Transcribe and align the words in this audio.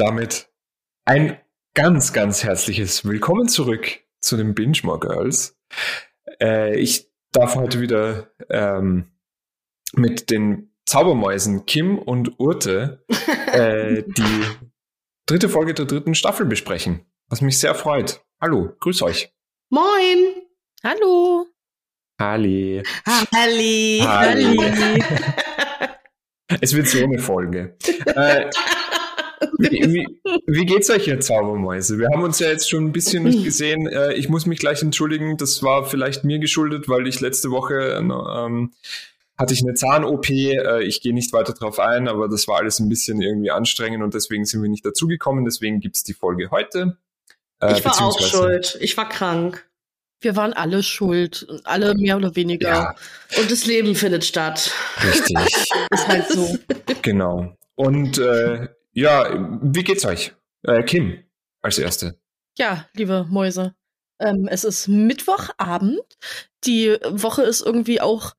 Damit 0.00 0.48
ein 1.04 1.38
ganz, 1.74 2.14
ganz 2.14 2.42
herzliches 2.42 3.04
Willkommen 3.04 3.48
zurück 3.48 3.98
zu 4.22 4.38
den 4.38 4.54
Binge 4.54 4.78
More 4.82 4.98
Girls. 4.98 5.60
Äh, 6.40 6.80
ich 6.80 7.10
darf 7.32 7.54
heute 7.54 7.82
wieder 7.82 8.30
ähm, 8.48 9.12
mit 9.92 10.30
den 10.30 10.74
Zaubermäusen 10.86 11.66
Kim 11.66 11.98
und 11.98 12.40
Urte 12.40 13.04
äh, 13.52 14.02
die 14.06 14.44
dritte 15.26 15.50
Folge 15.50 15.74
der 15.74 15.84
dritten 15.84 16.14
Staffel 16.14 16.46
besprechen, 16.46 17.04
was 17.28 17.42
mich 17.42 17.58
sehr 17.58 17.74
freut. 17.74 18.24
Hallo, 18.40 18.74
grüß 18.80 19.02
euch. 19.02 19.34
Moin. 19.68 20.46
Hallo. 20.82 21.44
Halli. 22.18 22.82
Halli. 23.04 24.00
Halli. 24.02 25.04
es 26.62 26.74
wird 26.74 26.86
so 26.88 27.04
eine 27.04 27.18
Folge. 27.18 27.76
äh, 28.06 28.48
wie, 29.58 29.70
wie, 29.70 30.06
wie, 30.46 30.66
geht's 30.66 30.90
euch, 30.90 31.06
ihr 31.08 31.20
Zaubermäuse? 31.20 31.98
Wir 31.98 32.08
haben 32.08 32.22
uns 32.22 32.38
ja 32.38 32.48
jetzt 32.48 32.68
schon 32.68 32.84
ein 32.86 32.92
bisschen 32.92 33.24
nicht 33.24 33.44
gesehen. 33.44 33.86
Äh, 33.86 34.14
ich 34.14 34.28
muss 34.28 34.46
mich 34.46 34.58
gleich 34.58 34.82
entschuldigen. 34.82 35.36
Das 35.36 35.62
war 35.62 35.84
vielleicht 35.84 36.24
mir 36.24 36.38
geschuldet, 36.38 36.88
weil 36.88 37.06
ich 37.06 37.20
letzte 37.20 37.50
Woche 37.50 37.96
ähm, 37.98 38.72
hatte 39.38 39.54
ich 39.54 39.62
eine 39.62 39.74
Zahn-OP. 39.74 40.28
Äh, 40.28 40.84
ich 40.84 41.00
gehe 41.00 41.14
nicht 41.14 41.32
weiter 41.32 41.54
drauf 41.54 41.78
ein, 41.78 42.08
aber 42.08 42.28
das 42.28 42.46
war 42.46 42.58
alles 42.58 42.78
ein 42.78 42.88
bisschen 42.88 43.22
irgendwie 43.22 43.50
anstrengend 43.50 44.02
und 44.02 44.14
deswegen 44.14 44.44
sind 44.44 44.62
wir 44.62 44.68
nicht 44.68 44.84
dazugekommen. 44.84 45.44
Deswegen 45.44 45.80
gibt's 45.80 46.04
die 46.04 46.14
Folge 46.14 46.50
heute. 46.50 46.98
Äh, 47.60 47.72
ich 47.72 47.84
war 47.84 48.00
auch 48.00 48.20
schuld. 48.20 48.76
Ich 48.80 48.96
war 48.96 49.08
krank. 49.08 49.66
Wir 50.22 50.36
waren 50.36 50.52
alle 50.52 50.82
schuld, 50.82 51.46
alle 51.64 51.94
mehr 51.94 52.18
oder 52.18 52.36
weniger. 52.36 52.68
Ja. 52.68 52.94
Und 53.38 53.50
das 53.50 53.64
Leben 53.64 53.94
findet 53.94 54.24
statt. 54.24 54.70
Richtig. 55.02 55.36
Ist 55.90 56.08
halt 56.08 56.28
so. 56.28 56.58
Genau. 57.00 57.56
Und 57.74 58.18
äh, 58.18 58.68
ja, 58.92 59.58
wie 59.62 59.84
geht's 59.84 60.04
euch? 60.04 60.34
Äh, 60.62 60.82
Kim, 60.82 61.24
als 61.62 61.78
Erste. 61.78 62.20
Ja, 62.58 62.88
liebe 62.94 63.26
Mäuse. 63.28 63.74
Ähm, 64.18 64.48
es 64.50 64.64
ist 64.64 64.88
Mittwochabend. 64.88 66.00
Die 66.64 66.96
Woche 67.08 67.42
ist 67.42 67.62
irgendwie 67.62 68.00
auch 68.00 68.34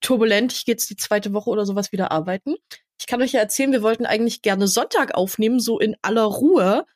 turbulent. 0.00 0.52
Ich 0.52 0.64
gehe 0.64 0.72
jetzt 0.72 0.88
die 0.90 0.96
zweite 0.96 1.32
Woche 1.32 1.50
oder 1.50 1.66
sowas 1.66 1.92
wieder 1.92 2.10
arbeiten. 2.10 2.56
Ich 2.98 3.06
kann 3.06 3.20
euch 3.22 3.32
ja 3.32 3.40
erzählen, 3.40 3.72
wir 3.72 3.82
wollten 3.82 4.06
eigentlich 4.06 4.42
gerne 4.42 4.66
Sonntag 4.66 5.14
aufnehmen, 5.14 5.60
so 5.60 5.78
in 5.78 5.96
aller 6.02 6.24
Ruhe. 6.24 6.86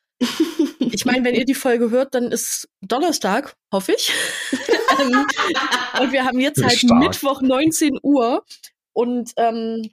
Ich 0.79 1.05
meine, 1.05 1.23
wenn 1.25 1.35
ihr 1.35 1.45
die 1.45 1.55
Folge 1.55 1.89
hört, 1.89 2.15
dann 2.15 2.31
ist 2.31 2.69
Donnerstag, 2.81 3.55
hoffe 3.71 3.93
ich. 3.93 4.11
ähm, 4.99 5.25
und 5.99 6.11
wir 6.11 6.25
haben 6.25 6.39
jetzt 6.39 6.63
halt 6.63 6.77
Stark. 6.77 6.99
Mittwoch 6.99 7.41
19 7.41 7.99
Uhr. 8.01 8.43
Und 8.93 9.31
ähm, 9.35 9.91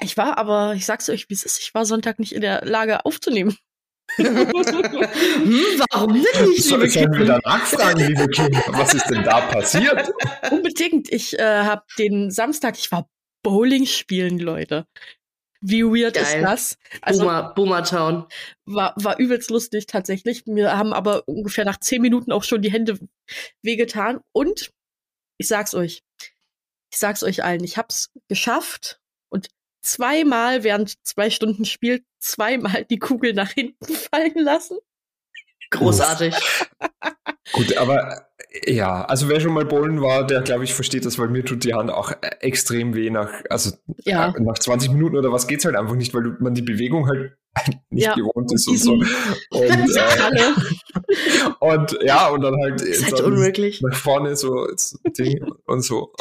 ich 0.00 0.16
war 0.16 0.38
aber, 0.38 0.74
ich 0.74 0.86
sag's 0.86 1.08
euch, 1.08 1.28
wie 1.28 1.34
es 1.34 1.44
ist, 1.44 1.58
ich 1.58 1.74
war 1.74 1.84
Sonntag 1.84 2.18
nicht 2.18 2.32
in 2.32 2.40
der 2.40 2.64
Lage 2.64 3.04
aufzunehmen. 3.04 3.56
hm, 4.16 4.26
warum 5.90 6.14
denn 6.14 6.48
nicht, 6.48 6.68
liebe 6.68 6.90
Sollen 6.90 7.12
wir 7.12 7.26
da 7.26 7.38
nachfragen, 7.44 8.08
liebe 8.08 8.26
Kim? 8.28 8.50
Was 8.68 8.94
ist 8.94 9.08
denn 9.08 9.22
da 9.22 9.40
passiert? 9.42 10.10
Unbedingt. 10.50 11.12
Ich 11.12 11.38
äh, 11.38 11.62
habe 11.62 11.84
den 11.96 12.30
Samstag, 12.30 12.76
ich 12.76 12.90
war 12.90 13.08
Bowling 13.42 13.86
spielen, 13.86 14.38
Leute. 14.38 14.86
Wie 15.62 15.84
weird 15.84 16.14
Geil. 16.14 16.24
ist 16.24 16.42
das? 16.42 16.78
Also, 17.02 17.20
Boomer, 17.20 17.54
Boomer 17.54 17.84
Town. 17.84 18.26
War, 18.64 18.94
war 18.96 19.18
übelst 19.18 19.50
lustig 19.50 19.86
tatsächlich. 19.86 20.42
Wir 20.46 20.76
haben 20.76 20.92
aber 20.92 21.28
ungefähr 21.28 21.64
nach 21.64 21.78
zehn 21.78 22.00
Minuten 22.00 22.32
auch 22.32 22.44
schon 22.44 22.62
die 22.62 22.72
Hände 22.72 22.98
wehgetan. 23.62 24.20
Und 24.32 24.72
ich 25.38 25.48
sag's 25.48 25.74
euch, 25.74 26.02
ich 26.90 26.98
sag's 26.98 27.22
euch 27.22 27.44
allen, 27.44 27.62
ich 27.62 27.76
hab's 27.76 28.10
geschafft 28.28 29.00
und 29.28 29.48
zweimal 29.82 30.62
während 30.62 31.04
zwei 31.06 31.30
Stunden 31.30 31.64
Spiel 31.64 32.04
zweimal 32.18 32.84
die 32.84 32.98
Kugel 32.98 33.34
nach 33.34 33.50
hinten 33.50 33.94
fallen 34.12 34.38
lassen. 34.38 34.78
Großartig. 35.70 36.34
Gut, 37.52 37.76
aber 37.76 38.30
ja, 38.66 39.04
also 39.04 39.28
wer 39.28 39.40
schon 39.40 39.52
mal 39.52 39.64
bowlen 39.64 40.00
war, 40.00 40.26
der 40.26 40.42
glaube 40.42 40.64
ich 40.64 40.74
versteht 40.74 41.04
das, 41.04 41.18
weil 41.18 41.28
mir 41.28 41.44
tut 41.44 41.64
die 41.64 41.74
Hand 41.74 41.90
auch 41.90 42.12
extrem 42.40 42.94
weh 42.94 43.10
nach, 43.10 43.30
also 43.48 43.76
ja. 44.04 44.34
nach 44.38 44.58
20 44.58 44.90
Minuten 44.90 45.16
oder 45.16 45.30
was 45.32 45.46
geht's 45.46 45.64
halt 45.64 45.76
einfach 45.76 45.94
nicht, 45.94 46.12
weil 46.14 46.36
man 46.40 46.54
die 46.54 46.62
Bewegung 46.62 47.06
halt 47.08 47.36
nicht 47.90 48.06
ja, 48.06 48.14
gewohnt 48.14 48.52
ist 48.52 48.66
und 48.68 48.78
so. 48.78 48.92
Und, 48.92 49.04
äh, 49.52 50.52
und 51.60 51.98
ja, 52.02 52.28
und 52.28 52.42
dann 52.42 52.56
halt 52.60 52.80
halt 52.80 53.20
unmöglich. 53.20 53.82
nach 53.82 53.96
vorne 53.96 54.36
so 54.36 54.66
Ding 55.18 55.44
und 55.66 55.82
so. 55.82 56.12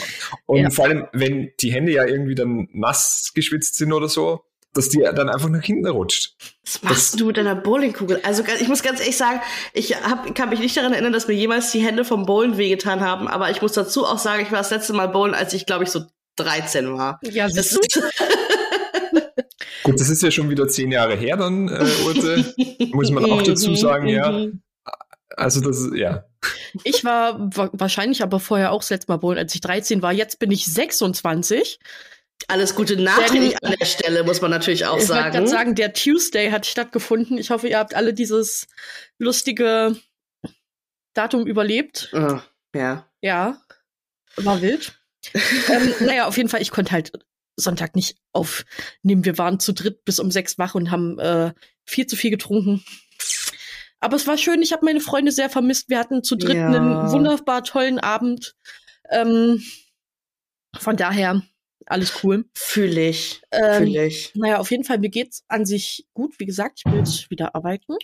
Und 0.46 0.61
ja. 0.61 0.69
vor 0.69 0.85
allem, 0.85 1.07
wenn 1.13 1.51
die 1.59 1.72
Hände 1.72 1.91
ja 1.91 2.06
irgendwie 2.06 2.35
dann 2.35 2.67
nass 2.73 3.31
geschwitzt 3.34 3.75
sind 3.75 3.94
oder 3.94 4.07
so, 4.07 4.41
dass 4.74 4.90
die 4.90 5.00
dann 5.00 5.30
einfach 5.30 5.50
nach 5.50 5.63
hinten 5.63 5.88
rutscht. 5.88 6.35
Was 6.63 6.84
machst 6.84 7.13
das, 7.13 7.19
du 7.19 7.25
mit 7.28 7.38
deiner 7.38 7.56
Bowlingkugel? 7.56 8.22
Also 8.24 8.44
ich 8.59 8.68
muss 8.68 8.84
ganz 8.84 9.00
ehrlich 9.00 9.18
sagen, 9.18 9.41
ich 9.74 9.96
hab, 9.96 10.34
kann 10.35 10.50
mich 10.50 10.59
nicht 10.59 10.78
daran 10.78 10.94
erinnern, 10.94 11.13
dass 11.13 11.28
mir 11.28 11.34
jemals 11.34 11.72
die 11.72 11.80
Hände 11.80 12.06
vom 12.06 12.25
Bowlen 12.25 12.57
wehgetan 12.57 13.02
haben, 13.02 13.28
aber 13.28 13.50
ich 13.50 13.62
muss 13.62 13.74
dazu 13.74 14.06
auch 14.06 14.19
sagen, 14.19 14.44
ich 14.44 14.52
war 14.52 14.59
das 14.59 14.69
letzte 14.69 14.94
Mal 14.94 15.08
bowlen, 15.08 15.34
als 15.34 15.53
ich 15.53 15.66
glaube 15.66 15.85
ich 15.85 15.90
so 15.90 16.02
13 16.38 16.94
war. 16.94 17.19
Ja, 17.24 17.47
das 17.47 17.74
ist 17.74 18.02
Gut, 19.84 20.00
das 20.00 20.09
ist 20.09 20.22
ja 20.22 20.29
schon 20.29 20.50
wieder 20.50 20.68
zehn 20.68 20.91
Jahre 20.91 21.16
her 21.16 21.38
dann, 21.38 21.68
äh, 21.68 21.85
Urte. 22.06 22.53
muss 22.94 23.12
man 23.12 23.25
auch 23.25 23.41
dazu 23.41 23.75
sagen, 23.75 24.08
ja. 24.08 24.46
Also 25.35 25.62
das 25.62 25.79
ist, 25.79 25.96
ja. 25.96 26.25
Ich 26.84 27.03
war 27.03 27.50
wahrscheinlich 27.74 28.22
aber 28.24 28.40
vorher 28.40 28.72
auch 28.72 28.81
das 28.81 28.90
letzte 28.90 29.12
Mal 29.12 29.18
bowlen, 29.18 29.38
als 29.38 29.56
ich 29.56 29.62
13 29.62 30.02
war. 30.02 30.12
Jetzt 30.12 30.40
bin 30.40 30.52
ich 30.52 30.66
26. 30.66 31.79
Alles 32.48 32.74
Gute 32.74 32.96
nachträglich 33.00 33.64
an 33.64 33.76
der 33.80 33.86
Stelle, 33.86 34.24
muss 34.24 34.42
man 34.42 34.50
natürlich 34.50 34.86
auch 34.86 34.98
ich 34.98 35.06
sagen. 35.06 35.30
Ich 35.30 35.36
wollte 35.36 35.50
sagen, 35.50 35.76
der 35.76 35.94
Tuesday 35.94 36.50
hat 36.50 36.66
stattgefunden. 36.66 37.38
Ich 37.38 37.52
hoffe, 37.52 37.68
ihr 37.68 37.78
habt 37.78 37.94
alle 37.96 38.14
dieses 38.14 38.68
lustige 39.20 39.96
Datum 41.14 41.46
überlebt. 41.46 42.10
Oh, 42.14 42.40
ja. 42.74 43.06
Ja, 43.22 43.62
war 44.38 44.62
wild. 44.62 44.94
ähm, 45.34 45.94
naja, 46.00 46.28
auf 46.28 46.38
jeden 46.38 46.50
Fall, 46.50 46.62
ich 46.62 46.72
konnte 46.72 46.92
halt 46.92 47.12
Sonntag 47.56 47.96
nicht 47.96 48.18
aufnehmen. 48.32 49.26
Wir 49.26 49.38
waren 49.38 49.60
zu 49.60 49.74
dritt 49.74 50.06
bis 50.06 50.20
um 50.20 50.32
sechs 50.32 50.58
wach 50.58 50.76
und 50.76 50.92
haben 50.92 51.20
äh, 51.20 51.54
viel 51.86 52.08
zu 52.08 52.16
viel 52.16 52.32
getrunken. 52.32 52.84
Aber 54.00 54.16
es 54.16 54.28
war 54.28 54.38
schön, 54.38 54.62
ich 54.62 54.72
habe 54.72 54.86
meine 54.86 55.02
Freunde 55.02 55.32
sehr 55.32 55.50
vermisst. 55.50 55.90
Wir 55.90 56.00
hatten 56.00 56.24
zu 56.24 56.38
dritt 56.38 56.56
ja. 56.56 56.68
einen 56.68 57.12
wunderbar 57.12 57.64
tollen 57.64 58.00
Abend. 58.00 58.56
Ähm, 59.10 59.62
von 60.78 60.96
daher 60.96 61.42
alles 61.90 62.24
cool. 62.24 62.46
Fühle 62.56 63.10
ich. 63.10 63.42
Ähm, 63.52 63.86
Fühle 63.86 64.06
ich. 64.06 64.32
Naja, 64.36 64.60
auf 64.60 64.70
jeden 64.72 64.84
Fall, 64.84 65.00
mir 65.00 65.10
geht's 65.10 65.44
an 65.48 65.66
sich 65.66 66.08
gut. 66.14 66.40
Wie 66.40 66.46
gesagt, 66.46 66.80
ich 66.80 66.92
will 66.92 67.00
jetzt 67.00 67.30
wieder 67.32 67.56
arbeiten. 67.56 67.96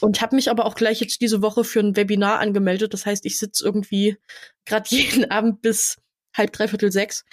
Und 0.00 0.20
habe 0.20 0.36
mich 0.36 0.50
aber 0.50 0.64
auch 0.64 0.76
gleich 0.76 1.00
jetzt 1.00 1.20
diese 1.20 1.42
Woche 1.42 1.64
für 1.64 1.80
ein 1.80 1.96
Webinar 1.96 2.38
angemeldet. 2.38 2.94
Das 2.94 3.06
heißt, 3.06 3.26
ich 3.26 3.38
sitze 3.38 3.64
irgendwie 3.64 4.16
gerade 4.64 4.88
jeden 4.90 5.30
Abend 5.30 5.62
bis 5.62 5.96
halb, 6.36 6.52
dreiviertel 6.52 6.92
sechs 6.92 7.24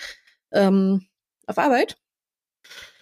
ähm, 0.51 1.05
auf 1.45 1.57
Arbeit. 1.57 1.97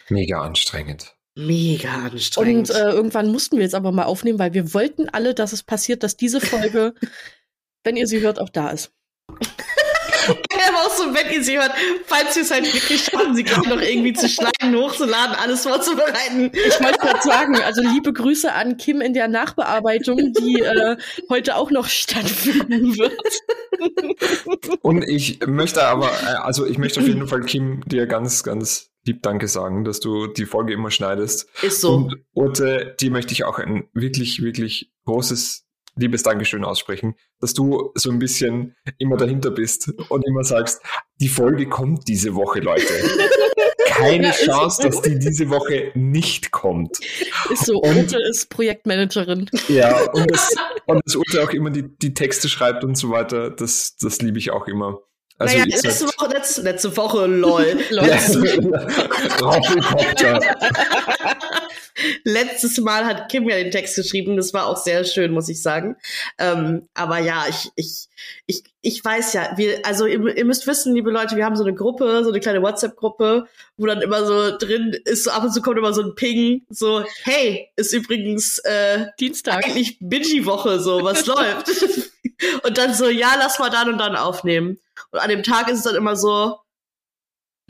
Mega 0.09 0.41
anstrengend. 0.41 1.15
Mega 1.35 2.05
anstrengend. 2.05 2.69
Und 2.69 2.75
äh, 2.75 2.89
irgendwann 2.89 3.31
mussten 3.31 3.55
wir 3.57 3.63
jetzt 3.63 3.75
aber 3.75 3.91
mal 3.91 4.03
aufnehmen, 4.03 4.39
weil 4.39 4.53
wir 4.53 4.73
wollten 4.73 5.09
alle, 5.09 5.33
dass 5.33 5.53
es 5.53 5.63
passiert, 5.63 6.03
dass 6.03 6.17
diese 6.17 6.41
Folge, 6.41 6.93
wenn 7.83 7.95
ihr 7.95 8.07
sie 8.07 8.19
hört, 8.19 8.39
auch 8.39 8.49
da 8.49 8.69
ist. 8.69 8.91
So, 10.97 11.13
wenn 11.13 11.31
ihr 11.31 11.43
sie 11.43 11.57
hört, 11.57 11.71
falls 12.05 12.35
ihr 12.35 12.43
es 12.43 12.51
halt 12.51 12.71
wirklich 12.73 13.03
schaffen, 13.03 13.35
sie 13.35 13.43
gleich 13.43 13.65
noch 13.65 13.81
irgendwie 13.81 14.13
zu 14.13 14.27
schneiden, 14.29 14.75
hochzuladen, 14.75 15.35
alles 15.35 15.63
vorzubereiten. 15.63 16.51
Ich 16.53 16.79
wollte 16.81 16.99
gerade 16.99 17.21
sagen, 17.21 17.55
also 17.61 17.81
liebe 17.81 18.13
Grüße 18.13 18.51
an 18.51 18.77
Kim 18.77 19.01
in 19.01 19.13
der 19.13 19.27
Nachbearbeitung, 19.27 20.33
die 20.33 20.59
äh, 20.59 20.97
heute 21.29 21.55
auch 21.55 21.71
noch 21.71 21.87
stattfinden 21.87 22.97
wird. 22.97 23.13
Und 24.81 25.03
ich 25.03 25.39
möchte 25.45 25.83
aber, 25.83 26.07
äh, 26.07 26.35
also 26.41 26.65
ich 26.65 26.77
möchte 26.77 26.99
auf 26.99 27.07
jeden 27.07 27.27
Fall 27.27 27.41
Kim 27.41 27.83
dir 27.85 28.07
ganz, 28.07 28.43
ganz 28.43 28.91
lieb 29.05 29.21
Danke 29.21 29.47
sagen, 29.47 29.83
dass 29.83 29.99
du 29.99 30.27
die 30.27 30.45
Folge 30.45 30.73
immer 30.73 30.91
schneidest. 30.91 31.47
Ist 31.61 31.81
so. 31.81 31.95
Und 31.95 32.15
Urte, 32.33 32.95
die 32.99 33.09
möchte 33.09 33.33
ich 33.33 33.43
auch 33.43 33.59
ein 33.59 33.89
wirklich, 33.93 34.41
wirklich 34.41 34.91
großes 35.05 35.62
liebes 35.95 36.23
Dankeschön 36.23 36.63
aussprechen, 36.63 37.15
dass 37.39 37.53
du 37.53 37.91
so 37.95 38.09
ein 38.09 38.19
bisschen 38.19 38.75
immer 38.97 39.17
dahinter 39.17 39.51
bist 39.51 39.93
und 40.09 40.25
immer 40.25 40.43
sagst, 40.43 40.81
die 41.19 41.27
Folge 41.27 41.67
kommt 41.67 42.07
diese 42.07 42.35
Woche, 42.35 42.59
Leute. 42.59 42.93
Keine 43.85 44.31
Chance, 44.31 44.81
dass 44.81 45.01
die 45.01 45.19
diese 45.19 45.49
Woche 45.49 45.91
nicht 45.93 46.51
kommt. 46.51 46.99
Ist 47.51 47.65
so, 47.65 47.79
und, 47.79 47.95
Ute 47.95 48.17
ist 48.29 48.49
Projektmanagerin. 48.49 49.49
Ja, 49.67 50.09
und 50.11 50.31
dass, 50.31 50.49
und 50.87 51.01
dass 51.05 51.15
Ute 51.15 51.43
auch 51.43 51.51
immer 51.51 51.69
die, 51.69 51.95
die 51.97 52.13
Texte 52.13 52.49
schreibt 52.49 52.83
und 52.83 52.97
so 52.97 53.11
weiter, 53.11 53.51
das, 53.51 53.95
das 53.97 54.21
liebe 54.21 54.39
ich 54.39 54.51
auch 54.51 54.67
immer. 54.67 54.99
Also 55.37 55.57
naja, 55.57 55.65
letzte 55.65 56.05
Woche, 56.05 56.27
letzte, 56.31 56.61
letzte 56.61 56.97
Woche, 56.97 57.25
lol. 57.25 57.79
lol. 57.89 58.05
Letztes 62.23 62.79
Mal 62.79 63.05
hat 63.05 63.29
Kim 63.29 63.47
ja 63.47 63.55
den 63.55 63.71
Text 63.71 63.95
geschrieben, 63.95 64.35
das 64.35 64.53
war 64.53 64.67
auch 64.67 64.77
sehr 64.77 65.03
schön, 65.03 65.31
muss 65.31 65.49
ich 65.49 65.61
sagen. 65.61 65.95
Ähm, 66.37 66.87
aber 66.93 67.19
ja, 67.19 67.45
ich, 67.47 67.71
ich, 67.75 68.07
ich, 68.45 68.63
ich 68.81 69.03
weiß 69.03 69.33
ja, 69.33 69.53
wir, 69.57 69.85
also 69.85 70.05
ihr, 70.05 70.35
ihr, 70.35 70.45
müsst 70.45 70.67
wissen, 70.67 70.93
liebe 70.93 71.11
Leute, 71.11 71.35
wir 71.35 71.45
haben 71.45 71.55
so 71.55 71.63
eine 71.63 71.73
Gruppe, 71.73 72.23
so 72.23 72.29
eine 72.29 72.39
kleine 72.39 72.61
WhatsApp-Gruppe, 72.61 73.47
wo 73.77 73.85
dann 73.85 74.01
immer 74.01 74.25
so 74.25 74.57
drin 74.57 74.95
ist, 75.05 75.25
so 75.25 75.31
ab 75.31 75.43
und 75.43 75.53
zu 75.53 75.61
kommt 75.61 75.77
immer 75.77 75.93
so 75.93 76.01
ein 76.01 76.15
Ping, 76.15 76.63
so, 76.69 77.03
hey, 77.23 77.69
ist 77.75 77.93
übrigens 77.93 78.59
äh, 78.59 79.07
Dienstag. 79.19 79.65
Eigentlich 79.65 79.97
Bingy-Woche, 79.99 80.79
so, 80.79 81.03
was 81.03 81.25
läuft? 81.25 81.69
und 82.63 82.77
dann 82.77 82.93
so, 82.93 83.09
ja, 83.09 83.35
lass 83.37 83.59
mal 83.59 83.69
dann 83.69 83.89
und 83.89 83.99
dann 83.99 84.15
aufnehmen. 84.15 84.79
Und 85.13 85.19
an 85.19 85.29
dem 85.29 85.43
Tag 85.43 85.69
ist 85.69 85.77
es 85.77 85.83
dann 85.83 85.95
immer 85.95 86.15
so, 86.15 86.59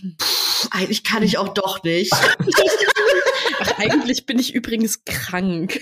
pff, 0.01 0.69
eigentlich 0.71 1.03
kann 1.03 1.23
ich 1.23 1.37
auch 1.37 1.49
doch 1.49 1.83
nicht. 1.83 2.11
Ach, 3.59 3.79
eigentlich 3.79 4.25
bin 4.25 4.39
ich 4.39 4.55
übrigens 4.55 5.03
krank. 5.03 5.81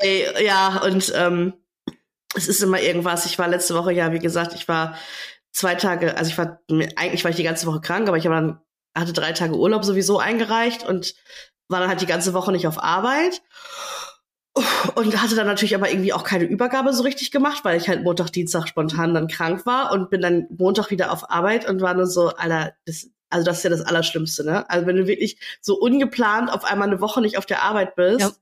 Ey, 0.00 0.44
ja, 0.44 0.82
und 0.82 1.12
ähm, 1.14 1.54
es 2.34 2.48
ist 2.48 2.60
immer 2.62 2.80
irgendwas. 2.80 3.24
Ich 3.26 3.38
war 3.38 3.46
letzte 3.46 3.74
Woche, 3.74 3.92
ja, 3.92 4.12
wie 4.12 4.18
gesagt, 4.18 4.54
ich 4.54 4.66
war 4.66 4.98
zwei 5.52 5.76
Tage, 5.76 6.16
also 6.16 6.30
ich 6.30 6.38
war, 6.38 6.60
eigentlich 6.96 7.22
war 7.22 7.30
ich 7.30 7.36
die 7.36 7.44
ganze 7.44 7.66
Woche 7.66 7.80
krank, 7.80 8.08
aber 8.08 8.16
ich 8.16 8.26
habe 8.26 8.34
dann, 8.34 8.60
hatte 8.96 9.12
drei 9.12 9.32
Tage 9.32 9.54
Urlaub 9.56 9.84
sowieso 9.84 10.18
eingereicht 10.18 10.84
und 10.84 11.14
war 11.68 11.78
dann 11.78 11.88
halt 11.88 12.00
die 12.00 12.06
ganze 12.06 12.34
Woche 12.34 12.50
nicht 12.50 12.66
auf 12.66 12.82
Arbeit. 12.82 13.42
Und 14.96 15.22
hatte 15.22 15.36
dann 15.36 15.46
natürlich 15.46 15.76
aber 15.76 15.90
irgendwie 15.90 16.12
auch 16.12 16.24
keine 16.24 16.44
Übergabe 16.44 16.92
so 16.92 17.04
richtig 17.04 17.30
gemacht, 17.30 17.64
weil 17.64 17.80
ich 17.80 17.88
halt 17.88 18.02
Montag, 18.02 18.30
Dienstag 18.30 18.66
spontan 18.66 19.14
dann 19.14 19.28
krank 19.28 19.64
war 19.64 19.92
und 19.92 20.10
bin 20.10 20.20
dann 20.20 20.46
Montag 20.50 20.90
wieder 20.90 21.12
auf 21.12 21.30
Arbeit 21.30 21.68
und 21.68 21.80
war 21.80 21.94
nur 21.94 22.06
so, 22.06 22.30
Alter, 22.30 22.72
das, 22.84 23.08
also 23.28 23.44
das 23.44 23.58
ist 23.58 23.64
ja 23.64 23.70
das 23.70 23.82
Allerschlimmste, 23.82 24.44
ne? 24.44 24.68
Also 24.68 24.86
wenn 24.86 24.96
du 24.96 25.06
wirklich 25.06 25.38
so 25.60 25.78
ungeplant 25.78 26.52
auf 26.52 26.64
einmal 26.64 26.88
eine 26.88 27.00
Woche 27.00 27.20
nicht 27.20 27.38
auf 27.38 27.46
der 27.46 27.62
Arbeit 27.62 27.94
bist 27.94 28.20
ja. 28.20 28.32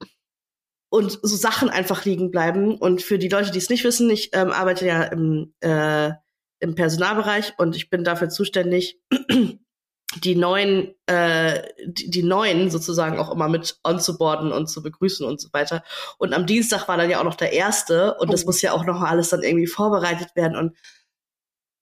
und 0.88 1.18
so 1.22 1.36
Sachen 1.36 1.68
einfach 1.68 2.06
liegen 2.06 2.30
bleiben. 2.30 2.78
Und 2.78 3.02
für 3.02 3.18
die 3.18 3.28
Leute, 3.28 3.50
die 3.50 3.58
es 3.58 3.68
nicht 3.68 3.84
wissen, 3.84 4.08
ich 4.08 4.30
ähm, 4.32 4.50
arbeite 4.50 4.86
ja 4.86 5.02
im, 5.02 5.52
äh, 5.60 6.12
im 6.60 6.74
Personalbereich 6.74 7.52
und 7.58 7.76
ich 7.76 7.90
bin 7.90 8.02
dafür 8.02 8.30
zuständig, 8.30 8.98
die 10.16 10.36
neuen, 10.36 10.94
äh, 11.06 11.62
die, 11.84 12.10
die 12.10 12.22
neuen 12.22 12.70
sozusagen 12.70 13.18
auch 13.18 13.30
immer 13.30 13.48
mit 13.48 13.78
onzuboarden 13.84 14.52
und 14.52 14.68
zu 14.68 14.82
begrüßen 14.82 15.26
und 15.26 15.40
so 15.40 15.48
weiter. 15.52 15.84
Und 16.16 16.32
am 16.32 16.46
Dienstag 16.46 16.88
war 16.88 16.96
dann 16.96 17.10
ja 17.10 17.20
auch 17.20 17.24
noch 17.24 17.34
der 17.34 17.52
erste 17.52 18.14
und 18.14 18.28
oh. 18.28 18.32
das 18.32 18.46
muss 18.46 18.62
ja 18.62 18.72
auch 18.72 18.84
noch 18.84 19.02
alles 19.02 19.28
dann 19.28 19.42
irgendwie 19.42 19.66
vorbereitet 19.66 20.34
werden 20.34 20.56
und 20.56 20.76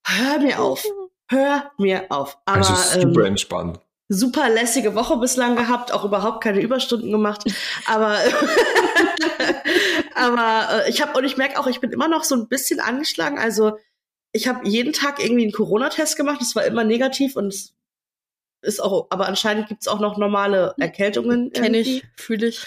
hör 0.05 0.39
mir 0.41 0.61
auf. 0.61 0.85
Hör 1.29 1.71
mir 1.79 2.07
auf. 2.09 2.39
Aber, 2.45 2.59
also 2.59 2.75
super 3.01 3.21
ähm, 3.21 3.27
entspannt. 3.27 3.81
Super 4.09 4.49
lässige 4.49 4.95
Woche 4.95 5.17
bislang 5.17 5.57
gehabt, 5.57 5.93
auch 5.93 6.05
überhaupt 6.05 6.43
keine 6.43 6.61
Überstunden 6.61 7.11
gemacht. 7.11 7.43
Aber, 7.87 8.19
aber 10.15 10.85
äh, 10.85 10.91
ich 10.91 11.03
habe 11.03 11.19
und 11.19 11.25
ich 11.25 11.37
merke 11.37 11.59
auch, 11.59 11.67
ich 11.67 11.81
bin 11.81 11.91
immer 11.91 12.07
noch 12.07 12.23
so 12.23 12.37
ein 12.37 12.49
bisschen 12.49 12.79
angeschlagen. 12.79 13.39
Also 13.39 13.77
ich 14.33 14.47
habe 14.47 14.69
jeden 14.69 14.93
Tag 14.93 15.23
irgendwie 15.23 15.43
einen 15.43 15.53
Corona-Test 15.53 16.17
gemacht. 16.17 16.41
Das 16.41 16.55
war 16.55 16.65
immer 16.65 16.85
negativ 16.85 17.35
und 17.35 17.49
es 17.49 17.76
ist 18.63 18.83
auch, 18.83 19.07
aber 19.11 19.27
anscheinend 19.27 19.69
gibt's 19.69 19.89
auch 19.89 20.01
noch 20.01 20.19
normale 20.19 20.75
Erkältungen. 20.79 21.53
Kenne 21.53 21.79
ich, 21.79 22.05
fühle 22.17 22.49
ich. 22.49 22.65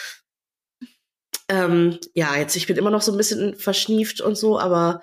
Ähm, 1.50 1.98
ja, 2.14 2.36
jetzt, 2.38 2.56
ich 2.56 2.68
bin 2.68 2.78
immer 2.78 2.92
noch 2.92 3.02
so 3.02 3.12
ein 3.12 3.18
bisschen 3.18 3.56
verschnieft 3.56 4.22
und 4.22 4.38
so, 4.38 4.60
aber 4.60 5.02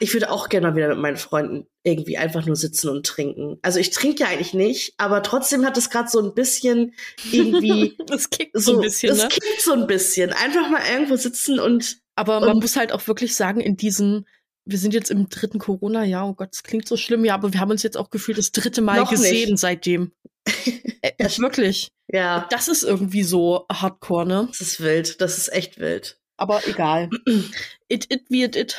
ich 0.00 0.12
würde 0.14 0.30
auch 0.30 0.48
gerne 0.48 0.68
mal 0.68 0.76
wieder 0.76 0.88
mit 0.88 0.98
meinen 0.98 1.16
Freunden 1.16 1.66
irgendwie 1.82 2.16
einfach 2.16 2.46
nur 2.46 2.56
sitzen 2.56 2.88
und 2.88 3.04
trinken. 3.04 3.58
Also 3.62 3.78
ich 3.78 3.90
trinke 3.90 4.22
ja 4.22 4.28
eigentlich 4.28 4.54
nicht, 4.54 4.94
aber 4.96 5.22
trotzdem 5.22 5.66
hat 5.66 5.76
es 5.76 5.90
gerade 5.90 6.08
so 6.08 6.20
ein 6.20 6.34
bisschen 6.34 6.94
irgendwie. 7.32 7.96
Es 8.10 8.30
kickt 8.30 8.52
so, 8.54 8.72
so 8.72 8.78
ein 8.78 8.82
bisschen. 8.82 9.12
Es 9.12 9.22
ne? 9.22 9.28
kickt 9.28 9.60
so 9.60 9.72
ein 9.72 9.86
bisschen. 9.86 10.32
Einfach 10.32 10.70
mal 10.70 10.82
irgendwo 10.90 11.16
sitzen 11.16 11.60
und. 11.60 11.98
Aber 12.14 12.40
man 12.40 12.58
muss 12.58 12.76
halt 12.76 12.92
auch 12.92 13.06
wirklich 13.06 13.36
sagen, 13.36 13.60
in 13.60 13.76
diesen 13.76 14.26
wir 14.68 14.78
sind 14.78 14.92
jetzt 14.92 15.10
im 15.10 15.28
dritten 15.28 15.58
Corona-Jahr. 15.58 16.28
Oh 16.28 16.34
Gott, 16.34 16.50
das 16.52 16.62
klingt 16.62 16.86
so 16.86 16.96
schlimm, 16.96 17.24
ja, 17.24 17.34
aber 17.34 17.52
wir 17.52 17.60
haben 17.60 17.70
uns 17.70 17.82
jetzt 17.82 17.96
auch 17.96 18.10
gefühlt 18.10 18.36
das 18.38 18.52
dritte 18.52 18.82
Mal 18.82 19.00
Noch 19.00 19.10
gesehen 19.10 19.50
nicht. 19.50 19.58
seitdem. 19.58 20.12
äh, 21.02 21.28
wirklich. 21.38 21.90
Ja. 22.08 22.46
Das 22.50 22.68
ist 22.68 22.82
irgendwie 22.82 23.22
so 23.22 23.66
hardcore, 23.72 24.26
ne? 24.26 24.46
Das 24.48 24.60
ist 24.60 24.80
wild. 24.80 25.20
Das 25.20 25.38
ist 25.38 25.52
echt 25.52 25.78
wild. 25.78 26.20
Aber 26.36 26.66
egal. 26.66 27.08
it, 27.88 28.12
it 28.12 28.30
wird 28.30 28.56
it. 28.56 28.78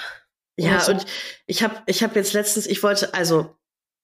Ja, 0.57 0.79
so. 0.79 0.91
und 0.91 1.05
ich 1.47 1.63
habe 1.63 1.75
ich 1.87 2.03
hab 2.03 2.15
jetzt 2.15 2.33
letztens, 2.33 2.67
ich 2.67 2.83
wollte, 2.83 3.13
also 3.13 3.55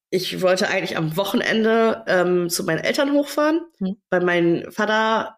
ich 0.09 0.41
wollte 0.41 0.69
eigentlich 0.69 0.97
am 0.97 1.17
Wochenende 1.17 2.03
ähm, 2.07 2.49
zu 2.49 2.63
meinen 2.63 2.79
Eltern 2.79 3.11
hochfahren, 3.11 3.61
hm. 3.79 3.97
weil 4.09 4.23
mein 4.23 4.71
Vater 4.71 5.34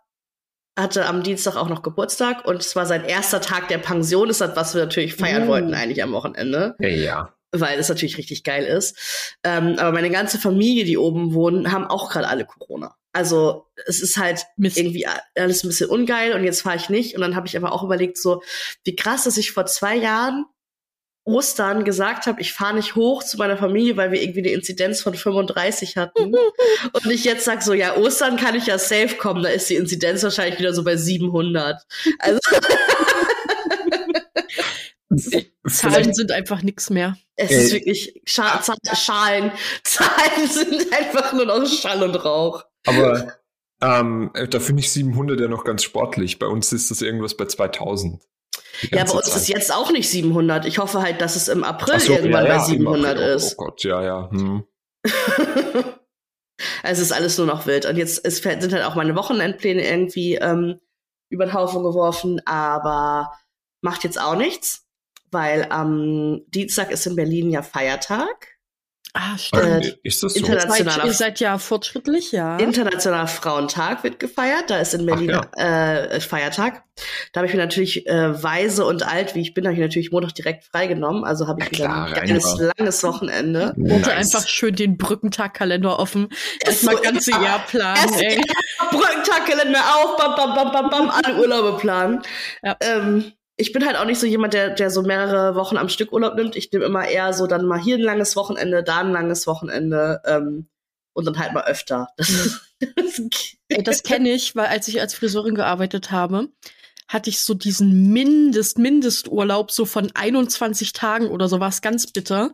hatte 0.77 1.07
am 1.07 1.23
Dienstag 1.23 1.55
auch 1.55 1.69
noch 1.69 1.81
Geburtstag 1.81 2.45
und 2.45 2.61
es 2.61 2.75
war 2.75 2.85
sein 2.85 3.03
erster 3.03 3.41
Tag 3.41 3.67
der 3.67 3.79
Pension. 3.79 4.27
Das 4.27 4.41
ist 4.41 4.55
was 4.55 4.75
wir 4.75 4.83
natürlich 4.83 5.15
feiern 5.15 5.45
mm. 5.45 5.49
wollten 5.49 5.73
eigentlich 5.73 6.03
am 6.03 6.13
Wochenende. 6.13 6.75
Ja, 6.79 6.87
ja. 6.87 7.33
Weil 7.51 7.79
es 7.79 7.89
natürlich 7.89 8.17
richtig 8.17 8.43
geil 8.43 8.65
ist. 8.65 9.35
Ähm, 9.43 9.75
aber 9.79 9.91
meine 9.91 10.11
ganze 10.11 10.37
Familie, 10.37 10.85
die 10.85 10.97
oben 10.97 11.33
wohnen, 11.33 11.71
haben 11.71 11.87
auch 11.87 12.09
gerade 12.11 12.27
alle 12.27 12.45
Corona. 12.45 12.95
Also 13.13 13.65
es 13.87 14.01
ist 14.01 14.17
halt 14.17 14.45
Mist. 14.57 14.77
irgendwie 14.77 15.07
alles 15.35 15.63
ein 15.63 15.69
bisschen 15.69 15.89
ungeil 15.89 16.33
und 16.33 16.43
jetzt 16.43 16.61
fahre 16.61 16.75
ich 16.75 16.89
nicht. 16.89 17.15
Und 17.15 17.21
dann 17.21 17.35
habe 17.35 17.47
ich 17.47 17.57
aber 17.57 17.71
auch 17.71 17.83
überlegt, 17.83 18.17
so 18.17 18.43
wie 18.83 18.95
krass, 18.95 19.23
dass 19.23 19.37
ich 19.37 19.53
vor 19.53 19.65
zwei 19.65 19.95
Jahren 19.95 20.45
Ostern 21.27 21.83
gesagt 21.83 22.25
habe, 22.25 22.39
ich 22.41 22.53
fahre 22.53 22.75
nicht 22.75 22.95
hoch 22.95 23.21
zu 23.21 23.37
meiner 23.37 23.57
Familie, 23.57 23.97
weil 23.97 24.11
wir 24.11 24.21
irgendwie 24.21 24.39
eine 24.39 24.51
Inzidenz 24.51 25.01
von 25.01 25.13
35 25.13 25.97
hatten. 25.97 26.33
und 26.93 27.05
ich 27.11 27.25
jetzt 27.25 27.43
sag 27.45 27.61
so, 27.61 27.73
ja, 27.73 27.97
Ostern 27.97 28.37
kann 28.37 28.55
ich 28.55 28.67
ja 28.67 28.79
safe 28.79 29.15
kommen, 29.17 29.43
da 29.43 29.49
ist 29.49 29.69
die 29.69 29.75
Inzidenz 29.75 30.23
wahrscheinlich 30.23 30.57
wieder 30.57 30.73
so 30.73 30.83
bei 30.83 30.95
700. 30.95 31.83
Also 32.19 32.39
Zahlen 35.67 36.13
sind 36.13 36.31
einfach 36.31 36.63
nix 36.63 36.89
mehr. 36.89 37.17
Es 37.35 37.51
ist 37.51 37.73
wirklich 37.73 38.21
Scha 38.25 38.63
Schalen. 38.93 39.51
Zahlen 39.83 40.47
sind 40.49 40.93
einfach 40.93 41.33
nur 41.33 41.45
noch 41.45 41.67
Schall 41.67 42.03
und 42.03 42.15
Rauch. 42.15 42.63
Aber 42.85 43.33
ähm, 43.81 44.31
da 44.49 44.59
finde 44.59 44.79
ich 44.81 44.91
700 44.91 45.39
ja 45.39 45.47
noch 45.47 45.65
ganz 45.65 45.83
sportlich. 45.83 46.39
Bei 46.39 46.47
uns 46.47 46.71
ist 46.71 46.89
das 46.89 47.01
irgendwas 47.01 47.35
bei 47.35 47.45
2000. 47.45 48.23
Ja, 48.91 49.03
bei 49.03 49.11
uns 49.11 49.25
Zeit. 49.25 49.35
ist 49.35 49.47
jetzt 49.47 49.73
auch 49.73 49.91
nicht 49.91 50.09
700. 50.09 50.65
Ich 50.65 50.77
hoffe 50.79 51.01
halt, 51.01 51.21
dass 51.21 51.35
es 51.35 51.47
im 51.47 51.63
April 51.63 51.99
so, 51.99 52.13
irgendwann 52.13 52.45
ja, 52.45 52.53
ja, 52.53 52.57
bei 52.57 52.63
700 52.63 53.19
ist. 53.19 53.55
Oh 53.57 53.65
Gott, 53.65 53.83
ja, 53.83 54.03
ja. 54.03 54.29
Hm. 54.31 54.65
es 56.83 56.99
ist 56.99 57.11
alles 57.11 57.37
nur 57.37 57.47
noch 57.47 57.65
wild. 57.65 57.85
Und 57.85 57.97
jetzt 57.97 58.19
ist, 58.19 58.43
sind 58.43 58.73
halt 58.73 58.83
auch 58.83 58.95
meine 58.95 59.15
Wochenendpläne 59.15 59.87
irgendwie 59.87 60.35
ähm, 60.35 60.79
über 61.29 61.45
den 61.45 61.53
Haufen 61.53 61.83
geworfen, 61.83 62.41
aber 62.45 63.31
macht 63.81 64.03
jetzt 64.03 64.19
auch 64.19 64.35
nichts, 64.35 64.87
weil 65.31 65.67
am 65.69 66.41
Dienstag 66.47 66.91
ist 66.91 67.05
in 67.05 67.15
Berlin 67.15 67.49
ja 67.49 67.61
Feiertag. 67.61 68.56
Ah, 69.19 69.37
stimmt. 69.37 69.97
Ist 70.03 70.21
das 70.21 70.33
so? 70.33 70.39
Internationaler, 70.39 71.05
ihr 71.05 71.13
seid 71.13 71.39
ja 71.39 71.57
fortschrittlich, 71.57 72.31
ja. 72.31 72.57
Internationaler 72.57 73.27
Frauentag 73.27 74.03
wird 74.03 74.19
gefeiert. 74.19 74.65
Da 74.67 74.79
ist 74.79 74.93
in 74.93 75.07
Berlin 75.07 75.29
ja. 75.29 75.41
äh, 75.55 76.19
Feiertag. 76.19 76.83
Da 77.31 77.39
habe 77.39 77.47
ich 77.47 77.53
mir 77.53 77.59
natürlich 77.59 78.05
äh, 78.07 78.43
weise 78.43 78.85
und 78.85 79.01
alt, 79.07 79.33
wie 79.33 79.41
ich 79.41 79.55
bin, 79.55 79.65
habe 79.65 79.73
ich 79.73 79.79
natürlich 79.79 80.11
Montag 80.11 80.35
direkt 80.35 80.65
freigenommen. 80.65 81.23
Also 81.23 81.47
habe 81.47 81.63
ich 81.63 81.71
wieder 81.71 82.05
ein 82.05 82.13
geiles, 82.13 82.57
langes 82.59 83.03
Wochenende. 83.03 83.73
Nice. 83.75 83.93
Und 83.93 84.07
einfach 84.07 84.47
schön 84.47 84.75
den 84.75 84.97
Brückentagkalender 84.97 85.97
offen. 85.97 86.29
Erstmal 86.63 86.97
so, 86.97 87.01
ganze 87.01 87.31
Jahr 87.31 87.59
planen. 87.65 88.13
Ey. 88.19 88.41
Brückentagkalender 88.91 89.79
auf, 89.95 90.17
bam, 90.17 90.35
bam, 90.35 90.53
bam, 90.53 90.71
bam, 90.71 90.89
bam, 90.89 91.09
alle 91.09 91.37
Urlaube 91.39 91.77
planen. 91.79 92.21
Ja. 92.61 92.77
Ähm, 92.81 93.31
ich 93.57 93.73
bin 93.73 93.85
halt 93.85 93.97
auch 93.97 94.05
nicht 94.05 94.19
so 94.19 94.27
jemand, 94.27 94.53
der, 94.53 94.69
der 94.69 94.91
so 94.91 95.01
mehrere 95.01 95.55
Wochen 95.55 95.77
am 95.77 95.89
Stück 95.89 96.13
Urlaub 96.13 96.35
nimmt. 96.35 96.55
Ich 96.55 96.71
nehme 96.71 96.85
immer 96.85 97.07
eher 97.07 97.33
so 97.33 97.47
dann 97.47 97.65
mal 97.65 97.81
hier 97.81 97.95
ein 97.95 98.01
langes 98.01 98.35
Wochenende, 98.35 98.83
da 98.83 98.99
ein 98.99 99.11
langes 99.11 99.47
Wochenende 99.47 100.21
ähm, 100.25 100.69
und 101.13 101.25
dann 101.25 101.39
halt 101.39 101.53
mal 101.53 101.65
öfter. 101.65 102.07
Das, 102.95 103.19
Ey, 103.69 103.81
das 103.81 104.03
kenne 104.03 104.31
ich, 104.31 104.55
weil 104.55 104.67
als 104.67 104.87
ich 104.87 105.01
als 105.01 105.15
Friseurin 105.15 105.55
gearbeitet 105.55 106.11
habe, 106.11 106.49
hatte 107.07 107.31
ich 107.31 107.39
so 107.39 107.55
diesen 107.55 108.13
Mindest, 108.13 108.77
Mindesturlaub 108.77 109.71
so 109.71 109.85
von 109.85 110.11
21 110.13 110.93
Tagen 110.93 111.31
oder 111.31 111.47
so, 111.47 111.59
war 111.59 111.69
es 111.69 111.81
ganz 111.81 112.05
bitter. 112.11 112.53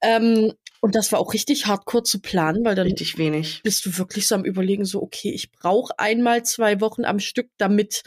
Ähm, 0.00 0.54
und 0.80 0.94
das 0.94 1.12
war 1.12 1.20
auch 1.20 1.34
richtig 1.34 1.66
hardcore 1.66 2.04
zu 2.04 2.20
planen, 2.20 2.64
weil 2.64 2.74
dann 2.74 2.86
richtig 2.86 3.18
wenig. 3.18 3.60
bist 3.62 3.84
du 3.84 3.98
wirklich 3.98 4.26
so 4.26 4.34
am 4.34 4.46
überlegen, 4.46 4.86
so, 4.86 5.02
okay, 5.02 5.30
ich 5.30 5.52
brauche 5.52 5.98
einmal 5.98 6.44
zwei 6.44 6.80
Wochen 6.80 7.04
am 7.04 7.20
Stück, 7.20 7.50
damit 7.58 8.02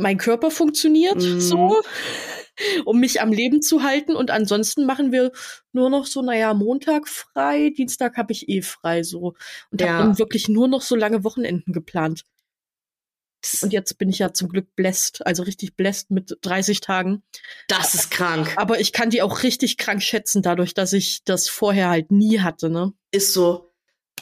mein 0.00 0.18
Körper 0.18 0.50
funktioniert 0.50 1.22
mhm. 1.22 1.40
so, 1.40 1.80
um 2.84 3.00
mich 3.00 3.20
am 3.20 3.32
Leben 3.32 3.62
zu 3.62 3.82
halten. 3.82 4.16
Und 4.16 4.30
ansonsten 4.30 4.86
machen 4.86 5.12
wir 5.12 5.32
nur 5.72 5.90
noch 5.90 6.06
so, 6.06 6.22
naja, 6.22 6.54
Montag 6.54 7.08
frei, 7.08 7.72
Dienstag 7.76 8.16
habe 8.16 8.32
ich 8.32 8.48
eh 8.48 8.62
frei 8.62 9.02
so. 9.02 9.34
Und 9.70 9.80
ja. 9.80 9.88
habe 9.88 10.04
dann 10.04 10.18
wirklich 10.18 10.48
nur 10.48 10.68
noch 10.68 10.82
so 10.82 10.96
lange 10.96 11.24
Wochenenden 11.24 11.72
geplant. 11.72 12.24
Und 13.62 13.72
jetzt 13.72 13.96
bin 13.96 14.10
ich 14.10 14.18
ja 14.18 14.34
zum 14.34 14.48
Glück 14.48 14.74
bläst, 14.76 15.26
also 15.26 15.42
richtig 15.44 15.74
bläst 15.74 16.10
mit 16.10 16.36
30 16.42 16.80
Tagen. 16.80 17.22
Das 17.68 17.94
ist 17.94 18.10
krank. 18.10 18.52
Aber 18.56 18.80
ich 18.80 18.92
kann 18.92 19.08
die 19.08 19.22
auch 19.22 19.42
richtig 19.42 19.78
krank 19.78 20.02
schätzen, 20.02 20.42
dadurch, 20.42 20.74
dass 20.74 20.92
ich 20.92 21.24
das 21.24 21.48
vorher 21.48 21.88
halt 21.88 22.10
nie 22.10 22.40
hatte, 22.40 22.68
ne? 22.68 22.92
Ist 23.10 23.32
so. 23.32 23.69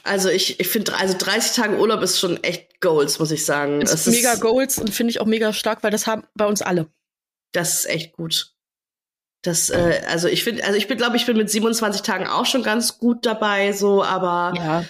Also 0.04 0.28
ich, 0.28 0.60
ich 0.60 0.68
finde, 0.68 0.94
also 0.94 1.14
30 1.18 1.52
Tage 1.56 1.78
Urlaub 1.78 2.02
ist 2.02 2.18
schon 2.18 2.42
echt 2.42 2.80
Goals, 2.80 3.18
muss 3.18 3.30
ich 3.30 3.44
sagen. 3.44 3.80
Ist 3.82 3.92
es 3.92 4.06
mega 4.06 4.34
ist, 4.34 4.40
Goals 4.40 4.78
und 4.78 4.94
finde 4.94 5.10
ich 5.10 5.20
auch 5.20 5.26
mega 5.26 5.52
stark, 5.52 5.82
weil 5.82 5.90
das 5.90 6.06
haben 6.06 6.24
bei 6.34 6.46
uns 6.46 6.62
alle. 6.62 6.86
Das 7.52 7.80
ist 7.80 7.86
echt 7.86 8.12
gut. 8.12 8.54
Das, 9.42 9.70
äh, 9.70 10.02
also 10.08 10.28
ich 10.28 10.42
finde, 10.44 10.64
also 10.64 10.76
ich 10.76 10.88
bin, 10.88 10.98
glaube 10.98 11.16
ich, 11.16 11.26
bin 11.26 11.36
mit 11.36 11.48
27 11.50 12.02
Tagen 12.02 12.26
auch 12.26 12.44
schon 12.46 12.62
ganz 12.62 12.98
gut 12.98 13.24
dabei, 13.24 13.72
so, 13.72 14.02
aber 14.02 14.52
Ja. 14.56 14.84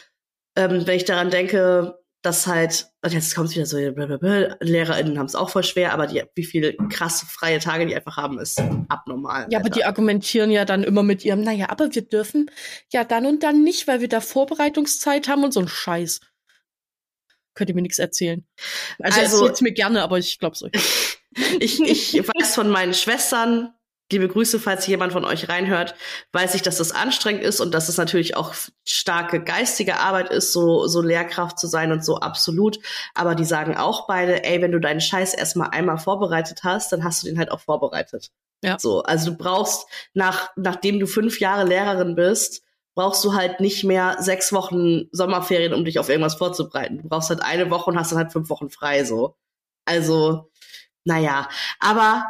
ähm, 0.56 0.86
wenn 0.86 0.96
ich 0.96 1.04
daran 1.04 1.30
denke, 1.30 1.98
dass 2.22 2.46
halt, 2.46 2.88
und 3.08 3.14
jetzt 3.14 3.34
kommt 3.34 3.50
wieder 3.54 3.64
so, 3.64 3.78
blablabla, 3.78 4.56
LehrerInnen 4.60 5.18
haben 5.18 5.26
es 5.26 5.34
auch 5.34 5.48
voll 5.48 5.64
schwer, 5.64 5.92
aber 5.94 6.06
die, 6.06 6.22
wie 6.34 6.44
viele 6.44 6.74
krasse 6.90 7.24
freie 7.24 7.58
Tage 7.58 7.86
die 7.86 7.96
einfach 7.96 8.18
haben, 8.18 8.38
ist 8.38 8.60
abnormal. 8.88 9.46
Ja, 9.50 9.60
aber 9.60 9.70
die 9.70 9.84
argumentieren 9.84 10.50
ja 10.50 10.66
dann 10.66 10.84
immer 10.84 11.02
mit 11.02 11.24
ihrem, 11.24 11.40
naja, 11.40 11.70
aber 11.70 11.94
wir 11.94 12.02
dürfen 12.02 12.50
ja 12.92 13.04
dann 13.04 13.24
und 13.24 13.42
dann 13.42 13.64
nicht, 13.64 13.88
weil 13.88 14.02
wir 14.02 14.08
da 14.08 14.20
Vorbereitungszeit 14.20 15.26
haben 15.26 15.42
und 15.42 15.52
so 15.52 15.60
ein 15.60 15.68
Scheiß. 15.68 16.20
Könnt 17.54 17.70
ihr 17.70 17.74
mir 17.74 17.82
nichts 17.82 17.98
erzählen. 17.98 18.46
Also, 19.00 19.20
Also- 19.20 19.36
erzählt's 19.38 19.60
mir 19.62 19.72
gerne, 19.72 20.02
aber 20.02 20.18
ich 20.18 20.38
glaub's 20.38 20.62
euch. 20.62 20.72
ich, 21.60 21.80
ich 21.80 22.14
weiß 22.28 22.54
von 22.54 22.68
meinen 22.68 22.92
Schwestern, 22.92 23.72
liebe 24.10 24.28
Grüße, 24.28 24.58
falls 24.58 24.86
jemand 24.86 25.12
von 25.12 25.24
euch 25.24 25.48
reinhört, 25.48 25.94
weiß 26.32 26.54
ich, 26.54 26.62
dass 26.62 26.78
das 26.78 26.92
anstrengend 26.92 27.42
ist 27.42 27.60
und 27.60 27.74
dass 27.74 27.88
es 27.88 27.98
natürlich 27.98 28.36
auch 28.36 28.54
starke 28.86 29.42
geistige 29.42 29.98
Arbeit 29.98 30.30
ist, 30.30 30.52
so, 30.52 30.86
so 30.86 31.02
Lehrkraft 31.02 31.58
zu 31.58 31.66
sein 31.66 31.92
und 31.92 32.04
so 32.04 32.16
absolut. 32.16 32.78
Aber 33.14 33.34
die 33.34 33.44
sagen 33.44 33.76
auch 33.76 34.06
beide, 34.06 34.44
ey, 34.44 34.62
wenn 34.62 34.72
du 34.72 34.80
deinen 34.80 35.00
Scheiß 35.00 35.34
erstmal 35.34 35.70
einmal 35.70 35.98
vorbereitet 35.98 36.60
hast, 36.64 36.92
dann 36.92 37.04
hast 37.04 37.22
du 37.22 37.26
den 37.26 37.38
halt 37.38 37.50
auch 37.50 37.60
vorbereitet. 37.60 38.30
Ja. 38.62 38.78
So, 38.78 39.02
also 39.02 39.30
du 39.30 39.36
brauchst, 39.36 39.86
nach, 40.14 40.50
nachdem 40.56 40.98
du 40.98 41.06
fünf 41.06 41.38
Jahre 41.40 41.64
Lehrerin 41.64 42.14
bist, 42.14 42.62
brauchst 42.94 43.24
du 43.24 43.34
halt 43.34 43.60
nicht 43.60 43.84
mehr 43.84 44.16
sechs 44.18 44.52
Wochen 44.52 45.04
Sommerferien, 45.12 45.72
um 45.72 45.84
dich 45.84 45.98
auf 46.00 46.08
irgendwas 46.08 46.34
vorzubereiten. 46.34 47.02
Du 47.02 47.08
brauchst 47.08 47.30
halt 47.30 47.42
eine 47.42 47.70
Woche 47.70 47.90
und 47.90 47.98
hast 47.98 48.10
dann 48.10 48.18
halt 48.18 48.32
fünf 48.32 48.48
Wochen 48.50 48.70
frei, 48.70 49.04
so. 49.04 49.36
Also, 49.84 50.50
naja, 51.04 51.48
aber 51.78 52.26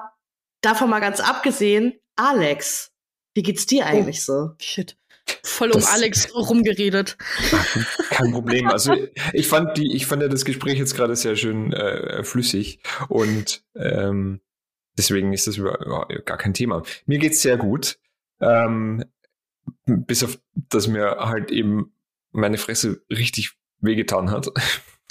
davon 0.60 0.90
mal 0.90 1.00
ganz 1.00 1.20
abgesehen, 1.20 1.94
Alex, 2.16 2.90
wie 3.34 3.42
geht's 3.42 3.66
dir 3.66 3.86
eigentlich 3.86 4.24
so? 4.24 4.50
Shit. 4.60 4.96
Voll 5.42 5.68
um 5.70 5.80
Das- 5.80 5.92
Alex 5.92 6.34
rumgeredet. 6.34 7.16
Kein 8.10 8.32
Problem. 8.32 8.66
Also 8.68 8.94
ich 9.32 9.46
fand 9.46 9.76
die, 9.76 9.94
ich 9.94 10.06
fand 10.06 10.22
ja 10.22 10.28
das 10.28 10.44
Gespräch 10.44 10.78
jetzt 10.78 10.96
gerade 10.96 11.14
sehr 11.16 11.36
schön 11.36 11.72
äh, 11.72 12.24
flüssig 12.24 12.80
und 13.08 13.62
ähm, 13.76 14.40
deswegen 14.96 15.32
ist 15.32 15.46
das 15.46 15.58
über, 15.58 15.84
über, 15.84 16.06
gar 16.24 16.38
kein 16.38 16.54
Thema. 16.54 16.82
Mir 17.06 17.18
geht's 17.18 17.42
sehr 17.42 17.56
gut. 17.58 17.98
Ähm, 18.40 19.04
bis 19.84 20.24
auf, 20.24 20.38
dass 20.54 20.88
mir 20.88 21.16
halt 21.18 21.50
eben 21.50 21.92
meine 22.32 22.58
Fresse 22.58 23.02
richtig 23.10 23.52
wehgetan 23.80 24.30
hat. 24.30 24.48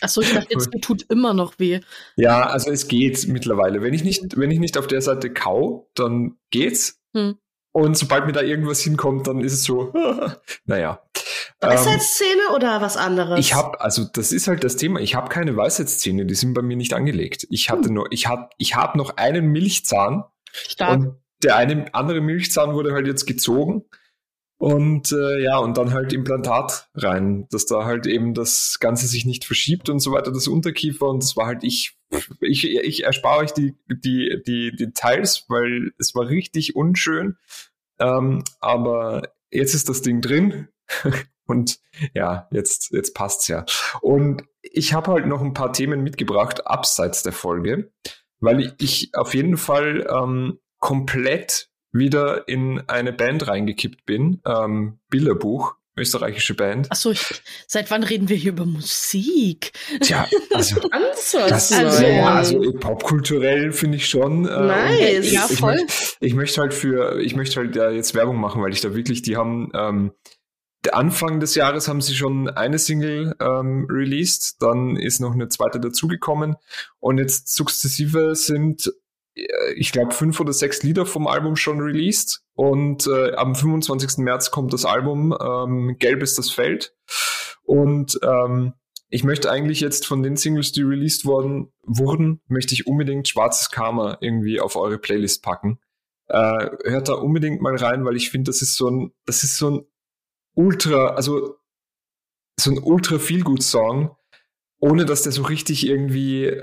Achso, 0.01 0.21
ich 0.21 0.33
dachte 0.33 0.47
jetzt, 0.51 0.71
mir 0.71 0.79
tut 0.79 1.03
immer 1.09 1.33
noch 1.33 1.57
weh. 1.57 1.79
Ja, 2.15 2.47
also 2.47 2.71
es 2.71 2.87
geht 2.87 3.27
mittlerweile. 3.27 3.81
Wenn 3.81 3.93
ich 3.93 4.03
nicht, 4.03 4.37
wenn 4.37 4.51
ich 4.51 4.59
nicht 4.59 4.77
auf 4.77 4.87
der 4.87 5.01
Seite 5.01 5.31
kau, 5.33 5.89
dann 5.95 6.37
geht's. 6.51 7.01
Hm. 7.15 7.37
Und 7.71 7.97
sobald 7.97 8.25
mir 8.25 8.31
da 8.31 8.41
irgendwas 8.41 8.81
hinkommt, 8.81 9.27
dann 9.27 9.41
ist 9.41 9.53
es 9.53 9.63
so, 9.63 9.93
naja. 10.65 11.01
Ähm, 11.61 11.69
Weisheitsszene 11.69 12.55
oder 12.55 12.81
was 12.81 12.97
anderes? 12.97 13.39
ich 13.39 13.55
habe, 13.55 13.81
also 13.81 14.03
das 14.03 14.31
ist 14.31 14.47
halt 14.47 14.63
das 14.63 14.75
Thema. 14.75 14.99
Ich 14.99 15.15
habe 15.15 15.29
keine 15.29 15.55
Weisheitszähne, 15.57 16.25
die 16.25 16.35
sind 16.35 16.53
bei 16.53 16.61
mir 16.61 16.77
nicht 16.77 16.93
angelegt. 16.93 17.47
Ich 17.49 17.69
hatte 17.69 17.91
nur, 17.91 18.11
ich 18.11 18.27
hab, 18.27 18.53
ich 18.57 18.75
habe 18.75 18.97
noch 18.97 19.17
einen 19.17 19.47
Milchzahn 19.47 20.23
Stark. 20.51 20.91
und 20.91 21.15
der 21.43 21.55
eine 21.55 21.93
andere 21.93 22.21
Milchzahn 22.21 22.73
wurde 22.73 22.93
halt 22.93 23.07
jetzt 23.07 23.25
gezogen 23.25 23.83
und 24.57 25.11
äh, 25.11 25.41
ja 25.41 25.57
und 25.57 25.77
dann 25.77 25.93
halt 25.93 26.13
Implantat 26.13 26.89
rein, 26.95 27.47
dass 27.51 27.65
da 27.65 27.85
halt 27.85 28.07
eben 28.07 28.33
das 28.33 28.77
Ganze 28.79 29.07
sich 29.07 29.25
nicht 29.25 29.45
verschiebt 29.45 29.89
und 29.89 29.99
so 29.99 30.11
weiter, 30.11 30.31
das 30.31 30.47
Unterkiefer. 30.47 31.07
Und 31.07 31.21
das 31.21 31.37
war 31.37 31.45
halt 31.45 31.63
ich, 31.63 31.95
ich, 32.41 32.65
ich 32.65 33.03
erspare 33.03 33.39
euch 33.39 33.53
die 33.53 33.75
die 33.87 34.41
die 34.45 34.75
Details, 34.75 35.45
weil 35.47 35.91
es 35.99 36.15
war 36.15 36.27
richtig 36.27 36.75
unschön, 36.75 37.37
ähm, 37.99 38.43
aber 38.59 39.33
jetzt 39.51 39.75
ist 39.75 39.89
das 39.89 40.01
Ding 40.01 40.21
drin. 40.21 40.67
Und 41.49 41.79
ja 42.13 42.49
jetzt 42.51 42.91
jetzt 42.91 43.15
passt's 43.15 43.47
ja. 43.47 43.65
Und 44.01 44.43
ich 44.61 44.93
habe 44.93 45.13
halt 45.13 45.27
noch 45.27 45.41
ein 45.41 45.53
paar 45.53 45.71
Themen 45.71 46.03
mitgebracht 46.03 46.67
abseits 46.67 47.23
der 47.23 47.31
Folge, 47.31 47.89
weil 48.39 48.75
ich, 48.79 49.11
auf 49.13 49.33
jeden 49.33 49.55
Fall 49.55 50.05
ähm, 50.09 50.59
komplett 50.79 51.69
wieder 51.97 52.47
in 52.47 52.81
eine 52.87 53.13
Band 53.13 53.47
reingekippt 53.47 54.05
bin. 54.05 54.41
Ähm, 54.45 54.99
Bilderbuch, 55.09 55.75
österreichische 55.95 56.53
Band. 56.53 56.91
Achso, 56.91 57.09
ich, 57.11 57.41
seit 57.65 57.89
wann 57.89 58.03
reden 58.03 58.29
wir 58.29 58.35
hier 58.35 58.51
über 58.51 58.65
Musik? 58.65 59.71
Tja, 60.01 60.27
also, 60.53 60.79
Ganz 60.91 61.31
das, 61.31 61.71
was 61.71 61.71
Also- 61.73 62.03
ja, 62.05 62.35
also 62.35 62.71
popkulturell 62.73 63.71
finde 63.71 63.97
ich 63.97 64.07
schon. 64.07 64.45
äh, 64.47 64.49
Nice. 64.67 65.25
und 65.27 65.31
Ja, 65.33 65.47
ich, 65.49 65.57
voll. 65.59 65.73
möcht- 65.75 66.17
ich 66.19 66.33
möchte 66.35 66.61
halt 66.61 66.73
für, 66.73 67.19
ich 67.19 67.35
möchte 67.35 67.55
halt 67.59 67.75
ja 67.75 67.89
jetzt 67.89 68.13
Werbung 68.15 68.37
machen, 68.39 68.61
weil 68.61 68.71
ich 68.73 68.81
da 68.81 68.93
wirklich, 68.95 69.21
die 69.23 69.37
haben, 69.37 69.71
ähm, 69.73 70.11
der 70.85 70.95
Anfang 70.95 71.39
des 71.39 71.55
Jahres 71.55 71.87
haben 71.87 72.01
sie 72.01 72.13
schon 72.15 72.47
eine 72.49 72.77
Single 72.77 73.35
ähm, 73.41 73.87
released, 73.89 74.61
dann 74.61 74.95
ist 74.95 75.19
noch 75.19 75.33
eine 75.33 75.49
zweite 75.49 75.79
dazugekommen 75.79 76.55
und 76.99 77.17
jetzt 77.17 77.53
sukzessive 77.55 78.35
sind, 78.35 78.85
äh, 78.87 78.91
ich 79.75 79.91
glaube, 79.91 80.13
fünf 80.13 80.39
oder 80.39 80.53
sechs 80.53 80.83
Lieder 80.83 81.05
vom 81.05 81.27
Album 81.27 81.55
schon 81.55 81.79
released 81.79 82.41
und 82.53 83.07
äh, 83.07 83.33
am 83.35 83.55
25. 83.55 84.17
März 84.17 84.51
kommt 84.51 84.73
das 84.73 84.85
Album 84.85 85.35
ähm, 85.39 85.95
Gelb 85.99 86.23
ist 86.23 86.37
das 86.37 86.49
Feld 86.49 86.95
und 87.63 88.19
ähm, 88.23 88.73
ich 89.09 89.23
möchte 89.23 89.49
eigentlich 89.49 89.79
jetzt 89.79 90.05
von 90.05 90.21
den 90.21 90.35
Singles, 90.35 90.71
die 90.73 90.81
released 90.81 91.25
worden 91.25 91.71
wurden, 91.83 92.41
möchte 92.47 92.73
ich 92.73 92.87
unbedingt 92.87 93.27
Schwarzes 93.27 93.71
Karma 93.71 94.17
irgendwie 94.19 94.59
auf 94.59 94.75
eure 94.75 94.97
Playlist 94.97 95.43
packen. 95.43 95.79
Äh, 96.27 96.69
hört 96.83 97.07
da 97.07 97.13
unbedingt 97.13 97.61
mal 97.61 97.75
rein, 97.75 98.03
weil 98.03 98.17
ich 98.17 98.29
finde, 98.29 98.49
das 98.49 98.61
ist 98.61 98.75
so 98.75 98.89
ein, 98.89 99.13
das 99.25 99.43
ist 99.43 99.57
so 99.57 99.69
ein 99.69 99.85
ultra, 100.55 101.11
also 101.11 101.55
so 102.59 102.71
ein 102.71 102.79
ultra 102.79 103.17
feel 103.17 103.43
good 103.43 103.63
Song, 103.63 104.17
ohne 104.79 105.05
dass 105.05 105.23
der 105.23 105.31
so 105.31 105.43
richtig 105.43 105.87
irgendwie 105.87 106.61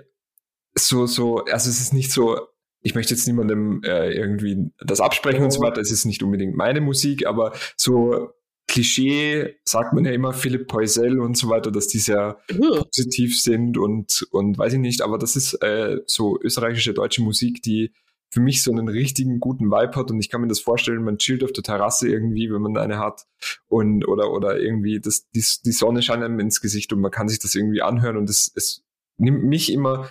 so, 0.74 1.06
so, 1.06 1.44
also 1.44 1.70
es 1.70 1.80
ist 1.80 1.94
nicht 1.94 2.12
so, 2.12 2.48
ich 2.84 2.94
möchte 2.94 3.14
jetzt 3.14 3.26
niemandem 3.26 3.82
äh, 3.82 4.12
irgendwie 4.12 4.70
das 4.78 5.00
absprechen 5.00 5.42
und 5.42 5.50
so 5.50 5.60
weiter, 5.62 5.80
es 5.80 5.90
ist 5.90 6.04
nicht 6.04 6.22
unbedingt 6.22 6.54
meine 6.54 6.82
Musik, 6.82 7.26
aber 7.26 7.52
so 7.76 8.30
Klischee 8.68 9.56
sagt 9.64 9.94
man 9.94 10.04
ja 10.04 10.12
immer 10.12 10.32
Philipp 10.32 10.68
Poisel 10.68 11.18
und 11.18 11.36
so 11.36 11.48
weiter, 11.48 11.70
dass 11.70 11.86
die 11.86 11.98
sehr 11.98 12.38
Ugh. 12.52 12.84
positiv 12.84 13.40
sind 13.40 13.78
und, 13.78 14.26
und 14.30 14.58
weiß 14.58 14.74
ich 14.74 14.78
nicht, 14.78 15.00
aber 15.00 15.18
das 15.18 15.34
ist 15.34 15.54
äh, 15.62 16.00
so 16.06 16.38
österreichische 16.42 16.92
deutsche 16.92 17.22
Musik, 17.22 17.62
die 17.62 17.92
für 18.30 18.40
mich 18.40 18.62
so 18.62 18.70
einen 18.70 18.88
richtigen 18.88 19.40
guten 19.40 19.70
Vibe 19.70 19.94
hat. 19.94 20.10
Und 20.10 20.18
ich 20.18 20.28
kann 20.28 20.40
mir 20.40 20.48
das 20.48 20.60
vorstellen, 20.60 21.04
man 21.04 21.18
chillt 21.18 21.44
auf 21.44 21.52
der 21.52 21.62
Terrasse 21.62 22.08
irgendwie, 22.08 22.52
wenn 22.52 22.62
man 22.62 22.76
eine 22.76 22.98
hat 22.98 23.26
und 23.68 24.06
oder 24.08 24.32
oder 24.32 24.58
irgendwie 24.58 25.00
das 25.00 25.30
die, 25.30 25.44
die 25.64 25.72
Sonne 25.72 26.02
scheint 26.02 26.24
einem 26.24 26.40
ins 26.40 26.60
Gesicht 26.60 26.92
und 26.92 27.00
man 27.00 27.12
kann 27.12 27.28
sich 27.28 27.38
das 27.38 27.54
irgendwie 27.54 27.80
anhören. 27.80 28.16
Und 28.16 28.28
es, 28.28 28.50
es 28.56 28.82
nimmt 29.18 29.44
mich 29.44 29.72
immer 29.72 30.10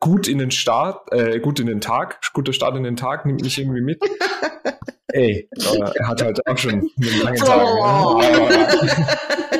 gut 0.00 0.28
in 0.28 0.38
den 0.38 0.50
Start, 0.50 1.12
äh, 1.12 1.40
gut 1.40 1.60
in 1.60 1.66
den 1.66 1.80
Tag, 1.80 2.20
guter 2.32 2.52
Start 2.52 2.76
in 2.76 2.82
den 2.82 2.96
Tag 2.96 3.26
nimmt 3.26 3.42
mich 3.42 3.58
irgendwie 3.58 3.80
mit. 3.80 4.00
Ey, 5.10 5.48
er 5.94 6.06
hat 6.06 6.22
halt 6.22 6.46
auch 6.46 6.58
schon 6.58 6.72
einen 6.72 7.22
langen 7.22 7.38
Tag. 7.38 7.66
Oh. 7.66 8.20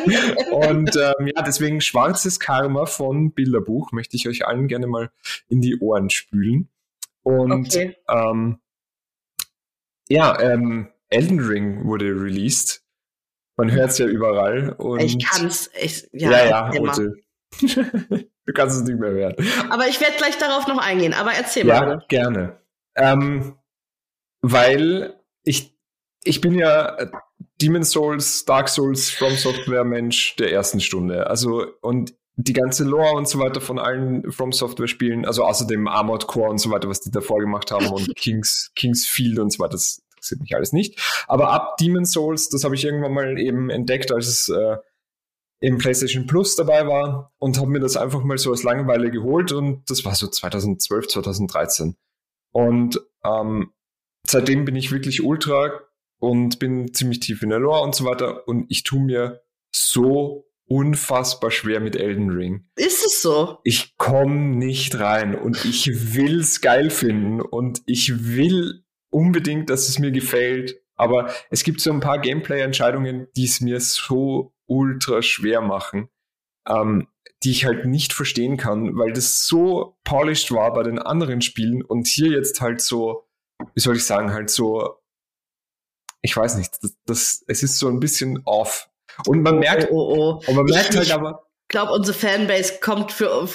Ne? 0.06 0.36
Und 0.50 0.96
ähm, 0.96 1.26
ja, 1.34 1.42
deswegen 1.42 1.80
Schwarzes 1.80 2.38
Karma 2.38 2.86
von 2.86 3.32
Bilderbuch 3.32 3.92
möchte 3.92 4.16
ich 4.16 4.28
euch 4.28 4.46
allen 4.46 4.68
gerne 4.68 4.86
mal 4.86 5.10
in 5.48 5.60
die 5.60 5.78
Ohren 5.80 6.10
spülen. 6.10 6.68
Und 7.22 7.52
Okay. 7.52 7.96
ähm, 8.08 8.58
ja, 10.08 10.38
ähm, 10.40 10.88
Elden 11.08 11.40
Ring 11.40 11.84
wurde 11.84 12.06
released. 12.06 12.82
Man 13.56 13.72
hört 13.72 13.90
es 13.90 13.98
ja 13.98 14.06
überall. 14.06 14.70
Und 14.78 15.00
ich 15.00 15.18
kann's, 15.18 15.70
ich, 15.80 16.08
ja, 16.12 16.30
ja, 16.30 16.46
ja, 16.46 16.72
immer. 16.72 16.94
Du 18.48 18.54
kannst 18.54 18.76
es 18.76 18.82
nicht 18.88 18.98
mehr 18.98 19.10
hören. 19.10 19.34
Aber 19.68 19.88
ich 19.88 20.00
werde 20.00 20.16
gleich 20.16 20.38
darauf 20.38 20.66
noch 20.68 20.78
eingehen, 20.78 21.12
aber 21.12 21.32
erzähl 21.32 21.66
Ja, 21.66 21.80
mal. 21.80 21.94
bitte. 21.96 22.06
gerne. 22.08 22.56
Ähm, 22.96 23.58
weil 24.40 25.20
ich, 25.44 25.76
ich 26.24 26.40
bin 26.40 26.54
ja 26.54 26.96
äh, 26.96 27.10
Demon 27.60 27.84
Souls, 27.84 28.46
Dark 28.46 28.70
Souls, 28.70 29.10
From 29.10 29.34
Software 29.36 29.84
Mensch 29.84 30.34
der 30.36 30.50
ersten 30.50 30.80
Stunde. 30.80 31.26
Also, 31.26 31.66
und 31.82 32.14
die 32.36 32.54
ganze 32.54 32.84
Lore 32.84 33.16
und 33.16 33.28
so 33.28 33.38
weiter 33.38 33.60
von 33.60 33.78
allen 33.78 34.32
From 34.32 34.52
Software 34.52 34.88
Spielen, 34.88 35.26
also 35.26 35.44
außerdem 35.44 35.86
Armored 35.86 36.26
Core 36.26 36.48
und 36.48 36.58
so 36.58 36.70
weiter, 36.70 36.88
was 36.88 37.00
die 37.02 37.10
davor 37.10 37.40
gemacht 37.40 37.70
haben 37.70 37.88
und 37.88 38.14
Kings, 38.16 38.72
Kings 38.74 39.06
Field 39.06 39.38
und 39.40 39.52
so 39.52 39.58
weiter, 39.58 39.72
das 39.72 40.00
interessiert 40.12 40.40
mich 40.40 40.54
alles 40.56 40.72
nicht. 40.72 40.98
Aber 41.26 41.50
ab 41.52 41.76
Demon 41.76 42.06
Souls, 42.06 42.48
das 42.48 42.64
habe 42.64 42.76
ich 42.76 42.84
irgendwann 42.84 43.12
mal 43.12 43.38
eben 43.38 43.68
entdeckt, 43.68 44.10
als 44.10 44.26
es 44.28 44.48
äh, 44.48 44.76
im 45.60 45.78
PlayStation 45.78 46.26
Plus 46.26 46.56
dabei 46.56 46.86
war 46.86 47.32
und 47.38 47.58
habe 47.58 47.70
mir 47.70 47.80
das 47.80 47.96
einfach 47.96 48.22
mal 48.22 48.38
so 48.38 48.50
als 48.50 48.62
Langeweile 48.62 49.10
geholt 49.10 49.52
und 49.52 49.88
das 49.90 50.04
war 50.04 50.14
so 50.14 50.28
2012, 50.28 51.08
2013. 51.08 51.96
Und 52.52 53.00
ähm, 53.24 53.72
seitdem 54.26 54.64
bin 54.64 54.76
ich 54.76 54.92
wirklich 54.92 55.22
ultra 55.22 55.80
und 56.18 56.58
bin 56.58 56.94
ziemlich 56.94 57.20
tief 57.20 57.42
in 57.42 57.50
der 57.50 57.58
Lore 57.58 57.82
und 57.82 57.94
so 57.94 58.04
weiter 58.04 58.46
und 58.46 58.66
ich 58.68 58.84
tue 58.84 59.00
mir 59.00 59.42
so 59.74 60.48
unfassbar 60.68 61.50
schwer 61.50 61.80
mit 61.80 61.96
Elden 61.96 62.30
Ring. 62.30 62.68
Ist 62.76 63.04
es 63.04 63.22
so? 63.22 63.58
Ich 63.64 63.96
komme 63.96 64.56
nicht 64.56 64.98
rein 64.98 65.34
und 65.34 65.64
ich 65.64 66.14
will's 66.14 66.60
geil 66.60 66.90
finden 66.90 67.40
und 67.40 67.82
ich 67.86 68.26
will 68.26 68.84
unbedingt, 69.10 69.70
dass 69.70 69.88
es 69.88 69.98
mir 69.98 70.12
gefällt. 70.12 70.80
Aber 70.98 71.32
es 71.50 71.62
gibt 71.64 71.80
so 71.80 71.90
ein 71.92 72.00
paar 72.00 72.18
Gameplay-Entscheidungen, 72.18 73.28
die 73.36 73.44
es 73.44 73.60
mir 73.60 73.80
so 73.80 74.52
ultra 74.66 75.22
schwer 75.22 75.60
machen, 75.60 76.08
ähm, 76.68 77.08
die 77.42 77.52
ich 77.52 77.64
halt 77.64 77.86
nicht 77.86 78.12
verstehen 78.12 78.56
kann, 78.56 78.96
weil 78.98 79.12
das 79.12 79.46
so 79.46 79.96
polished 80.04 80.50
war 80.52 80.72
bei 80.72 80.82
den 80.82 80.98
anderen 80.98 81.40
Spielen 81.40 81.82
und 81.82 82.06
hier 82.08 82.32
jetzt 82.32 82.60
halt 82.60 82.80
so, 82.80 83.28
wie 83.74 83.80
soll 83.80 83.96
ich 83.96 84.04
sagen, 84.04 84.32
halt 84.32 84.50
so, 84.50 84.96
ich 86.20 86.36
weiß 86.36 86.56
nicht, 86.56 86.82
das, 86.82 86.96
das 87.06 87.44
es 87.46 87.62
ist 87.62 87.78
so 87.78 87.88
ein 87.88 88.00
bisschen 88.00 88.42
off. 88.44 88.90
Und 89.26 89.42
man 89.42 89.60
merkt, 89.60 89.88
oh, 89.90 89.94
oh, 89.96 90.40
oh. 90.44 90.50
und 90.50 90.56
man 90.56 90.64
merkt 90.66 90.90
Ich- 90.90 90.96
halt 90.96 91.12
aber, 91.12 91.47
glaube, 91.68 91.92
unsere 91.92 92.16
Fanbase 92.16 92.74
kommt 92.80 93.12
für, 93.12 93.48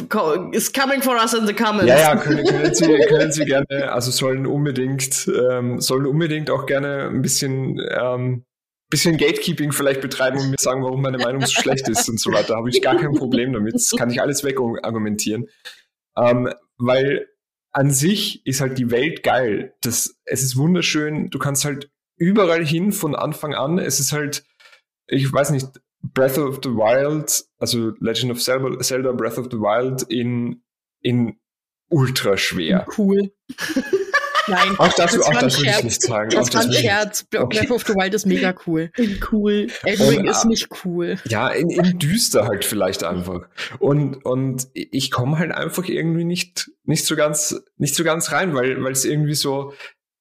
is 0.51 0.71
coming 0.71 1.01
for 1.01 1.15
us 1.15 1.33
in 1.33 1.47
the 1.47 1.53
comments. 1.53 1.87
Ja, 1.87 1.99
ja, 1.99 2.15
können, 2.15 2.45
können, 2.45 2.73
Sie, 2.73 2.85
können 3.07 3.31
Sie 3.31 3.45
gerne, 3.45 3.91
also 3.91 4.11
sollen 4.11 4.45
unbedingt, 4.45 5.27
ähm, 5.27 5.81
sollen 5.81 6.05
unbedingt 6.05 6.49
auch 6.49 6.65
gerne 6.65 7.09
ein 7.09 7.21
bisschen, 7.21 7.81
ähm, 7.91 8.45
bisschen 8.89 9.17
Gatekeeping 9.17 9.71
vielleicht 9.71 10.01
betreiben 10.01 10.39
und 10.39 10.51
mir 10.51 10.57
sagen, 10.59 10.83
warum 10.83 11.01
meine 11.01 11.17
Meinung 11.17 11.41
so 11.41 11.51
schlecht 11.51 11.89
ist 11.89 12.07
und 12.07 12.19
so 12.19 12.31
weiter. 12.31 12.55
Habe 12.55 12.69
ich 12.69 12.81
gar 12.81 12.95
kein 12.95 13.13
Problem 13.13 13.51
damit. 13.51 13.73
Das 13.73 13.89
kann 13.97 14.11
ich 14.11 14.21
alles 14.21 14.43
wegargumentieren. 14.43 15.49
Ähm, 16.15 16.53
weil 16.77 17.27
an 17.71 17.89
sich 17.89 18.45
ist 18.45 18.61
halt 18.61 18.77
die 18.77 18.91
Welt 18.91 19.23
geil. 19.23 19.73
Das, 19.81 20.15
es 20.25 20.43
ist 20.43 20.57
wunderschön. 20.57 21.31
Du 21.31 21.39
kannst 21.39 21.65
halt 21.65 21.89
überall 22.17 22.63
hin 22.63 22.91
von 22.91 23.15
Anfang 23.15 23.55
an. 23.55 23.79
Es 23.79 23.99
ist 23.99 24.13
halt, 24.13 24.43
ich 25.07 25.31
weiß 25.33 25.49
nicht, 25.49 25.67
Breath 26.03 26.37
of 26.37 26.59
the 26.63 26.69
Wild, 26.69 27.43
also 27.59 27.93
Legend 27.99 28.31
of 28.31 28.41
Zelda, 28.41 28.79
Zelda 28.81 29.11
Breath 29.13 29.37
of 29.37 29.47
the 29.51 29.57
Wild 29.57 30.03
in, 30.03 30.61
in 31.01 31.37
ultra 31.89 32.35
schwer. 32.37 32.85
Cool. 32.97 33.31
Nein, 34.47 34.75
Auch 34.77 34.91
dazu, 34.91 35.17
das 35.19 35.25
auch 35.25 35.33
das 35.39 35.57
will 35.57 35.65
ich 35.67 35.71
Scherz. 35.71 35.83
nicht 35.85 36.01
sagen. 36.01 36.35
Auch 36.35 36.49
Das 36.49 36.53
war 36.53 36.61
ein 36.63 36.73
Scherz. 36.73 37.23
Breath 37.23 37.43
Okay. 37.43 37.71
of 37.71 37.83
the 37.87 37.93
Wild 37.93 38.13
ist 38.13 38.25
mega 38.25 38.53
cool. 38.67 38.91
cool. 39.31 39.67
Elden 39.83 40.27
ist 40.27 40.43
nicht 40.43 40.67
cool. 40.83 41.17
Ja, 41.29 41.47
in, 41.47 41.69
in 41.69 41.97
düster 41.97 42.45
halt 42.45 42.65
vielleicht 42.65 43.05
einfach. 43.05 43.47
Und, 43.79 44.25
und 44.25 44.67
ich 44.73 45.11
komme 45.11 45.39
halt 45.39 45.53
einfach 45.53 45.87
irgendwie 45.87 46.25
nicht, 46.25 46.69
nicht 46.83 47.05
so 47.05 47.15
ganz, 47.15 47.55
nicht 47.77 47.95
so 47.95 48.03
ganz 48.03 48.33
rein, 48.33 48.53
weil, 48.53 48.83
weil 48.83 48.91
es 48.91 49.05
irgendwie 49.05 49.33
so, 49.35 49.71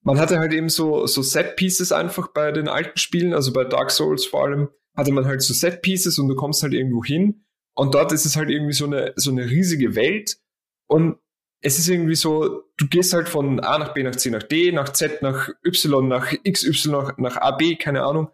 man 0.03 0.21
hatte 0.21 0.39
halt 0.39 0.53
eben 0.53 0.69
so, 0.69 1.05
so 1.09 1.21
Set-Pieces 1.21 1.91
einfach 1.91 2.29
bei 2.29 2.53
den 2.53 2.69
alten 2.69 2.99
Spielen, 2.99 3.35
also 3.35 3.53
bei 3.53 3.65
Dark 3.65 3.91
Souls 3.91 4.25
vor 4.25 4.45
allem, 4.45 4.69
hatte 4.95 5.13
man 5.13 5.27
halt 5.27 5.43
so 5.43 5.55
Set-Pieces 5.55 6.19
und 6.19 6.29
du 6.29 6.35
kommst 6.35 6.63
halt 6.63 6.75
irgendwo 6.75 7.05
hin 7.05 7.45
und 7.75 7.95
dort 7.95 8.13
ist 8.13 8.27
es 8.27 8.37
halt 8.37 8.51
irgendwie 8.51 8.75
so 8.75 8.87
eine, 8.87 9.13
so 9.17 9.31
eine 9.31 9.49
riesige 9.49 9.95
Welt 9.95 10.39
und 10.87 11.19
es 11.63 11.79
ist 11.79 11.89
irgendwie 11.89 12.17
so, 12.17 12.65
du 12.77 12.89
gehst 12.89 13.13
halt 13.13 13.29
von 13.29 13.61
A 13.61 13.79
nach 13.79 13.95
B 13.95 14.03
nach 14.03 14.17
C 14.17 14.31
nach 14.31 14.43
D, 14.43 14.73
nach 14.73 14.89
Z 14.91 15.23
nach 15.23 15.49
Y, 15.65 16.09
nach 16.09 16.35
XY, 16.47 16.91
nach, 16.91 17.19
nach 17.19 17.37
AB, 17.37 17.79
keine 17.79 18.03
Ahnung. 18.03 18.31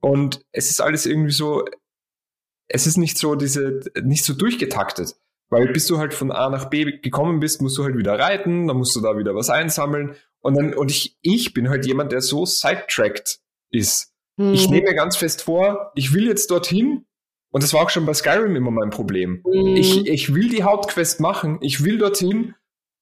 Und 0.00 0.44
es 0.52 0.70
ist 0.70 0.80
alles 0.80 1.04
irgendwie 1.04 1.32
so, 1.32 1.64
es 2.68 2.86
ist 2.86 2.96
nicht 2.96 3.18
so 3.18 3.34
diese, 3.34 3.80
nicht 4.02 4.24
so 4.24 4.32
durchgetaktet. 4.32 5.16
Weil 5.48 5.68
bis 5.68 5.86
du 5.86 5.98
halt 5.98 6.12
von 6.12 6.32
A 6.32 6.48
nach 6.48 6.70
B 6.70 6.98
gekommen 6.98 7.38
bist, 7.38 7.62
musst 7.62 7.78
du 7.78 7.84
halt 7.84 7.96
wieder 7.96 8.18
reiten, 8.18 8.66
dann 8.66 8.78
musst 8.78 8.96
du 8.96 9.00
da 9.00 9.16
wieder 9.16 9.34
was 9.34 9.48
einsammeln. 9.50 10.16
Und 10.40 10.54
dann, 10.54 10.74
und 10.74 10.90
ich, 10.90 11.18
ich 11.22 11.54
bin 11.54 11.68
halt 11.68 11.86
jemand, 11.86 12.10
der 12.10 12.20
so 12.20 12.44
sidetracked 12.44 13.40
ist. 13.70 14.12
Mhm. 14.36 14.54
Ich 14.54 14.68
nehme 14.68 14.90
mir 14.90 14.94
ganz 14.94 15.16
fest 15.16 15.42
vor, 15.42 15.92
ich 15.94 16.12
will 16.12 16.26
jetzt 16.26 16.50
dorthin. 16.50 17.06
Und 17.50 17.62
das 17.62 17.72
war 17.72 17.82
auch 17.82 17.90
schon 17.90 18.06
bei 18.06 18.12
Skyrim 18.12 18.54
immer 18.56 18.70
mein 18.70 18.90
Problem. 18.90 19.42
Mhm. 19.46 19.76
Ich, 19.76 20.06
ich 20.06 20.34
will 20.34 20.48
die 20.48 20.62
Hauptquest 20.62 21.20
machen, 21.20 21.58
ich 21.60 21.84
will 21.84 21.98
dorthin. 21.98 22.54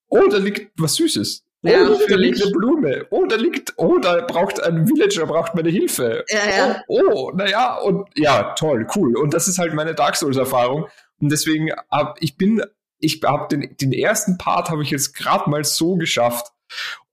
Oh, 0.08 0.28
da 0.30 0.38
liegt 0.38 0.70
was 0.80 0.94
Süßes. 0.94 1.44
Ja, 1.62 1.88
oh, 1.88 1.98
da 2.08 2.16
liegt 2.16 2.42
eine 2.42 2.52
Blume. 2.52 3.06
Oh, 3.10 3.24
da 3.24 3.36
liegt, 3.36 3.72
oh, 3.78 3.98
da 3.98 4.20
braucht 4.20 4.62
ein 4.62 4.86
Villager, 4.86 5.26
braucht 5.26 5.54
meine 5.54 5.70
Hilfe. 5.70 6.24
Ja, 6.28 6.56
ja. 6.56 6.82
Oh, 6.88 7.00
oh 7.10 7.30
naja, 7.34 7.78
und 7.78 8.06
ja, 8.16 8.52
toll, 8.52 8.86
cool. 8.94 9.16
Und 9.16 9.32
das 9.32 9.48
ist 9.48 9.58
halt 9.58 9.72
meine 9.72 9.94
Dark 9.94 10.16
Souls-Erfahrung. 10.16 10.88
Und 11.20 11.32
deswegen 11.32 11.72
hab 11.90 12.22
ich 12.22 12.36
bin, 12.36 12.62
ich 12.98 13.22
habe 13.24 13.48
den, 13.48 13.76
den 13.80 13.92
ersten 13.92 14.36
Part 14.36 14.68
habe 14.68 14.82
ich 14.82 14.90
jetzt 14.90 15.14
gerade 15.14 15.48
mal 15.48 15.64
so 15.64 15.96
geschafft. 15.96 16.52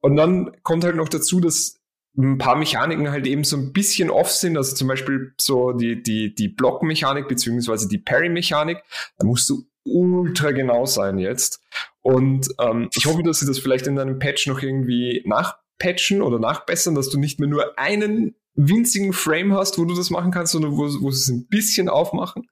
Und 0.02 0.18
dann 0.18 0.52
kommt 0.64 0.84
halt 0.84 0.98
noch 0.98 1.10
dazu, 1.10 1.40
dass 1.40 1.81
ein 2.18 2.38
paar 2.38 2.56
Mechaniken 2.56 3.10
halt 3.10 3.26
eben 3.26 3.44
so 3.44 3.58
ein 3.58 3.74
bisschen 3.74 4.10
off 4.10 4.32
sind. 4.32 4.58
Also 4.58 4.76
zum 4.76 4.88
Beispiel 4.88 5.34
so 5.40 5.72
die, 5.72 6.02
die, 6.04 6.36
die 6.36 6.50
Blockmechanik 6.50 7.28
beziehungsweise 7.28 7.88
die 7.88 7.98
Parry-Mechanik. 7.98 8.80
Da 9.18 9.26
musst 9.26 9.50
du 9.50 9.64
ultra 9.84 10.52
genau 10.52 10.86
sein 10.86 11.18
jetzt. 11.18 11.62
Und 12.02 12.50
ähm, 12.60 12.90
ich 12.96 13.06
hoffe, 13.06 13.24
dass 13.24 13.40
sie 13.40 13.46
das 13.46 13.60
vielleicht 13.60 13.88
in 13.88 13.96
deinem 13.96 14.20
Patch 14.20 14.48
noch 14.48 14.62
irgendwie 14.62 15.24
nachpatchen 15.26 16.22
oder 16.22 16.40
nachbessern, 16.40 16.96
dass 16.96 17.10
du 17.10 17.20
nicht 17.20 17.40
mehr 17.40 17.50
nur 17.50 17.80
einen 17.80 18.36
winzigen 18.56 19.14
Frame 19.14 19.54
hast, 19.54 19.78
wo 19.78 19.86
du 19.86 19.96
das 19.96 20.10
machen 20.10 20.32
kannst, 20.32 20.52
sondern 20.52 20.74
wo, 20.74 20.84
wo 21.02 21.12
sie 21.12 21.22
es 21.22 21.30
ein 21.30 21.48
bisschen 21.48 21.90
aufmachen. 21.90 22.48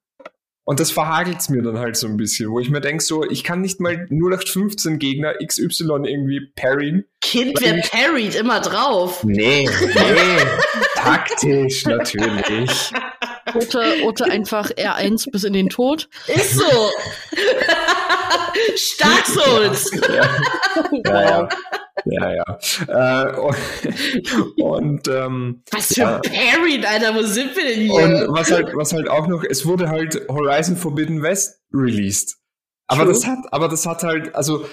Und 0.70 0.80
das 0.80 0.92
verhagelt's 0.92 1.50
mir 1.50 1.64
dann 1.64 1.80
halt 1.80 1.98
so 1.98 2.06
ein 2.06 2.16
bisschen, 2.16 2.52
wo 2.52 2.60
ich 2.60 2.70
mir 2.70 2.80
denke, 2.80 3.04
so, 3.04 3.24
ich 3.24 3.44
kann 3.44 3.60
nicht 3.60 3.80
mal 3.80 4.06
0815 4.12 5.00
Gegner 5.00 5.34
XY 5.44 6.04
irgendwie 6.04 6.42
parryen. 6.56 7.06
Kind, 7.22 7.60
wer 7.60 7.82
parried 7.82 8.36
immer 8.36 8.60
drauf. 8.60 9.24
Nee, 9.24 9.68
nee, 9.68 10.38
taktisch 10.94 11.86
natürlich. 11.86 12.92
Ote, 13.56 13.96
Ote 14.04 14.26
einfach 14.26 14.70
R1 14.70 15.32
bis 15.32 15.44
in 15.44 15.54
den 15.54 15.70
Tod. 15.70 16.08
Ist 16.28 16.54
so. 16.54 16.92
Stark 18.76 19.26
Souls. 19.26 19.92
Ja, 20.08 20.30
ja, 21.04 21.22
ja. 21.22 21.50
Ja, 22.06 22.34
ja. 22.34 23.28
Äh, 23.28 23.36
und 23.38 24.62
und 24.62 25.08
ähm, 25.08 25.64
Was 25.72 25.94
für 25.94 26.02
Ja. 26.02 26.20
parried, 26.20 26.86
Alter. 26.86 27.16
Wo 27.16 27.24
sind 27.24 27.56
wir 27.56 27.64
denn 27.66 27.82
hier? 27.82 27.94
Und 27.94 28.34
was 28.36 28.52
halt, 28.52 28.76
was 28.76 28.94
halt 28.94 29.10
auch 29.10 29.28
noch, 29.28 29.44
es 29.44 29.66
wurde 29.66 29.90
halt 29.90 30.28
Horizon 30.30 30.76
Forbidden 30.78 31.22
West 31.22 31.62
released. 31.74 32.38
Aber 32.88 33.04
True. 33.04 33.14
das 33.14 33.28
hat, 33.28 33.40
aber 33.52 33.68
das 33.68 33.86
hat 33.86 34.04
halt, 34.04 34.36
also 34.36 34.66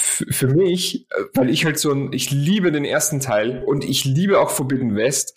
für 0.00 0.46
mich, 0.48 1.06
weil 1.34 1.50
ich 1.50 1.64
halt 1.64 1.78
so 1.78 1.90
ein, 1.90 2.12
ich 2.12 2.30
liebe 2.30 2.70
den 2.72 2.84
ersten 2.84 3.20
Teil 3.20 3.64
und 3.64 3.84
ich 3.84 4.04
liebe 4.04 4.38
auch 4.38 4.50
Forbidden 4.50 4.94
West, 4.96 5.34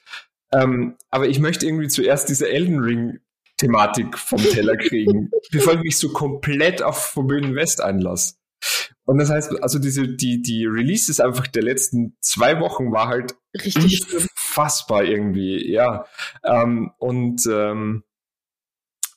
ähm, 0.53 0.95
aber 1.09 1.27
ich 1.27 1.39
möchte 1.39 1.65
irgendwie 1.65 1.87
zuerst 1.87 2.29
diese 2.29 2.49
Elden 2.49 2.79
Ring 2.79 3.19
Thematik 3.57 4.17
vom 4.17 4.41
Teller 4.41 4.77
kriegen, 4.77 5.31
bevor 5.51 5.73
ich 5.73 5.79
mich 5.79 5.97
so 5.97 6.09
komplett 6.09 6.83
auf 6.83 6.97
Forbidden 6.97 7.55
West 7.55 7.81
einlasse. 7.81 8.35
Und 9.05 9.19
das 9.19 9.29
heißt, 9.29 9.63
also 9.63 9.79
diese, 9.79 10.07
die, 10.07 10.41
die 10.41 10.65
Releases 10.65 11.19
einfach 11.21 11.47
der 11.47 11.63
letzten 11.63 12.17
zwei 12.19 12.59
Wochen 12.59 12.91
war 12.91 13.07
halt 13.07 13.35
Richtig 13.55 14.05
unfassbar 14.13 15.03
irgendwie, 15.05 15.71
ja. 15.71 16.05
Ähm, 16.43 16.91
und, 16.97 17.45
ähm, 17.47 18.03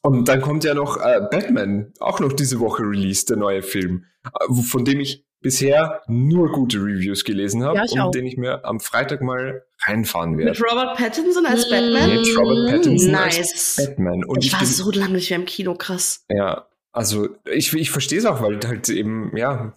und 0.02 0.28
dann 0.28 0.40
kommt 0.40 0.64
ja 0.64 0.74
noch 0.74 0.96
äh, 0.96 1.20
Batman, 1.30 1.92
auch 1.98 2.20
noch 2.20 2.32
diese 2.32 2.58
Woche 2.60 2.84
released, 2.84 3.30
der 3.30 3.36
neue 3.36 3.62
Film, 3.62 4.04
äh, 4.24 4.62
von 4.62 4.84
dem 4.84 5.00
ich 5.00 5.26
bisher 5.42 6.02
nur 6.06 6.52
gute 6.52 6.78
Reviews 6.78 7.24
gelesen 7.24 7.64
habe 7.64 7.78
Ja, 7.78 7.82
und 7.90 8.00
auch. 8.00 8.10
den 8.12 8.26
ich 8.26 8.36
mir 8.36 8.64
am 8.64 8.78
Freitag 8.78 9.22
mal 9.22 9.64
reinfahren 9.80 10.38
werde. 10.38 10.50
Mit 10.52 10.62
Robert 10.70 10.96
Pattinson 10.96 11.46
als 11.46 11.66
Mm, 11.66 11.70
Batman? 11.70 12.10
Mit 12.10 12.36
Robert 12.38 12.70
Pattinson 12.70 13.14
als 13.14 13.36
Nice. 13.36 13.76
Batman. 13.76 14.24
Und 14.24 14.38
Ich, 14.38 14.46
ich, 14.48 14.52
war 14.52 14.60
bin, 14.60 14.68
so 14.68 14.90
lange 14.92 15.14
nicht 15.14 15.30
mehr 15.30 15.38
im 15.38 15.46
Kino, 15.46 15.74
krass. 15.74 16.24
ja, 16.30 16.66
also 16.92 17.28
ich, 17.44 17.72
ich 17.72 17.90
verstehe 17.90 18.18
es 18.18 18.24
auch, 18.24 18.42
weil 18.42 18.60
halt 18.64 18.88
eben, 18.88 19.36
ja, 19.36 19.74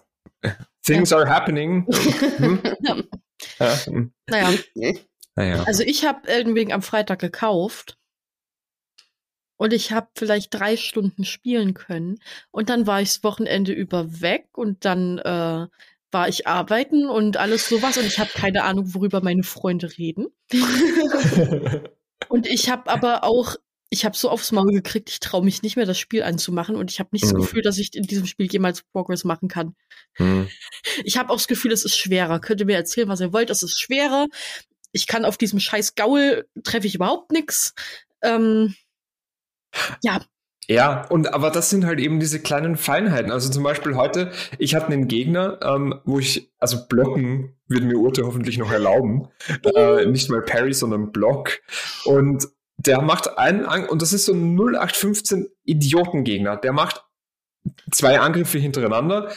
things 0.84 1.14
are 1.14 1.30
happening. 1.30 1.86
Hm? 2.38 2.62
Ja. 2.82 2.98
Ja, 3.60 3.76
hm. 3.86 4.14
Naja, 4.30 4.58
naja. 5.36 5.64
also 5.64 5.84
ich 5.84 6.06
habe 6.06 6.30
Elden 6.30 6.54
Ring 6.54 6.72
am 6.72 6.82
Freitag 6.82 7.20
gekauft. 7.20 7.98
Und 9.58 9.74
ich 9.74 9.92
habe 9.92 10.08
vielleicht 10.16 10.54
drei 10.54 10.78
Stunden 10.78 11.26
spielen 11.26 11.74
können. 11.74 12.20
Und 12.52 12.70
dann 12.70 12.88
war 12.88 13.02
ich 13.02 13.10
das 13.10 13.24
Wochenende 13.24 13.74
über 13.74 14.22
weg 14.22 14.48
und 14.54 14.86
dann 14.86 15.18
äh, 15.18 15.68
war 16.12 16.30
ich 16.30 16.48
arbeiten 16.48 17.10
und 17.10 17.36
alles 17.36 17.68
sowas. 17.68 17.98
Und 17.98 18.06
ich 18.06 18.18
habe 18.18 18.30
keine 18.34 18.64
Ahnung, 18.64 18.94
worüber 18.94 19.22
meine 19.22 19.44
Freunde 19.44 19.98
reden. 19.98 20.28
Und 22.30 22.48
ich 22.48 22.70
habe 22.70 22.90
aber 22.90 23.24
auch, 23.24 23.58
ich 23.94 24.06
habe 24.06 24.18
so 24.18 24.32
aufs 24.32 24.52
Maul 24.52 24.72
gekriegt, 24.74 25.12
ich 25.12 25.20
traue 25.20 25.46
mich 25.46 25.62
nicht 25.62 25.76
mehr, 25.76 25.86
das 25.86 26.00
Spiel 26.00 26.24
anzumachen. 26.24 26.76
Und 26.76 26.90
ich 26.90 27.00
habe 27.00 27.10
nicht 27.12 27.26
das 27.26 27.34
Mhm. 27.34 27.38
Gefühl, 27.38 27.62
dass 27.62 27.78
ich 27.78 27.94
in 27.96 28.04
diesem 28.08 28.26
Spiel 28.26 28.52
jemals 28.52 28.82
Progress 28.82 29.24
machen 29.24 29.50
kann. 29.50 29.76
Hm. 30.14 30.50
Ich 31.04 31.18
habe 31.18 31.30
auch 31.30 31.36
das 31.38 31.48
Gefühl, 31.48 31.72
es 31.72 31.86
ist 31.86 31.96
schwerer. 31.96 32.40
Könnt 32.40 32.60
ihr 32.60 32.66
mir 32.66 32.76
erzählen, 32.76 33.08
was 33.08 33.22
ihr 33.22 33.34
wollt? 33.34 33.52
Es 33.52 33.62
ist 33.62 33.80
schwerer. 33.80 34.28
Ich 34.94 35.06
kann 35.06 35.26
auf 35.26 35.38
diesem 35.38 35.60
scheiß 35.60 35.94
Gaul 35.94 36.48
treffe 36.64 36.88
ich 36.88 36.96
überhaupt 36.96 37.32
nix. 37.32 37.76
Ähm, 38.24 38.74
ja, 40.04 40.22
Ja, 40.68 41.06
und 41.10 41.32
aber 41.32 41.52
das 41.52 41.70
sind 41.70 41.86
halt 41.86 42.00
eben 42.00 42.20
diese 42.20 42.40
kleinen 42.40 42.78
Feinheiten. 42.78 43.32
Also 43.32 43.52
zum 43.52 43.62
Beispiel 43.64 43.96
heute, 43.96 44.32
ich 44.58 44.74
hatte 44.74 44.88
einen 44.88 45.08
Gegner, 45.08 45.60
ähm, 45.62 46.00
wo 46.06 46.18
ich, 46.18 46.52
also 46.58 46.88
blocken 46.88 47.58
wird 47.68 47.84
mir 47.84 47.98
Urte 47.98 48.26
hoffentlich 48.26 48.58
noch 48.58 48.72
erlauben. 48.72 49.28
Äh, 49.76 50.06
nicht 50.08 50.32
mal 50.32 50.42
Parry, 50.42 50.74
sondern 50.74 51.12
Block. 51.12 51.60
Und 52.06 52.48
der 52.86 53.02
macht 53.02 53.38
einen, 53.38 53.66
An 53.66 53.88
und 53.88 54.02
das 54.02 54.14
ist 54.14 54.26
so 54.26 54.34
ein 54.34 54.56
0815 54.56 55.50
Idiotengegner. 55.64 56.58
Der 56.58 56.74
macht 56.74 57.04
zwei 57.92 58.20
Angriffe 58.20 58.60
hintereinander. 58.60 59.32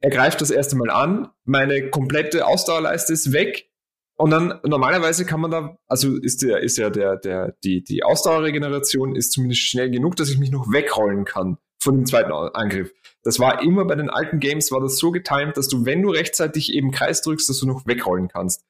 Er 0.00 0.10
greift 0.10 0.40
das 0.40 0.50
erste 0.50 0.76
Mal 0.76 0.90
an. 0.90 1.28
Meine 1.44 1.90
komplette 1.90 2.46
Ausdauerleiste 2.46 3.12
ist 3.12 3.32
weg. 3.32 3.68
Und 4.16 4.30
dann 4.30 4.60
normalerweise 4.64 5.24
kann 5.24 5.40
man 5.40 5.50
da, 5.50 5.78
also 5.88 6.16
ist 6.16 6.42
der, 6.42 6.60
ist 6.60 6.76
ja 6.76 6.90
der, 6.90 7.16
der, 7.16 7.56
die, 7.64 7.82
die 7.82 8.04
Ausdauerregeneration 8.04 9.16
ist 9.16 9.32
zumindest 9.32 9.62
schnell 9.62 9.90
genug, 9.90 10.16
dass 10.16 10.28
ich 10.28 10.38
mich 10.38 10.50
noch 10.50 10.70
wegrollen 10.70 11.24
kann 11.24 11.58
von 11.82 11.96
dem 11.96 12.06
zweiten 12.06 12.30
Angriff. 12.30 12.92
Das 13.24 13.40
war 13.40 13.62
immer 13.62 13.84
bei 13.84 13.94
den 13.94 14.10
alten 14.10 14.38
Games 14.38 14.70
war 14.70 14.80
das 14.80 14.98
so 14.98 15.10
getimed, 15.10 15.56
dass 15.56 15.68
du, 15.68 15.84
wenn 15.84 16.02
du 16.02 16.10
rechtzeitig 16.10 16.74
eben 16.74 16.90
Kreis 16.90 17.22
drückst, 17.22 17.48
dass 17.48 17.58
du 17.58 17.66
noch 17.66 17.86
wegrollen 17.86 18.28
kannst. 18.28 18.64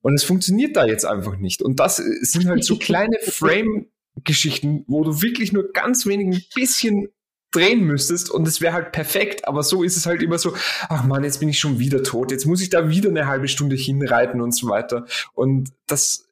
Und 0.00 0.14
es 0.14 0.24
funktioniert 0.24 0.76
da 0.76 0.86
jetzt 0.86 1.04
einfach 1.04 1.36
nicht. 1.36 1.62
Und 1.62 1.80
das 1.80 1.96
sind 1.96 2.46
halt 2.46 2.64
so 2.64 2.76
kleine 2.78 3.18
Frame-Geschichten, 3.20 4.84
wo 4.86 5.04
du 5.04 5.22
wirklich 5.22 5.52
nur 5.52 5.72
ganz 5.72 6.06
wenig 6.06 6.36
ein 6.36 6.42
bisschen 6.54 7.08
drehen 7.50 7.80
müsstest 7.80 8.30
und 8.30 8.46
es 8.46 8.60
wäre 8.60 8.74
halt 8.74 8.92
perfekt, 8.92 9.48
aber 9.48 9.62
so 9.62 9.82
ist 9.82 9.96
es 9.96 10.04
halt 10.04 10.22
immer 10.22 10.38
so, 10.38 10.54
ach 10.88 11.04
man, 11.04 11.24
jetzt 11.24 11.40
bin 11.40 11.48
ich 11.48 11.58
schon 11.58 11.78
wieder 11.78 12.02
tot, 12.02 12.30
jetzt 12.30 12.44
muss 12.44 12.60
ich 12.60 12.68
da 12.68 12.90
wieder 12.90 13.08
eine 13.08 13.26
halbe 13.26 13.48
Stunde 13.48 13.74
hinreiten 13.74 14.40
und 14.42 14.52
so 14.54 14.68
weiter. 14.68 15.06
Und 15.32 15.70
das 15.86 16.28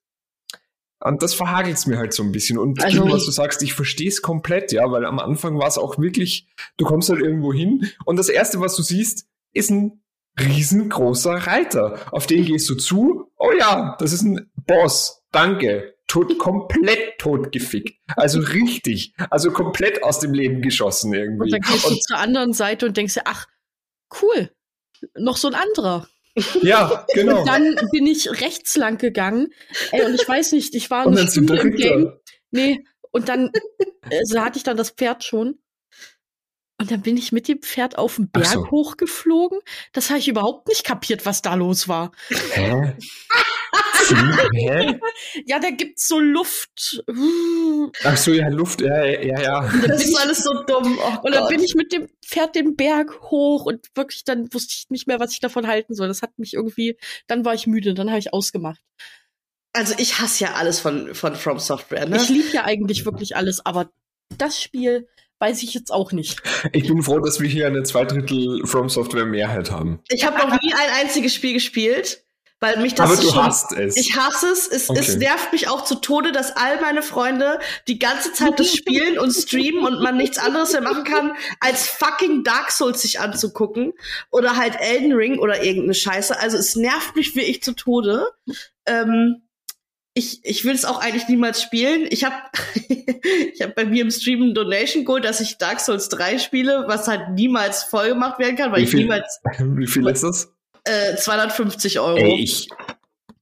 und 0.99 1.23
das 1.23 1.35
verhagelt 1.35 1.87
mir 1.87 1.99
halt 1.99 2.15
so 2.15 2.23
ein 2.23 2.33
bisschen. 2.33 2.59
Und 2.59 2.83
also, 2.83 3.11
was 3.11 3.27
du 3.27 3.31
sagst, 3.31 3.63
ich 3.63 3.75
verstehe 3.75 4.09
es 4.09 4.23
komplett, 4.23 4.73
ja, 4.73 4.91
weil 4.91 5.05
am 5.05 5.19
Anfang 5.19 5.59
war 5.59 5.69
es 5.69 5.79
auch 5.79 5.99
wirklich, 5.99 6.49
du 6.79 6.85
kommst 6.85 7.11
halt 7.11 7.21
irgendwo 7.21 7.53
hin 7.53 7.91
und 8.05 8.17
das 8.17 8.29
Erste, 8.29 8.61
was 8.61 8.77
du 8.77 8.83
siehst, 8.83 9.27
ist 9.53 9.71
ein 9.71 10.01
riesengroßer 10.39 11.35
Reiter. 11.35 12.01
Auf 12.13 12.27
den 12.27 12.45
gehst 12.45 12.69
du 12.69 12.75
zu. 12.75 13.31
Oh 13.39 13.53
ja, 13.59 13.97
das 13.99 14.13
ist 14.13 14.23
ein 14.23 14.51
Boss. 14.67 15.23
Danke. 15.33 15.95
Tot, 16.07 16.39
komplett 16.39 17.19
totgefickt. 17.19 17.99
Also 18.17 18.41
richtig. 18.41 19.13
Also 19.31 19.51
komplett 19.51 20.03
aus 20.05 20.21
dem 20.21 20.33
Leben 20.33 20.63
geschossen 20.63 21.13
irgendwie. 21.13 21.45
Und 21.45 21.53
dann 21.53 21.61
gehst 21.61 21.85
du 21.85 21.91
und, 21.91 22.03
zur 22.03 22.19
anderen 22.19 22.53
Seite 22.53 22.87
und 22.87 22.97
denkst 22.97 23.15
dir, 23.15 23.23
ach, 23.25 23.47
cool. 24.23 24.51
Noch 25.17 25.37
so 25.37 25.49
ein 25.49 25.55
anderer. 25.55 26.09
Ja, 26.63 27.07
genau. 27.15 27.41
Und 27.41 27.49
dann 27.49 27.77
bin 27.91 28.07
ich 28.07 28.31
rechts 28.41 28.77
lang 28.77 28.99
gegangen. 28.99 29.49
Ey, 29.91 30.05
und 30.05 30.15
ich 30.15 30.29
weiß 30.29 30.53
nicht, 30.53 30.75
ich 30.75 30.91
war 30.91 31.07
eine 31.07 31.29
Stunde 31.29 31.59
im 31.59 31.75
Game. 31.75 32.13
Nee, 32.51 32.85
und 33.11 33.29
dann 33.29 33.51
also 34.11 34.41
hatte 34.41 34.59
ich 34.59 34.63
dann 34.63 34.77
das 34.77 34.91
Pferd 34.91 35.25
schon. 35.25 35.59
Und 36.79 36.91
dann 36.91 37.01
bin 37.01 37.17
ich 37.17 37.33
mit 37.33 37.49
dem 37.49 37.63
Pferd 37.63 37.97
auf 37.97 38.17
den 38.17 38.29
Berg 38.29 38.47
so. 38.47 38.71
hochgeflogen. 38.71 39.61
Das 39.93 40.11
habe 40.11 40.19
ich 40.19 40.29
überhaupt 40.29 40.69
nicht 40.69 40.85
kapiert, 40.85 41.25
was 41.25 41.41
da 41.41 41.55
los 41.55 41.89
war. 41.89 42.13
Hä? 42.29 42.95
Hä? 44.53 45.01
ja, 45.47 45.59
da 45.59 45.71
gibt's 45.71 46.07
so 46.07 46.21
Luft. 46.21 47.03
Ach 48.05 48.17
so, 48.17 48.33
ja, 48.33 48.49
Luft, 48.49 48.83
ja, 48.83 49.05
ja, 49.05 49.41
ja. 49.41 49.73
Das 49.87 50.05
ist 50.05 50.17
alles 50.19 50.43
so 50.45 50.53
dumm. 50.65 50.99
Oh 51.07 51.19
und 51.23 51.35
dann 51.35 51.49
bin 51.49 51.63
ich 51.63 51.75
mit 51.75 51.93
dem 51.93 52.09
Pferd 52.25 52.55
den 52.55 52.75
Berg 52.77 53.21
hoch 53.23 53.65
und 53.65 53.87
wirklich, 53.95 54.25
dann 54.25 54.53
wusste 54.53 54.75
ich 54.77 54.91
nicht 54.91 55.07
mehr, 55.07 55.21
was 55.21 55.33
ich 55.33 55.41
davon 55.41 55.67
halten 55.67 55.95
soll. 55.95 56.09
Das 56.09 56.23
hat 56.23 56.39
mich 56.39 56.55
irgendwie, 56.55 56.97
dann 57.27 57.45
war 57.45 57.55
ich 57.55 57.67
müde, 57.67 57.95
dann 57.95 58.09
habe 58.09 58.19
ich 58.19 58.33
ausgemacht. 58.33 58.81
Also 59.73 59.95
ich 59.99 60.19
hasse 60.21 60.45
ja 60.45 60.55
alles 60.55 60.81
von, 60.81 61.15
von 61.15 61.35
From 61.35 61.59
Software, 61.59 62.07
ne? 62.07 62.17
Ich 62.17 62.29
liebe 62.29 62.49
ja 62.53 62.65
eigentlich 62.65 63.05
wirklich 63.05 63.37
alles, 63.37 63.65
aber 63.65 63.91
das 64.37 64.61
Spiel 64.61 65.07
weiß 65.39 65.63
ich 65.63 65.75
jetzt 65.75 65.93
auch 65.93 66.13
nicht. 66.13 66.43
Ich 66.73 66.89
bin 66.89 67.03
froh, 67.03 67.21
dass 67.21 67.41
wir 67.41 67.49
hier 67.49 67.67
eine 67.67 67.83
Zweidrittel 67.83 68.67
From 68.67 68.89
Software 68.89 69.27
Mehrheit 69.27 69.71
haben. 69.71 70.01
Ich 70.09 70.25
habe 70.25 70.39
noch 70.39 70.61
nie 70.61 70.73
ein 70.73 70.91
einziges 71.05 71.35
Spiel 71.35 71.53
gespielt. 71.53 72.23
Weil 72.59 72.79
mich 72.79 72.95
das 72.95 73.11
Aber 73.11 73.21
du 73.21 73.29
schon, 73.29 73.45
hast 73.45 73.73
es. 73.73 73.99
Ich 73.99 74.17
hasse 74.17 74.49
es. 74.49 74.67
Es, 74.67 74.89
okay. 74.89 74.99
es 75.01 75.17
nervt 75.17 75.53
mich 75.53 75.69
auch 75.69 75.85
zu 75.85 75.97
Tode, 75.97 76.33
dass 76.33 76.57
all 76.57 76.81
meine 76.81 77.03
Freunde 77.03 77.59
die 77.87 77.99
ganze 77.99 78.33
Zeit 78.33 78.59
das 78.59 78.73
spielen 78.73 79.19
und 79.19 79.31
streamen 79.33 79.85
und 79.85 80.03
man 80.03 80.17
nichts 80.17 80.39
anderes 80.39 80.73
mehr 80.73 80.81
machen 80.81 81.05
kann, 81.05 81.33
als 81.61 81.87
fucking 81.87 82.45
Dark 82.45 82.71
Souls 82.71 83.03
sich 83.03 83.21
anzugucken. 83.21 83.93
Oder 84.31 84.57
halt 84.57 84.81
Elden 84.81 85.13
Ring 85.13 85.39
oder 85.39 85.63
irgendeine 85.63 85.93
Scheiße. 85.93 86.39
Also 86.41 86.57
es 86.57 86.77
nervt 86.77 87.15
mich 87.15 87.37
wirklich 87.37 87.63
zu 87.63 87.75
Tode. 87.75 88.27
Ähm, 88.87 89.46
ich, 90.17 90.41
ich 90.45 90.65
will 90.65 90.75
es 90.75 90.87
auch 90.87 90.99
eigentlich 90.99 91.29
niemals 91.29 91.61
spielen. 91.61 92.07
Ich 92.09 92.25
habe 92.25 92.35
ich 92.89 93.61
hab 93.61 93.75
bei 93.75 93.85
mir 93.85 94.03
im 94.03 94.11
Stream 94.11 94.43
ein 94.43 94.55
Donation 94.55 95.05
geholt, 95.05 95.27
dass 95.27 95.43
ich 95.43 95.59
Dark 95.59 95.79
Souls 95.81 96.09
3 96.09 96.39
spiele, 96.39 96.85
was 96.89 97.07
halt 97.07 97.31
niemals 97.35 97.85
voll 97.85 98.09
gemacht 98.09 98.39
werden 98.39 98.57
kann, 98.57 98.73
weil 98.73 98.81
wie 98.81 98.87
viel, 98.87 99.01
ich 99.01 99.05
niemals. 99.05 99.41
Wie 99.59 99.87
viel 99.87 100.07
ist 100.09 100.25
das? 100.25 100.53
Äh, 100.85 101.17
250 101.17 102.01
Euro. 102.01 102.17
Ey, 102.17 102.41
ich, 102.43 102.69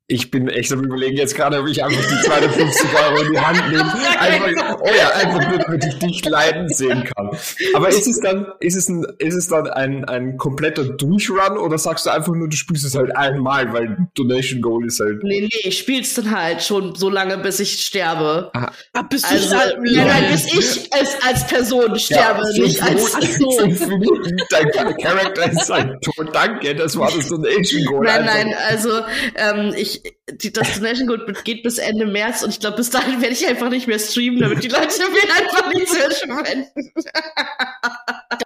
ich 0.07 0.31
bin 0.31 0.49
echt 0.49 0.71
am 0.71 0.85
überlegen 0.85 1.17
jetzt 1.17 1.35
gerade, 1.35 1.61
ob 1.61 1.67
ich 1.67 1.83
einfach 1.83 2.03
die 2.03 2.27
250 2.27 2.91
Euro 2.95 3.23
in 3.23 3.33
die 3.33 3.41
Hand 3.41 3.69
nehme. 3.71 3.85
Einfach, 4.19 4.79
oh 4.81 4.91
ja, 4.97 5.09
einfach 5.11 5.51
nur, 5.51 5.59
damit 5.59 5.85
ich 5.85 5.99
dich 5.99 6.25
leiden 6.25 6.69
sehen 6.69 7.05
kann. 7.05 7.31
Aber 7.75 7.89
ist 7.89 8.07
es 8.07 8.21
dann, 8.21 8.47
ist 8.61 8.77
es 8.77 8.89
ein, 8.89 9.05
ist 9.19 9.35
es 9.35 9.49
dann 9.49 9.67
ein, 9.67 10.05
ein 10.05 10.37
kompletter 10.37 10.85
Durchrun 10.85 11.59
oder 11.59 11.79
sagst 11.79 12.07
du 12.07 12.11
einfach 12.11 12.33
nur, 12.33 12.49
du 12.49 12.57
spielst 12.57 12.85
es 12.85 12.95
halt 12.95 13.15
einmal, 13.17 13.73
weil 13.73 13.97
Donation 14.15 14.61
Goal 14.61 14.87
ist 14.87 15.01
halt. 15.01 15.23
Nee, 15.23 15.43
nee, 15.43 15.69
ich 15.69 15.79
spiel's 15.79 16.15
dann 16.15 16.31
halt 16.31 16.63
schon 16.63 16.95
so 16.95 17.11
lange, 17.11 17.39
bis 17.39 17.61
ich 17.61 17.85
sterbe. 17.85 18.51
Aha. 18.55 18.73
Ah, 18.93 19.03
bis 19.03 19.23
du 19.23 19.29
also, 19.29 19.55
nein, 19.55 20.07
nein, 20.07 20.33
bis 20.33 20.47
ich 20.47 20.93
als, 20.93 21.17
als 21.23 21.47
Person 21.47 21.99
sterbe, 21.99 22.43
ja, 22.55 22.63
nicht 22.63 22.83
als, 22.83 23.15
als 23.15 23.39
so. 23.39 23.51
Dein 24.51 24.71
Charakter 24.99 25.51
ist 25.51 25.71
halt 25.71 26.03
tot, 26.03 26.29
danke, 26.33 26.75
das 26.75 26.97
war 26.97 27.11
das 27.11 27.29
Donation 27.29 27.85
Goal. 27.85 28.05
Nein, 28.05 28.29
einfach. 28.29 28.35
nein, 28.35 28.55
also, 28.69 28.91
ähm, 29.35 29.75
ich, 29.77 29.94
die, 30.31 30.53
das 30.53 30.75
Donation 30.75 31.09
Code 31.09 31.33
geht 31.45 31.63
bis 31.63 31.79
Ende 31.79 32.07
März 32.07 32.43
und 32.43 32.51
ich 32.51 32.61
glaube, 32.61 32.77
bis 32.77 32.91
dahin 32.91 33.21
werde 33.21 33.35
ich 33.35 33.47
einfach 33.47 33.69
nicht 33.71 33.87
mehr 33.87 33.99
streamen, 33.99 34.41
damit 34.41 34.63
die 34.63 34.69
Leute 34.69 34.99
mir 35.11 35.35
einfach 35.35 35.73
nichts 35.73 35.93
mehr 35.93 36.11
spenden. 36.11 36.93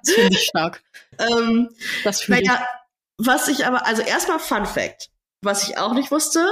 Das 0.02 0.14
finde 0.14 0.36
ich 0.36 0.44
stark. 0.44 0.82
Ähm, 1.18 1.70
das 2.04 2.22
finde 2.22 2.42
naja, 2.44 2.60
ich. 3.18 3.26
Was 3.26 3.48
ich 3.48 3.66
aber, 3.66 3.86
also 3.86 4.02
erstmal 4.02 4.38
Fun 4.38 4.66
Fact, 4.66 5.10
was 5.42 5.66
ich 5.68 5.78
auch 5.78 5.92
nicht 5.94 6.10
wusste, 6.10 6.46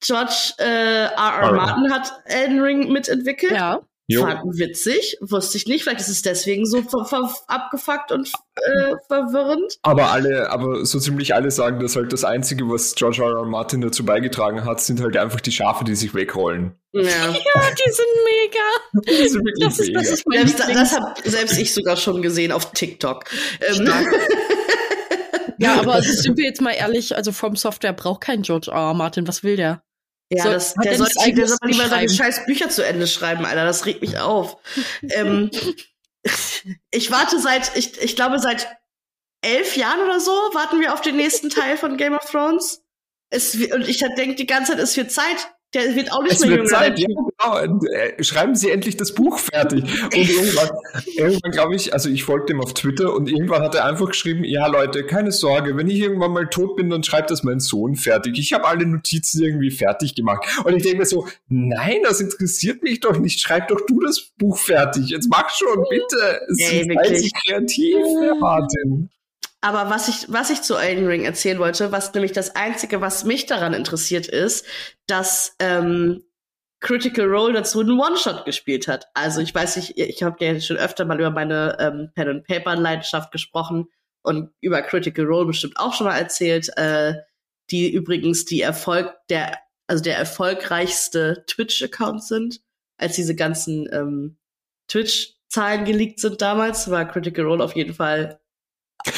George 0.00 0.54
äh, 0.58 1.06
R. 1.06 1.12
R. 1.16 1.52
Martin 1.52 1.92
hat 1.92 2.12
Elden 2.24 2.60
Ring 2.60 2.92
mitentwickelt. 2.92 3.52
Ja. 3.52 3.80
Jo. 4.10 4.22
Fanden 4.22 4.58
witzig, 4.58 5.18
wusste 5.20 5.56
ich 5.56 5.68
nicht. 5.68 5.84
Vielleicht 5.84 6.00
ist 6.00 6.08
es 6.08 6.22
deswegen 6.22 6.66
so 6.66 6.78
abgefuckt 7.46 8.10
und 8.10 8.32
äh, 8.56 8.96
verwirrend. 9.06 9.78
Aber 9.82 10.10
alle, 10.10 10.50
aber 10.50 10.84
so 10.84 10.98
ziemlich 10.98 11.32
alle 11.32 11.52
sagen, 11.52 11.78
dass 11.78 11.94
halt 11.94 12.12
das 12.12 12.24
Einzige, 12.24 12.68
was 12.68 12.96
George 12.96 13.22
R. 13.22 13.30
R. 13.30 13.44
Martin 13.44 13.80
dazu 13.80 14.04
beigetragen 14.04 14.64
hat, 14.64 14.80
sind 14.80 15.00
halt 15.00 15.16
einfach 15.16 15.40
die 15.40 15.52
Schafe, 15.52 15.84
die 15.84 15.94
sich 15.94 16.12
wegrollen. 16.12 16.72
Ja, 16.92 17.02
ja 17.02 17.06
die 17.06 17.92
sind 17.92 18.06
mega. 18.24 19.22
Die 19.22 19.28
sind 19.28 19.44
wirklich 19.44 19.68
das 19.68 19.78
mega. 19.78 20.00
Ist, 20.00 20.08
das, 20.08 20.18
ist 20.18 20.24
selbst, 20.28 20.58
das 20.58 21.00
habe 21.00 21.30
selbst 21.30 21.58
ich 21.60 21.72
sogar 21.72 21.96
schon 21.96 22.20
gesehen 22.20 22.50
auf 22.50 22.72
TikTok. 22.72 23.26
Ähm. 23.60 23.88
ja, 25.58 25.78
aber 25.78 25.94
also 25.94 26.12
sind 26.12 26.36
wir 26.36 26.46
jetzt 26.46 26.60
mal 26.60 26.72
ehrlich, 26.72 27.14
also 27.14 27.30
From 27.30 27.54
Software 27.54 27.92
braucht 27.92 28.22
kein 28.22 28.42
George 28.42 28.72
R. 28.72 28.88
R. 28.88 28.94
Martin. 28.94 29.28
Was 29.28 29.44
will 29.44 29.54
der? 29.54 29.84
Ja, 30.32 30.44
so, 30.44 30.50
das, 30.50 30.74
der, 30.74 30.96
soll, 30.96 31.08
der 31.32 31.48
soll 31.48 31.58
lieber 31.64 31.88
seine 31.88 32.08
scheiß 32.08 32.46
Bücher 32.46 32.68
zu 32.68 32.84
Ende 32.84 33.08
schreiben, 33.08 33.44
Alter. 33.44 33.64
Das 33.64 33.84
regt 33.84 34.00
mich 34.00 34.18
auf. 34.18 34.58
ähm, 35.02 35.50
ich 36.90 37.10
warte 37.10 37.40
seit, 37.40 37.76
ich, 37.76 38.00
ich 38.00 38.14
glaube, 38.14 38.38
seit 38.38 38.68
elf 39.42 39.76
Jahren 39.76 40.00
oder 40.00 40.20
so 40.20 40.30
warten 40.52 40.80
wir 40.80 40.94
auf 40.94 41.00
den 41.00 41.16
nächsten 41.16 41.50
Teil 41.50 41.76
von 41.76 41.96
Game 41.96 42.14
of 42.14 42.24
Thrones. 42.30 42.82
Es, 43.30 43.54
und 43.54 43.88
ich 43.88 43.98
denke 44.16 44.36
die 44.36 44.46
ganze 44.46 44.72
Zeit, 44.72 44.80
es 44.80 44.96
wird 44.96 45.10
Zeit. 45.10 45.52
Der 45.72 45.94
wird 45.94 46.12
auch 46.12 46.22
nicht 46.22 46.34
es 46.34 46.40
mehr 46.40 46.56
jünger. 46.56 46.64
Zeit, 46.64 46.98
ja, 46.98 47.06
genau. 47.06 47.84
Äh, 47.86 48.24
schreiben 48.24 48.56
Sie 48.56 48.70
endlich 48.70 48.96
das 48.96 49.14
Buch 49.14 49.38
fertig. 49.38 49.84
Und 50.04 50.14
irgendwann, 50.14 50.68
irgendwann 51.14 51.52
glaube 51.52 51.76
ich, 51.76 51.92
also 51.92 52.08
ich 52.08 52.24
folgte 52.24 52.52
ihm 52.52 52.60
auf 52.60 52.74
Twitter 52.74 53.14
und 53.14 53.28
irgendwann 53.28 53.62
hat 53.62 53.76
er 53.76 53.84
einfach 53.84 54.08
geschrieben, 54.08 54.42
ja 54.42 54.66
Leute, 54.66 55.06
keine 55.06 55.30
Sorge, 55.30 55.76
wenn 55.76 55.88
ich 55.88 56.00
irgendwann 56.00 56.32
mal 56.32 56.48
tot 56.48 56.74
bin, 56.76 56.90
dann 56.90 57.04
schreibt 57.04 57.30
das 57.30 57.44
mein 57.44 57.60
Sohn 57.60 57.94
fertig. 57.94 58.36
Ich 58.38 58.52
habe 58.52 58.66
alle 58.66 58.84
Notizen 58.84 59.44
irgendwie 59.44 59.70
fertig 59.70 60.16
gemacht. 60.16 60.44
Und 60.64 60.74
ich 60.74 60.82
denke 60.82 60.98
mir 60.98 61.06
so, 61.06 61.28
nein, 61.48 61.98
das 62.02 62.20
interessiert 62.20 62.82
mich 62.82 62.98
doch 62.98 63.16
nicht. 63.16 63.40
Schreib 63.40 63.68
doch 63.68 63.80
du 63.86 64.00
das 64.00 64.32
Buch 64.38 64.58
fertig. 64.58 65.10
Jetzt 65.10 65.28
mach 65.30 65.50
schon, 65.50 65.84
bitte. 65.88 66.40
Es 66.48 66.58
Ey, 66.58 66.88
ist 67.14 67.32
kreativ, 67.46 67.96
Martin. 68.40 69.08
Aber 69.62 69.90
was 69.90 70.08
ich, 70.08 70.32
was 70.32 70.50
ich 70.50 70.62
zu 70.62 70.76
Elden 70.76 71.06
Ring 71.06 71.24
erzählen 71.24 71.58
wollte, 71.58 71.92
was 71.92 72.14
nämlich 72.14 72.32
das 72.32 72.56
Einzige, 72.56 73.00
was 73.00 73.24
mich 73.24 73.46
daran 73.46 73.74
interessiert 73.74 74.26
ist, 74.26 74.64
dass 75.06 75.54
ähm, 75.58 76.22
Critical 76.80 77.26
Role 77.26 77.52
dazu 77.52 77.80
einen 77.80 78.00
One-Shot 78.00 78.46
gespielt 78.46 78.88
hat. 78.88 79.06
Also 79.12 79.40
ich 79.40 79.54
weiß 79.54 79.76
nicht, 79.76 79.98
ich 79.98 80.22
habe 80.22 80.42
ja 80.44 80.58
schon 80.60 80.78
öfter 80.78 81.04
mal 81.04 81.18
über 81.18 81.30
meine 81.30 81.76
ähm, 81.78 82.10
Pen-and-Paper-Leidenschaft 82.14 83.30
gesprochen 83.32 83.88
und 84.22 84.50
über 84.62 84.80
Critical 84.82 85.26
Role 85.26 85.46
bestimmt 85.46 85.78
auch 85.78 85.92
schon 85.92 86.06
mal 86.06 86.18
erzählt, 86.18 86.70
äh, 86.76 87.14
die 87.70 87.92
übrigens 87.92 88.46
die 88.46 88.62
Erfolg 88.62 89.14
der, 89.28 89.58
also 89.86 90.02
der 90.02 90.16
erfolgreichste 90.16 91.44
Twitch-Account 91.46 92.24
sind, 92.24 92.60
als 92.96 93.14
diese 93.16 93.34
ganzen 93.34 93.88
ähm, 93.92 94.38
Twitch-Zahlen 94.88 95.84
geleakt 95.84 96.18
sind 96.18 96.40
damals, 96.40 96.90
war 96.90 97.06
Critical 97.06 97.44
Role 97.44 97.62
auf 97.62 97.76
jeden 97.76 97.94
Fall 97.94 98.39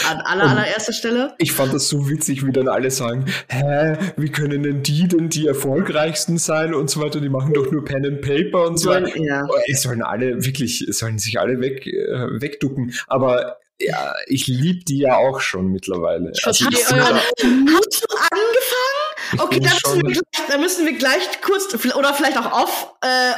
an 0.08 0.20
aller, 0.20 0.44
allererster 0.50 0.92
Stelle. 0.92 1.34
Ich 1.38 1.52
fand 1.52 1.72
das 1.74 1.88
so 1.88 2.08
witzig, 2.08 2.46
wie 2.46 2.52
dann 2.52 2.68
alle 2.68 2.90
sagen, 2.90 3.26
hä, 3.48 3.96
wie 4.16 4.30
können 4.30 4.62
denn 4.62 4.82
die 4.82 5.08
denn 5.08 5.28
die 5.28 5.46
erfolgreichsten 5.46 6.38
sein 6.38 6.74
und 6.74 6.90
so 6.90 7.00
weiter, 7.00 7.20
die 7.20 7.28
machen 7.28 7.52
doch 7.54 7.70
nur 7.70 7.84
Pen 7.84 8.04
and 8.06 8.20
Paper 8.20 8.66
und 8.66 8.78
so 8.78 8.90
weiter. 8.90 9.16
Ja. 9.18 9.42
Oh, 9.48 9.54
Es 9.66 9.82
sollen 9.82 10.02
alle, 10.02 10.44
wirklich, 10.44 10.82
es 10.82 10.98
sollen 10.98 11.18
sich 11.18 11.38
alle 11.40 11.60
weg, 11.60 11.86
äh, 11.86 12.40
wegducken, 12.40 12.94
aber 13.06 13.58
ja, 13.80 14.12
ich 14.26 14.46
liebe 14.46 14.84
die 14.84 14.98
ja 14.98 15.16
auch 15.16 15.40
schon 15.40 15.68
mittlerweile. 15.68 16.32
Also, 16.44 16.66
Hast 16.66 16.90
du, 16.90 16.94
an, 16.94 17.14
hast 17.16 18.04
du 18.08 18.16
angefangen? 18.16 18.98
ich 19.32 19.40
Okay, 19.40 19.60
da 19.60 19.70
müssen, 19.72 19.96
wir 20.06 20.12
gleich, 20.12 20.46
da 20.48 20.58
müssen 20.58 20.86
wir 20.86 20.92
gleich 20.98 21.40
kurz, 21.42 21.74
oder 21.96 22.14
vielleicht 22.14 22.38
auch 22.38 22.52
auf, 22.52 22.94
äh, 23.00 23.32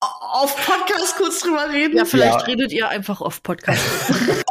auf 0.00 0.56
Podcast 0.64 1.16
kurz 1.16 1.40
drüber 1.40 1.68
reden. 1.70 1.96
Ja, 1.98 2.04
vielleicht 2.06 2.40
Ja. 2.40 2.46
redet 2.46 2.72
ihr 2.72 2.88
einfach 2.88 3.20
auf 3.20 3.42
Podcast. 3.42 3.80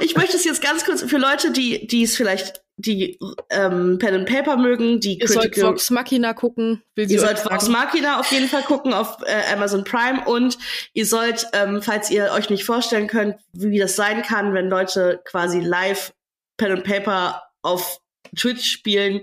Ich 0.00 0.16
möchte 0.16 0.36
es 0.36 0.44
jetzt 0.44 0.62
ganz 0.62 0.84
kurz 0.84 1.02
für 1.02 1.18
Leute, 1.18 1.50
die, 1.50 1.86
die 1.86 2.02
es 2.02 2.16
vielleicht, 2.16 2.62
die 2.76 3.18
ähm, 3.50 3.98
Pen 3.98 4.14
and 4.14 4.28
Paper 4.28 4.56
mögen, 4.56 5.00
die 5.00 5.18
ihr 5.18 5.28
sollt 5.28 5.60
Vox 5.60 5.90
Machina 5.90 6.32
gucken. 6.32 6.82
Ihr 6.96 7.20
sollt 7.20 7.44
Vox. 7.44 7.68
Machina 7.68 8.20
auf 8.20 8.30
jeden 8.32 8.48
Fall 8.48 8.62
gucken 8.62 8.92
auf 8.92 9.18
äh, 9.24 9.52
Amazon 9.52 9.84
Prime 9.84 10.24
und 10.26 10.58
ihr 10.92 11.06
sollt, 11.06 11.46
ähm, 11.52 11.82
falls 11.82 12.10
ihr 12.10 12.32
euch 12.32 12.50
nicht 12.50 12.64
vorstellen 12.64 13.06
könnt, 13.06 13.36
wie 13.52 13.78
das 13.78 13.96
sein 13.96 14.22
kann, 14.22 14.54
wenn 14.54 14.68
Leute 14.68 15.20
quasi 15.24 15.60
live 15.60 16.12
Pen 16.56 16.72
and 16.72 16.84
Paper 16.84 17.42
auf 17.62 18.00
Twitch 18.36 18.70
spielen, 18.70 19.22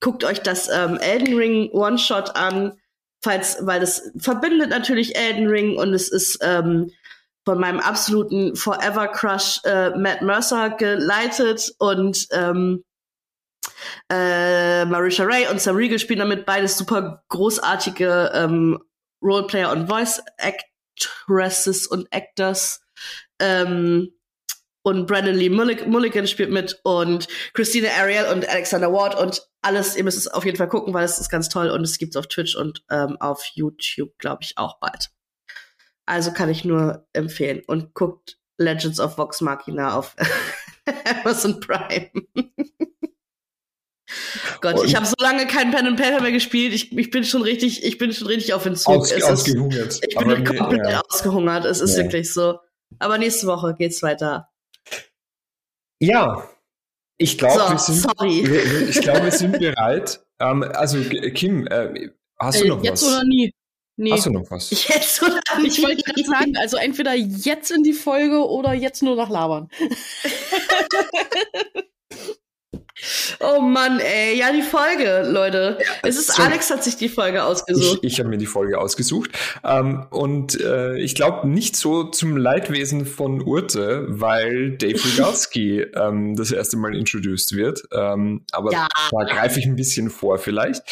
guckt 0.00 0.24
euch 0.24 0.40
das 0.40 0.68
ähm, 0.68 0.98
Elden 0.98 1.34
Ring 1.34 1.70
One-Shot 1.70 2.36
an, 2.36 2.78
falls, 3.22 3.58
weil 3.60 3.80
das 3.80 4.10
verbindet 4.18 4.70
natürlich 4.70 5.16
Elden 5.16 5.48
Ring 5.48 5.76
und 5.76 5.92
es 5.94 6.08
ist 6.08 6.38
ähm, 6.42 6.90
von 7.48 7.60
meinem 7.60 7.80
absoluten 7.80 8.56
Forever 8.56 9.08
Crush 9.08 9.62
äh, 9.64 9.88
Matt 9.96 10.20
Mercer 10.20 10.68
geleitet 10.68 11.72
und 11.78 12.28
ähm, 12.30 12.84
äh, 14.12 14.84
Marisha 14.84 15.24
Ray 15.24 15.46
und 15.50 15.58
Sam 15.58 15.76
Riegel 15.76 15.98
spielen 15.98 16.18
damit 16.18 16.44
beides 16.44 16.76
super 16.76 17.24
großartige 17.30 18.32
ähm, 18.34 18.78
Roleplayer 19.22 19.72
und 19.72 19.88
Voice 19.88 20.22
Actresses 20.36 21.86
und 21.86 22.06
Actors. 22.10 22.82
Ähm, 23.38 24.10
und 24.82 25.06
Brandon 25.06 25.34
Lee 25.34 25.48
Mullig 25.48 25.86
Mulligan 25.86 26.26
spielt 26.26 26.50
mit 26.50 26.78
und 26.84 27.28
Christina 27.54 27.88
Ariel 27.98 28.26
und 28.30 28.46
Alexander 28.46 28.92
Ward 28.92 29.18
und 29.18 29.48
alles, 29.62 29.96
ihr 29.96 30.04
müsst 30.04 30.18
es 30.18 30.28
auf 30.28 30.44
jeden 30.44 30.58
Fall 30.58 30.68
gucken, 30.68 30.92
weil 30.92 31.06
es 31.06 31.18
ist 31.18 31.30
ganz 31.30 31.48
toll 31.48 31.70
und 31.70 31.80
es 31.80 31.96
gibt's 31.96 32.16
auf 32.16 32.26
Twitch 32.26 32.56
und 32.56 32.84
ähm, 32.90 33.16
auf 33.20 33.42
YouTube, 33.54 34.18
glaube 34.18 34.40
ich, 34.42 34.58
auch 34.58 34.78
bald. 34.80 35.08
Also 36.08 36.32
kann 36.32 36.48
ich 36.48 36.64
nur 36.64 37.06
empfehlen 37.12 37.62
und 37.66 37.92
guckt 37.92 38.38
Legends 38.56 38.98
of 38.98 39.18
Vox 39.18 39.40
Machina 39.42 39.94
auf 39.94 40.16
Amazon 41.22 41.60
Prime. 41.60 42.10
Gott, 44.62 44.76
Und- 44.78 44.86
ich 44.86 44.96
habe 44.96 45.04
so 45.06 45.14
lange 45.20 45.46
kein 45.46 45.70
Pen 45.70 45.86
and 45.86 46.00
Paper 46.00 46.22
mehr 46.22 46.32
gespielt. 46.32 46.72
Ich, 46.72 46.96
ich 46.96 47.10
bin 47.10 47.24
schon 47.24 47.42
richtig, 47.42 47.84
ich 47.84 47.98
bin 47.98 48.12
schon 48.12 48.26
richtig 48.26 48.54
auf 48.54 48.64
Entzug. 48.64 48.94
Aus, 48.94 49.10
Es 49.12 49.18
ist- 49.18 49.24
ausgehungert. 49.24 50.00
ich 50.02 50.16
bin 50.16 50.30
Aber 50.30 50.38
mir- 50.38 50.44
komplett 50.44 50.86
ja. 50.88 51.02
ausgehungert. 51.08 51.66
Es 51.66 51.80
ist 51.80 51.96
Ja. 51.96 52.04
wirklich 52.04 52.32
so. 52.32 52.58
Aber 52.98 53.18
nächste 53.18 53.46
Woche 53.46 53.74
geht's 53.78 54.02
weiter. 54.02 54.48
ja, 56.00 56.48
ich 57.18 57.36
glaube, 57.36 57.60
So, 57.60 57.70
wir 57.70 57.78
sind, 57.78 57.96
sorry. 58.00 58.48
wir- 58.50 58.88
ich 58.88 59.00
glaube, 59.02 59.24
wir 59.24 59.32
sind 59.32 59.58
bereit. 59.58 60.20
Ähm, 60.40 60.62
also, 60.62 60.98
Kim, 61.34 61.66
äh, 61.66 62.10
hast 62.38 62.60
du 62.62 62.68
noch 62.68 62.82
jetzt 62.82 63.02
was? 63.04 63.08
oder 63.12 63.24
nie? 63.24 63.52
Nee. 64.00 64.12
Hast 64.12 64.26
du 64.26 64.30
noch 64.30 64.48
was? 64.48 64.70
Jetzt 64.70 65.20
oder 65.22 65.40
Ich 65.64 65.82
wollte 65.82 66.02
gerade 66.04 66.22
sagen, 66.24 66.56
also 66.56 66.76
entweder 66.76 67.14
jetzt 67.14 67.72
in 67.72 67.82
die 67.82 67.92
Folge 67.92 68.46
oder 68.48 68.72
jetzt 68.72 69.02
nur 69.02 69.16
noch 69.16 69.28
labern. 69.28 69.68
Oh 73.38 73.60
Mann, 73.60 74.00
ey. 74.00 74.36
Ja, 74.36 74.50
die 74.52 74.62
Folge, 74.62 75.22
Leute. 75.30 75.78
es 76.02 76.16
ist 76.18 76.34
so- 76.34 76.42
Alex 76.42 76.68
hat 76.70 76.82
sich 76.82 76.96
die 76.96 77.08
Folge 77.08 77.44
ausgesucht. 77.44 78.00
Ich, 78.02 78.14
ich 78.14 78.18
habe 78.18 78.28
mir 78.28 78.38
die 78.38 78.46
Folge 78.46 78.76
ausgesucht. 78.80 79.30
Ähm, 79.64 80.04
und 80.10 80.60
äh, 80.60 80.96
ich 80.98 81.14
glaube 81.14 81.46
nicht 81.48 81.76
so 81.76 82.04
zum 82.04 82.36
Leidwesen 82.36 83.06
von 83.06 83.40
Urte, 83.40 84.04
weil 84.08 84.72
Dave 84.78 84.98
Rygalski 85.04 85.80
ähm, 85.94 86.34
das 86.34 86.50
erste 86.50 86.76
Mal 86.76 86.96
introduced 86.96 87.54
wird. 87.54 87.84
Ähm, 87.92 88.44
aber 88.50 88.72
Ja. 88.72 88.88
da 89.12 89.24
greife 89.24 89.60
ich 89.60 89.66
ein 89.66 89.76
bisschen 89.76 90.10
vor 90.10 90.38
vielleicht. 90.38 90.82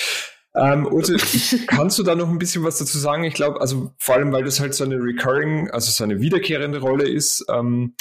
Ähm, 0.57 0.87
Urte, 0.87 1.16
kannst 1.66 1.99
du 1.99 2.03
da 2.03 2.14
noch 2.14 2.29
ein 2.29 2.38
bisschen 2.38 2.64
was 2.64 2.79
dazu 2.79 2.99
sagen? 2.99 3.25
Ich 3.25 3.35
glaube, 3.35 3.61
also 3.61 3.92
vor 3.99 4.14
allem, 4.16 4.33
weil 4.33 4.45
das 4.45 4.61
halt 4.61 4.75
so 4.75 4.85
eine 4.85 4.97
recurring, 4.97 5.71
also 5.71 5.90
so 5.90 6.05
eine 6.05 6.21
wiederkehrende 6.21 6.81
Rolle 6.81 7.09
ist. 7.09 7.45
Ähm, 7.51 7.95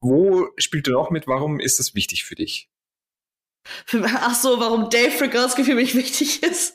wo 0.00 0.48
spielt 0.56 0.88
er 0.88 0.94
noch 0.94 1.10
mit? 1.10 1.26
Warum 1.26 1.60
ist 1.60 1.78
das 1.78 1.94
wichtig 1.94 2.24
für 2.24 2.34
dich? 2.34 2.70
Ach 3.92 4.34
so, 4.34 4.58
warum 4.58 4.90
Dave 4.90 5.20
Rygalski 5.20 5.64
für 5.64 5.74
mich 5.74 5.94
wichtig 5.96 6.42
ist. 6.42 6.74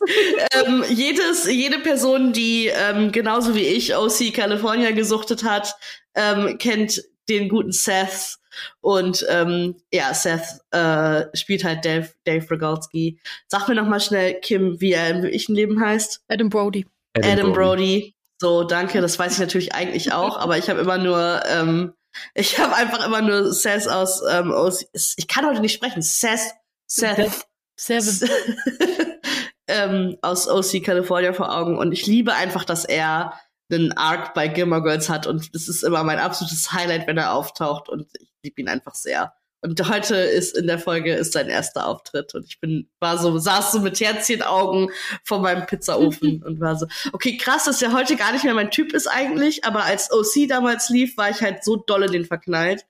ähm, 0.53 0.83
jedes, 0.89 1.45
jede 1.45 1.79
Person, 1.79 2.33
die 2.33 2.67
ähm, 2.67 3.11
genauso 3.11 3.55
wie 3.55 3.65
ich 3.65 3.95
OC 3.95 4.33
California 4.33 4.91
gesuchtet 4.91 5.43
hat, 5.43 5.75
ähm, 6.15 6.57
kennt 6.57 7.03
den 7.29 7.49
guten 7.49 7.71
Seth. 7.71 8.38
Und 8.81 9.25
ähm, 9.29 9.75
ja, 9.91 10.13
Seth 10.13 10.61
äh, 10.71 11.25
spielt 11.35 11.63
halt 11.63 11.85
Dave, 11.85 12.09
Dave 12.25 12.49
Rygalski. 12.49 13.19
Sag 13.47 13.67
mir 13.67 13.75
noch 13.75 13.87
mal 13.87 13.99
schnell, 13.99 14.39
Kim, 14.39 14.79
wie 14.81 14.93
er 14.93 15.09
im 15.09 15.23
wirklichen 15.23 15.55
Leben 15.55 15.81
heißt. 15.81 16.23
Adam 16.27 16.49
Brody. 16.49 16.85
Adam, 17.17 17.53
Brody. 17.53 18.13
So, 18.39 18.63
danke, 18.63 18.99
das 19.01 19.17
weiß 19.17 19.33
ich 19.33 19.39
natürlich 19.39 19.73
eigentlich 19.73 20.11
auch, 20.11 20.37
aber 20.37 20.57
ich 20.57 20.69
habe 20.69 20.81
immer 20.81 20.97
nur, 20.97 21.41
ähm, 21.47 21.93
ich 22.33 22.59
habe 22.59 22.75
einfach 22.75 23.05
immer 23.05 23.21
nur 23.21 23.53
Seth 23.53 23.87
aus, 23.87 24.21
ähm, 24.29 24.51
aus, 24.51 24.85
ich 24.93 25.27
kann 25.27 25.45
heute 25.45 25.61
nicht 25.61 25.73
sprechen, 25.73 26.01
Seth, 26.01 26.41
Seth, 26.85 27.45
Seven. 27.77 28.29
ähm, 29.67 30.17
aus 30.21 30.47
OC 30.47 30.83
California 30.83 31.33
vor 31.33 31.55
Augen 31.55 31.77
und 31.77 31.91
ich 31.91 32.05
liebe 32.05 32.33
einfach, 32.33 32.65
dass 32.65 32.85
er 32.85 33.33
einen 33.71 33.93
Arc 33.93 34.34
bei 34.34 34.47
Gilmore 34.47 34.84
Girls 34.84 35.10
hat 35.10 35.28
und 35.28 35.56
das 35.56 35.67
ist 35.67 35.84
immer 35.84 36.04
mein 36.04 36.19
absolutes 36.19 36.71
Highlight, 36.71 37.08
wenn 37.08 37.17
er 37.17 37.34
auftaucht 37.34 37.89
und 37.89 38.08
ich 38.19 38.30
liebe 38.43 38.62
ihn 38.62 38.67
einfach 38.67 38.95
sehr. 38.95 39.34
Und 39.62 39.89
heute 39.89 40.15
ist 40.15 40.56
in 40.56 40.67
der 40.67 40.78
Folge 40.78 41.15
ist 41.15 41.34
sein 41.34 41.49
erster 41.49 41.88
Auftritt 41.88 42.36
und 42.36 42.45
ich 42.45 42.60
bin 42.60 42.88
war 42.99 43.17
so 43.17 43.36
saß 43.39 43.71
so 43.71 43.80
mit 43.80 43.99
Herzchenaugen 43.99 44.91
vor 45.23 45.39
meinem 45.39 45.65
Pizzaofen 45.65 46.43
und 46.45 46.60
war 46.60 46.75
so 46.75 46.86
okay 47.13 47.38
krass, 47.38 47.65
dass 47.65 47.82
er 47.82 47.91
heute 47.91 48.15
gar 48.15 48.32
nicht 48.32 48.43
mehr 48.43 48.54
mein 48.54 48.69
Typ 48.69 48.93
ist 48.93 49.08
eigentlich, 49.08 49.65
aber 49.65 49.84
als 49.84 50.12
OC 50.12 50.47
damals 50.47 50.89
lief, 50.89 51.17
war 51.17 51.32
ich 51.32 51.41
halt 51.41 51.63
so 51.63 51.78
dolle 51.78 52.08
den 52.08 52.25
verknallt. 52.25 52.86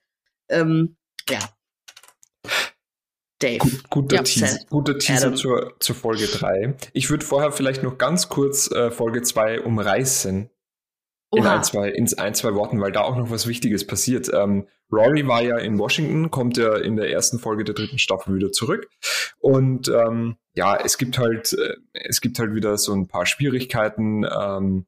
Ähm, 0.50 0.98
ja. 1.30 1.40
Dave. 3.40 3.60
Gut, 3.60 3.90
guter 3.90 4.16
Ja, 4.18 4.24
Teaser, 4.24 4.60
guter 4.70 4.98
Teaser 4.98 5.36
zur, 5.36 5.76
zur 5.80 5.96
Folge 5.96 6.28
3. 6.28 6.76
Ich 6.94 7.10
würde 7.10 7.26
vorher 7.26 7.52
vielleicht 7.52 7.84
noch 7.84 7.98
ganz 7.98 8.30
kurz 8.30 8.72
äh, 8.72 8.92
Folge 8.92 9.22
2 9.22 9.62
umreißen. 9.62 10.50
In 11.36 11.46
ein, 11.46 11.64
zwei, 11.64 11.90
in 11.90 12.08
ein, 12.18 12.34
zwei 12.34 12.54
Worten, 12.54 12.80
weil 12.82 12.92
da 12.92 13.02
auch 13.02 13.16
noch 13.16 13.30
was 13.30 13.48
Wichtiges 13.48 13.86
passiert. 13.86 14.32
Ähm, 14.34 14.68
Rory 14.92 15.28
war 15.28 15.42
ja 15.42 15.58
in 15.58 15.78
Washington, 15.80 16.32
kommt 16.32 16.58
ja 16.58 16.76
in 16.78 16.96
der 16.96 17.12
ersten 17.12 17.40
Folge 17.40 17.64
der 17.64 17.76
dritten 17.76 17.98
Staffel 17.98 18.36
wieder 18.36 18.52
zurück. 18.52 18.88
Und 19.40 19.88
ähm, 19.90 20.38
ja, 20.54 20.76
es 20.76 20.98
gibt 20.98 21.18
halt, 21.18 21.54
äh, 21.54 21.76
es 21.94 22.22
gibt 22.22 22.40
halt 22.40 22.54
wieder 22.54 22.78
so 22.78 22.94
ein 22.94 23.08
paar 23.08 23.26
Schwierigkeiten 23.26 24.24
ähm, 24.24 24.86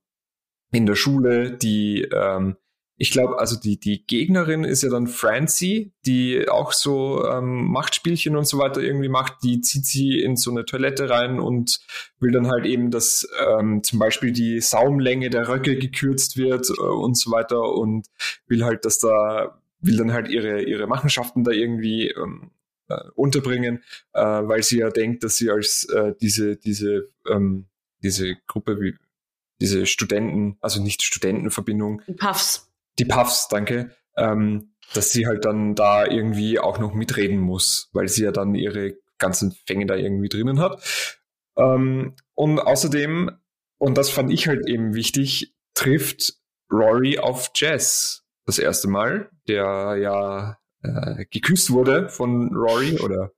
in 0.71 0.86
der 0.86 0.95
Schule, 0.95 1.51
die 1.51 2.03
ähm, 2.13 2.57
ich 2.99 3.12
glaube, 3.12 3.39
also 3.39 3.60
die, 3.60 3.79
die 3.79 4.05
Gegnerin 4.05 4.63
ist 4.63 4.81
ja 4.81 4.89
dann 4.89 5.05
Francie, 5.05 5.93
die 6.07 6.49
auch 6.49 6.71
so 6.71 7.23
ähm, 7.25 7.65
Machtspielchen 7.65 8.36
und 8.36 8.47
so 8.47 8.57
weiter 8.57 8.81
irgendwie 8.81 9.07
macht. 9.07 9.43
Die 9.43 9.62
zieht 9.62 9.86
sie 9.86 10.19
in 10.19 10.36
so 10.36 10.49
eine 10.49 10.65
Toilette 10.65 11.07
rein 11.07 11.39
und 11.39 11.79
will 12.19 12.31
dann 12.31 12.47
halt 12.47 12.65
eben, 12.65 12.89
dass 12.89 13.27
ähm, 13.47 13.83
zum 13.83 13.99
Beispiel 13.99 14.31
die 14.31 14.62
Saumlänge 14.62 15.29
der 15.29 15.47
Röcke 15.47 15.77
gekürzt 15.77 16.38
wird 16.38 16.71
äh, 16.71 16.81
und 16.81 17.15
so 17.15 17.31
weiter 17.31 17.62
und 17.62 18.07
will 18.47 18.65
halt, 18.65 18.83
dass 18.83 18.97
da, 18.97 19.62
will 19.79 19.97
dann 19.97 20.12
halt 20.12 20.27
ihre, 20.29 20.63
ihre 20.63 20.88
Machenschaften 20.88 21.43
da 21.43 21.51
irgendwie 21.51 22.10
ähm, 22.10 22.49
äh, 22.89 22.97
unterbringen, 23.13 23.83
äh, 24.13 24.21
weil 24.23 24.63
sie 24.63 24.79
ja 24.79 24.89
denkt, 24.89 25.23
dass 25.23 25.36
sie 25.36 25.51
als 25.51 25.86
äh, 25.86 26.15
diese, 26.19 26.57
diese, 26.57 27.10
ähm, 27.29 27.67
diese 28.01 28.38
Gruppe 28.47 28.81
wie 28.81 28.95
diese 29.62 29.86
Studenten, 29.86 30.57
also 30.62 30.81
nicht 30.81 31.03
Studentenverbindung, 31.03 32.01
Puffs. 32.17 32.66
Die 32.99 33.05
Puffs, 33.05 33.47
danke, 33.47 33.91
ähm, 34.15 34.73
dass 34.93 35.12
sie 35.12 35.27
halt 35.27 35.45
dann 35.45 35.75
da 35.75 36.05
irgendwie 36.05 36.60
auch 36.60 36.79
noch 36.79 36.93
mitreden 36.93 37.39
muss, 37.39 37.89
weil 37.93 38.07
sie 38.07 38.23
ja 38.23 38.31
dann 38.31 38.55
ihre 38.55 38.95
ganzen 39.17 39.51
Fänge 39.65 39.86
da 39.86 39.95
irgendwie 39.95 40.29
drinnen 40.29 40.60
hat. 40.60 40.81
Ähm, 41.57 42.15
und 42.33 42.60
außerdem, 42.60 43.31
und 43.77 43.97
das 43.97 44.10
fand 44.10 44.31
ich 44.31 44.47
halt 44.47 44.67
eben 44.67 44.93
wichtig, 44.93 45.55
trifft 45.73 46.36
Rory 46.71 47.19
auf 47.19 47.51
Jess 47.55 48.23
das 48.45 48.60
erste 48.60 48.88
Mal, 48.88 49.29
der 49.47 49.97
ja 50.01 50.57
äh, 50.83 51.25
geküsst 51.25 51.71
wurde 51.71 52.10
von 52.10 52.55
Rory 52.55 52.99
oder 52.99 53.31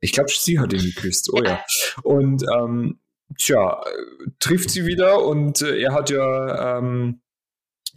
ich 0.00 0.12
glaube, 0.12 0.30
sie 0.30 0.58
hat 0.58 0.72
ihn 0.72 0.82
geküsst. 0.82 1.30
Oh 1.32 1.42
ja. 1.42 1.64
Und 2.02 2.44
ähm, 2.54 3.00
tja, 3.38 3.80
äh, 3.82 4.30
trifft 4.38 4.70
sie 4.70 4.86
wieder 4.86 5.24
und 5.24 5.62
äh, 5.62 5.80
er 5.80 5.94
hat 5.94 6.10
ja 6.10 6.78
ähm, 6.78 7.22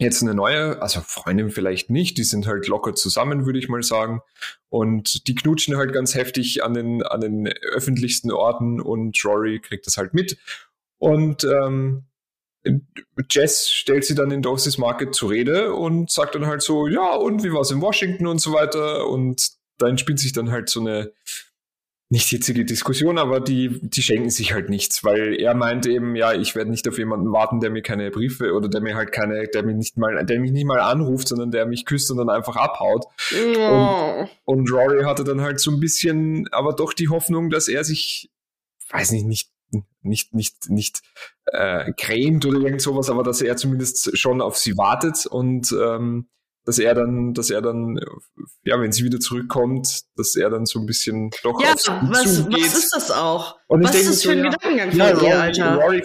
jetzt 0.00 0.22
eine 0.22 0.34
neue, 0.34 0.80
also 0.80 1.00
Freundin 1.02 1.50
vielleicht 1.50 1.90
nicht, 1.90 2.16
die 2.16 2.24
sind 2.24 2.46
halt 2.46 2.66
locker 2.66 2.94
zusammen, 2.94 3.44
würde 3.44 3.58
ich 3.58 3.68
mal 3.68 3.82
sagen. 3.82 4.22
Und 4.70 5.28
die 5.28 5.34
knutschen 5.34 5.76
halt 5.76 5.92
ganz 5.92 6.14
heftig 6.14 6.64
an 6.64 6.72
den, 6.74 7.02
an 7.02 7.20
den 7.20 7.46
öffentlichsten 7.46 8.32
Orten 8.32 8.80
und 8.80 9.22
Rory 9.24 9.60
kriegt 9.60 9.86
das 9.86 9.98
halt 9.98 10.14
mit. 10.14 10.38
Und 10.98 11.44
ähm, 11.44 12.04
Jess 13.30 13.70
stellt 13.70 14.04
sie 14.04 14.14
dann 14.14 14.30
in 14.30 14.42
Dosis 14.42 14.78
Market 14.78 15.14
zur 15.14 15.30
Rede 15.30 15.74
und 15.74 16.10
sagt 16.10 16.34
dann 16.34 16.46
halt 16.46 16.62
so, 16.62 16.86
ja, 16.86 17.14
und 17.14 17.44
wie 17.44 17.52
war 17.52 17.60
es 17.60 17.70
in 17.70 17.82
Washington 17.82 18.26
und 18.26 18.40
so 18.40 18.52
weiter. 18.52 19.06
Und 19.06 19.50
dann 19.76 19.98
spielt 19.98 20.18
sich 20.18 20.32
dann 20.32 20.50
halt 20.50 20.70
so 20.70 20.80
eine 20.80 21.12
nicht 22.12 22.28
hitzige 22.28 22.64
Diskussion, 22.64 23.18
aber 23.18 23.38
die, 23.38 23.78
die 23.82 24.02
schenken 24.02 24.30
sich 24.30 24.52
halt 24.52 24.68
nichts, 24.68 25.04
weil 25.04 25.40
er 25.40 25.54
meint 25.54 25.86
eben, 25.86 26.16
ja, 26.16 26.32
ich 26.32 26.56
werde 26.56 26.68
nicht 26.68 26.88
auf 26.88 26.98
jemanden 26.98 27.32
warten, 27.32 27.60
der 27.60 27.70
mir 27.70 27.82
keine 27.82 28.10
Briefe 28.10 28.52
oder 28.52 28.68
der 28.68 28.80
mir 28.80 28.96
halt 28.96 29.12
keine, 29.12 29.46
der 29.46 29.62
mir 29.62 29.74
nicht 29.74 29.96
mal, 29.96 30.26
der 30.26 30.40
mich 30.40 30.50
nicht 30.50 30.66
mal 30.66 30.80
anruft, 30.80 31.28
sondern 31.28 31.52
der 31.52 31.66
mich 31.66 31.86
küsst 31.86 32.10
und 32.10 32.16
dann 32.16 32.28
einfach 32.28 32.56
abhaut. 32.56 33.04
Oh. 33.56 34.26
Und, 34.26 34.28
und 34.44 34.72
Rory 34.72 35.04
hatte 35.04 35.22
dann 35.22 35.40
halt 35.40 35.60
so 35.60 35.70
ein 35.70 35.78
bisschen, 35.78 36.48
aber 36.50 36.72
doch 36.72 36.94
die 36.94 37.08
Hoffnung, 37.08 37.48
dass 37.48 37.68
er 37.68 37.84
sich, 37.84 38.32
weiß 38.90 39.12
nicht, 39.12 39.26
nicht, 39.26 39.50
nicht, 40.02 40.34
nicht, 40.34 40.68
nicht 40.68 41.02
äh, 41.46 41.92
grämt 41.96 42.44
oder 42.44 42.58
irgend 42.58 42.82
sowas, 42.82 43.08
aber 43.08 43.22
dass 43.22 43.40
er 43.40 43.56
zumindest 43.56 44.18
schon 44.18 44.40
auf 44.40 44.56
sie 44.56 44.76
wartet 44.76 45.26
und 45.26 45.72
ähm, 45.80 46.26
dass 46.64 46.78
er 46.78 46.94
dann, 46.94 47.32
dass 47.34 47.50
er 47.50 47.62
dann, 47.62 47.98
ja, 48.64 48.80
wenn 48.80 48.92
sie 48.92 49.04
wieder 49.04 49.18
zurückkommt, 49.18 50.02
dass 50.16 50.36
er 50.36 50.50
dann 50.50 50.66
so 50.66 50.78
ein 50.78 50.86
bisschen 50.86 51.30
doch 51.42 51.60
Ja, 51.62 51.72
auf 51.72 51.80
sie 51.80 51.90
was, 52.02 52.36
zugeht. 52.36 52.64
was 52.64 52.74
ist 52.78 52.94
das 52.94 53.10
auch? 53.10 53.56
Und 53.66 53.82
was 53.82 53.94
ist 53.94 54.08
das 54.08 54.22
für 54.22 54.32
ein 54.32 54.44
ja, 54.44 54.50
Gedankengang 54.50 54.92
Ja, 54.92 55.06
von 55.08 55.16
Rory, 55.18 55.28
ihr, 55.28 55.40
Alter? 55.40 55.74
Rory 55.76 56.02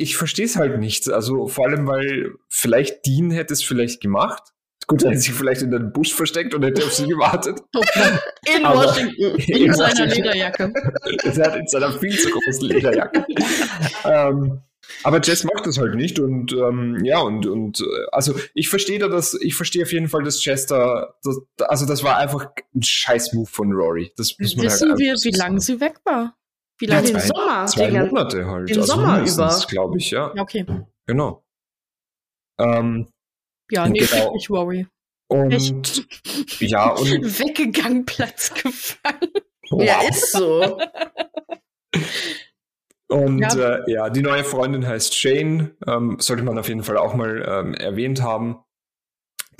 ich 0.00 0.16
verstehe 0.16 0.46
es 0.46 0.56
halt 0.56 0.78
nicht. 0.80 1.08
Also 1.10 1.46
vor 1.48 1.66
allem, 1.66 1.86
weil 1.86 2.32
vielleicht 2.48 3.06
Dean 3.06 3.30
hätte 3.30 3.52
es 3.52 3.62
vielleicht 3.62 4.00
gemacht. 4.00 4.42
Gut, 4.86 5.02
er 5.02 5.10
hätte 5.10 5.20
sich 5.20 5.34
vielleicht 5.34 5.60
in 5.60 5.70
den 5.70 5.92
Busch 5.92 6.14
versteckt 6.14 6.54
und 6.54 6.62
hätte 6.64 6.82
auf 6.82 6.94
sie 6.94 7.06
gewartet. 7.06 7.60
In 8.56 8.64
aber- 8.64 8.84
Washington. 8.86 9.36
In 9.38 9.74
seiner 9.74 10.06
Lederjacke. 10.06 10.72
er 11.24 11.46
hat 11.46 11.56
in 11.56 11.66
seiner 11.68 11.92
viel 11.92 12.18
zu 12.18 12.30
großen 12.30 12.66
Lederjacke. 12.66 13.26
ähm, 14.04 14.62
aber 15.04 15.20
Jess 15.22 15.44
macht 15.44 15.66
das 15.66 15.78
halt 15.78 15.94
nicht 15.94 16.18
und 16.18 16.52
ähm, 16.52 17.04
ja 17.04 17.20
und 17.20 17.46
und 17.46 17.80
äh, 17.80 17.84
also 18.12 18.34
ich 18.54 18.68
verstehe 18.68 18.98
da 18.98 19.08
das, 19.08 19.34
ich 19.34 19.54
verstehe 19.54 19.82
auf 19.84 19.92
jeden 19.92 20.08
Fall, 20.08 20.22
dass 20.22 20.44
Jess 20.44 20.66
da, 20.66 21.14
das, 21.22 21.38
also 21.68 21.86
das 21.86 22.02
war 22.02 22.16
einfach 22.16 22.50
ein 22.74 22.82
Scheiß-Move 22.82 23.48
von 23.50 23.72
Rory. 23.72 24.12
Das 24.16 24.36
muss 24.38 24.56
man 24.56 24.66
Wissen 24.66 24.88
halt 24.90 24.98
wir, 24.98 25.14
wie 25.14 25.36
lange 25.36 25.60
sie 25.60 25.80
weg 25.80 25.96
war? 26.04 26.34
Wie 26.78 26.86
Ja, 26.86 26.94
lange? 26.96 27.06
den 27.08 27.18
zwei- 27.18 27.26
Sommer. 27.26 27.66
Zwei 27.66 27.90
den 27.90 28.06
Monate 28.08 28.46
halt. 28.46 28.68
den 28.70 28.78
also 28.80 28.94
Sommer 28.94 29.20
über. 29.22 29.64
glaube 29.68 29.98
ich, 29.98 30.10
ja. 30.10 30.32
Ja, 30.34 30.42
okay. 30.42 30.64
Genau. 31.06 31.44
Ähm, 32.58 33.08
Ja, 33.70 33.88
nee, 33.88 33.98
Genau. 33.98 34.32
nicht 34.32 34.48
Rory. 34.50 34.86
und 35.28 36.06
ja, 36.60 36.90
und 36.90 37.08
Weggegangen, 37.40 38.04
Platz 38.06 38.52
gefallen. 38.54 39.30
Ja, 39.70 39.98
wow. 40.00 40.08
ist 40.08 40.32
so. 40.32 40.78
Und 43.08 43.40
Ja. 43.40 43.76
Äh, 43.76 43.90
ja, 43.90 44.10
die 44.10 44.22
neue 44.22 44.44
Freundin 44.44 44.86
heißt 44.86 45.16
Shane, 45.16 45.70
ähm, 45.86 46.16
sollte 46.20 46.42
man 46.42 46.58
auf 46.58 46.68
jeden 46.68 46.82
Fall 46.82 46.98
auch 46.98 47.14
mal 47.14 47.44
ähm, 47.48 47.74
erwähnt 47.74 48.22
haben. 48.22 48.58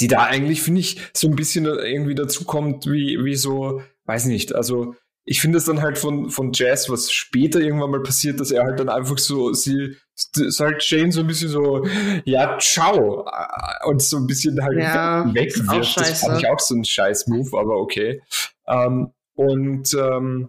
Die 0.01 0.07
da 0.07 0.25
eigentlich, 0.25 0.63
finde 0.63 0.81
ich, 0.81 1.01
so 1.13 1.27
ein 1.29 1.35
bisschen 1.35 1.65
irgendwie 1.65 2.15
dazu 2.15 2.45
kommt, 2.45 2.87
wie, 2.87 3.25
wie 3.25 3.35
so, 3.35 3.83
weiß 4.05 4.27
nicht, 4.27 4.55
also 4.55 4.95
ich 5.25 5.43
finde 5.43 5.59
es 5.59 5.67
dann 5.67 5.83
halt 5.83 5.99
von, 5.99 6.31
von 6.31 6.53
Jazz, 6.55 6.89
was 6.89 7.13
später 7.13 7.61
irgendwann 7.61 7.91
mal 7.91 8.03
passiert, 8.03 8.41
dass 8.41 8.51
er 8.51 8.65
halt 8.65 8.81
dann 8.81 8.89
einfach 8.89 9.19
so, 9.19 9.53
sie, 9.53 9.97
ist 10.37 10.61
halt 10.61 10.83
Shane 10.83 11.13
so 11.13 11.21
ein 11.21 11.27
bisschen 11.27 11.51
so, 11.51 11.87
ja, 12.25 12.59
ciao, 12.59 13.27
äh, 13.27 13.87
und 13.87 14.01
so 14.01 14.17
ein 14.17 14.27
bisschen 14.27 14.63
halt 14.63 14.79
Ja, 14.79 15.29
weg 15.35 15.49
ist 15.49 15.69
auch 15.69 15.75
wird. 15.75 15.97
Das 15.97 16.21
fand 16.21 16.39
ich 16.39 16.49
auch 16.49 16.61
so 16.61 16.75
ein 16.77 16.85
Scheiß-Move, 16.85 17.59
aber 17.59 17.77
okay. 17.77 18.23
Ähm, 18.67 19.13
und 19.35 19.93
ähm, 19.95 20.49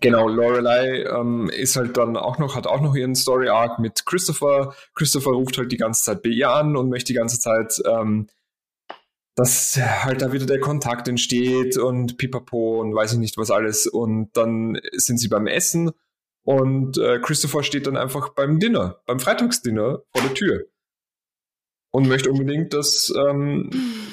Genau, 0.00 0.28
Lorelei 0.28 1.04
ähm, 1.04 1.50
ist 1.50 1.76
halt 1.76 1.96
dann 1.96 2.16
auch 2.16 2.38
noch, 2.38 2.56
hat 2.56 2.66
auch 2.66 2.80
noch 2.80 2.94
ihren 2.94 3.14
Story 3.14 3.48
Arc 3.48 3.78
mit 3.78 4.06
Christopher. 4.06 4.74
Christopher 4.94 5.32
ruft 5.32 5.58
halt 5.58 5.72
die 5.72 5.76
ganze 5.76 6.04
Zeit 6.04 6.22
bei 6.22 6.30
ihr 6.30 6.50
an 6.50 6.76
und 6.76 6.88
möchte 6.88 7.12
die 7.12 7.18
ganze 7.18 7.38
Zeit, 7.38 7.80
ähm, 7.86 8.28
dass 9.36 9.76
halt 9.76 10.22
da 10.22 10.32
wieder 10.32 10.46
der 10.46 10.60
Kontakt 10.60 11.06
entsteht 11.06 11.76
und 11.76 12.16
pipapo 12.16 12.80
und 12.80 12.94
weiß 12.94 13.12
ich 13.12 13.18
nicht 13.18 13.36
was 13.36 13.50
alles. 13.50 13.86
Und 13.86 14.30
dann 14.34 14.80
sind 14.92 15.18
sie 15.18 15.28
beim 15.28 15.46
Essen 15.46 15.92
und 16.42 16.96
äh, 16.98 17.20
Christopher 17.20 17.62
steht 17.62 17.86
dann 17.86 17.96
einfach 17.96 18.30
beim 18.30 18.58
Dinner, 18.58 19.00
beim 19.06 19.20
Freitagsdinner 19.20 20.02
vor 20.12 20.22
der 20.22 20.34
Tür 20.34 20.66
und 21.90 22.08
möchte 22.08 22.30
unbedingt, 22.30 22.72
dass 22.72 23.12
ähm, 23.16 23.70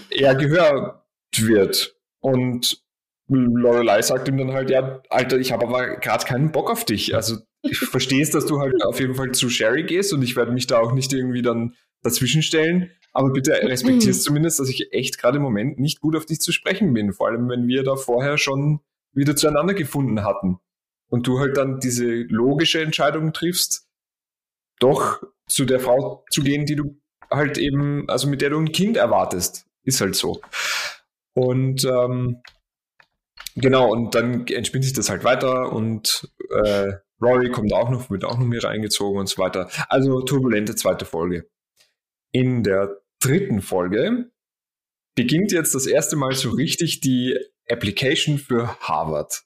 er 0.09 0.35
gehört 0.35 1.01
wird. 1.35 1.95
Und 2.19 2.83
Lorelei 3.29 4.01
sagt 4.01 4.27
ihm 4.27 4.37
dann 4.37 4.53
halt, 4.53 4.69
ja, 4.69 5.01
Alter, 5.09 5.37
ich 5.37 5.51
habe 5.51 5.67
aber 5.67 5.97
gerade 5.97 6.25
keinen 6.25 6.51
Bock 6.51 6.71
auf 6.71 6.85
dich. 6.85 7.15
Also 7.15 7.37
ich 7.61 7.77
verstehe 7.77 8.21
es, 8.21 8.31
dass 8.31 8.45
du 8.45 8.59
halt 8.59 8.73
auf 8.85 8.99
jeden 8.99 9.15
Fall 9.15 9.31
zu 9.33 9.49
Sherry 9.49 9.83
gehst 9.83 10.13
und 10.13 10.21
ich 10.21 10.35
werde 10.35 10.51
mich 10.51 10.67
da 10.67 10.79
auch 10.79 10.93
nicht 10.93 11.11
irgendwie 11.13 11.41
dann 11.41 11.75
dazwischen 12.03 12.41
stellen. 12.41 12.91
Aber 13.11 13.31
bitte 13.31 13.51
respektierst 13.63 14.23
zumindest, 14.23 14.59
dass 14.59 14.69
ich 14.69 14.93
echt 14.93 15.17
gerade 15.17 15.37
im 15.37 15.43
Moment 15.43 15.79
nicht 15.79 15.99
gut 15.99 16.15
auf 16.15 16.25
dich 16.25 16.39
zu 16.39 16.51
sprechen 16.51 16.93
bin. 16.93 17.13
Vor 17.13 17.27
allem, 17.27 17.49
wenn 17.49 17.67
wir 17.67 17.83
da 17.83 17.95
vorher 17.95 18.37
schon 18.37 18.79
wieder 19.13 19.35
zueinander 19.35 19.73
gefunden 19.73 20.23
hatten. 20.23 20.59
Und 21.09 21.25
du 21.25 21.39
halt 21.39 21.57
dann 21.57 21.79
diese 21.79 22.05
logische 22.05 22.81
Entscheidung 22.81 23.31
triffst, 23.31 23.87
doch 24.79 25.21
zu 25.47 25.63
der 25.63 25.79
Frau 25.79 26.25
zu 26.29 26.43
gehen, 26.43 26.65
die 26.65 26.75
du 26.75 26.99
halt 27.31 27.57
eben, 27.57 28.09
also 28.09 28.27
mit 28.27 28.41
der 28.41 28.49
du 28.49 28.59
ein 28.59 28.71
Kind 28.71 28.97
erwartest. 28.97 29.65
Ist 29.83 30.01
halt 30.01 30.15
so. 30.15 30.41
Und 31.33 31.85
ähm, 31.85 32.41
genau, 33.61 33.91
und 33.91 34.15
dann 34.15 34.47
entspinnt 34.47 34.85
sich 34.85 34.93
das 34.93 35.09
halt 35.09 35.23
weiter 35.23 35.71
und 35.71 36.31
äh, 36.49 36.93
Rory 37.21 37.51
kommt 37.51 37.73
auch 37.73 37.89
noch, 37.89 38.09
wird 38.09 38.25
auch 38.25 38.37
noch 38.37 38.45
mit 38.45 38.63
reingezogen 38.63 39.19
und 39.19 39.27
so 39.27 39.41
weiter. 39.41 39.69
Also 39.89 40.21
turbulente 40.21 40.75
zweite 40.75 41.05
Folge. 41.05 41.49
In 42.31 42.63
der 42.63 43.01
dritten 43.19 43.61
Folge 43.61 44.31
beginnt 45.15 45.51
jetzt 45.51 45.73
das 45.73 45.87
erste 45.87 46.15
Mal 46.15 46.33
so 46.33 46.51
richtig 46.51 47.01
die 47.01 47.37
Application 47.69 48.37
für 48.37 48.77
Harvard. 48.79 49.43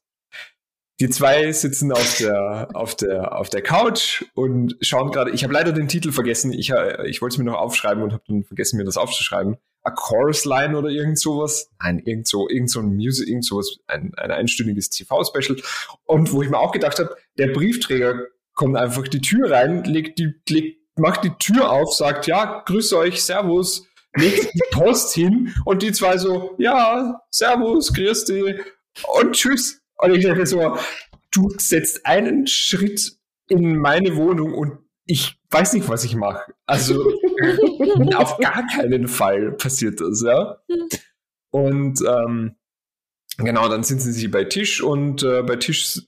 Die 1.00 1.10
zwei 1.10 1.52
sitzen 1.52 1.92
auf 1.92 2.18
der, 2.18 2.70
auf 2.74 2.96
der, 2.96 3.36
auf 3.36 3.50
der 3.50 3.64
Couch 3.64 4.24
und 4.36 4.76
schauen 4.82 5.12
gerade, 5.12 5.32
ich 5.32 5.44
habe 5.44 5.54
leider 5.54 5.72
den 5.72 5.88
Titel 5.88 6.12
vergessen, 6.12 6.54
ich, 6.54 6.70
äh, 6.70 7.08
ich 7.08 7.22
wollte 7.22 7.34
es 7.34 7.38
mir 7.40 7.46
noch 7.46 7.58
aufschreiben 7.58 8.04
und 8.04 8.14
habe 8.14 8.24
dann 8.28 8.44
vergessen, 8.44 8.78
mir 8.78 8.84
das 8.84 8.98
aufzuschreiben. 8.98 9.58
A 9.84 9.92
Chorus 9.92 10.46
Line 10.46 10.78
oder 10.78 10.90
irgend 10.90 11.20
sowas. 11.20 11.70
Nein, 11.82 12.00
irgend 12.06 12.28
so, 12.28 12.50
irgend 12.50 12.70
so 12.70 12.80
ein 12.80 12.96
Music, 12.96 13.28
irgend 13.28 13.46
sowas, 13.46 13.78
ein, 13.88 14.14
ein 14.18 14.32
einstündiges 14.32 14.90
TV-Special. 14.90 15.58
Und 16.06 16.32
wo 16.32 16.42
ich 16.42 16.50
mir 16.50 16.60
auch 16.60 16.72
gedacht 16.72 17.00
habe, 17.00 17.16
der 17.38 17.48
Briefträger 17.48 18.28
kommt 18.54 18.78
einfach 18.78 19.08
die 19.08 19.22
Tür 19.22 19.52
rein, 19.52 19.84
legt 19.84 20.20
die, 20.20 20.34
legt, 20.50 20.80
macht 20.98 21.24
die 21.24 21.34
Tür 21.40 21.72
auf, 21.72 21.94
sagt, 21.94 22.28
ja, 22.28 22.64
grüß 22.66 22.94
euch, 22.94 23.24
servus, 23.24 23.88
legt 24.16 24.54
die 24.54 24.62
Post 24.72 25.14
hin 25.14 25.54
und 25.66 25.82
die 25.82 25.92
zwei 25.92 26.18
so, 26.18 26.56
ja, 26.58 27.22
servus, 27.32 27.94
grüß 27.94 28.26
dich 28.26 28.56
und 29.08 29.34
tschüss. 29.34 29.82
Und 29.98 30.16
ich 30.16 30.26
dachte 30.26 30.46
so, 30.46 30.78
du 31.32 31.50
setzt 31.58 32.06
einen 32.06 32.48
Schritt 32.48 33.18
in 33.48 33.78
meine 33.78 34.16
Wohnung 34.16 34.54
und 34.54 34.80
ich 35.06 35.38
weiß 35.50 35.74
nicht, 35.74 35.90
was 35.90 36.04
ich 36.04 36.16
mache. 36.16 36.54
Also 36.66 37.14
auf 38.16 38.38
gar 38.38 38.66
keinen 38.68 39.08
Fall 39.08 39.52
passiert 39.52 40.02
das, 40.02 40.24
ja. 40.24 40.58
Und 41.52 42.02
ähm, 42.02 42.56
genau, 43.38 43.68
dann 43.70 43.84
sitzen 43.84 44.12
sie 44.14 44.28
bei 44.28 44.46
Tisch 44.46 44.82
und 44.82 45.24
äh, 45.24 45.44
bei 45.44 45.58
Tisch 45.58 46.02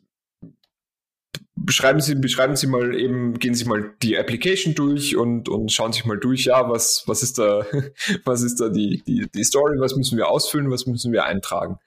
beschreiben 1.55 2.01
sie, 2.01 2.15
beschreiben 2.15 2.55
sie 2.55 2.67
mal 2.67 2.95
eben, 2.99 3.39
gehen 3.39 3.55
sie 3.55 3.65
mal 3.65 3.93
die 4.01 4.17
Application 4.17 4.75
durch 4.75 5.15
und, 5.15 5.49
und 5.49 5.71
schauen 5.71 5.93
sich 5.93 6.05
mal 6.05 6.17
durch, 6.17 6.45
ja, 6.45 6.69
was, 6.69 7.03
was 7.07 7.23
ist 7.23 7.37
da, 7.37 7.65
was 8.25 8.41
ist 8.41 8.59
da 8.59 8.69
die, 8.69 9.03
die, 9.05 9.27
die 9.33 9.43
Story, 9.43 9.79
was 9.79 9.95
müssen 9.95 10.17
wir 10.17 10.29
ausfüllen, 10.29 10.71
was 10.71 10.85
müssen 10.85 11.11
wir 11.11 11.25
eintragen. 11.25 11.79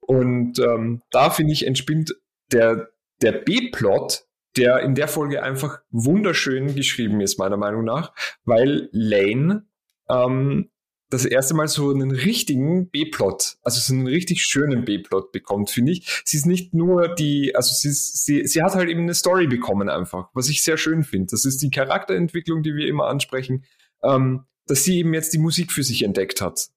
Und 0.00 0.58
ähm, 0.58 1.02
da 1.10 1.30
finde 1.30 1.52
ich, 1.52 1.66
entspinnt 1.66 2.14
der, 2.52 2.88
der 3.20 3.32
B-Plot, 3.32 4.24
der 4.58 4.80
in 4.80 4.94
der 4.94 5.08
Folge 5.08 5.42
einfach 5.42 5.80
wunderschön 5.90 6.74
geschrieben 6.74 7.20
ist, 7.20 7.38
meiner 7.38 7.56
Meinung 7.56 7.84
nach, 7.84 8.12
weil 8.44 8.88
Lane 8.92 9.66
ähm, 10.08 10.70
das 11.10 11.24
erste 11.24 11.54
Mal 11.54 11.68
so 11.68 11.90
einen 11.90 12.10
richtigen 12.10 12.90
B-Plot, 12.90 13.56
also 13.62 13.80
so 13.80 13.94
einen 13.94 14.06
richtig 14.06 14.42
schönen 14.42 14.84
B-Plot 14.84 15.32
bekommt, 15.32 15.70
finde 15.70 15.92
ich. 15.92 16.22
Sie 16.24 16.36
ist 16.36 16.46
nicht 16.46 16.74
nur 16.74 17.14
die, 17.14 17.54
also 17.54 17.72
sie, 17.74 17.92
sie, 17.92 18.46
sie 18.46 18.62
hat 18.62 18.74
halt 18.74 18.90
eben 18.90 19.02
eine 19.02 19.14
Story 19.14 19.46
bekommen 19.46 19.88
einfach, 19.88 20.28
was 20.34 20.48
ich 20.48 20.62
sehr 20.62 20.76
schön 20.76 21.04
finde. 21.04 21.28
Das 21.30 21.44
ist 21.44 21.62
die 21.62 21.70
Charakterentwicklung, 21.70 22.62
die 22.62 22.74
wir 22.74 22.86
immer 22.86 23.06
ansprechen, 23.06 23.64
ähm, 24.02 24.44
dass 24.66 24.84
sie 24.84 24.98
eben 24.98 25.14
jetzt 25.14 25.32
die 25.32 25.38
Musik 25.38 25.72
für 25.72 25.82
sich 25.82 26.02
entdeckt 26.02 26.42
hat. 26.42 26.68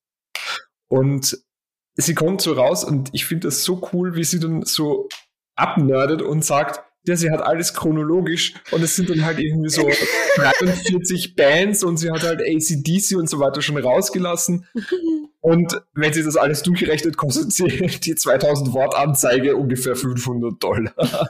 Und 0.87 1.37
sie 1.95 2.15
kommt 2.15 2.41
so 2.41 2.53
raus 2.53 2.85
und 2.85 3.09
ich 3.13 3.25
finde 3.25 3.47
das 3.47 3.63
so 3.63 3.89
cool, 3.91 4.15
wie 4.15 4.23
sie 4.23 4.39
dann 4.39 4.63
so 4.63 5.09
abnerdet 5.55 6.21
und 6.21 6.45
sagt, 6.45 6.81
ja, 7.07 7.15
sie 7.15 7.31
hat 7.31 7.41
alles 7.41 7.73
chronologisch 7.73 8.53
und 8.71 8.83
es 8.83 8.95
sind 8.95 9.09
dann 9.09 9.25
halt 9.25 9.39
irgendwie 9.39 9.69
so 9.69 9.89
43 10.35 11.35
Bands 11.35 11.83
und 11.83 11.97
sie 11.97 12.11
hat 12.11 12.21
halt 12.23 12.41
ACDC 12.41 13.17
und 13.17 13.29
so 13.29 13.39
weiter 13.39 13.61
schon 13.61 13.77
rausgelassen. 13.77 14.67
Und 15.39 15.81
wenn 15.95 16.13
sie 16.13 16.23
das 16.23 16.37
alles 16.37 16.61
durchrechnet, 16.61 17.17
kostet 17.17 17.51
sie 17.51 17.65
die 18.03 18.15
2000 18.15 18.73
Wort 18.73 18.95
Anzeige 18.95 19.55
ungefähr 19.55 19.95
500 19.95 20.63
Dollar. 20.63 20.93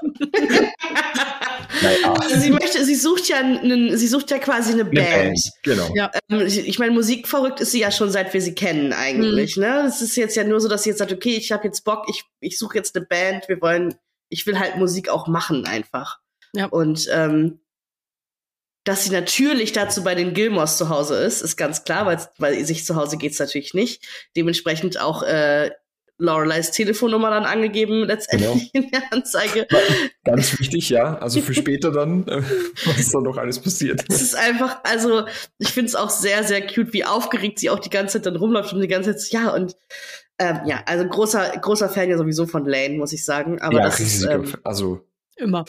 naja. 1.82 2.14
Also 2.20 2.38
sie 2.38 2.52
möchte, 2.52 2.84
sie 2.84 2.96
sucht 2.96 3.30
ja 3.30 3.38
einen, 3.38 3.96
sie 3.98 4.08
sucht 4.08 4.30
ja 4.30 4.40
quasi 4.40 4.74
eine, 4.74 4.82
eine 4.82 4.92
Band. 4.92 5.08
Band. 5.08 5.40
Genau. 5.64 5.90
Ja. 5.96 6.12
Ähm, 6.30 6.42
ich 6.46 6.78
meine, 6.80 6.92
musikverrückt 6.92 7.62
ist 7.62 7.72
sie 7.72 7.80
ja 7.80 7.92
schon 7.92 8.12
seit 8.12 8.34
wir 8.34 8.42
sie 8.42 8.54
kennen 8.54 8.92
eigentlich. 8.92 9.56
Mhm. 9.56 9.64
Ne, 9.64 9.86
es 9.88 10.02
ist 10.02 10.18
jetzt 10.18 10.36
ja 10.36 10.44
nur 10.44 10.60
so, 10.60 10.68
dass 10.68 10.84
sie 10.84 10.90
jetzt 10.90 11.00
sagt, 11.00 11.14
okay, 11.14 11.38
ich 11.38 11.54
habe 11.54 11.64
jetzt 11.64 11.86
Bock, 11.86 12.04
ich 12.10 12.26
ich 12.42 12.58
suche 12.60 12.76
jetzt 12.76 12.98
eine 12.98 13.06
Band, 13.06 13.48
wir 13.48 13.62
wollen, 13.62 13.96
ich 14.32 14.48
will 14.48 14.58
halt 14.58 14.78
Musik 14.78 15.10
auch 15.10 15.28
machen 15.28 15.66
einfach. 15.66 16.20
Ja. 16.54 16.66
Und 16.66 17.08
ähm, 17.12 17.60
dass 18.84 19.04
sie 19.04 19.12
natürlich 19.12 19.74
dazu 19.74 20.04
bei 20.04 20.16
den 20.16 20.34
Gilmores 20.34 20.78
zu 20.78 20.90
Hause 20.90 21.16
ist, 21.18 21.42
ist 21.42 21.56
ganz 21.56 21.84
klar, 21.84 22.08
weil, 22.08 22.20
weil 22.40 22.66
sich 22.66 22.84
zu 22.84 22.96
Hause 22.96 23.18
geht's 23.18 23.38
natürlich 23.38 23.76
nicht. 23.76 24.04
Dementsprechend 24.36 25.00
auch 25.00 25.22
äh, 25.22 25.72
Loreleis 26.18 26.72
Telefonnummer 26.72 27.32
dann 27.32 27.46
angegeben, 27.46 28.06
letztendlich 28.06 28.72
genau. 28.72 28.86
in 28.86 28.92
der 28.92 29.02
Anzeige. 29.12 29.68
Ganz 30.24 30.60
wichtig, 30.60 30.90
ja. 30.90 31.18
Also 31.18 31.42
für 31.42 31.54
später 31.54 31.92
dann, 31.92 32.28
äh, 32.28 32.42
was 32.86 33.12
da 33.12 33.20
noch 33.20 33.38
alles 33.38 33.60
passiert. 33.60 34.04
Es 34.08 34.22
ist 34.22 34.36
einfach, 34.36 34.80
also 34.84 35.26
ich 35.58 35.70
finde 35.70 35.90
es 35.90 35.96
auch 35.96 36.12
sehr, 36.12 36.44
sehr 36.44 36.66
cute, 36.66 36.94
wie 36.94 37.06
aufgeregt 37.06 37.60
sie 37.60 37.72
auch 37.72 37.80
die 37.80 37.90
ganze 37.90 38.18
Zeit 38.18 38.28
dann 38.28 38.36
rumläuft 38.36 38.72
und 38.74 38.82
die 38.82 38.88
ganze 38.88 39.16
Zeit, 39.16 39.32
ja, 39.32 39.50
und 39.50 39.76
ähm, 40.42 40.62
ja, 40.66 40.84
also 40.88 41.08
großer, 41.08 41.60
großer 41.60 41.88
Fan 41.88 42.10
ja 42.10 42.18
sowieso 42.18 42.48
von 42.48 42.66
Lane, 42.66 42.98
muss 42.98 43.14
ich 43.14 43.24
sagen. 43.24 43.62
Aber 43.62 43.78
ja, 43.78 43.84
das 43.84 44.00
ist, 44.00 44.24
ähm, 44.24 44.52
also 44.64 45.08
immer. 45.36 45.66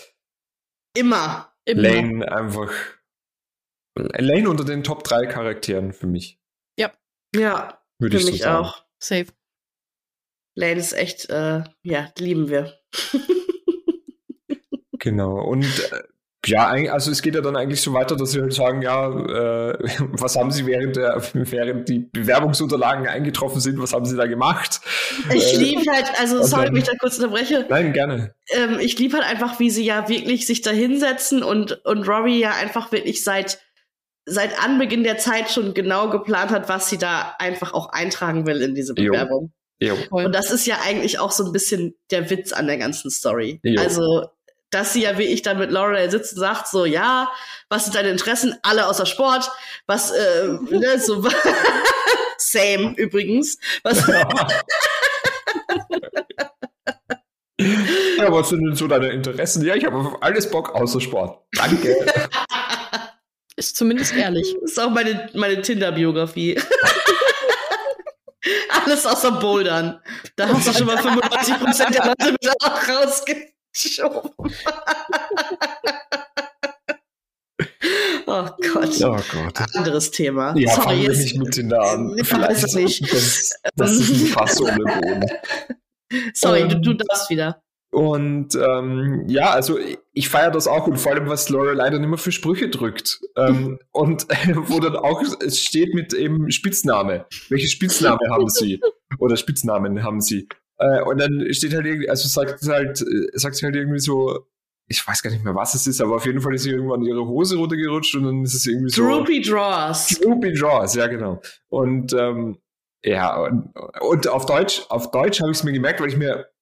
Immer. 0.97 1.55
immer. 1.67 1.83
Lane 1.83 2.33
einfach 2.33 2.73
Lane 3.95 4.49
unter 4.49 4.65
den 4.65 4.83
Top 4.83 5.05
3 5.05 5.27
Charakteren 5.27 5.93
für 5.93 6.07
mich. 6.07 6.41
Ja. 6.79 6.91
Ja, 7.35 7.83
Würde 7.99 8.19
für 8.19 8.25
ich 8.25 8.33
mich 8.33 8.43
so 8.43 8.49
auch. 8.49 8.87
Safe. 8.99 9.27
Lane 10.55 10.81
ist 10.81 10.95
echt, 10.95 11.29
äh, 11.29 11.65
ja, 11.83 12.11
lieben 12.19 12.49
wir. 12.49 12.79
genau. 14.99 15.43
Und 15.43 15.65
äh, 15.65 16.03
ja, 16.47 16.67
also 16.93 17.11
es 17.11 17.23
geht 17.23 17.35
ja 17.35 17.41
dann 17.41 17.57
eigentlich 17.57 17.81
so 17.81 17.93
weiter, 17.93 18.17
dass 18.17 18.33
sie 18.33 18.41
halt 18.41 18.53
sagen, 18.53 18.83
ja, 18.83 19.09
äh, 19.09 19.79
was 20.13 20.37
haben 20.37 20.51
sie 20.51 20.67
während 20.67 20.97
der, 20.97 21.23
während 21.35 21.89
die 21.89 22.01
Bewerbungsunterlagen 22.01 23.07
eingetroffen 23.07 23.61
sind, 23.61 23.81
was 23.81 23.93
haben 23.93 24.05
sie 24.05 24.17
da 24.17 24.27
gemacht? 24.27 24.81
Ich 25.33 25.55
äh, 25.55 25.57
liebe 25.57 25.91
halt, 25.91 26.11
also 26.19 26.43
sorry, 26.43 26.67
wenn 26.67 26.77
ich 26.77 26.85
da 26.85 26.93
kurz 26.99 27.19
unterbreche. 27.19 27.67
Nein, 27.69 27.93
gerne. 27.93 28.35
Ähm, 28.51 28.79
ich 28.81 28.99
liebe 28.99 29.17
halt 29.17 29.27
einfach, 29.27 29.61
wie 29.61 29.71
sie 29.71 29.85
ja 29.85 30.09
wirklich 30.09 30.47
sich 30.47 30.63
da 30.63 30.71
hinsetzen 30.71 31.43
und, 31.43 31.85
und 31.85 32.09
Rory 32.09 32.39
ja 32.39 32.53
einfach 32.55 32.93
wirklich 32.93 33.23
seit 33.23 33.61
seit 34.25 34.63
Anbeginn 34.63 35.03
der 35.03 35.19
Zeit 35.19 35.51
schon 35.51 35.75
genau 35.75 36.09
geplant 36.09 36.53
hat, 36.53 36.69
was 36.69 36.89
sie 36.89 36.99
da 36.99 37.35
einfach 37.41 37.75
auch 37.75 37.89
eintragen 37.89 38.47
will 38.47 38.63
in 38.63 38.75
diese 38.75 38.95
Bewerbung. 38.95 39.53
Jo. 39.81 39.97
Jo. 39.97 39.97
Und 40.11 40.33
das 40.33 40.53
ist 40.53 40.65
ja 40.67 40.79
eigentlich 40.85 41.19
auch 41.19 41.33
so 41.33 41.45
ein 41.45 41.53
bisschen 41.53 41.97
der 42.13 42.31
Witz 42.31 42.53
an 42.53 42.69
der 42.69 42.79
ganzen 42.79 43.11
Story. 43.11 43.59
Jo. 43.65 43.81
Also, 43.81 44.27
dass 44.73 44.93
sie 44.95 45.03
ja 45.03 45.17
wie 45.19 45.25
ich 45.25 45.43
dann 45.43 45.59
mit 45.59 45.71
Lorelei 45.71 46.09
sitzt 46.09 46.33
und 46.33 46.41
sagt 46.41 46.67
so, 46.67 46.85
ja, 46.85 47.31
was 47.69 47.85
sind 47.85 47.95
deine 47.95 48.09
Interessen? 48.09 48.57
Alle 48.63 48.89
außer 48.89 49.07
Sport. 49.07 49.49
Was, 49.87 50.11
äh, 50.11 50.49
ne, 50.71 50.99
so, 50.99 51.23
same 52.39 52.95
übrigens. 52.97 53.59
Was, 53.83 54.07
ja, 57.59 58.33
was 58.33 58.49
sind 58.49 58.65
denn 58.65 58.75
so 58.75 58.89
deine 58.89 59.11
Interessen? 59.11 59.65
Ja, 59.65 59.75
ich 59.77 59.85
habe 59.85 59.97
auf 59.97 60.23
alles 60.23 60.51
Bock 60.51 60.75
außer 60.75 61.01
Sport. 61.01 61.45
Danke. 61.53 61.95
Ist 63.57 63.77
zumindest 63.77 64.15
ehrlich. 64.15 64.57
Das 64.63 64.71
ist 64.73 64.81
auch 64.81 64.89
meine, 64.91 65.29
meine 65.35 65.61
Tinder-Biografie. 65.61 66.59
Alles 68.71 69.05
außer 69.05 69.33
Bouldern. 69.33 70.01
Da 70.37 70.49
hast 70.49 70.67
du 70.67 70.73
schon 70.73 70.87
mal 70.87 70.97
95% 70.97 71.93
der 71.93 72.07
Leute 72.07 72.35
wieder 72.41 72.55
auch 72.63 72.89
rausgeschoben. 73.73 74.31
Oh 78.27 78.49
Gott. 78.73 79.03
Oh 79.03 79.17
Gott. 79.33 79.77
Anderes 79.77 80.11
Thema. 80.11 80.55
Ja, 80.57 80.75
Sorry, 80.75 81.03
wir 81.03 81.11
nicht 81.11 81.39
mit 81.39 81.53
Tinder 81.53 81.83
an. 81.83 82.17
Vielleicht 82.23 82.63
weiß 82.63 82.75
nicht. 82.75 83.13
Das, 83.13 83.53
das 83.77 83.93
ist 83.93 84.11
ein 84.11 84.27
Fass 84.29 84.61
ohne 84.61 84.85
Boden. 84.85 85.25
Sorry, 86.35 86.63
um, 86.63 86.69
du, 86.69 86.81
du 86.81 86.95
darfst 86.95 87.31
wieder. 87.31 87.63
Und 87.91 88.55
ähm, 88.55 89.27
ja, 89.29 89.51
also 89.51 89.79
ich 90.13 90.29
feiere 90.31 90.51
das 90.51 90.67
auch 90.67 90.87
und 90.87 90.97
vor 90.97 91.13
allem, 91.13 91.29
was 91.29 91.51
Lorelei 91.51 91.91
dann 91.91 92.03
immer 92.03 92.17
für 92.17 92.33
Sprüche 92.33 92.71
drückt. 92.71 93.21
Ähm, 93.37 93.79
und 93.93 94.27
wo 94.69 94.81
dann 94.81 94.97
auch 94.97 95.23
es 95.41 95.61
steht 95.61 95.93
mit 95.95 96.15
eben 96.15 96.51
Spitzname. 96.51 97.27
Welche 97.51 97.69
Spitzname 97.69 98.31
haben 98.31 98.49
sie? 98.49 98.81
Oder 99.19 99.37
Spitznamen 99.37 100.03
haben 100.03 100.23
sie? 100.23 100.49
Äh, 100.79 101.03
und 101.03 101.19
dann 101.19 101.47
steht 101.53 101.75
halt 101.75 101.87
irgendwie, 101.87 102.09
also 102.09 102.29
sagt 102.29 102.63
halt, 102.69 103.01
äh, 103.03 103.39
sagt 103.39 103.57
sie 103.57 103.67
halt 103.67 103.77
irgendwie 103.77 104.01
so, 104.01 104.47
ich 104.89 105.07
weiß 105.07 105.23
gar 105.23 105.31
nicht 105.31 105.45
mehr, 105.45 105.55
was 105.55 105.75
es 105.75 105.87
ist, 105.87 106.01
aber 106.01 106.17
auf 106.17 106.27
jeden 106.27 106.41
Fall 106.41 106.55
ist 106.55 106.65
sie 106.65 106.71
irgendwann 106.71 107.03
ihre 107.03 107.27
Hose 107.27 107.57
runtergerutscht 107.57 108.17
und 108.17 108.25
dann 108.25 108.43
ist 108.43 108.55
es 108.55 108.67
irgendwie 108.67 108.91
so. 108.91 109.03
Droopy 109.03 109.41
Draws. 109.41 110.09
Droopy 110.21 110.53
Draws, 110.53 110.95
ja 110.95 111.07
genau. 111.07 111.41
Und 111.69 112.13
ähm, 112.13 112.59
ja, 113.05 113.37
und, 113.37 113.73
und 114.01 114.29
auf 114.29 114.47
Deutsch, 114.47 114.83
auf 114.89 115.11
Deutsch 115.11 115.41
habe 115.41 115.51
ich 115.51 115.59
es 115.59 115.65
mir 115.65 115.73
gemerkt, 115.73 116.01
weil 116.01 116.09
ich 116.09 116.17
mir 116.17 116.53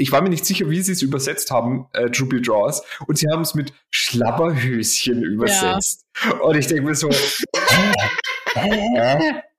ich 0.00 0.10
war 0.12 0.22
mir 0.22 0.30
nicht 0.30 0.46
sicher, 0.46 0.70
wie 0.70 0.80
sie 0.80 0.92
es 0.92 1.02
übersetzt 1.02 1.50
haben, 1.50 1.86
äh, 1.92 2.08
Droopy 2.08 2.40
Draws, 2.40 2.82
und 3.06 3.18
sie 3.18 3.28
haben 3.30 3.42
es 3.42 3.54
mit 3.54 3.72
Schlabberhöschen 3.90 5.22
übersetzt. 5.22 6.06
Ja. 6.24 6.38
Und 6.38 6.56
ich 6.56 6.66
denke 6.66 6.84
mir 6.84 6.94
so, 6.94 7.10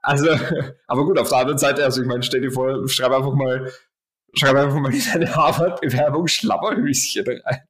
also, 0.01 0.29
aber 0.87 1.05
gut, 1.05 1.19
auf 1.19 1.29
der 1.29 1.37
anderen 1.37 1.59
Seite, 1.59 1.83
also 1.83 2.01
ich 2.01 2.07
meine, 2.07 2.23
stell 2.23 2.41
dir 2.41 2.51
vor, 2.51 2.87
schreib 2.89 3.11
einfach 3.11 3.33
mal, 3.33 3.71
schreib 4.33 4.55
einfach 4.55 4.79
mal 4.79 4.93
in 4.93 5.03
deine 5.13 5.35
Harvard-Bewerbung 5.35 6.27
Schlabberhöschen 6.27 7.25
rein. 7.25 7.61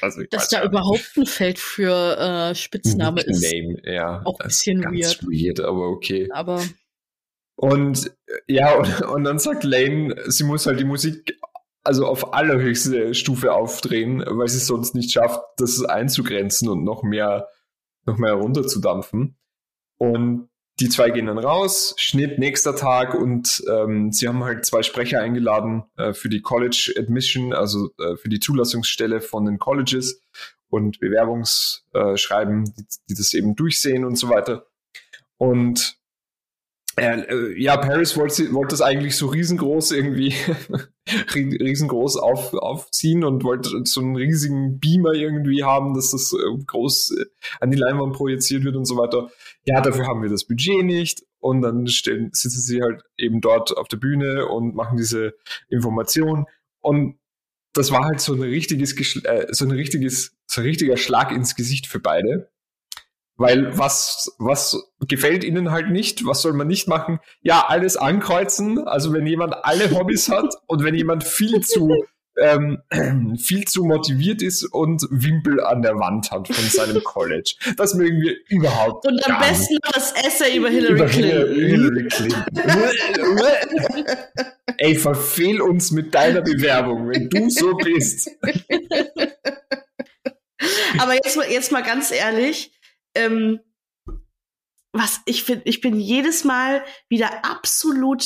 Also 0.00 0.22
Dass 0.30 0.48
da 0.48 0.64
überhaupt 0.64 1.12
ein 1.16 1.26
Feld 1.26 1.58
für 1.58 2.18
äh, 2.18 2.54
Spitzname 2.54 3.22
ist. 3.22 3.42
Name, 3.42 3.80
ja. 3.84 4.22
Auch 4.24 4.38
ein 4.40 4.48
bisschen 4.48 4.82
weird. 4.82 5.22
weird. 5.22 5.60
aber 5.60 5.88
okay. 5.88 6.28
Aber. 6.32 6.62
Und 7.56 8.10
ja, 8.48 8.74
und, 8.74 9.02
und 9.02 9.24
dann 9.24 9.38
sagt 9.38 9.64
Lane, 9.64 10.16
sie 10.26 10.44
muss 10.44 10.66
halt 10.66 10.80
die 10.80 10.84
Musik 10.84 11.38
also 11.84 12.06
auf 12.06 12.32
allerhöchste 12.32 13.14
Stufe 13.14 13.52
aufdrehen, 13.52 14.24
weil 14.26 14.48
sie 14.48 14.56
es 14.56 14.66
sonst 14.66 14.94
nicht 14.94 15.12
schafft, 15.12 15.40
das 15.58 15.84
einzugrenzen 15.84 16.68
und 16.68 16.82
noch 16.82 17.02
mehr, 17.02 17.48
noch 18.06 18.16
mehr 18.16 18.32
runterzudampfen. 18.32 19.36
Und 19.98 20.48
die 20.80 20.88
zwei 20.88 21.10
gehen 21.10 21.26
dann 21.26 21.38
raus, 21.38 21.94
Schnitt 21.98 22.38
nächster 22.38 22.74
Tag 22.74 23.14
und 23.14 23.62
ähm, 23.70 24.10
sie 24.10 24.26
haben 24.26 24.42
halt 24.42 24.64
zwei 24.64 24.82
Sprecher 24.82 25.20
eingeladen 25.20 25.84
äh, 25.96 26.12
für 26.12 26.28
die 26.28 26.42
College 26.42 26.94
Admission, 26.98 27.52
also 27.52 27.90
äh, 27.98 28.16
für 28.16 28.28
die 28.28 28.40
Zulassungsstelle 28.40 29.20
von 29.20 29.44
den 29.44 29.58
Colleges 29.58 30.20
und 30.68 30.98
Bewerbungsschreiben, 30.98 32.64
die, 32.64 32.86
die 33.08 33.14
das 33.14 33.34
eben 33.34 33.54
durchsehen 33.54 34.04
und 34.04 34.16
so 34.16 34.28
weiter. 34.28 34.66
Und 35.36 35.96
äh, 36.96 37.60
ja, 37.60 37.76
Paris 37.76 38.16
wollte, 38.16 38.52
wollte 38.52 38.72
das 38.72 38.82
eigentlich 38.82 39.16
so 39.16 39.26
riesengroß 39.26 39.92
irgendwie 39.92 40.34
riesengroß 41.34 42.16
auf, 42.16 42.54
aufziehen 42.54 43.24
und 43.24 43.42
wollte 43.42 43.70
so 43.84 44.00
einen 44.00 44.16
riesigen 44.16 44.78
Beamer 44.78 45.12
irgendwie 45.14 45.64
haben, 45.64 45.94
dass 45.94 46.12
das 46.12 46.32
äh, 46.32 46.64
groß 46.66 47.16
äh, 47.18 47.24
an 47.60 47.70
die 47.70 47.76
Leinwand 47.76 48.14
projiziert 48.14 48.64
wird 48.64 48.76
und 48.76 48.84
so 48.84 48.96
weiter. 48.96 49.30
Ja, 49.64 49.80
dafür 49.80 50.06
haben 50.06 50.22
wir 50.22 50.30
das 50.30 50.44
Budget 50.44 50.84
nicht. 50.84 51.24
Und 51.40 51.62
dann 51.62 51.86
stellen, 51.88 52.30
sitzen 52.32 52.60
sie 52.60 52.80
halt 52.80 53.02
eben 53.18 53.40
dort 53.40 53.76
auf 53.76 53.88
der 53.88 53.98
Bühne 53.98 54.46
und 54.46 54.74
machen 54.74 54.96
diese 54.96 55.34
Information. 55.68 56.46
Und 56.80 57.18
das 57.74 57.90
war 57.90 58.04
halt 58.04 58.20
so 58.20 58.34
ein 58.34 58.40
richtiges, 58.40 58.94
äh, 59.24 59.46
so 59.50 59.64
ein 59.64 59.72
richtiges, 59.72 60.36
so 60.46 60.60
ein 60.60 60.66
richtiger 60.66 60.96
Schlag 60.96 61.32
ins 61.32 61.56
Gesicht 61.56 61.86
für 61.86 61.98
beide. 61.98 62.50
Weil 63.36 63.76
was, 63.76 64.32
was 64.38 64.78
gefällt 65.08 65.42
ihnen 65.42 65.72
halt 65.72 65.90
nicht? 65.90 66.24
Was 66.24 66.42
soll 66.42 66.52
man 66.52 66.68
nicht 66.68 66.86
machen? 66.86 67.18
Ja, 67.40 67.66
alles 67.66 67.96
ankreuzen. 67.96 68.86
Also 68.86 69.12
wenn 69.12 69.26
jemand 69.26 69.54
alle 69.64 69.90
Hobbys 69.90 70.28
hat 70.28 70.54
und 70.66 70.84
wenn 70.84 70.94
jemand 70.94 71.24
viel 71.24 71.60
zu 71.60 71.90
ähm, 72.40 72.82
viel 73.38 73.64
zu 73.64 73.84
motiviert 73.84 74.42
ist 74.42 74.64
und 74.64 75.06
Wimpel 75.10 75.62
an 75.62 75.82
der 75.82 75.94
Wand 75.96 76.30
hat 76.30 76.48
von 76.48 76.64
seinem 76.64 77.02
College. 77.02 77.54
Das 77.76 77.94
mögen 77.94 78.20
wir 78.20 78.36
überhaupt 78.48 79.06
Und 79.06 79.24
am 79.28 79.38
besten 79.38 79.74
nicht. 79.74 79.94
das 79.96 80.12
Essay 80.12 80.56
über 80.56 80.68
Hillary 80.68 80.94
über 80.94 81.06
Clinton. 81.06 81.54
Hillary 81.54 82.08
Clinton. 82.08 82.44
Ey, 84.78 84.94
verfehl 84.96 85.60
uns 85.60 85.90
mit 85.90 86.14
deiner 86.14 86.40
Bewerbung, 86.42 87.08
wenn 87.08 87.28
du 87.28 87.50
so 87.50 87.74
bist. 87.76 88.30
Aber 90.98 91.14
jetzt 91.14 91.36
jetzt 91.50 91.72
mal 91.72 91.82
ganz 91.82 92.10
ehrlich, 92.10 92.72
ähm, 93.14 93.60
was 94.92 95.20
ich 95.26 95.42
finde, 95.44 95.62
ich 95.66 95.80
bin 95.80 95.98
jedes 95.98 96.44
Mal 96.44 96.84
wieder 97.08 97.44
absolut 97.44 98.24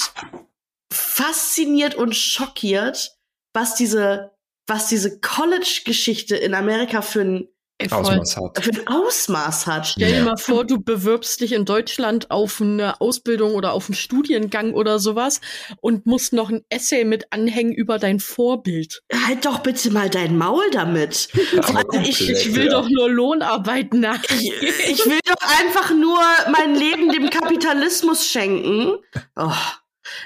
fasziniert 0.93 1.95
und 1.95 2.15
schockiert, 2.15 3.17
was 3.55 3.75
diese 3.75 4.37
was 4.67 4.89
diese 4.89 5.19
College-Geschichte 5.21 6.37
in 6.37 6.55
Amerika 6.55 7.01
für 7.01 7.23
ein 7.23 7.49
Ausmaß 7.91 8.37
hat. 8.37 8.65
Für 8.65 8.71
ein 8.71 8.87
Ausmaß 8.89 9.67
hat. 9.67 9.87
Stell 9.87 10.13
dir 10.13 10.25
mal 10.25 10.37
vor, 10.37 10.65
du 10.65 10.81
bewirbst 10.81 11.41
dich 11.41 11.53
in 11.53 11.65
Deutschland 11.65 12.31
auf 12.31 12.61
eine 12.61 13.01
Ausbildung 13.01 13.55
oder 13.55 13.73
auf 13.73 13.89
einen 13.89 13.95
Studiengang 13.95 14.75
oder 14.75 14.99
sowas 14.99 15.41
und 15.81 16.05
musst 16.05 16.33
noch 16.33 16.51
ein 16.51 16.65
Essay 16.71 17.05
mit 17.05 17.33
anhängen 17.33 17.73
über 17.73 17.99
dein 17.99 18.19
Vorbild. 18.19 19.03
Halt 19.27 19.45
doch 19.45 19.61
bitte 19.61 19.91
mal 19.91 20.11
dein 20.11 20.37
Maul 20.37 20.65
damit. 20.73 21.29
ich, 22.03 22.29
ich, 22.29 22.55
will 22.55 22.67
ja. 22.67 22.73
doch 22.73 22.89
nur 22.89 23.09
Lohnarbeit 23.09 23.95
nach. 23.95 24.23
Ich, 24.25 24.53
ich 24.61 25.07
will 25.07 25.21
doch 25.25 25.61
einfach 25.61 25.91
nur 25.95 26.19
mein 26.51 26.75
Leben 26.75 27.11
dem 27.11 27.31
Kapitalismus 27.31 28.27
schenken. 28.27 28.97
Oh. 29.37 29.53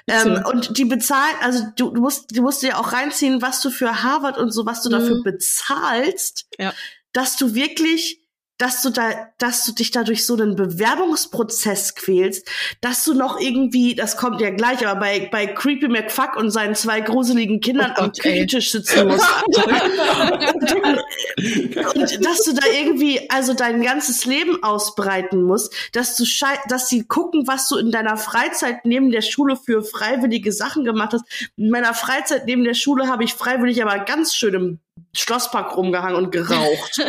Ähm, 0.06 0.42
und 0.48 0.78
die 0.78 0.84
bezahlen, 0.84 1.34
also 1.42 1.64
du, 1.76 1.90
du 1.90 2.00
musst, 2.00 2.36
du 2.36 2.40
musst 2.40 2.62
dir 2.62 2.78
auch 2.78 2.92
reinziehen, 2.92 3.42
was 3.42 3.60
du 3.60 3.70
für 3.70 4.02
Harvard 4.02 4.38
und 4.38 4.52
so, 4.52 4.64
was 4.64 4.82
du 4.82 4.88
mhm. 4.88 4.92
dafür 4.92 5.22
bezahlst. 5.22 6.46
Ja 6.58 6.72
dass 7.12 7.36
du 7.36 7.54
wirklich 7.54 8.22
dass 8.62 8.80
du 8.82 8.90
da, 8.90 9.28
dass 9.38 9.64
du 9.64 9.72
dich 9.72 9.90
da 9.90 10.04
durch 10.04 10.24
so 10.24 10.34
einen 10.34 10.54
Bewerbungsprozess 10.54 11.96
quälst, 11.96 12.48
dass 12.80 13.04
du 13.04 13.12
noch 13.12 13.40
irgendwie, 13.40 13.96
das 13.96 14.16
kommt 14.16 14.40
ja 14.40 14.50
gleich, 14.50 14.86
aber 14.86 15.00
bei, 15.00 15.28
bei 15.32 15.48
Creepy 15.48 15.88
McFuck 15.88 16.36
und 16.36 16.50
seinen 16.50 16.76
zwei 16.76 17.00
gruseligen 17.00 17.58
Kindern 17.60 17.92
oh 17.96 18.02
am 18.02 18.12
Küchentisch 18.12 18.70
sitzen 18.70 19.06
musst. 19.08 19.26
und, 19.46 19.56
und, 21.96 22.24
dass 22.24 22.44
du 22.44 22.54
da 22.54 22.68
irgendwie, 22.72 23.28
also 23.30 23.52
dein 23.52 23.82
ganzes 23.82 24.26
Leben 24.26 24.62
ausbreiten 24.62 25.42
musst, 25.42 25.74
dass 25.92 26.16
du 26.16 26.22
dass 26.68 26.88
sie 26.88 27.02
gucken, 27.04 27.48
was 27.48 27.68
du 27.68 27.78
in 27.78 27.90
deiner 27.90 28.16
Freizeit 28.16 28.84
neben 28.84 29.10
der 29.10 29.22
Schule 29.22 29.56
für 29.56 29.82
freiwillige 29.82 30.52
Sachen 30.52 30.84
gemacht 30.84 31.14
hast. 31.14 31.24
In 31.56 31.70
meiner 31.70 31.94
Freizeit 31.94 32.46
neben 32.46 32.62
der 32.62 32.74
Schule 32.74 33.08
habe 33.08 33.24
ich 33.24 33.34
freiwillig 33.34 33.82
aber 33.82 33.98
ganz 34.04 34.36
schön 34.36 34.54
im 34.54 34.78
Schlosspark 35.14 35.76
rumgehangen 35.76 36.16
und 36.16 36.32
geraucht. 36.32 37.00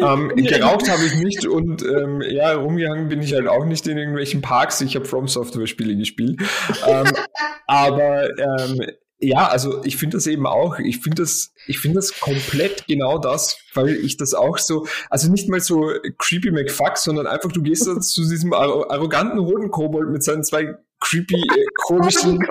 ähm, 0.00 0.34
geraucht 0.36 0.88
habe 0.88 1.04
ich 1.04 1.14
nicht 1.14 1.46
und 1.46 1.82
ähm, 1.82 2.22
ja, 2.22 2.54
rumgehangen 2.54 3.08
bin 3.08 3.22
ich 3.22 3.32
halt 3.34 3.48
auch 3.48 3.64
nicht 3.64 3.86
in 3.86 3.98
irgendwelchen 3.98 4.40
Parks. 4.40 4.80
Ich 4.80 4.96
habe 4.96 5.04
From 5.04 5.28
Software 5.28 5.66
Spiele 5.66 5.96
gespielt. 5.96 6.40
Ähm, 6.86 7.12
aber 7.66 8.30
ähm, 8.38 8.80
ja, 9.22 9.48
also 9.48 9.84
ich 9.84 9.98
finde 9.98 10.16
das 10.16 10.26
eben 10.26 10.46
auch, 10.46 10.78
ich 10.78 11.00
finde 11.00 11.22
das, 11.22 11.52
ich 11.66 11.78
finde 11.78 11.96
das 11.96 12.18
komplett 12.18 12.86
genau 12.86 13.18
das, 13.18 13.58
weil 13.74 13.90
ich 13.96 14.16
das 14.16 14.32
auch 14.32 14.56
so, 14.56 14.86
also 15.10 15.30
nicht 15.30 15.48
mal 15.48 15.60
so 15.60 15.92
creepy 16.16 16.50
McFuck, 16.50 16.96
sondern 16.96 17.26
einfach 17.26 17.52
du 17.52 17.62
gehst 17.62 17.86
da 17.86 18.00
zu 18.00 18.22
diesem 18.22 18.54
arroganten 18.54 19.38
roten 19.38 19.70
Kobold 19.70 20.08
mit 20.08 20.24
seinen 20.24 20.42
zwei 20.42 20.74
creepy, 21.00 21.36
äh, 21.36 21.64
komischen, 21.74 22.38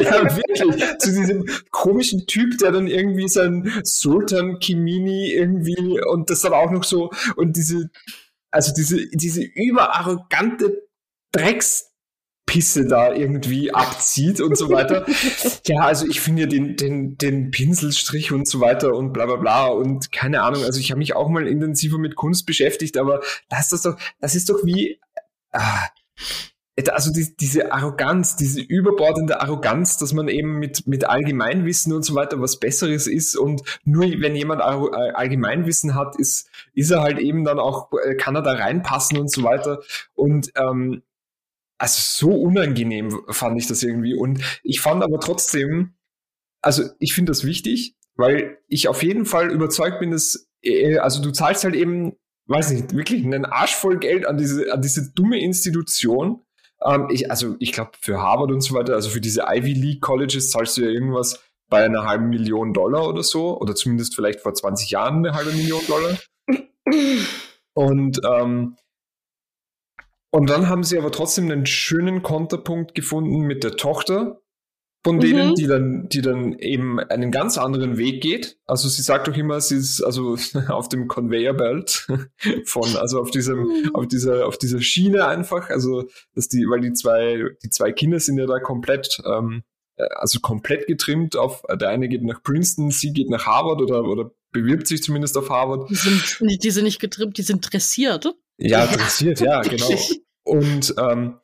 ja 0.00 0.36
wirklich, 0.36 0.98
zu 0.98 1.10
diesem 1.10 1.46
komischen 1.70 2.26
Typ, 2.26 2.58
der 2.58 2.72
dann 2.72 2.86
irgendwie 2.86 3.28
sein 3.28 3.82
Sultan 3.84 4.58
Kimini 4.58 5.32
irgendwie 5.32 6.00
und 6.02 6.30
das 6.30 6.42
dann 6.42 6.52
auch 6.52 6.70
noch 6.70 6.84
so 6.84 7.10
und 7.36 7.56
diese, 7.56 7.90
also 8.50 8.72
diese, 8.74 9.06
diese 9.12 9.42
überarrogante 9.42 10.86
Drecks 11.32 11.92
Pisse 12.52 12.86
da 12.86 13.14
irgendwie 13.14 13.72
abzieht 13.72 14.40
und 14.40 14.58
so 14.58 14.68
weiter. 14.68 15.06
ja, 15.66 15.82
also 15.82 16.06
ich 16.06 16.20
finde 16.20 16.42
ja 16.42 16.48
den, 16.48 16.76
den, 16.76 17.16
den 17.16 17.50
Pinselstrich 17.50 18.32
und 18.32 18.46
so 18.46 18.60
weiter 18.60 18.94
und 18.94 19.12
bla 19.12 19.26
bla 19.26 19.36
bla 19.36 19.66
und 19.68 20.12
keine 20.12 20.42
Ahnung, 20.42 20.64
also 20.64 20.80
ich 20.80 20.90
habe 20.90 20.98
mich 20.98 21.14
auch 21.14 21.28
mal 21.28 21.46
intensiver 21.46 21.98
mit 21.98 22.16
Kunst 22.16 22.44
beschäftigt, 22.44 22.98
aber 22.98 23.22
das 23.48 23.72
ist 23.72 23.86
doch, 23.86 23.96
das 24.20 24.34
ist 24.34 24.50
doch 24.50 24.64
wie, 24.64 25.00
ah, 25.52 25.88
also 26.90 27.12
die, 27.12 27.36
diese 27.36 27.72
Arroganz, 27.72 28.36
diese 28.36 28.60
überbordende 28.60 29.40
Arroganz, 29.40 29.98
dass 29.98 30.12
man 30.12 30.28
eben 30.28 30.58
mit, 30.58 30.86
mit 30.86 31.04
Allgemeinwissen 31.04 31.92
und 31.92 32.02
so 32.02 32.14
weiter 32.14 32.40
was 32.40 32.58
Besseres 32.58 33.06
ist 33.06 33.36
und 33.36 33.62
nur 33.84 34.06
wenn 34.06 34.34
jemand 34.34 34.62
Allgemeinwissen 34.62 35.94
hat, 35.94 36.16
ist, 36.18 36.48
ist 36.72 36.90
er 36.90 37.02
halt 37.02 37.18
eben 37.18 37.44
dann 37.44 37.58
auch, 37.58 37.90
äh, 38.04 38.14
kann 38.14 38.36
er 38.36 38.42
da 38.42 38.52
reinpassen 38.52 39.18
und 39.18 39.30
so 39.30 39.42
weiter 39.42 39.80
und 40.14 40.50
ähm, 40.56 41.02
also 41.82 42.28
so 42.28 42.30
unangenehm 42.30 43.22
fand 43.28 43.58
ich 43.58 43.66
das 43.66 43.82
irgendwie. 43.82 44.14
Und 44.14 44.40
ich 44.62 44.80
fand 44.80 45.02
aber 45.02 45.18
trotzdem, 45.18 45.94
also 46.60 46.84
ich 47.00 47.12
finde 47.12 47.32
das 47.32 47.44
wichtig, 47.44 47.96
weil 48.14 48.58
ich 48.68 48.86
auf 48.86 49.02
jeden 49.02 49.26
Fall 49.26 49.50
überzeugt 49.50 49.98
bin, 49.98 50.12
dass, 50.12 50.48
äh, 50.62 50.98
also 50.98 51.20
du 51.20 51.32
zahlst 51.32 51.64
halt 51.64 51.74
eben, 51.74 52.12
weiß 52.46 52.70
nicht, 52.70 52.94
wirklich 52.94 53.24
einen 53.24 53.44
Arsch 53.44 53.74
voll 53.74 53.98
Geld 53.98 54.26
an 54.26 54.36
diese, 54.36 54.72
an 54.72 54.80
diese 54.80 55.12
dumme 55.12 55.40
Institution. 55.42 56.42
Ähm, 56.84 57.08
ich, 57.10 57.30
also 57.30 57.56
ich 57.58 57.72
glaube 57.72 57.92
für 58.00 58.20
Harvard 58.20 58.50
und 58.50 58.60
so 58.60 58.74
weiter, 58.74 58.94
also 58.94 59.10
für 59.10 59.20
diese 59.20 59.44
Ivy 59.48 59.72
League 59.72 60.00
Colleges 60.00 60.50
zahlst 60.50 60.76
du 60.76 60.82
ja 60.82 60.88
irgendwas 60.88 61.42
bei 61.70 61.84
einer 61.84 62.04
halben 62.04 62.28
Million 62.28 62.74
Dollar 62.74 63.08
oder 63.08 63.22
so, 63.22 63.58
oder 63.58 63.74
zumindest 63.74 64.14
vielleicht 64.14 64.40
vor 64.40 64.52
20 64.52 64.90
Jahren 64.90 65.24
eine 65.24 65.34
halbe 65.34 65.52
Million 65.52 65.80
Dollar. 65.86 66.18
Und 67.74 68.20
ähm, 68.24 68.76
und 70.34 70.50
dann 70.50 70.68
haben 70.68 70.82
sie 70.82 70.98
aber 70.98 71.10
trotzdem 71.10 71.50
einen 71.50 71.66
schönen 71.66 72.22
Konterpunkt 72.22 72.94
gefunden 72.94 73.40
mit 73.40 73.64
der 73.64 73.76
Tochter 73.76 74.41
von 75.04 75.18
denen, 75.18 75.50
mhm. 75.50 75.54
die 75.56 75.66
dann, 75.66 76.08
die 76.08 76.22
dann 76.22 76.52
eben 76.58 77.00
einen 77.00 77.32
ganz 77.32 77.58
anderen 77.58 77.98
Weg 77.98 78.22
geht. 78.22 78.58
Also 78.66 78.88
sie 78.88 79.02
sagt 79.02 79.26
doch 79.26 79.36
immer, 79.36 79.60
sie 79.60 79.76
ist 79.76 80.00
also 80.00 80.36
auf 80.68 80.88
dem 80.88 81.08
Conveyor 81.08 81.54
Belt 81.54 82.06
von, 82.64 82.96
also 82.96 83.20
auf 83.20 83.30
diesem, 83.30 83.64
mhm. 83.64 83.94
auf 83.94 84.06
dieser, 84.06 84.46
auf 84.46 84.58
dieser 84.58 84.80
Schiene 84.80 85.26
einfach. 85.26 85.70
Also, 85.70 86.08
dass 86.34 86.48
die, 86.48 86.66
weil 86.68 86.80
die 86.80 86.92
zwei, 86.92 87.42
die 87.64 87.70
zwei 87.70 87.92
Kinder 87.92 88.20
sind 88.20 88.38
ja 88.38 88.46
da 88.46 88.60
komplett, 88.60 89.20
ähm, 89.26 89.64
äh, 89.96 90.04
also 90.14 90.38
komplett 90.38 90.86
getrimmt 90.86 91.36
auf, 91.36 91.62
der 91.68 91.88
eine 91.88 92.08
geht 92.08 92.22
nach 92.22 92.42
Princeton, 92.42 92.90
sie 92.90 93.12
geht 93.12 93.28
nach 93.28 93.46
Harvard 93.46 93.82
oder, 93.82 94.04
oder 94.04 94.30
bewirbt 94.52 94.86
sich 94.86 95.02
zumindest 95.02 95.36
auf 95.36 95.50
Harvard. 95.50 95.90
Die 95.90 95.96
sind, 95.96 96.62
die 96.62 96.70
sind 96.70 96.84
nicht 96.84 97.00
getrimmt, 97.00 97.38
die 97.38 97.42
sind 97.42 97.72
dressiert. 97.72 98.32
Ja, 98.58 98.86
dressiert, 98.86 99.40
ja, 99.40 99.62
genau. 99.62 99.98
Und, 100.44 100.94
ähm, 100.98 101.38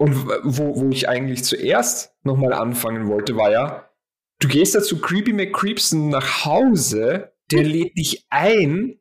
und 0.00 0.26
wo, 0.44 0.80
wo 0.80 0.88
ich 0.88 1.10
eigentlich 1.10 1.44
zuerst 1.44 2.14
nochmal 2.22 2.54
anfangen 2.54 3.06
wollte, 3.08 3.36
war 3.36 3.50
ja, 3.50 3.90
du 4.38 4.48
gehst 4.48 4.74
da 4.74 4.80
zu 4.80 4.98
Creepy 4.98 5.34
McCreepson 5.34 6.08
nach 6.08 6.46
Hause, 6.46 7.32
der 7.50 7.64
lädt 7.64 7.98
dich 7.98 8.24
ein 8.30 8.98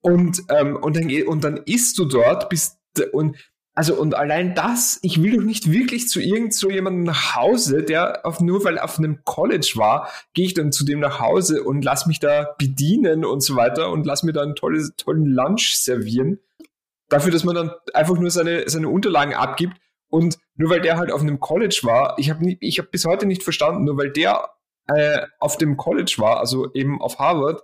und, 0.00 0.40
ähm, 0.48 0.76
und, 0.76 0.96
dann, 0.96 1.10
und 1.26 1.42
dann 1.42 1.56
isst 1.66 1.98
du 1.98 2.04
dort, 2.04 2.48
bist 2.50 2.78
und 3.10 3.36
also 3.74 3.96
und 3.96 4.14
allein 4.14 4.54
das, 4.54 5.00
ich 5.02 5.20
will 5.20 5.36
doch 5.36 5.42
nicht 5.42 5.72
wirklich 5.72 6.08
zu 6.08 6.20
irgend 6.20 6.54
so 6.54 6.70
jemandem 6.70 7.02
nach 7.02 7.34
Hause, 7.34 7.82
der 7.82 8.24
auf, 8.24 8.40
nur 8.40 8.62
weil 8.64 8.76
er 8.76 8.84
auf 8.84 8.98
einem 8.98 9.24
College 9.24 9.72
war, 9.74 10.08
gehe 10.34 10.46
ich 10.46 10.54
dann 10.54 10.70
zu 10.70 10.84
dem 10.84 11.00
nach 11.00 11.18
Hause 11.18 11.64
und 11.64 11.84
lass 11.84 12.06
mich 12.06 12.20
da 12.20 12.54
bedienen 12.58 13.24
und 13.24 13.40
so 13.40 13.56
weiter 13.56 13.90
und 13.90 14.06
lass 14.06 14.22
mir 14.22 14.32
da 14.32 14.42
einen 14.42 14.54
tolles, 14.54 14.92
tollen 14.96 15.26
Lunch 15.26 15.74
servieren 15.74 16.38
dafür, 17.08 17.32
dass 17.32 17.44
man 17.44 17.54
dann 17.54 17.70
einfach 17.94 18.18
nur 18.18 18.30
seine, 18.30 18.68
seine 18.68 18.88
Unterlagen 18.88 19.34
abgibt. 19.34 19.76
Und 20.10 20.38
nur 20.56 20.70
weil 20.70 20.80
der 20.80 20.96
halt 20.96 21.12
auf 21.12 21.20
einem 21.20 21.40
College 21.40 21.80
war, 21.82 22.18
ich 22.18 22.30
habe 22.30 22.56
ich 22.60 22.78
hab 22.78 22.90
bis 22.90 23.04
heute 23.04 23.26
nicht 23.26 23.42
verstanden, 23.42 23.84
nur 23.84 23.98
weil 23.98 24.10
der 24.10 24.50
äh, 24.86 25.26
auf 25.38 25.58
dem 25.58 25.76
College 25.76 26.14
war, 26.18 26.38
also 26.38 26.72
eben 26.72 27.00
auf 27.00 27.18
Harvard, 27.18 27.62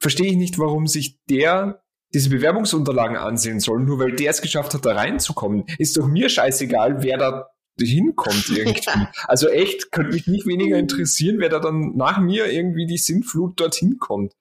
verstehe 0.00 0.30
ich 0.30 0.36
nicht, 0.36 0.58
warum 0.58 0.86
sich 0.86 1.18
der 1.26 1.82
diese 2.14 2.30
Bewerbungsunterlagen 2.30 3.16
ansehen 3.16 3.60
soll, 3.60 3.80
nur 3.80 3.98
weil 3.98 4.12
der 4.12 4.30
es 4.30 4.42
geschafft 4.42 4.74
hat, 4.74 4.84
da 4.84 4.94
reinzukommen. 4.94 5.64
Ist 5.78 5.96
doch 5.96 6.06
mir 6.06 6.28
scheißegal, 6.28 7.02
wer 7.02 7.16
da 7.16 7.48
hinkommt 7.80 8.48
irgendwie. 8.54 8.82
Ja. 8.84 9.10
Also 9.26 9.48
echt, 9.48 9.92
könnte 9.92 10.12
mich 10.12 10.26
nicht 10.26 10.46
weniger 10.46 10.78
interessieren, 10.78 11.36
wer 11.38 11.48
da 11.48 11.58
dann 11.58 11.96
nach 11.96 12.18
mir 12.18 12.52
irgendwie 12.52 12.86
die 12.86 12.98
Sintflut 12.98 13.58
dorthin 13.58 13.98
kommt. 13.98 14.34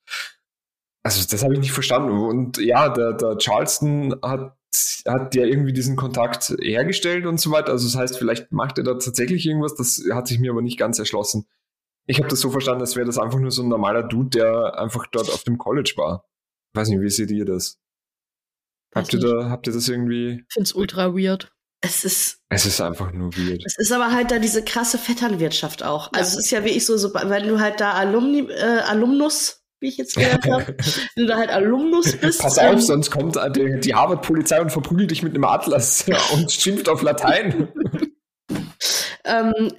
Also 1.03 1.25
das 1.29 1.43
habe 1.43 1.53
ich 1.53 1.59
nicht 1.59 1.71
verstanden. 1.71 2.11
Und 2.11 2.57
ja, 2.57 2.89
der, 2.89 3.13
der 3.13 3.37
Charleston 3.37 4.15
hat, 4.21 4.57
hat 5.07 5.35
ja 5.35 5.43
irgendwie 5.43 5.73
diesen 5.73 5.95
Kontakt 5.95 6.55
hergestellt 6.61 7.25
und 7.25 7.39
so 7.39 7.51
weiter. 7.51 7.71
Also 7.71 7.87
das 7.87 7.97
heißt, 7.97 8.17
vielleicht 8.17 8.51
macht 8.51 8.77
er 8.77 8.83
da 8.83 8.93
tatsächlich 8.93 9.45
irgendwas. 9.45 9.75
Das 9.75 10.03
hat 10.13 10.27
sich 10.27 10.39
mir 10.39 10.51
aber 10.51 10.61
nicht 10.61 10.79
ganz 10.79 10.99
erschlossen. 10.99 11.47
Ich 12.07 12.17
habe 12.17 12.29
das 12.29 12.39
so 12.39 12.49
verstanden, 12.49 12.81
als 12.81 12.95
wäre 12.95 13.05
das 13.05 13.17
einfach 13.17 13.39
nur 13.39 13.51
so 13.51 13.63
ein 13.63 13.69
normaler 13.69 14.03
Dude, 14.03 14.29
der 14.29 14.79
einfach 14.79 15.07
dort 15.07 15.29
auf 15.29 15.43
dem 15.43 15.57
College 15.57 15.93
war. 15.97 16.25
weiß 16.73 16.89
nicht, 16.89 17.01
wie 17.01 17.09
seht 17.09 17.31
ihr 17.31 17.45
das? 17.45 17.79
Habt 18.93 19.13
ihr 19.13 19.19
da, 19.19 19.49
habt 19.49 19.67
ihr 19.67 19.73
das 19.73 19.87
irgendwie? 19.87 20.43
Ich 20.47 20.53
finde 20.53 20.65
es 20.65 20.73
ultra 20.73 21.13
weird. 21.13 21.53
Es 21.81 22.03
ist. 22.05 22.39
Es 22.49 22.65
ist 22.65 22.79
einfach 22.81 23.11
nur 23.11 23.35
weird. 23.35 23.63
Es 23.65 23.77
ist 23.77 23.91
aber 23.91 24.11
halt 24.11 24.31
da 24.31 24.39
diese 24.39 24.63
krasse 24.63 24.97
Vetternwirtschaft 24.97 25.83
auch. 25.83 26.11
Also 26.13 26.35
ja. 26.35 26.39
es 26.39 26.45
ist 26.45 26.51
ja 26.51 26.63
wirklich 26.63 26.85
so, 26.85 26.97
so, 26.97 27.13
wenn 27.13 27.47
du 27.47 27.59
halt 27.59 27.79
da 27.79 27.93
Alumni, 27.93 28.41
äh, 28.49 28.81
Alumnus 28.85 29.60
wie 29.81 29.87
ich 29.87 29.97
jetzt 29.97 30.15
gelernt 30.15 30.45
habe. 30.45 30.75
Wenn 31.15 31.25
du 31.25 31.27
da 31.27 31.37
halt 31.37 31.49
Alumnus 31.49 32.15
bist. 32.15 32.39
Pass 32.41 32.57
auf, 32.57 32.73
ähm, 32.73 32.79
sonst 32.79 33.11
kommt 33.11 33.37
die, 33.55 33.79
die 33.79 33.93
Harvard-Polizei 33.93 34.61
und 34.61 34.71
verprügelt 34.71 35.11
dich 35.11 35.23
mit 35.23 35.33
einem 35.33 35.43
Atlas 35.43 36.05
und 36.33 36.51
schimpft 36.51 36.87
auf 36.87 37.01
Latein. 37.01 37.67
ähm, 39.25 39.73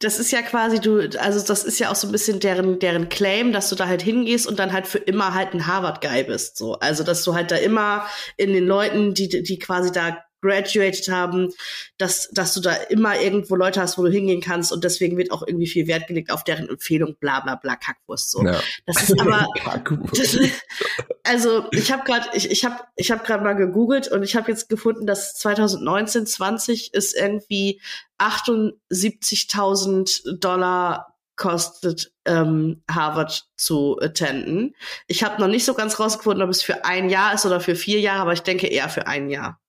das 0.00 0.18
ist 0.18 0.32
ja 0.32 0.42
quasi 0.42 0.80
du, 0.80 1.08
also 1.18 1.46
das 1.46 1.64
ist 1.64 1.78
ja 1.78 1.90
auch 1.90 1.94
so 1.94 2.08
ein 2.08 2.12
bisschen 2.12 2.40
deren, 2.40 2.78
deren 2.78 3.08
Claim, 3.08 3.52
dass 3.52 3.70
du 3.70 3.74
da 3.74 3.86
halt 3.86 4.02
hingehst 4.02 4.46
und 4.46 4.58
dann 4.58 4.72
halt 4.72 4.86
für 4.86 4.98
immer 4.98 5.34
halt 5.34 5.54
ein 5.54 5.66
Harvard-Guy 5.66 6.24
bist. 6.24 6.56
So. 6.56 6.74
Also, 6.74 7.04
dass 7.04 7.24
du 7.24 7.34
halt 7.34 7.50
da 7.50 7.56
immer 7.56 8.06
in 8.36 8.52
den 8.52 8.66
Leuten, 8.66 9.14
die, 9.14 9.28
die 9.28 9.58
quasi 9.58 9.92
da 9.92 10.23
graduated 10.44 11.08
haben, 11.08 11.52
dass, 11.98 12.30
dass 12.30 12.54
du 12.54 12.60
da 12.60 12.74
immer 12.74 13.20
irgendwo 13.20 13.56
Leute 13.56 13.80
hast, 13.80 13.96
wo 13.96 14.02
du 14.02 14.10
hingehen 14.10 14.42
kannst 14.42 14.72
und 14.72 14.84
deswegen 14.84 15.16
wird 15.16 15.32
auch 15.32 15.42
irgendwie 15.46 15.66
viel 15.66 15.86
Wert 15.86 16.06
gelegt 16.06 16.30
auf 16.30 16.44
deren 16.44 16.68
Empfehlung, 16.68 17.16
bla 17.18 17.40
bla 17.40 17.54
bla, 17.54 17.76
Kackwurst. 17.76 18.30
So. 18.30 18.44
Ja. 18.44 18.60
Das 18.86 19.08
ist 19.08 19.18
aber. 19.18 19.46
das, 20.12 20.36
also 21.24 21.64
ich 21.72 21.90
habe 21.90 22.04
gerade, 22.04 22.28
ich, 22.34 22.50
ich 22.50 22.66
habe 22.66 22.76
ich 22.96 23.10
hab 23.10 23.24
gerade 23.24 23.42
mal 23.42 23.54
gegoogelt 23.54 24.08
und 24.08 24.22
ich 24.22 24.36
habe 24.36 24.50
jetzt 24.50 24.68
gefunden, 24.68 25.06
dass 25.06 25.36
2019, 25.36 26.26
20 26.26 26.92
ist 26.92 27.16
irgendwie 27.16 27.80
78.000 28.18 30.38
Dollar 30.38 31.14
kostet 31.36 32.12
ähm, 32.26 32.82
Harvard 32.88 33.48
zu 33.56 33.98
attenden. 34.00 34.74
Ich 35.06 35.24
habe 35.24 35.40
noch 35.40 35.48
nicht 35.48 35.64
so 35.64 35.74
ganz 35.74 35.98
rausgefunden, 35.98 36.42
ob 36.42 36.50
es 36.50 36.62
für 36.62 36.84
ein 36.84 37.10
Jahr 37.10 37.34
ist 37.34 37.44
oder 37.44 37.60
für 37.60 37.74
vier 37.74 38.00
Jahre, 38.00 38.20
aber 38.20 38.32
ich 38.32 38.42
denke 38.42 38.68
eher 38.68 38.88
für 38.88 39.06
ein 39.06 39.30
Jahr. 39.30 39.60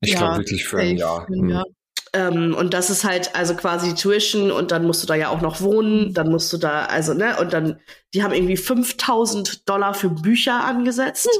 Ich 0.00 0.12
ja, 0.12 0.18
glaube 0.18 0.38
wirklich 0.38 0.64
für 0.64 0.78
ein 0.78 0.96
Jahr. 0.96 1.26
Hm. 1.26 1.48
Ja. 1.48 1.64
Ähm, 2.12 2.54
und 2.54 2.72
das 2.72 2.90
ist 2.90 3.04
halt 3.04 3.34
also 3.34 3.54
quasi 3.54 3.94
Tuition 3.94 4.50
und 4.50 4.70
dann 4.70 4.86
musst 4.86 5.02
du 5.02 5.06
da 5.06 5.14
ja 5.14 5.28
auch 5.28 5.40
noch 5.40 5.60
wohnen, 5.60 6.14
dann 6.14 6.30
musst 6.30 6.52
du 6.52 6.56
da, 6.56 6.86
also, 6.86 7.14
ne, 7.14 7.36
und 7.40 7.52
dann, 7.52 7.80
die 8.14 8.22
haben 8.22 8.32
irgendwie 8.32 8.56
5000 8.56 9.68
Dollar 9.68 9.92
für 9.94 10.08
Bücher 10.08 10.64
angesetzt. 10.64 11.28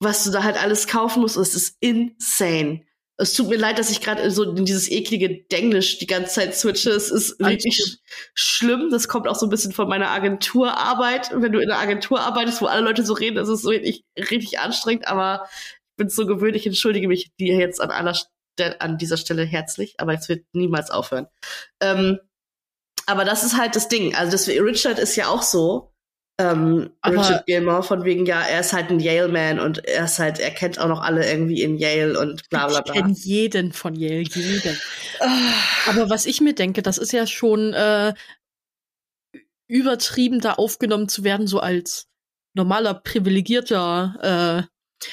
was 0.00 0.24
du 0.24 0.30
da 0.30 0.42
halt 0.42 0.62
alles 0.62 0.86
kaufen 0.86 1.20
musst, 1.20 1.36
das 1.36 1.54
ist 1.54 1.76
insane. 1.80 2.84
Es 3.20 3.34
tut 3.34 3.48
mir 3.48 3.56
leid, 3.56 3.80
dass 3.80 3.90
ich 3.90 4.00
gerade 4.00 4.30
so 4.30 4.44
in 4.44 4.64
dieses 4.64 4.88
eklige 4.88 5.42
Denglisch 5.50 5.98
die 5.98 6.06
ganze 6.06 6.34
Zeit 6.34 6.54
switche. 6.54 6.90
Es 6.90 7.10
ist 7.10 7.40
wirklich 7.40 7.74
sch 7.74 7.98
schlimm. 8.34 8.90
Das 8.92 9.08
kommt 9.08 9.26
auch 9.26 9.34
so 9.34 9.46
ein 9.46 9.50
bisschen 9.50 9.72
von 9.72 9.88
meiner 9.88 10.10
Agenturarbeit. 10.10 11.32
Wenn 11.34 11.50
du 11.50 11.58
in 11.58 11.68
einer 11.68 11.80
Agentur 11.80 12.20
arbeitest, 12.20 12.62
wo 12.62 12.66
alle 12.66 12.82
Leute 12.82 13.04
so 13.04 13.14
reden, 13.14 13.34
das 13.34 13.48
ist 13.48 13.62
so 13.62 13.70
richtig, 13.70 14.04
richtig 14.16 14.60
anstrengend. 14.60 15.08
Aber 15.08 15.48
bin 15.98 16.08
so 16.08 16.24
gewöhnt. 16.24 16.56
Ich 16.56 16.66
entschuldige 16.66 17.08
mich 17.08 17.30
dir 17.38 17.56
jetzt 17.56 17.82
an 17.82 17.90
aller 17.90 18.16
an 18.80 18.98
dieser 18.98 19.16
Stelle 19.16 19.44
herzlich. 19.44 19.94
Aber 19.98 20.14
es 20.14 20.28
wird 20.28 20.46
niemals 20.52 20.90
aufhören. 20.90 21.26
Ähm, 21.80 22.18
aber 23.06 23.24
das 23.24 23.44
ist 23.44 23.56
halt 23.56 23.76
das 23.76 23.88
Ding. 23.88 24.14
Also 24.14 24.32
das, 24.32 24.48
Richard 24.48 24.98
ist 24.98 25.16
ja 25.16 25.28
auch 25.28 25.42
so 25.42 25.92
ähm, 26.40 26.90
Richard 27.04 27.46
Gilmore 27.46 27.82
von 27.82 28.04
wegen, 28.04 28.24
ja, 28.24 28.42
er 28.42 28.60
ist 28.60 28.72
halt 28.72 28.90
ein 28.90 29.00
Yale-Man 29.00 29.58
und 29.58 29.84
er 29.84 30.04
ist 30.04 30.20
halt, 30.20 30.38
er 30.38 30.52
kennt 30.52 30.78
auch 30.78 30.86
noch 30.86 31.02
alle 31.02 31.28
irgendwie 31.28 31.62
in 31.62 31.76
Yale 31.78 32.18
und 32.18 32.48
bla 32.48 32.68
bla 32.68 32.80
bla. 32.80 32.94
Ich 32.94 33.00
kenne 33.00 33.14
jeden 33.14 33.72
von 33.72 33.96
Yale, 33.96 34.22
jeden. 34.22 34.78
Aber 35.88 36.10
was 36.10 36.26
ich 36.26 36.40
mir 36.40 36.54
denke, 36.54 36.82
das 36.82 36.96
ist 36.98 37.12
ja 37.12 37.26
schon 37.26 37.72
äh, 37.74 38.14
übertrieben, 39.66 40.40
da 40.40 40.54
aufgenommen 40.54 41.08
zu 41.08 41.24
werden, 41.24 41.48
so 41.48 41.58
als 41.58 42.06
normaler, 42.54 42.94
privilegierter 42.94 44.68
äh, 44.68 45.06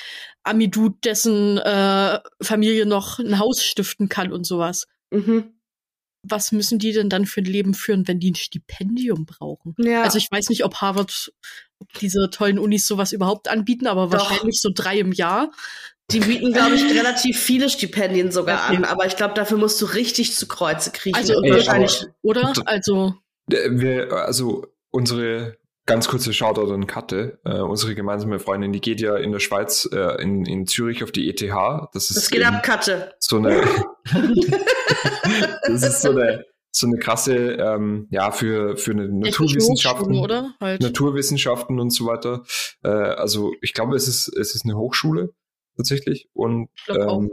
Ami-Dude, 0.45 0.97
dessen 1.03 1.57
äh, 1.57 2.19
Familie 2.41 2.85
noch 2.85 3.19
ein 3.19 3.39
Haus 3.39 3.63
stiften 3.63 4.09
kann 4.09 4.31
und 4.31 4.45
sowas. 4.45 4.87
Mhm 5.11 5.55
was 6.29 6.51
müssen 6.51 6.79
die 6.79 6.91
denn 6.91 7.09
dann 7.09 7.25
für 7.25 7.41
ein 7.41 7.45
Leben 7.45 7.73
führen, 7.73 8.07
wenn 8.07 8.19
die 8.19 8.31
ein 8.31 8.35
Stipendium 8.35 9.25
brauchen? 9.25 9.75
Ja. 9.77 10.03
Also 10.03 10.17
ich 10.17 10.29
weiß 10.31 10.49
nicht, 10.49 10.65
ob 10.65 10.75
Harvard, 10.75 11.31
ob 11.79 11.93
diese 11.93 12.29
tollen 12.29 12.59
Unis 12.59 12.87
sowas 12.87 13.11
überhaupt 13.11 13.47
anbieten, 13.47 13.87
aber 13.87 14.07
Doch. 14.07 14.29
wahrscheinlich 14.29 14.61
so 14.61 14.69
drei 14.73 14.99
im 14.99 15.11
Jahr. 15.11 15.51
Die 16.11 16.19
bieten, 16.19 16.53
glaube 16.53 16.75
ich, 16.75 16.83
relativ 16.97 17.39
viele 17.39 17.69
Stipendien 17.69 18.31
sogar 18.31 18.65
okay. 18.65 18.77
an, 18.77 18.85
aber 18.85 19.05
ich 19.05 19.15
glaube, 19.15 19.33
dafür 19.33 19.57
musst 19.57 19.81
du 19.81 19.85
richtig 19.85 20.35
zu 20.35 20.47
Kreuze 20.47 20.91
kriechen. 20.91 21.15
Also 21.15 21.33
wahrscheinlich, 21.33 22.05
oder? 22.21 22.53
Also 22.65 23.15
wir, 23.47 24.11
also 24.11 24.67
unsere 24.91 25.57
ganz 25.85 26.07
kurze 26.07 26.33
Shoutout 26.33 26.73
an 26.73 26.87
Katte, 26.87 27.39
äh, 27.45 27.59
unsere 27.59 27.95
gemeinsame 27.95 28.39
Freundin, 28.39 28.73
die 28.73 28.81
geht 28.81 29.01
ja 29.01 29.17
in 29.17 29.31
der 29.31 29.39
Schweiz, 29.39 29.87
äh, 29.91 30.21
in, 30.21 30.45
in 30.45 30.65
Zürich 30.65 31.03
auf 31.03 31.11
die 31.11 31.29
ETH. 31.29 31.41
Das, 31.93 32.09
ist 32.09 32.17
das 32.17 32.29
geht 32.29 32.45
ab, 32.45 32.63
Katte. 32.63 33.13
So 33.19 33.37
eine, 33.37 33.61
das 35.67 35.83
ist 35.83 36.01
so 36.01 36.11
eine, 36.11 36.45
so 36.71 36.87
eine 36.87 36.97
krasse, 36.97 37.35
ähm, 37.35 38.07
ja, 38.09 38.31
für, 38.31 38.77
für 38.77 38.91
eine 38.91 39.07
Naturwissenschaften, 39.07 40.17
oder? 40.17 40.55
Halt. 40.59 40.81
Naturwissenschaften 40.81 41.79
und 41.79 41.91
so 41.91 42.05
weiter. 42.05 42.43
Äh, 42.83 42.89
also 42.89 43.53
ich 43.61 43.73
glaube, 43.73 43.95
es 43.95 44.07
ist, 44.07 44.27
es 44.27 44.55
ist 44.55 44.65
eine 44.65 44.75
Hochschule 44.75 45.33
tatsächlich. 45.77 46.29
Und 46.33 46.69
ähm, 46.89 47.29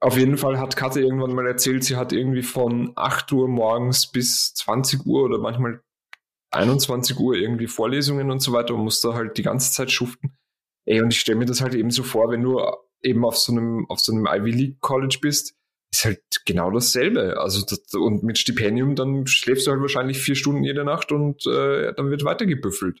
auf 0.00 0.18
jeden 0.18 0.36
Fall 0.36 0.58
hat 0.58 0.76
Katte 0.76 1.00
irgendwann 1.00 1.34
mal 1.34 1.46
erzählt, 1.46 1.84
sie 1.84 1.96
hat 1.96 2.12
irgendwie 2.12 2.42
von 2.42 2.92
8 2.96 3.32
Uhr 3.32 3.48
morgens 3.48 4.10
bis 4.10 4.52
20 4.54 5.06
Uhr 5.06 5.22
oder 5.24 5.38
manchmal 5.38 5.80
21 6.54 7.18
Uhr 7.18 7.34
irgendwie 7.34 7.66
Vorlesungen 7.66 8.30
und 8.30 8.40
so 8.40 8.52
weiter 8.52 8.74
und 8.74 8.84
muss 8.84 9.00
da 9.00 9.14
halt 9.14 9.36
die 9.38 9.42
ganze 9.42 9.72
Zeit 9.72 9.90
schuften. 9.90 10.36
Ey, 10.86 11.00
und 11.02 11.12
ich 11.12 11.20
stelle 11.20 11.38
mir 11.38 11.46
das 11.46 11.60
halt 11.60 11.74
eben 11.74 11.90
so 11.90 12.02
vor, 12.02 12.30
wenn 12.30 12.42
du 12.42 12.60
eben 13.02 13.24
auf 13.24 13.36
so 13.36 13.52
einem, 13.52 13.86
auf 13.88 14.00
so 14.00 14.12
einem 14.12 14.26
Ivy 14.26 14.50
League 14.50 14.80
College 14.80 15.18
bist, 15.20 15.54
ist 15.92 16.04
halt 16.04 16.22
genau 16.44 16.70
dasselbe. 16.70 17.38
Also 17.38 17.64
das, 17.64 17.82
und 17.94 18.22
mit 18.22 18.38
Stipendium, 18.38 18.94
dann 18.96 19.26
schläfst 19.26 19.66
du 19.66 19.70
halt 19.70 19.80
wahrscheinlich 19.80 20.18
vier 20.18 20.34
Stunden 20.34 20.64
jede 20.64 20.84
Nacht 20.84 21.12
und 21.12 21.46
äh, 21.46 21.92
dann 21.94 22.10
wird 22.10 22.24
weitergebüffelt. 22.24 23.00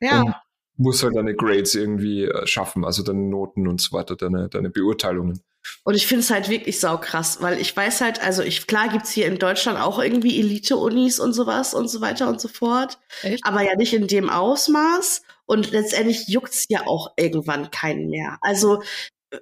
Ja. 0.00 0.22
Und 0.22 0.34
musst 0.76 1.02
halt 1.02 1.16
deine 1.16 1.34
Grades 1.34 1.74
irgendwie 1.74 2.24
äh, 2.24 2.46
schaffen, 2.46 2.84
also 2.84 3.02
deine 3.02 3.22
Noten 3.22 3.68
und 3.68 3.80
so 3.80 3.96
weiter, 3.96 4.16
deine, 4.16 4.48
deine 4.48 4.70
Beurteilungen. 4.70 5.40
Und 5.84 5.94
ich 5.94 6.06
finde 6.06 6.20
es 6.20 6.30
halt 6.30 6.48
wirklich 6.48 6.80
saukrass, 6.80 7.40
weil 7.40 7.60
ich 7.60 7.76
weiß 7.76 8.00
halt, 8.00 8.22
also 8.22 8.42
ich, 8.42 8.66
klar 8.66 8.88
gibt's 8.88 9.10
hier 9.10 9.26
in 9.26 9.38
Deutschland 9.38 9.78
auch 9.78 9.98
irgendwie 9.98 10.38
Elite-Unis 10.40 11.18
und 11.18 11.32
sowas 11.32 11.74
und 11.74 11.88
so 11.88 12.00
weiter 12.00 12.28
und 12.28 12.40
so 12.40 12.48
fort. 12.48 12.98
Echt? 13.22 13.44
Aber 13.44 13.62
ja 13.62 13.74
nicht 13.76 13.94
in 13.94 14.06
dem 14.06 14.30
Ausmaß. 14.30 15.22
Und 15.46 15.72
letztendlich 15.72 16.28
juckt's 16.28 16.66
ja 16.68 16.86
auch 16.86 17.12
irgendwann 17.16 17.70
keinen 17.70 18.08
mehr. 18.08 18.38
Also 18.40 18.82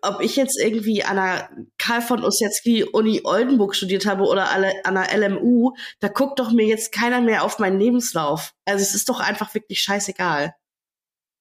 ob 0.01 0.21
ich 0.21 0.37
jetzt 0.37 0.59
irgendwie 0.59 1.05
an 1.05 1.17
der 1.17 1.51
Karl 1.79 2.01
von 2.01 2.25
Ossietzky 2.25 2.85
Uni 2.85 3.21
Oldenburg 3.25 3.77
studiert 3.77 4.07
habe 4.07 4.25
oder 4.25 4.51
an 4.51 4.95
der 4.95 5.19
LMU, 5.19 5.75
da 6.01 6.09
guckt 6.09 6.39
doch 6.39 6.51
mir 6.51 6.67
jetzt 6.67 6.93
keiner 6.93 7.21
mehr 7.21 7.45
auf 7.45 7.59
meinen 7.59 7.79
Lebenslauf. 7.79 8.55
Also 8.65 8.83
es 8.83 8.95
ist 8.95 9.09
doch 9.09 9.21
einfach 9.21 9.55
wirklich 9.55 9.83
scheißegal. 9.83 10.55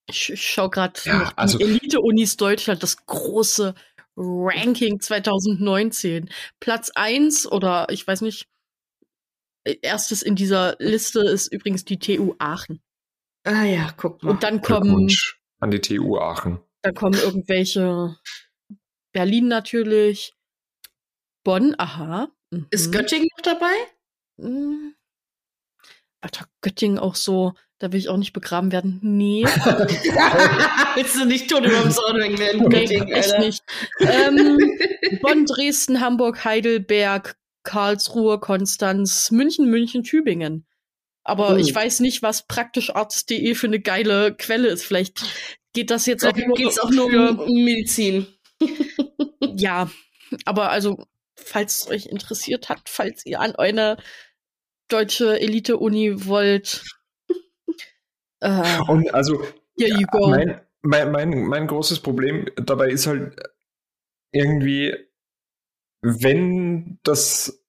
Ich, 0.10 0.32
ich 0.32 0.46
schaue 0.46 0.70
gerade 0.70 1.00
ja, 1.06 1.32
also 1.36 1.60
Elite-Unis 1.60 2.36
Deutschland, 2.36 2.84
das 2.84 3.06
große 3.06 3.76
Ranking 4.16 5.00
2019. 5.00 6.30
Platz 6.60 6.92
eins 6.96 7.50
oder 7.50 7.88
ich 7.90 8.06
weiß 8.06 8.22
nicht, 8.22 8.48
äh, 9.64 9.78
erstes 9.82 10.22
in 10.22 10.36
dieser 10.36 10.76
Liste 10.80 11.22
ist 11.22 11.48
übrigens 11.48 11.86
die 11.86 12.00
TU 12.00 12.36
Aachen. 12.40 12.82
Ah 13.44 13.64
ja, 13.64 13.92
guck 13.98 14.22
mal. 14.24 14.32
Und 14.32 14.44
dann 14.44 14.62
kommen 14.62 15.10
an 15.60 15.72
die 15.72 15.82
TU 15.82 16.18
Aachen. 16.18 16.60
Dann 16.84 16.94
kommen 16.94 17.20
irgendwelche 17.20 18.18
Berlin 19.14 19.48
natürlich, 19.48 20.34
Bonn, 21.44 21.76
aha. 21.78 22.32
Mhm. 22.52 22.68
Ist 22.72 22.92
Göttingen 22.92 23.30
noch 23.36 23.44
dabei? 23.44 23.74
Mhm. 24.38 24.96
Alter, 26.22 26.46
Göttingen 26.62 27.00
auch 27.00 27.16
so, 27.16 27.54
da 27.82 27.92
will 27.92 28.00
ich 28.00 28.10
auch 28.10 28.18
nicht 28.18 28.34
begraben 28.34 28.72
werden. 28.72 29.00
Nee. 29.02 29.44
Willst 30.96 31.16
du 31.16 31.26
nicht 31.26 31.50
tot 31.50 31.66
über 31.66 31.82
dem 31.82 31.90
Sonnenweg 31.90 32.38
werden? 32.38 32.68
Nee, 32.68 32.86
Göttingen, 32.86 33.08
echt 33.08 33.40
nicht. 33.40 33.64
Ähm, 34.00 34.58
Bonn, 35.22 35.46
Dresden, 35.46 36.00
Hamburg, 36.00 36.46
Heidelberg, 36.46 37.38
Karlsruhe, 37.64 38.40
Konstanz, 38.40 39.32
München, 39.32 39.68
München, 39.68 40.04
Tübingen. 40.04 40.68
Aber 41.24 41.54
oh. 41.54 41.56
ich 41.56 41.74
weiß 41.74 42.02
nicht, 42.02 42.22
was 42.22 42.46
praktischarzt.de 42.46 43.56
für 43.56 43.68
eine 43.68 43.80
geile 43.80 44.36
Quelle 44.36 44.68
ist. 44.68 44.86
Vielleicht 44.86 45.24
geht 45.74 45.90
das 45.90 46.06
jetzt 46.06 46.24
auch 46.24 46.36
nur, 46.36 46.56
geht's 46.56 46.80
auch 46.80 46.92
nur 46.92 47.08
um 47.08 47.64
Medizin. 47.64 48.28
ja, 49.58 49.90
aber 50.46 50.70
also, 50.70 51.04
falls 51.36 51.80
es 51.80 51.88
euch 51.88 52.06
interessiert 52.06 52.70
hat, 52.70 52.82
falls 52.86 53.26
ihr 53.26 53.40
an 53.40 53.56
eine 53.56 53.98
deutsche 54.88 55.40
Elite-Uni 55.40 56.28
wollt. 56.28 56.84
Äh, 58.42 58.80
und 58.88 59.14
also. 59.14 59.44
Mein, 60.32 60.62
mein, 60.82 61.12
mein, 61.12 61.44
mein 61.46 61.68
großes 61.68 62.02
Problem 62.02 62.48
dabei 62.56 62.90
ist 62.90 63.08
halt 63.08 63.36
irgendwie, 64.32 64.96
wenn 66.02 67.00
das 67.04 67.64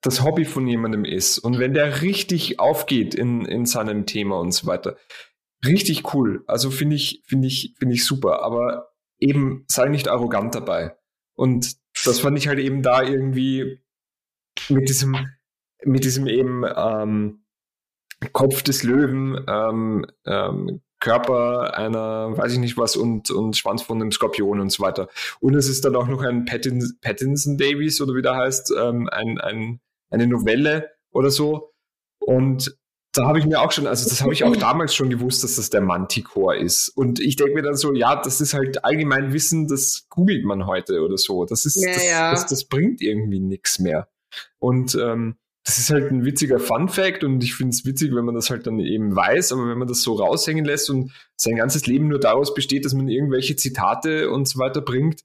das 0.00 0.22
Hobby 0.22 0.44
von 0.44 0.66
jemandem 0.66 1.04
ist 1.04 1.38
und 1.38 1.58
wenn 1.58 1.74
der 1.74 2.02
richtig 2.02 2.60
aufgeht 2.60 3.14
in, 3.14 3.44
in 3.44 3.66
seinem 3.66 4.06
Thema 4.06 4.38
und 4.38 4.52
so 4.52 4.66
weiter, 4.66 4.96
richtig 5.66 6.14
cool. 6.14 6.44
Also 6.46 6.70
finde 6.70 6.96
ich, 6.96 7.22
finde 7.26 7.48
ich, 7.48 7.74
finde 7.78 7.94
ich 7.94 8.04
super. 8.04 8.42
Aber 8.42 8.92
eben 9.18 9.64
sei 9.68 9.88
nicht 9.88 10.08
arrogant 10.08 10.54
dabei. 10.54 10.96
Und 11.34 11.76
das 12.04 12.20
fand 12.20 12.38
ich 12.38 12.48
halt 12.48 12.58
eben 12.58 12.82
da 12.82 13.02
irgendwie 13.02 13.80
mit 14.68 14.88
diesem, 14.88 15.16
mit 15.84 16.04
diesem 16.04 16.26
eben 16.26 16.64
ähm, 16.64 17.44
Kopf 18.32 18.62
des 18.62 18.82
Löwen, 18.82 19.44
ähm, 19.48 20.06
ähm, 20.26 20.80
Körper 21.00 21.76
einer, 21.76 22.36
weiß 22.36 22.52
ich 22.52 22.58
nicht 22.58 22.76
was, 22.76 22.96
und, 22.96 23.30
und 23.30 23.56
Schwanz 23.56 23.82
von 23.82 24.00
einem 24.00 24.10
Skorpion 24.10 24.60
und 24.60 24.70
so 24.70 24.82
weiter. 24.82 25.08
Und 25.40 25.54
es 25.54 25.68
ist 25.68 25.84
dann 25.84 25.94
auch 25.94 26.08
noch 26.08 26.22
ein 26.22 26.44
Pattinson, 26.44 26.98
Pattinson 27.00 27.56
Davies 27.56 28.00
oder 28.00 28.14
wie 28.14 28.22
der 28.22 28.34
heißt, 28.34 28.72
ähm, 28.76 29.08
ein, 29.10 29.38
ein, 29.38 29.80
eine 30.10 30.26
Novelle 30.26 30.90
oder 31.12 31.30
so. 31.30 31.72
Und 32.18 32.76
da 33.12 33.26
habe 33.26 33.38
ich 33.38 33.46
mir 33.46 33.60
auch 33.60 33.72
schon, 33.72 33.86
also 33.86 34.08
das 34.08 34.22
habe 34.22 34.32
ich 34.32 34.44
auch 34.44 34.56
damals 34.56 34.94
schon 34.94 35.08
gewusst, 35.08 35.44
dass 35.44 35.56
das 35.56 35.70
der 35.70 35.80
Manticore 35.80 36.58
ist. 36.58 36.88
Und 36.88 37.20
ich 37.20 37.36
denke 37.36 37.54
mir 37.54 37.62
dann 37.62 37.76
so, 37.76 37.94
ja, 37.94 38.20
das 38.20 38.40
ist 38.40 38.54
halt 38.54 38.84
allgemein 38.84 39.32
Wissen, 39.32 39.68
das 39.68 40.06
googelt 40.08 40.44
man 40.44 40.66
heute 40.66 41.00
oder 41.02 41.16
so. 41.16 41.44
Das 41.44 41.64
ist, 41.64 41.76
Ja, 41.76 41.94
das, 41.94 42.04
ja. 42.04 42.30
Das, 42.32 42.46
das 42.46 42.64
bringt 42.64 43.00
irgendwie 43.00 43.40
nichts 43.40 43.78
mehr. 43.78 44.08
Und 44.58 44.96
ähm, 44.96 45.36
das 45.68 45.78
ist 45.78 45.90
halt 45.90 46.10
ein 46.10 46.24
witziger 46.24 46.58
Fun-Fact 46.58 47.24
und 47.24 47.44
ich 47.44 47.54
finde 47.54 47.74
es 47.74 47.84
witzig, 47.84 48.14
wenn 48.14 48.24
man 48.24 48.34
das 48.34 48.48
halt 48.48 48.66
dann 48.66 48.78
eben 48.78 49.14
weiß, 49.14 49.52
aber 49.52 49.68
wenn 49.68 49.76
man 49.76 49.86
das 49.86 50.00
so 50.00 50.14
raushängen 50.14 50.64
lässt 50.64 50.88
und 50.88 51.12
sein 51.36 51.56
ganzes 51.56 51.86
Leben 51.86 52.08
nur 52.08 52.18
daraus 52.18 52.54
besteht, 52.54 52.86
dass 52.86 52.94
man 52.94 53.06
irgendwelche 53.06 53.54
Zitate 53.54 54.30
und 54.30 54.48
so 54.48 54.58
weiter 54.58 54.80
bringt, 54.80 55.24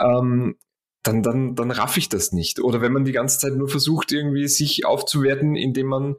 ähm, 0.00 0.56
dann, 1.02 1.22
dann, 1.22 1.56
dann 1.56 1.70
raff 1.70 1.98
ich 1.98 2.08
das 2.08 2.32
nicht. 2.32 2.58
Oder 2.58 2.80
wenn 2.80 2.94
man 2.94 3.04
die 3.04 3.12
ganze 3.12 3.38
Zeit 3.38 3.54
nur 3.54 3.68
versucht, 3.68 4.12
irgendwie 4.12 4.48
sich 4.48 4.86
aufzuwerten, 4.86 5.56
indem 5.56 5.88
man 5.88 6.16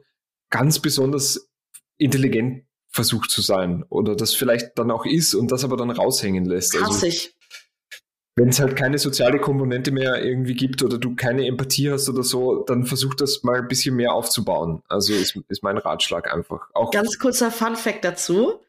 ganz 0.50 0.78
besonders 0.78 1.50
intelligent 1.98 2.66
versucht 2.90 3.32
zu 3.32 3.42
sein 3.42 3.82
oder 3.88 4.14
das 4.14 4.34
vielleicht 4.34 4.78
dann 4.78 4.92
auch 4.92 5.04
ist 5.04 5.34
und 5.34 5.50
das 5.50 5.64
aber 5.64 5.76
dann 5.76 5.90
raushängen 5.90 6.44
lässt. 6.44 6.74
Hasse 6.74 6.84
Also 6.84 7.06
ich. 7.08 7.34
Wenn 8.36 8.48
es 8.48 8.58
halt 8.58 8.74
keine 8.76 8.98
soziale 8.98 9.38
Komponente 9.38 9.92
mehr 9.92 10.24
irgendwie 10.24 10.54
gibt 10.54 10.82
oder 10.82 10.98
du 10.98 11.14
keine 11.14 11.46
Empathie 11.46 11.90
hast 11.90 12.08
oder 12.08 12.22
so, 12.24 12.64
dann 12.64 12.84
versuch 12.84 13.14
das 13.14 13.42
mal 13.44 13.58
ein 13.60 13.68
bisschen 13.68 13.94
mehr 13.94 14.12
aufzubauen. 14.12 14.82
Also 14.88 15.12
ist, 15.12 15.38
ist 15.48 15.62
mein 15.62 15.78
Ratschlag 15.78 16.32
einfach. 16.32 16.68
Auch 16.74 16.90
Ganz 16.90 17.18
kurzer 17.18 17.50
Fun 17.52 17.76
Fact 17.76 18.04
dazu. 18.04 18.60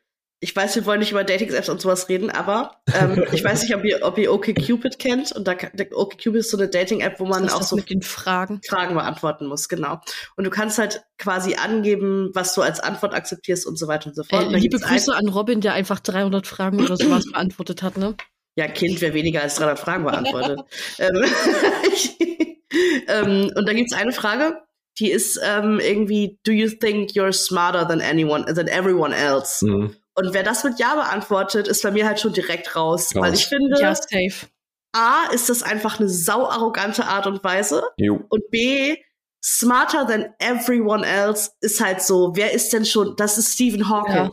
Ich 0.41 0.55
weiß, 0.55 0.75
wir 0.75 0.85
wollen 0.85 0.99
nicht 0.99 1.11
über 1.11 1.23
Dating-Apps 1.23 1.69
und 1.69 1.81
sowas 1.81 2.07
reden, 2.09 2.29
aber 2.29 2.75
ähm, 2.93 3.23
ich 3.31 3.43
weiß 3.43 3.63
nicht, 3.63 3.73
ob 3.75 3.83
ihr, 3.83 3.99
ob 4.03 4.19
ihr 4.19 4.31
OkCupid 4.31 4.99
kennt. 4.99 5.31
Und 5.31 5.47
da, 5.47 5.55
kann- 5.55 5.71
der 5.73 5.87
OkCupid 5.97 6.35
ist 6.41 6.51
so 6.51 6.57
eine 6.57 6.67
Dating-App, 6.67 7.19
wo 7.19 7.25
man 7.25 7.49
auch 7.49 7.63
so 7.63 7.75
mit 7.75 7.89
den 7.89 8.03
Fragen. 8.03 8.59
Fragen 8.67 8.93
beantworten 8.93 9.47
muss, 9.47 9.67
genau. 9.69 9.99
Und 10.35 10.43
du 10.43 10.51
kannst 10.51 10.77
halt 10.77 11.03
quasi 11.17 11.55
angeben, 11.55 12.29
was 12.35 12.53
du 12.53 12.61
als 12.61 12.79
Antwort 12.81 13.15
akzeptierst 13.15 13.65
und 13.65 13.79
so 13.79 13.87
weiter 13.87 14.09
und 14.09 14.15
so 14.15 14.23
fort. 14.23 14.53
Äh, 14.53 14.57
liebe 14.57 14.77
Grüße 14.77 15.15
an 15.15 15.29
Robin, 15.29 15.61
der 15.61 15.73
einfach 15.73 15.99
300 16.01 16.45
Fragen 16.45 16.83
oder 16.83 16.97
sowas 16.97 17.25
beantwortet 17.31 17.81
hat, 17.81 17.97
ne? 17.97 18.13
Ja, 18.55 18.67
Kind, 18.67 19.01
wer 19.01 19.13
weniger 19.13 19.41
als 19.41 19.55
300 19.55 19.79
Fragen 19.79 20.03
beantwortet. 20.05 20.59
ähm, 20.99 21.25
ähm, 23.07 23.51
und 23.55 23.67
da 23.67 23.73
gibt's 23.73 23.93
eine 23.93 24.11
Frage, 24.11 24.61
die 24.97 25.11
ist 25.11 25.39
ähm, 25.43 25.79
irgendwie, 25.79 26.39
do 26.45 26.51
you 26.51 26.69
think 26.69 27.11
you're 27.11 27.33
smarter 27.33 27.87
than 27.87 28.01
anyone, 28.01 28.45
than 28.45 28.67
everyone 28.67 29.13
else? 29.13 29.65
Mhm. 29.65 29.95
Und 30.17 30.33
wer 30.33 30.43
das 30.43 30.63
mit 30.63 30.79
Ja 30.79 30.95
beantwortet, 30.95 31.67
ist 31.67 31.83
bei 31.83 31.91
mir 31.91 32.07
halt 32.07 32.21
schon 32.21 32.33
direkt 32.33 32.75
raus. 32.75 33.13
Raus. 33.13 33.21
Weil 33.21 33.33
ich 33.33 33.45
finde, 33.47 33.79
Ja, 33.79 33.93
safe. 33.93 34.47
A, 34.93 35.25
ist 35.33 35.49
das 35.49 35.61
einfach 35.61 35.99
eine 35.99 36.07
sau 36.07 36.47
arrogante 36.47 37.05
Art 37.05 37.27
und 37.27 37.43
Weise. 37.43 37.83
Jo. 37.97 38.21
Und 38.29 38.49
B, 38.49 38.95
smarter 39.43 40.07
than 40.07 40.33
everyone 40.39 41.05
else 41.05 41.51
ist 41.59 41.81
halt 41.81 42.01
so, 42.01 42.31
wer 42.35 42.53
ist 42.53 42.71
denn 42.71 42.85
schon, 42.85 43.15
das 43.17 43.37
ist 43.37 43.53
Stephen 43.53 43.89
Hawking. 43.89 44.31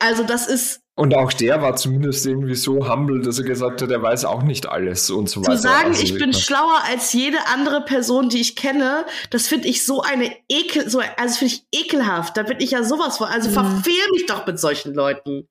Also 0.00 0.24
das 0.24 0.46
ist, 0.48 0.80
Und 0.96 1.14
auch 1.14 1.32
der 1.32 1.62
war 1.62 1.76
zumindest 1.76 2.26
irgendwie 2.26 2.54
so 2.54 2.88
humble, 2.90 3.20
dass 3.22 3.38
er 3.38 3.44
gesagt 3.44 3.80
hat, 3.82 3.90
er 3.90 4.02
weiß 4.02 4.24
auch 4.24 4.42
nicht 4.42 4.66
alles 4.68 5.10
und 5.10 5.28
so 5.30 5.40
weiter. 5.42 5.56
zu 5.56 5.62
sagen, 5.62 5.88
Also 5.88 6.02
ich 6.02 6.14
bin 6.18 6.32
schlauer 6.32 6.80
als 6.88 7.12
jede 7.12 7.38
andere 7.52 7.82
Person, 7.84 8.28
die 8.30 8.40
ich 8.40 8.56
kenne, 8.56 9.04
das 9.30 9.46
finde 9.46 9.68
ich 9.68 9.84
so 9.86 10.00
eine 10.02 10.34
Ekel, 10.48 10.88
so, 10.90 11.00
also 11.16 11.34
finde 11.38 11.54
ich 11.54 11.64
ekelhaft. 11.80 12.36
Da 12.36 12.42
bin 12.42 12.58
ich 12.60 12.72
ja 12.72 12.82
sowas 12.82 13.18
von, 13.18 13.28
also 13.28 13.48
Mhm. 13.50 13.54
verfehl 13.54 14.10
mich 14.12 14.26
doch 14.26 14.46
mit 14.46 14.58
solchen 14.58 14.94
Leuten. 14.94 15.46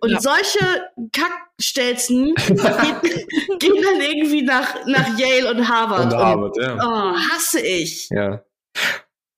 Und 0.00 0.10
Ja. 0.10 0.20
solche 0.20 0.58
Kackstelzen 1.12 2.34
gehen, 2.46 3.58
gehen 3.58 3.82
dann 3.82 4.00
irgendwie 4.00 4.42
nach, 4.42 4.84
nach 4.86 5.18
Yale 5.18 5.50
und 5.50 5.68
Harvard. 5.68 6.06
und 6.12 6.14
Harvard, 6.18 6.56
ja. 6.60 6.76
oh, 6.76 7.16
hasse 7.32 7.60
ich. 7.60 8.08
Ja. 8.10 8.42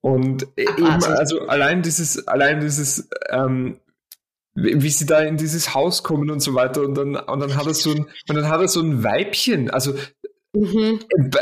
Und 0.00 0.44
e- 0.56 0.62
eben, 0.62 0.84
Abartig. 0.86 1.18
also 1.18 1.40
allein 1.48 1.82
dieses, 1.82 2.26
allein 2.28 2.60
dieses, 2.60 3.08
ähm, 3.30 3.80
wie 4.56 4.90
sie 4.90 5.06
da 5.06 5.20
in 5.20 5.36
dieses 5.36 5.74
Haus 5.74 6.02
kommen 6.02 6.30
und 6.30 6.40
so 6.40 6.54
weiter 6.54 6.82
und 6.82 6.94
dann, 6.94 7.14
und 7.16 7.40
dann 7.40 7.56
hat 7.56 7.66
er 7.66 7.74
so 7.74 7.90
ein, 7.92 8.06
und 8.28 8.34
dann 8.34 8.48
hat 8.48 8.60
er 8.60 8.68
so 8.68 8.80
ein 8.80 9.04
Weibchen, 9.04 9.70
also, 9.70 9.94
Mhm. 10.54 11.00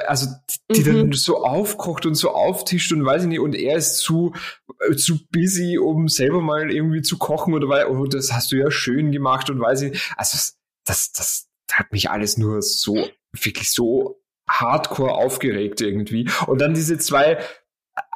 also, 0.08 0.26
die, 0.72 0.82
die 0.82 0.90
Mhm. 0.90 0.96
dann 0.96 1.12
so 1.12 1.44
aufkocht 1.44 2.04
und 2.04 2.16
so 2.16 2.30
auftischt 2.30 2.92
und 2.92 3.04
weiß 3.04 3.22
ich 3.22 3.28
nicht, 3.28 3.38
und 3.38 3.54
er 3.54 3.76
ist 3.76 3.98
zu, 3.98 4.32
äh, 4.80 4.96
zu 4.96 5.18
busy, 5.30 5.78
um 5.78 6.08
selber 6.08 6.40
mal 6.40 6.68
irgendwie 6.70 7.02
zu 7.02 7.16
kochen 7.16 7.54
oder 7.54 7.68
weil, 7.68 7.86
oh, 7.86 8.06
das 8.06 8.32
hast 8.32 8.50
du 8.50 8.56
ja 8.56 8.72
schön 8.72 9.12
gemacht 9.12 9.50
und 9.50 9.60
weiß 9.60 9.82
ich 9.82 9.92
nicht. 9.92 10.12
Also, 10.16 10.36
das, 10.84 11.12
das 11.12 11.46
hat 11.70 11.92
mich 11.92 12.10
alles 12.10 12.38
nur 12.38 12.60
so, 12.60 13.08
wirklich 13.32 13.70
so 13.70 14.20
hardcore 14.48 15.12
aufgeregt 15.12 15.80
irgendwie. 15.80 16.28
Und 16.46 16.60
dann 16.60 16.74
diese 16.74 16.98
zwei, 16.98 17.38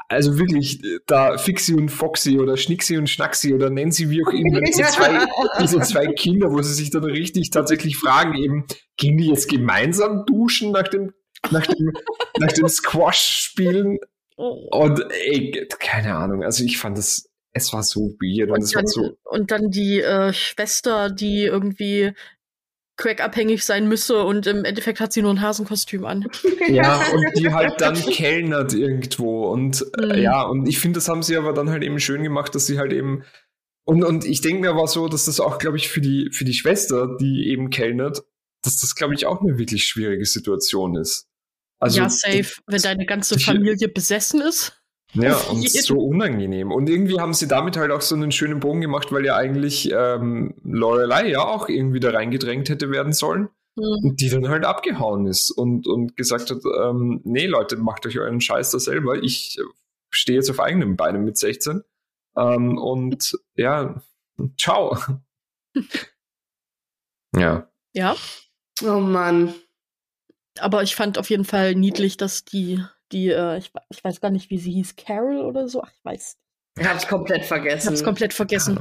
also 0.08 0.38
wirklich, 0.38 0.80
da 1.06 1.36
Fixie 1.36 1.74
und 1.74 1.90
Foxy 1.90 2.38
oder 2.38 2.56
Schnicksy 2.56 2.96
und 2.96 3.08
Schnacksy 3.08 3.52
oder 3.52 3.68
Nancy, 3.68 4.08
wie 4.08 4.24
auch 4.24 4.32
immer, 4.32 4.60
diese 4.62 4.82
zwei, 4.84 5.26
diese 5.60 5.80
zwei 5.80 6.06
Kinder, 6.06 6.50
wo 6.50 6.62
sie 6.62 6.72
sich 6.72 6.90
dann 6.90 7.04
richtig 7.04 7.50
tatsächlich 7.50 7.98
fragen, 7.98 8.34
eben, 8.34 8.66
gehen 8.96 9.18
die 9.18 9.28
jetzt 9.28 9.48
gemeinsam 9.48 10.24
duschen 10.24 10.72
nach 10.72 10.88
dem, 10.88 11.12
nach 11.50 11.66
dem, 11.66 11.92
nach 12.38 12.52
dem 12.52 12.68
Squash-Spielen? 12.68 13.98
Oh. 14.36 14.68
Und 14.70 15.04
ey, 15.10 15.66
keine 15.78 16.14
Ahnung, 16.14 16.42
also 16.42 16.64
ich 16.64 16.78
fand 16.78 16.96
das, 16.96 17.28
es 17.52 17.72
war 17.74 17.82
so 17.82 18.14
weird 18.20 18.50
und 18.50 18.62
es 18.62 18.74
Und 18.74 18.76
war 18.76 18.82
dann, 18.82 18.86
so, 18.86 19.18
und 19.24 19.50
dann 19.50 19.70
die 19.70 20.00
äh, 20.00 20.32
Schwester, 20.32 21.10
die 21.10 21.44
irgendwie 21.44 22.12
crackabhängig 22.98 23.64
sein 23.64 23.88
müsse 23.88 24.22
und 24.22 24.46
im 24.46 24.64
Endeffekt 24.64 25.00
hat 25.00 25.12
sie 25.12 25.22
nur 25.22 25.32
ein 25.32 25.40
Hasenkostüm 25.40 26.04
an. 26.04 26.26
Ja, 26.68 27.00
und 27.12 27.24
die 27.38 27.50
halt 27.50 27.80
dann 27.80 27.94
kellnert 27.94 28.74
irgendwo. 28.74 29.48
Und 29.50 29.86
äh, 29.98 30.16
Mhm. 30.18 30.22
ja, 30.22 30.42
und 30.42 30.68
ich 30.68 30.78
finde, 30.78 30.98
das 30.98 31.08
haben 31.08 31.22
sie 31.22 31.36
aber 31.36 31.54
dann 31.54 31.70
halt 31.70 31.82
eben 31.82 31.98
schön 31.98 32.22
gemacht, 32.22 32.54
dass 32.54 32.66
sie 32.66 32.78
halt 32.78 32.92
eben. 32.92 33.24
Und, 33.84 34.04
und 34.04 34.26
ich 34.26 34.42
denke 34.42 34.60
mir 34.60 34.70
aber 34.70 34.86
so, 34.86 35.08
dass 35.08 35.24
das 35.24 35.40
auch, 35.40 35.58
glaube 35.58 35.78
ich, 35.78 35.88
für 35.88 36.02
die, 36.02 36.28
für 36.30 36.44
die 36.44 36.52
Schwester, 36.52 37.16
die 37.18 37.48
eben 37.48 37.70
kellnert, 37.70 38.22
dass 38.62 38.78
das, 38.80 38.94
glaube 38.94 39.14
ich, 39.14 39.24
auch 39.24 39.40
eine 39.40 39.56
wirklich 39.56 39.84
schwierige 39.84 40.26
Situation 40.26 40.94
ist. 40.96 41.26
Also, 41.80 42.00
ja, 42.00 42.10
safe. 42.10 42.60
Wenn 42.66 42.82
deine 42.82 43.06
ganze 43.06 43.38
Familie 43.38 43.88
besessen 43.88 44.42
ist. 44.42 44.77
Ja, 45.14 45.36
und 45.50 45.68
so 45.68 45.98
unangenehm. 45.98 46.70
Und 46.70 46.88
irgendwie 46.88 47.20
haben 47.20 47.34
sie 47.34 47.48
damit 47.48 47.76
halt 47.76 47.90
auch 47.90 48.00
so 48.00 48.14
einen 48.14 48.32
schönen 48.32 48.60
Bogen 48.60 48.80
gemacht, 48.80 49.12
weil 49.12 49.24
ja 49.24 49.36
eigentlich 49.36 49.90
ähm, 49.92 50.54
Lorelei 50.64 51.28
ja 51.28 51.44
auch 51.44 51.68
irgendwie 51.68 52.00
da 52.00 52.10
reingedrängt 52.10 52.68
hätte 52.68 52.90
werden 52.90 53.12
sollen. 53.12 53.48
Hm. 53.78 54.08
Und 54.08 54.20
die 54.20 54.28
dann 54.28 54.48
halt 54.48 54.64
abgehauen 54.64 55.26
ist 55.26 55.50
und, 55.50 55.86
und 55.86 56.16
gesagt 56.16 56.50
hat, 56.50 56.58
ähm, 56.82 57.20
nee 57.24 57.46
Leute, 57.46 57.76
macht 57.76 58.06
euch 58.06 58.18
euren 58.18 58.40
Scheiß 58.40 58.72
da 58.72 58.78
selber. 58.78 59.22
Ich 59.22 59.58
stehe 60.10 60.38
jetzt 60.38 60.50
auf 60.50 60.60
eigenen 60.60 60.96
Beinen 60.96 61.24
mit 61.24 61.38
16. 61.38 61.82
Ähm, 62.36 62.78
und 62.78 63.38
ja, 63.54 64.02
ciao. 64.58 64.98
ja. 67.36 67.70
Ja. 67.94 68.16
Oh 68.82 69.00
Mann. 69.00 69.54
Aber 70.60 70.82
ich 70.82 70.96
fand 70.96 71.18
auf 71.18 71.30
jeden 71.30 71.44
Fall 71.44 71.74
niedlich, 71.74 72.16
dass 72.16 72.44
die, 72.44 72.82
die, 73.12 73.28
äh, 73.28 73.58
ich, 73.58 73.70
ich 73.90 74.02
weiß 74.04 74.20
gar 74.20 74.30
nicht, 74.30 74.50
wie 74.50 74.58
sie 74.58 74.72
hieß, 74.72 74.96
Carol 74.96 75.38
oder 75.38 75.68
so. 75.68 75.82
Ach, 75.82 75.90
ich 75.92 76.04
weiß. 76.04 76.36
Hab 76.80 76.96
ich 77.02 77.08
komplett 77.08 77.42
Ich 77.42 77.48
vergessen. 77.48 77.88
hab's 77.88 78.04
komplett 78.04 78.32
vergessen. 78.34 78.80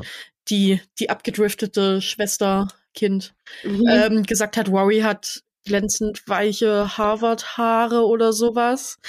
Die, 0.49 0.79
die 0.99 1.09
abgedriftete 1.09 2.01
Schwester, 2.01 2.67
Kind, 2.93 3.33
Mhm. 3.63 3.87
ähm, 3.89 4.23
gesagt 4.23 4.57
hat, 4.57 4.69
Rory 4.69 4.99
hat 5.01 5.43
glänzend 5.65 6.27
weiche 6.27 6.97
Harvard-Haare 6.97 8.05
oder 8.05 8.33
sowas. 8.33 8.99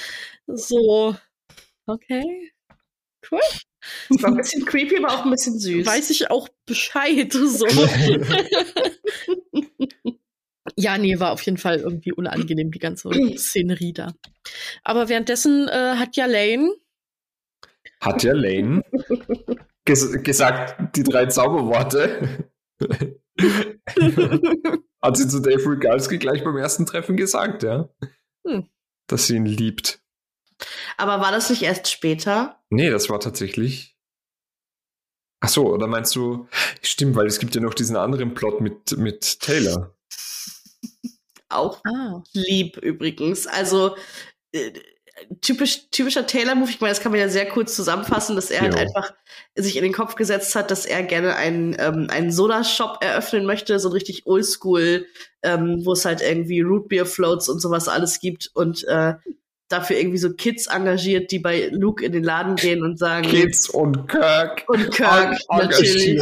So, 0.47 1.15
okay. 1.85 2.51
Cool. 3.31 3.39
Das 4.09 4.23
war 4.23 4.31
ein 4.31 4.37
bisschen 4.37 4.65
creepy, 4.65 4.97
aber 4.97 5.13
auch 5.13 5.23
ein 5.25 5.31
bisschen 5.31 5.59
süß. 5.59 5.85
Weiß 5.85 6.09
ich 6.09 6.31
auch 6.31 6.49
Bescheid. 6.65 7.31
So. 7.31 7.65
ja, 10.79 10.97
nee, 10.97 11.19
war 11.19 11.31
auf 11.31 11.41
jeden 11.41 11.57
Fall 11.57 11.77
irgendwie 11.79 12.13
unangenehm, 12.13 12.71
die 12.71 12.79
ganze 12.79 13.09
Szenerie 13.37 13.93
da. 13.93 14.13
Aber 14.83 15.09
währenddessen 15.09 15.67
äh, 15.67 15.95
hat 15.97 16.15
ja 16.15 16.25
Lane 16.25 16.71
Hat 17.99 18.23
ja 18.23 18.33
Lane 18.33 18.83
ges 19.85 20.23
gesagt, 20.23 20.95
die 20.95 21.03
drei 21.03 21.25
Zauberworte. 21.25 22.49
Hat 25.01 25.17
sie 25.17 25.27
zu 25.27 25.39
Dave 25.41 25.65
Rigalski 25.69 26.17
gleich 26.17 26.43
beim 26.43 26.57
ersten 26.57 26.85
Treffen 26.85 27.17
gesagt, 27.17 27.63
ja. 27.63 27.89
Hm. 28.45 28.69
Dass 29.07 29.27
sie 29.27 29.35
ihn 29.35 29.45
liebt. 29.45 30.01
aber 30.97 31.19
war 31.19 31.31
das 31.31 31.49
nicht 31.49 31.63
erst 31.63 31.89
später? 31.89 32.61
Nee, 32.69 32.89
das 32.89 33.09
war 33.09 33.19
tatsächlich. 33.19 33.97
Ach 35.41 35.49
so, 35.49 35.73
oder 35.73 35.87
meinst 35.87 36.15
du, 36.15 36.47
stimmt, 36.81 37.15
weil 37.15 37.27
es 37.27 37.39
gibt 37.39 37.55
ja 37.55 37.61
noch 37.61 37.73
diesen 37.73 37.95
anderen 37.95 38.33
Plot 38.33 38.61
mit, 38.61 38.97
mit 38.97 39.39
Taylor. 39.39 39.95
Auch 41.49 41.81
Ah. 41.85 42.21
lieb 42.33 42.77
übrigens. 42.77 43.47
Also 43.47 43.95
äh, 44.51 44.71
typisch, 45.41 45.89
typischer 45.91 46.25
Taylor-Move, 46.25 46.69
ich 46.69 46.79
meine, 46.79 46.91
das 46.91 47.01
kann 47.01 47.11
man 47.11 47.19
ja 47.19 47.27
sehr 47.29 47.47
kurz 47.47 47.75
zusammenfassen, 47.75 48.35
dass 48.35 48.51
er 48.51 48.61
halt 48.61 48.73
Jo. 48.73 48.79
einfach 48.79 49.11
sich 49.55 49.75
in 49.75 49.83
den 49.83 49.93
Kopf 49.93 50.15
gesetzt 50.15 50.55
hat, 50.55 50.71
dass 50.71 50.85
er 50.85 51.03
gerne 51.03 51.35
einen, 51.35 51.75
ähm, 51.79 52.07
einen 52.09 52.31
Soda-Shop 52.31 52.99
eröffnen 53.01 53.45
möchte, 53.45 53.79
so 53.79 53.89
richtig 53.89 54.25
oldschool, 54.25 55.05
ähm, 55.43 55.81
wo 55.83 55.93
es 55.93 56.05
halt 56.05 56.21
irgendwie 56.21 56.61
Rootbeer-Floats 56.61 57.49
und 57.49 57.59
sowas 57.59 57.87
alles 57.87 58.19
gibt 58.19 58.49
und 58.53 58.85
äh, 58.87 59.15
dafür 59.69 59.97
irgendwie 59.97 60.17
so 60.17 60.33
Kids 60.33 60.67
engagiert, 60.67 61.31
die 61.31 61.39
bei 61.39 61.69
Luke 61.71 62.03
in 62.03 62.11
den 62.11 62.23
Laden 62.23 62.55
gehen 62.55 62.83
und 62.83 62.97
sagen. 62.97 63.27
Kids 63.27 63.69
und 63.69 64.07
Kirk. 64.07 64.65
Und 64.67 64.91
Kirk, 64.91 65.37
natürlich. 65.49 66.19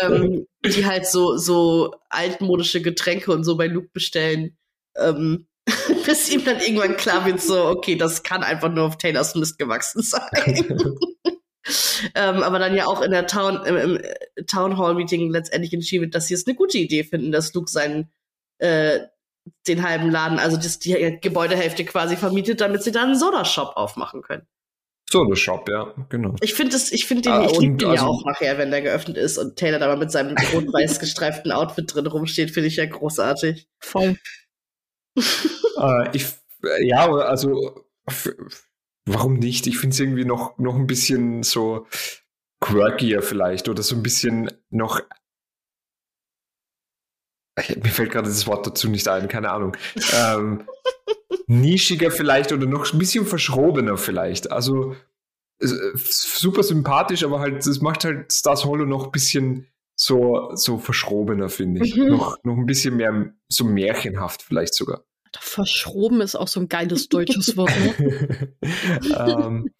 ähm, 0.00 0.46
die 0.64 0.86
halt 0.86 1.06
so, 1.06 1.36
so 1.36 1.94
altmodische 2.08 2.80
Getränke 2.80 3.32
und 3.32 3.44
so 3.44 3.56
bei 3.56 3.66
Luke 3.66 3.90
bestellen. 3.92 4.56
Ähm, 4.96 5.46
bis 6.06 6.30
ihm 6.30 6.44
dann 6.44 6.60
irgendwann 6.60 6.96
klar 6.96 7.26
wird, 7.26 7.40
so, 7.40 7.66
okay, 7.66 7.96
das 7.96 8.22
kann 8.22 8.42
einfach 8.42 8.70
nur 8.70 8.84
auf 8.84 8.98
Taylors 8.98 9.34
Mist 9.34 9.58
gewachsen 9.58 10.02
sein. 10.02 10.22
ähm, 12.14 12.42
aber 12.42 12.58
dann 12.58 12.76
ja 12.76 12.86
auch 12.86 13.00
in 13.00 13.10
der 13.10 13.26
Town, 13.26 13.64
im, 13.64 13.76
im 13.76 14.46
Town 14.46 14.78
Hall 14.78 14.94
Meeting 14.94 15.30
letztendlich 15.30 15.72
entschieden 15.72 16.04
wird, 16.04 16.14
dass 16.14 16.28
sie 16.28 16.34
es 16.34 16.46
eine 16.46 16.54
gute 16.54 16.78
Idee 16.78 17.02
finden, 17.02 17.32
dass 17.32 17.54
Luke 17.54 17.70
seinen 17.70 18.12
äh, 18.58 19.00
den 19.66 19.86
halben 19.86 20.10
Laden, 20.10 20.38
also 20.38 20.56
das, 20.56 20.78
die 20.78 21.18
Gebäudehälfte 21.20 21.84
quasi 21.84 22.16
vermietet, 22.16 22.60
damit 22.60 22.82
sie 22.82 22.92
dann 22.92 23.10
einen 23.10 23.18
Soda-Shop 23.18 23.76
aufmachen 23.76 24.22
können. 24.22 24.46
Soda-Shop, 25.10 25.68
ja, 25.68 25.94
genau. 26.08 26.34
Ich 26.40 26.54
finde 26.54 26.76
ich 26.76 27.06
finde 27.06 27.22
den, 27.22 27.32
ah, 27.32 27.46
ich 27.46 27.58
liebe 27.58 27.76
den 27.76 27.88
also, 27.90 28.04
ja 28.04 28.10
auch 28.10 28.24
nachher, 28.24 28.58
wenn 28.58 28.70
der 28.70 28.82
geöffnet 28.82 29.16
ist 29.16 29.38
und 29.38 29.56
Taylor 29.56 29.78
da 29.78 29.86
mal 29.86 29.96
mit 29.96 30.10
seinem 30.10 30.34
rot-weiß 30.52 30.98
gestreiften 31.00 31.52
Outfit 31.52 31.94
drin 31.94 32.06
rumsteht, 32.06 32.50
finde 32.50 32.68
ich 32.68 32.76
ja 32.76 32.86
großartig. 32.86 33.68
Voll. 33.80 34.16
äh, 35.16 36.16
ich, 36.16 36.26
ja, 36.80 37.06
also 37.12 37.84
warum 39.06 39.34
nicht? 39.34 39.66
Ich 39.66 39.78
finde 39.78 39.94
es 39.94 40.00
irgendwie 40.00 40.24
noch, 40.24 40.58
noch 40.58 40.74
ein 40.74 40.86
bisschen 40.86 41.42
so 41.42 41.86
quirkier 42.60 43.22
vielleicht 43.22 43.68
oder 43.68 43.82
so 43.82 43.94
ein 43.94 44.02
bisschen 44.02 44.50
noch 44.70 45.00
mir 47.56 47.90
fällt 47.90 48.12
gerade 48.12 48.28
das 48.28 48.46
Wort 48.46 48.66
dazu 48.66 48.88
nicht 48.88 49.08
ein, 49.08 49.28
keine 49.28 49.50
Ahnung. 49.50 49.76
Ähm, 50.12 50.66
nischiger 51.46 52.10
vielleicht 52.10 52.52
oder 52.52 52.66
noch 52.66 52.92
ein 52.92 52.98
bisschen 52.98 53.26
verschrobener 53.26 53.96
vielleicht. 53.96 54.50
Also 54.50 54.96
äh, 55.60 55.66
super 55.94 56.62
sympathisch, 56.62 57.24
aber 57.24 57.40
halt, 57.40 57.66
das 57.66 57.80
macht 57.80 58.04
halt 58.04 58.32
Stars 58.32 58.64
Hollow 58.64 58.84
noch 58.84 59.06
ein 59.06 59.12
bisschen 59.12 59.68
so, 59.96 60.50
so 60.54 60.78
verschrobener, 60.78 61.48
finde 61.48 61.84
ich. 61.84 61.96
Mhm. 61.96 62.08
Noch, 62.08 62.38
noch 62.42 62.56
ein 62.56 62.66
bisschen 62.66 62.96
mehr 62.96 63.32
so 63.48 63.64
märchenhaft 63.64 64.42
vielleicht 64.42 64.74
sogar. 64.74 65.04
Verschroben 65.40 66.20
ist 66.20 66.36
auch 66.36 66.46
so 66.46 66.60
ein 66.60 66.68
geiles 66.68 67.08
deutsches 67.08 67.56
Wort. 67.56 67.72
Ne? 67.80 68.48
ähm, 69.16 69.70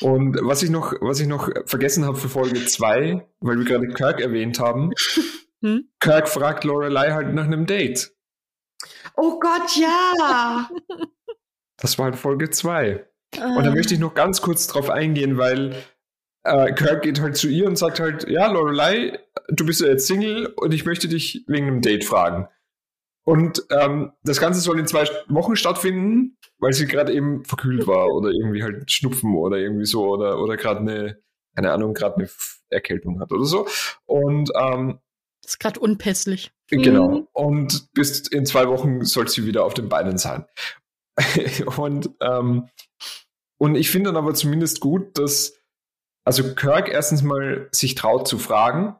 und 0.00 0.38
was 0.42 0.62
ich 0.62 0.70
noch, 0.70 0.92
was 1.00 1.20
ich 1.20 1.28
noch 1.28 1.50
vergessen 1.66 2.04
habe 2.04 2.16
für 2.16 2.28
Folge 2.28 2.64
2, 2.64 3.24
weil 3.40 3.58
wir 3.58 3.64
gerade 3.64 3.88
Kirk 3.88 4.20
erwähnt 4.20 4.58
haben, 4.58 4.90
hm? 5.64 5.88
Kirk 5.98 6.28
fragt 6.28 6.64
Lorelei 6.64 7.12
halt 7.12 7.32
nach 7.32 7.44
einem 7.44 7.64
Date. 7.64 8.14
Oh 9.16 9.40
Gott, 9.40 9.76
ja! 9.76 10.68
Das 11.76 11.98
war 11.98 12.04
halt 12.04 12.16
Folge 12.16 12.50
2. 12.50 13.04
Und 13.34 13.64
da 13.64 13.70
ah. 13.70 13.74
möchte 13.74 13.94
ich 13.94 14.00
noch 14.00 14.14
ganz 14.14 14.40
kurz 14.40 14.68
drauf 14.68 14.90
eingehen, 14.90 15.36
weil 15.38 15.74
äh, 16.44 16.72
Kirk 16.72 17.02
geht 17.02 17.20
halt 17.20 17.36
zu 17.36 17.48
ihr 17.48 17.66
und 17.66 17.76
sagt 17.76 17.98
halt, 17.98 18.28
ja, 18.28 18.46
Lorelei, 18.46 19.18
du 19.48 19.66
bist 19.66 19.80
ja 19.80 19.88
jetzt 19.88 20.06
Single 20.06 20.46
und 20.56 20.72
ich 20.72 20.86
möchte 20.86 21.08
dich 21.08 21.44
wegen 21.48 21.66
einem 21.66 21.80
Date 21.82 22.04
fragen. 22.04 22.48
Und 23.24 23.64
ähm, 23.70 24.12
das 24.22 24.40
Ganze 24.40 24.60
soll 24.60 24.78
in 24.78 24.86
zwei 24.86 25.04
Wochen 25.28 25.56
stattfinden, 25.56 26.38
weil 26.58 26.72
sie 26.72 26.86
gerade 26.86 27.12
eben 27.12 27.44
verkühlt 27.44 27.86
war 27.88 28.06
oder 28.08 28.30
irgendwie 28.30 28.62
halt 28.62 28.90
Schnupfen 28.90 29.34
oder 29.34 29.56
irgendwie 29.56 29.86
so 29.86 30.06
oder, 30.06 30.40
oder 30.40 30.56
gerade 30.56 30.80
eine, 30.80 31.18
keine 31.56 31.72
Ahnung, 31.72 31.92
gerade 31.92 32.16
eine 32.16 32.28
Erkältung 32.70 33.20
hat 33.20 33.32
oder 33.32 33.44
so. 33.44 33.66
Und 34.06 34.50
ähm, 34.54 35.00
das 35.44 35.52
ist 35.52 35.58
gerade 35.60 35.78
unpässlich. 35.80 36.52
Genau. 36.68 37.08
Mhm. 37.08 37.28
Und 37.32 37.92
bis 37.92 38.20
in 38.28 38.46
zwei 38.46 38.68
Wochen 38.68 39.04
soll 39.04 39.28
sie 39.28 39.46
wieder 39.46 39.64
auf 39.64 39.74
den 39.74 39.88
Beinen 39.88 40.18
sein. 40.18 40.46
und, 41.76 42.10
ähm, 42.20 42.68
und 43.58 43.74
ich 43.76 43.90
finde 43.90 44.10
dann 44.10 44.16
aber 44.16 44.34
zumindest 44.34 44.80
gut, 44.80 45.18
dass 45.18 45.54
also 46.24 46.54
Kirk 46.54 46.88
erstens 46.88 47.22
mal 47.22 47.68
sich 47.70 47.94
traut 47.94 48.26
zu 48.26 48.38
fragen. 48.38 48.96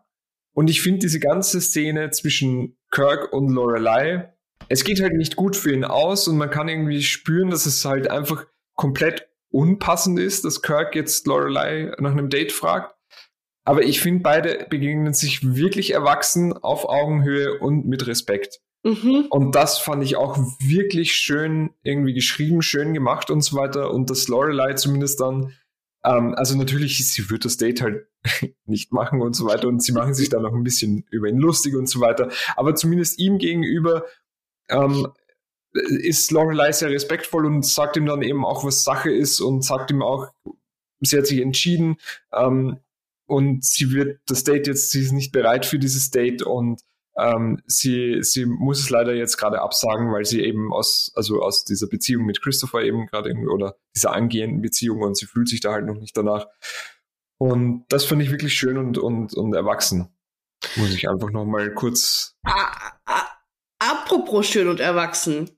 Und 0.55 0.68
ich 0.68 0.82
finde 0.82 1.01
diese 1.01 1.18
ganze 1.18 1.61
Szene 1.61 2.11
zwischen 2.11 2.76
Kirk 2.90 3.32
und 3.32 3.49
Lorelei, 3.49 4.32
es 4.68 4.84
geht 4.84 5.01
halt 5.01 5.14
nicht 5.14 5.36
gut 5.36 5.57
für 5.57 5.72
ihn 5.72 5.84
aus 5.84 6.28
und 6.28 6.36
man 6.36 6.51
kann 6.51 6.68
irgendwie 6.68 7.03
spüren, 7.03 7.51
dass 7.51 7.66
es 7.66 7.84
halt 7.84 8.09
einfach 8.11 8.47
komplett 8.74 9.28
unpassend 9.51 10.18
ist, 10.18 10.45
dass 10.45 10.62
Kirk 10.62 10.95
jetzt 10.95 11.26
Lorelei 11.26 11.92
nach 11.99 12.12
einem 12.12 12.28
Date 12.28 12.53
fragt. 12.53 12.93
Aber 13.65 13.83
ich 13.83 14.01
finde, 14.01 14.23
beide 14.23 14.67
begegnen 14.69 15.15
sich 15.15 15.57
wirklich 15.57 15.93
erwachsen 15.93 16.53
auf 16.53 16.89
Augenhöhe 16.89 17.59
und 17.59 17.87
mit 17.87 18.07
Respekt. 18.07 18.61
Mhm. 18.85 19.27
Und 19.31 19.55
das 19.55 19.79
fand 19.79 20.05
ich 20.05 20.17
auch 20.17 20.37
wirklich 20.61 21.15
schön 21.15 21.71
irgendwie 21.83 22.12
geschrieben, 22.12 22.61
schön 22.61 22.93
gemacht 22.93 23.31
und 23.31 23.41
so 23.41 23.57
weiter. 23.57 23.91
Und 23.91 24.11
das 24.11 24.29
Lorelei 24.29 24.75
zumindest 24.75 25.21
dann, 25.21 25.55
ähm, 26.05 26.35
also 26.35 26.57
natürlich, 26.57 27.11
sie 27.11 27.31
wird 27.31 27.47
das 27.47 27.57
Date 27.57 27.81
halt 27.81 28.07
nicht 28.67 28.93
machen 28.93 29.23
und 29.23 29.35
so 29.35 29.47
weiter. 29.47 29.69
Und 29.69 29.83
sie 29.83 29.93
machen 29.93 30.12
sich 30.12 30.29
dann 30.29 30.43
noch 30.43 30.53
ein 30.53 30.65
bisschen 30.65 31.07
über 31.11 31.29
ihn 31.29 31.39
lustig 31.39 31.75
und 31.75 31.89
so 31.89 32.01
weiter. 32.01 32.31
Aber 32.57 32.75
zumindest 32.75 33.19
ihm 33.19 33.39
gegenüber 33.39 34.05
ähm, 34.69 35.09
ist 35.73 36.31
Lorelei 36.31 36.71
sehr 36.73 36.91
respektvoll 36.91 37.47
und 37.47 37.65
sagt 37.65 37.97
ihm 37.97 38.05
dann 38.05 38.21
eben 38.21 38.45
auch, 38.45 38.65
was 38.65 38.85
Sache 38.85 39.11
ist 39.11 39.41
und 39.41 39.65
sagt 39.65 39.91
ihm 39.91 40.03
auch, 40.03 40.29
sie 41.01 41.17
hat 41.17 41.27
sich 41.27 41.41
entschieden, 41.41 41.97
ähm, 42.33 42.79
und 43.27 43.64
sie 43.64 43.93
wird 43.93 44.20
das 44.27 44.45
Date 44.45 44.66
jetzt, 44.66 44.91
sie 44.91 45.01
ist 45.01 45.12
nicht 45.12 45.33
bereit 45.33 45.66
für 45.66 45.79
dieses 45.79 46.11
Date 46.11 46.43
und 46.43 46.81
ähm, 47.16 47.62
sie, 47.66 48.18
sie 48.22 48.45
muss 48.45 48.81
es 48.81 48.91
leider 48.91 49.14
jetzt 49.14 49.37
gerade 49.37 49.61
absagen, 49.61 50.12
weil 50.12 50.25
sie 50.25 50.43
eben 50.43 50.72
aus, 50.72 51.12
also 51.14 51.43
aus 51.43 51.64
dieser 51.64 51.87
Beziehung 51.87 52.25
mit 52.25 52.43
Christopher 52.43 52.83
eben 52.83 53.07
gerade 53.07 53.29
irgendwie 53.31 53.49
oder 53.49 53.77
dieser 53.95 54.12
angehenden 54.12 54.62
Beziehung 54.62 55.03
und 55.03 55.16
sie 55.16 55.27
fühlt 55.27 55.49
sich 55.49 55.61
da 55.61 55.72
halt 55.72 55.87
noch 55.87 55.97
nicht 55.97 56.16
danach. 56.16 56.47
Und 57.39 57.85
das 57.89 58.05
finde 58.05 58.25
ich 58.25 58.31
wirklich 58.31 58.55
schön 58.55 58.79
und, 58.79 58.99
und, 58.99 59.35
und 59.35 59.55
erwachsen. 59.55 60.09
Muss 60.77 60.95
ich 60.95 61.09
einfach 61.09 61.31
noch 61.31 61.45
mal 61.45 61.72
kurz. 61.75 62.37
Apropos 63.79 64.47
schön 64.47 64.68
und 64.68 64.81
erwachsen. 64.81 65.51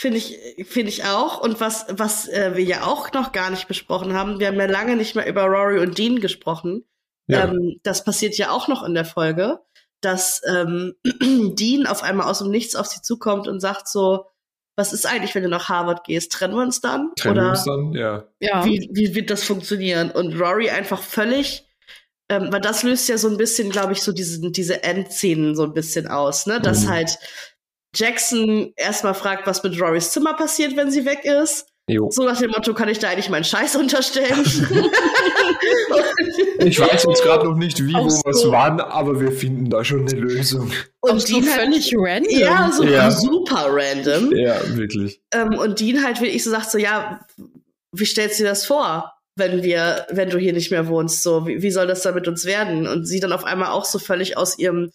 Finde 0.00 0.18
ich, 0.18 0.38
finde 0.68 0.90
ich 0.90 1.04
auch. 1.04 1.40
Und 1.40 1.60
was, 1.60 1.86
was 1.90 2.28
äh, 2.28 2.52
wir 2.54 2.62
ja 2.62 2.84
auch 2.84 3.12
noch 3.12 3.32
gar 3.32 3.50
nicht 3.50 3.66
besprochen 3.66 4.14
haben, 4.14 4.38
wir 4.38 4.46
haben 4.46 4.58
ja 4.58 4.66
lange 4.66 4.94
nicht 4.94 5.16
mehr 5.16 5.26
über 5.26 5.42
Rory 5.42 5.80
und 5.80 5.98
Dean 5.98 6.20
gesprochen. 6.20 6.84
Ja. 7.26 7.46
Ähm, 7.46 7.80
das 7.82 8.04
passiert 8.04 8.38
ja 8.38 8.50
auch 8.50 8.68
noch 8.68 8.84
in 8.84 8.94
der 8.94 9.04
Folge, 9.04 9.58
dass 10.00 10.40
ähm, 10.48 10.94
Dean 11.58 11.86
auf 11.86 12.04
einmal 12.04 12.28
aus 12.28 12.38
dem 12.38 12.50
Nichts 12.50 12.76
auf 12.76 12.86
sie 12.86 13.02
zukommt 13.02 13.48
und 13.48 13.58
sagt 13.58 13.88
so, 13.88 14.26
was 14.76 14.92
ist 14.92 15.04
eigentlich, 15.04 15.34
wenn 15.34 15.42
du 15.42 15.48
nach 15.48 15.68
Harvard 15.68 16.04
gehst? 16.04 16.30
Trennen 16.30 16.54
wir 16.54 16.62
uns 16.62 16.80
dann? 16.80 17.10
Trennen 17.16 17.36
Oder 17.36 17.46
wir 17.46 17.50
uns 17.50 17.64
dann, 17.64 17.92
ja. 17.92 18.28
ja. 18.38 18.64
Wie, 18.64 18.88
wie 18.92 19.16
wird 19.16 19.30
das 19.30 19.42
funktionieren? 19.42 20.12
Und 20.12 20.40
Rory 20.40 20.70
einfach 20.70 21.02
völlig, 21.02 21.66
ähm, 22.28 22.52
weil 22.52 22.60
das 22.60 22.84
löst 22.84 23.08
ja 23.08 23.18
so 23.18 23.28
ein 23.28 23.36
bisschen, 23.36 23.70
glaube 23.70 23.94
ich, 23.94 24.02
so 24.02 24.12
diese, 24.12 24.48
diese 24.52 24.84
Endszenen 24.84 25.56
so 25.56 25.64
ein 25.64 25.74
bisschen 25.74 26.06
aus, 26.06 26.46
ne? 26.46 26.60
Dass 26.60 26.84
mhm. 26.84 26.90
halt 26.90 27.18
Jackson 27.98 28.72
erstmal 28.76 29.14
fragt, 29.14 29.46
was 29.46 29.62
mit 29.62 29.80
Rorys 29.80 30.10
Zimmer 30.12 30.34
passiert, 30.34 30.76
wenn 30.76 30.90
sie 30.90 31.04
weg 31.04 31.24
ist. 31.24 31.66
Jo. 31.88 32.10
So 32.10 32.22
nach 32.24 32.38
dem 32.38 32.50
Motto, 32.50 32.74
kann 32.74 32.90
ich 32.90 32.98
da 32.98 33.08
eigentlich 33.08 33.30
meinen 33.30 33.44
Scheiß 33.44 33.76
unterstellen? 33.76 34.44
ich 36.58 36.78
weiß 36.78 37.06
jetzt 37.08 37.22
gerade 37.22 37.46
noch 37.46 37.56
nicht, 37.56 37.82
wie, 37.82 37.94
wo, 37.94 38.10
so. 38.10 38.20
was 38.24 38.44
wann, 38.50 38.78
aber 38.78 39.18
wir 39.18 39.32
finden 39.32 39.70
da 39.70 39.82
schon 39.82 40.06
eine 40.06 40.20
Lösung. 40.20 40.70
Und 41.00 41.26
die 41.28 41.42
völlig 41.42 41.94
random. 41.96 42.38
Ja, 42.38 42.70
so 42.70 42.84
ja. 42.84 43.10
super 43.10 43.68
random. 43.70 44.32
Ja, 44.36 44.60
wirklich. 44.76 45.22
Ähm, 45.32 45.58
und 45.58 45.80
Dean 45.80 46.04
halt 46.04 46.20
wirklich 46.20 46.44
so 46.44 46.50
sagt 46.50 46.70
so, 46.70 46.76
ja, 46.76 47.20
wie 47.92 48.04
stellst 48.04 48.38
du 48.38 48.44
dir 48.44 48.50
das 48.50 48.66
vor? 48.66 49.14
wenn 49.38 49.62
wir, 49.62 50.04
wenn 50.10 50.30
du 50.30 50.38
hier 50.38 50.52
nicht 50.52 50.72
mehr 50.72 50.88
wohnst, 50.88 51.22
so, 51.22 51.46
wie, 51.46 51.62
wie 51.62 51.70
soll 51.70 51.86
das 51.86 52.02
dann 52.02 52.16
mit 52.16 52.26
uns 52.26 52.44
werden? 52.44 52.88
Und 52.88 53.06
sie 53.06 53.20
dann 53.20 53.30
auf 53.30 53.44
einmal 53.44 53.68
auch 53.68 53.84
so 53.84 54.00
völlig 54.00 54.36
aus 54.36 54.58
ihrem 54.58 54.90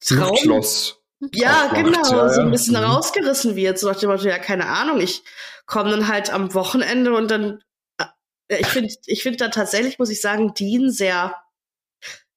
Traum, 0.00 0.28
Luftschloss 0.28 0.97
ja, 1.32 1.70
genau, 1.74 2.02
ja, 2.10 2.28
so 2.28 2.40
ein 2.40 2.50
bisschen 2.50 2.74
ja. 2.74 2.80
Mhm. 2.80 2.86
rausgerissen 2.86 3.56
wird. 3.56 3.78
So 3.78 3.88
nach 3.88 3.98
dem 3.98 4.10
Motto, 4.10 4.28
ja, 4.28 4.38
keine 4.38 4.66
Ahnung, 4.66 5.00
ich 5.00 5.22
komme 5.66 5.90
dann 5.90 6.08
halt 6.08 6.30
am 6.32 6.54
Wochenende 6.54 7.14
und 7.14 7.30
dann, 7.30 7.62
äh, 7.98 8.60
ich 8.60 8.66
finde, 8.66 8.94
ich 9.06 9.22
finde 9.22 9.38
da 9.38 9.48
tatsächlich, 9.48 9.98
muss 9.98 10.10
ich 10.10 10.20
sagen, 10.20 10.54
Dean 10.54 10.90
sehr 10.90 11.34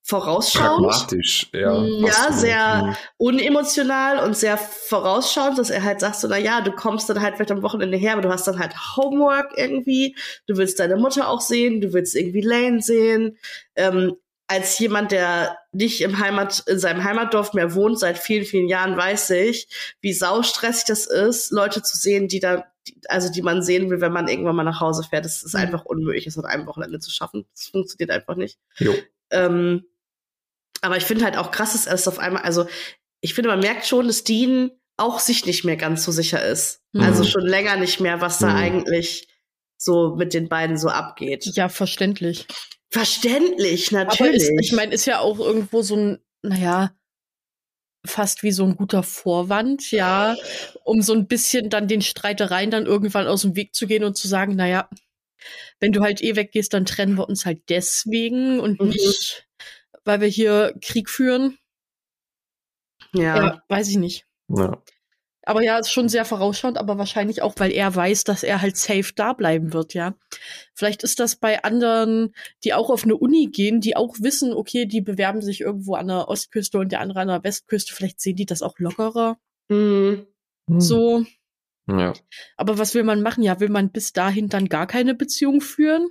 vorausschauend. 0.04 0.90
Pragmatisch, 0.90 1.48
ja. 1.54 1.80
Mm, 1.80 2.06
ja, 2.06 2.32
sehr 2.32 2.84
mhm. 2.84 2.96
unemotional 3.18 4.26
und 4.26 4.36
sehr 4.36 4.58
vorausschauend, 4.58 5.58
dass 5.58 5.70
er 5.70 5.84
halt 5.84 6.00
sagt 6.00 6.18
so, 6.18 6.28
na 6.28 6.38
ja, 6.38 6.62
du 6.62 6.72
kommst 6.72 7.10
dann 7.10 7.22
halt 7.22 7.36
vielleicht 7.36 7.52
am 7.52 7.62
Wochenende 7.62 7.98
her, 7.98 8.14
aber 8.14 8.24
du 8.24 8.30
hast 8.30 8.48
dann 8.48 8.60
halt 8.60 8.76
Homework 8.98 9.54
irgendwie, 9.56 10.16
du 10.48 10.58
willst 10.58 10.80
deine 10.80 10.98
Mutter 10.98 11.30
auch 11.30 11.42
sehen, 11.42 11.82
du 11.82 11.94
willst 11.94 12.16
irgendwie 12.16 12.42
Lane 12.42 12.82
sehen, 12.82 13.38
ähm, 13.76 14.18
als 14.52 14.78
jemand, 14.80 15.14
der 15.14 15.58
nicht 15.72 16.02
im 16.02 16.20
Heimat, 16.20 16.66
in 16.68 16.78
seinem 16.78 17.06
Heimatdorf 17.06 17.54
mehr 17.54 17.74
wohnt, 17.74 17.98
seit 17.98 18.18
vielen, 18.18 18.44
vielen 18.44 18.68
Jahren, 18.68 18.98
weiß 18.98 19.30
ich, 19.30 19.70
wie 20.02 20.12
saustressig 20.12 20.84
das 20.88 21.06
ist, 21.06 21.52
Leute 21.52 21.82
zu 21.82 21.96
sehen, 21.98 22.28
die 22.28 22.42
da, 22.42 22.66
also 23.08 23.32
die 23.32 23.44
man 23.44 23.64
sehen 23.64 23.90
will, 23.90 24.02
wenn 24.02 24.12
man 24.12 24.28
irgendwann 24.28 24.58
mal 24.58 24.64
nach 24.64 24.82
Hause 24.82 25.04
fährt. 25.04 25.24
Das 25.24 25.42
ist 25.42 25.54
mhm. 25.54 25.62
einfach 25.62 25.86
unmöglich, 25.86 26.26
das 26.26 26.38
an 26.38 26.44
einem 26.44 26.68
Wochenende 26.68 27.00
zu 27.00 27.10
schaffen. 27.12 27.46
Das 27.56 27.68
funktioniert 27.68 28.12
einfach 28.12 28.36
nicht. 28.36 28.60
Ähm, 29.30 29.86
aber 30.82 30.98
ich 30.98 31.06
finde 31.06 31.24
halt 31.24 31.38
auch 31.38 31.52
krass, 31.52 31.72
dass 31.72 31.88
es 31.88 32.08
auf 32.10 32.20
einmal, 32.20 32.44
also 32.44 32.68
ich 33.22 33.34
finde, 33.34 33.52
man 33.52 33.62
merkt 33.62 33.86
schon, 33.86 34.08
dass 34.08 34.26
Dean 34.26 34.72
auch 34.98 35.20
sich 35.20 35.46
nicht 35.46 35.64
mehr 35.64 35.78
ganz 35.78 36.04
so 36.04 36.12
sicher 36.12 36.44
ist. 36.44 36.82
Mhm. 36.92 37.04
Also 37.04 37.24
schon 37.24 37.46
länger 37.46 37.78
nicht 37.78 38.02
mehr, 38.02 38.20
was 38.20 38.40
da 38.40 38.50
Mhm. 38.50 38.56
eigentlich 38.58 39.30
so 39.84 40.16
mit 40.16 40.34
den 40.34 40.48
beiden 40.48 40.78
so 40.78 40.90
abgeht. 40.90 41.46
Ja, 41.56 41.68
verständlich. 41.70 42.46
Verständlich, 42.90 43.90
Aber 43.96 44.06
natürlich. 44.06 44.44
ist, 44.44 44.52
ich 44.62 44.72
meine, 44.74 44.94
ist 44.94 45.06
ja 45.06 45.20
auch 45.20 45.40
irgendwo 45.40 45.82
so 45.82 45.96
ein, 45.96 46.20
naja, 46.44 46.94
fast 48.06 48.44
wie 48.44 48.52
so 48.52 48.64
ein 48.66 48.76
guter 48.76 49.02
Vorwand, 49.04 49.92
ja, 49.92 50.36
um 50.84 51.02
so 51.02 51.14
ein 51.14 51.28
bisschen 51.28 51.70
dann 51.70 51.88
den 51.88 52.02
Streitereien 52.02 52.70
dann 52.70 52.86
irgendwann 52.86 53.28
aus 53.28 53.42
dem 53.44 53.56
Weg 53.56 53.74
zu 53.74 53.88
gehen 53.88 54.04
und 54.04 54.18
zu 54.18 54.28
sagen, 54.28 54.56
naja, 54.56 54.90
wenn 55.80 55.92
du 55.92 56.02
halt 56.02 56.22
eh 56.22 56.36
weggehst, 56.36 56.74
dann 56.74 56.86
trennen 56.86 57.18
wir 57.18 57.28
uns 57.28 57.46
halt 57.46 57.64
deswegen 57.70 58.60
und 58.60 58.80
Mhm. 58.80 58.90
nicht, 58.90 59.48
weil 60.04 60.22
wir 60.22 60.28
hier 60.28 60.76
Krieg 60.82 61.10
führen. 61.10 61.58
ja. 63.14 63.36
Ja, 63.38 63.64
weiß 63.68 63.88
ich 63.90 63.98
nicht. 63.98 64.26
Ja. 64.48 64.82
Aber 65.44 65.64
ja, 65.64 65.80
ist 65.80 65.92
schon 65.92 66.08
sehr 66.08 66.26
vorausschauend, 66.26 66.78
aber 66.78 66.98
wahrscheinlich 66.98 67.42
auch, 67.42 67.56
weil 67.58 67.72
er 67.72 67.96
weiß, 67.96 68.26
dass 68.26 68.44
er 68.44 68.62
halt 68.62 68.78
safe 68.78 69.12
da 69.16 69.34
bleiben 69.34 69.74
wird, 69.74 69.94
ja. 69.96 70.14
Vielleicht 70.76 71.04
ist 71.04 71.20
das 71.20 71.36
bei 71.36 71.64
anderen, 71.64 72.34
die 72.64 72.74
auch 72.74 72.90
auf 72.92 73.04
eine 73.04 73.18
Uni 73.18 73.48
gehen, 73.48 73.82
die 73.82 73.96
auch 73.96 74.16
wissen, 74.20 74.54
okay, 74.54 74.86
die 74.86 75.02
bewerben 75.02 75.42
sich 75.42 75.62
irgendwo 75.62 75.96
an 75.96 76.08
der 76.08 76.28
Ostküste 76.28 76.78
und 76.78 76.92
der 76.92 77.02
andere 77.02 77.22
an 77.22 77.28
der 77.28 77.44
Westküste, 77.44 77.96
vielleicht 77.96 78.22
sehen 78.22 78.36
die 78.36 78.46
das 78.46 78.62
auch 78.62 78.78
lockerer. 78.78 79.38
Mhm. 79.70 80.28
So. 80.68 81.26
Ja. 81.88 82.14
Aber 82.56 82.78
was 82.78 82.94
will 82.94 83.04
man 83.04 83.22
machen? 83.22 83.44
Ja, 83.44 83.60
will 83.60 83.70
man 83.70 83.92
bis 83.92 84.14
dahin 84.14 84.48
dann 84.48 84.70
gar 84.70 84.86
keine 84.86 85.16
Beziehung 85.16 85.62
führen? 85.62 86.08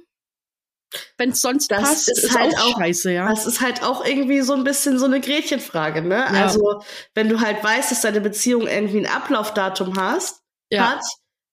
Wenn 1.19 1.31
es 1.31 1.41
sonst 1.41 1.71
Das 1.71 1.83
passt, 1.83 2.09
ist 2.11 2.25
ist, 2.25 2.39
halt 2.39 2.55
auch, 2.59 2.75
auch- 2.75 2.79
scheiße, 2.79 3.13
ja. 3.13 3.29
Das 3.29 3.47
ist 3.47 3.61
halt 3.61 3.83
auch 3.83 4.05
irgendwie 4.05 4.41
so 4.41 4.55
ein 4.55 4.65
bisschen 4.65 4.99
so 4.99 5.05
eine 5.07 5.21
Gretchenfrage, 5.21 6.03
ne? 6.03 6.17
Ja. 6.17 6.27
Also, 6.45 6.83
wenn 7.15 7.29
du 7.29 7.41
halt 7.41 7.63
weißt, 7.63 7.91
dass 7.91 8.01
deine 8.01 8.21
Beziehung 8.21 8.67
irgendwie 8.67 8.99
ein 8.99 9.07
Ablaufdatum 9.07 9.97
hast, 9.99 10.43
Ja, 10.71 10.91
hat, 10.93 11.03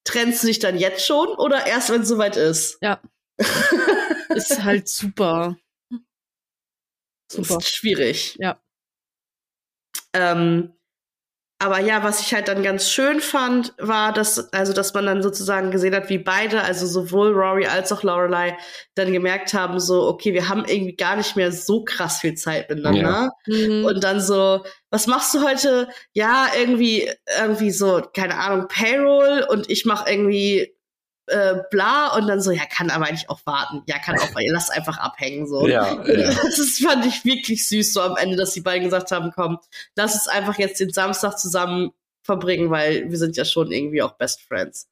trennst 0.06 0.42
du 0.44 0.48
dich 0.48 0.60
dann 0.60 0.78
jetzt 0.78 1.06
schon 1.06 1.28
oder 1.30 1.66
erst, 1.68 1.90
wenn 1.92 2.02
es 2.02 2.08
soweit 2.08 2.36
ist? 2.38 2.78
ja. 2.82 3.00
ist 4.30 4.64
halt 4.64 4.88
super. 4.88 5.58
Super. 7.32 7.58
ist 7.58 7.76
schwierig. 7.76 8.36
Ja. 8.40 8.60
Ähm, 10.14 10.74
aber 11.60 11.80
ja, 11.80 12.04
was 12.04 12.22
ich 12.22 12.34
halt 12.36 12.48
dann 12.48 12.62
ganz 12.62 12.90
schön 12.90 13.20
fand, 13.20 13.74
war, 13.80 14.14
dass, 14.14 14.54
also, 14.54 14.74
dass 14.74 14.94
man 14.94 15.08
dann 15.08 15.24
sozusagen 15.24 15.72
gesehen 15.72 15.96
hat, 15.96 16.10
wie 16.10 16.20
beide, 16.20 16.62
also 16.62 16.86
sowohl 16.86 17.34
Rory 17.34 17.66
als 17.66 17.92
auch 17.92 18.04
Lorelei, 18.04 18.56
dann 18.94 19.12
gemerkt 19.12 19.56
haben, 19.56 19.80
so, 19.80 20.08
okay, 20.08 20.34
wir 20.34 20.50
haben 20.50 20.66
irgendwie 20.66 20.96
gar 20.96 21.16
nicht 21.16 21.36
mehr 21.36 21.52
so 21.52 21.84
krass 21.84 22.20
viel 22.20 22.36
Zeit 22.36 22.70
miteinander. 22.70 23.32
Mhm. 23.48 23.86
Und 23.86 24.04
dann 24.04 24.22
so, 24.22 24.64
was 24.92 25.08
machst 25.08 25.34
du 25.34 25.44
heute? 25.44 25.88
Ja, 26.14 26.48
irgendwie, 26.56 27.10
irgendwie 27.40 27.72
so, 27.72 28.04
keine 28.14 28.38
Ahnung, 28.38 28.68
Payroll 28.68 29.44
und 29.50 29.68
ich 29.70 29.86
mach 29.86 30.06
irgendwie 30.08 30.77
äh, 31.28 31.56
bla 31.72 32.16
und 32.16 32.28
dann 32.28 32.42
so, 32.42 32.52
ja, 32.52 32.66
kann 32.66 32.90
aber 32.90 33.06
eigentlich 33.08 33.30
auch 33.30 33.42
warten. 33.46 33.84
Ja, 33.88 34.00
kann 34.00 34.18
auch, 34.20 34.30
lass 34.50 34.70
einfach 34.70 34.98
abhängen, 34.98 35.48
so. 35.48 35.68
Ja, 35.68 36.04
ja. 36.06 36.30
Das 36.44 36.80
fand 36.82 37.06
ich 37.06 37.24
wirklich 37.26 37.68
süß, 37.68 37.94
so 37.94 38.02
am 38.02 38.18
Ende, 38.18 38.36
dass 38.38 38.54
die 38.54 38.62
beiden 38.62 38.86
gesagt 38.86 39.12
haben, 39.12 39.32
komm, 39.36 39.60
lass 39.96 40.14
uns 40.14 40.28
einfach 40.28 40.58
jetzt 40.58 40.80
den 40.80 40.92
Samstag 40.92 41.38
zusammen 41.38 41.92
verbringen, 42.24 42.70
weil 42.72 43.10
wir 43.10 43.18
sind 43.18 43.38
ja 43.38 43.46
schon 43.46 43.72
irgendwie 43.72 44.02
auch 44.02 44.14
Best 44.14 44.42
Friends. 44.42 44.90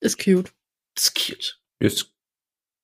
ist 0.00 0.18
cute. 0.22 0.52
Ist 0.96 1.14
cute. 1.14 1.58
Ist 1.78 2.12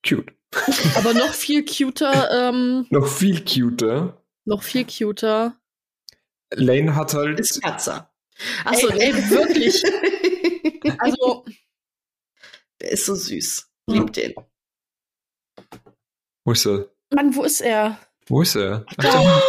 cute. 0.07 0.33
Aber 0.97 1.15
noch 1.15 1.33
viel 1.33 1.65
cuter, 1.65 2.31
ähm, 2.51 2.87
Noch 2.91 3.07
viel 3.07 3.43
cuter. 3.45 4.23
noch 4.45 4.63
viel 4.63 4.87
cuter. 4.87 5.57
Lane 6.55 6.95
hat 6.95 7.15
halt. 7.15 7.41
Ist 7.41 7.63
Katze. 7.63 8.07
Achso, 8.65 8.89
Ey, 8.89 9.13
ey, 9.13 9.31
wirklich. 9.31 9.83
Also, 10.99 11.45
Der 12.81 12.91
ist 12.91 13.07
so 13.07 13.15
süß. 13.15 13.71
Lieb 13.89 14.13
den. 14.13 14.35
Wo 16.45 16.53
ist 16.53 16.67
er? 16.67 16.91
Mann, 17.15 17.35
wo 17.35 17.45
ist 17.45 17.61
er? 17.61 17.99
Wo 18.27 18.43
ist 18.43 18.57
er? 18.57 18.85
Ach. 18.99 19.43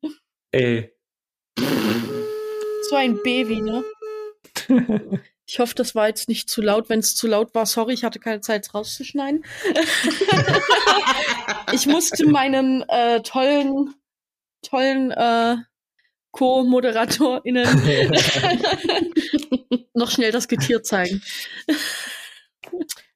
Ey. 0.52 0.92
So 2.88 2.96
ein 2.96 3.20
Baby, 3.22 3.60
ne? 3.60 3.84
Ich 5.48 5.60
hoffe, 5.60 5.76
das 5.76 5.94
war 5.94 6.08
jetzt 6.08 6.28
nicht 6.28 6.50
zu 6.50 6.60
laut. 6.60 6.88
Wenn 6.88 6.98
es 6.98 7.14
zu 7.14 7.28
laut 7.28 7.54
war, 7.54 7.66
sorry, 7.66 7.94
ich 7.94 8.02
hatte 8.02 8.18
keine 8.18 8.40
Zeit, 8.40 8.64
es 8.66 8.74
rauszuschneiden. 8.74 9.44
ich 11.72 11.86
musste 11.86 12.26
meinen 12.26 12.82
äh, 12.88 13.22
tollen, 13.22 13.94
tollen 14.62 15.12
äh, 15.12 15.56
Co-ModeratorInnen 16.36 17.66
noch 19.94 20.10
schnell 20.10 20.32
das 20.32 20.48
Getier 20.48 20.82
zeigen. 20.82 21.22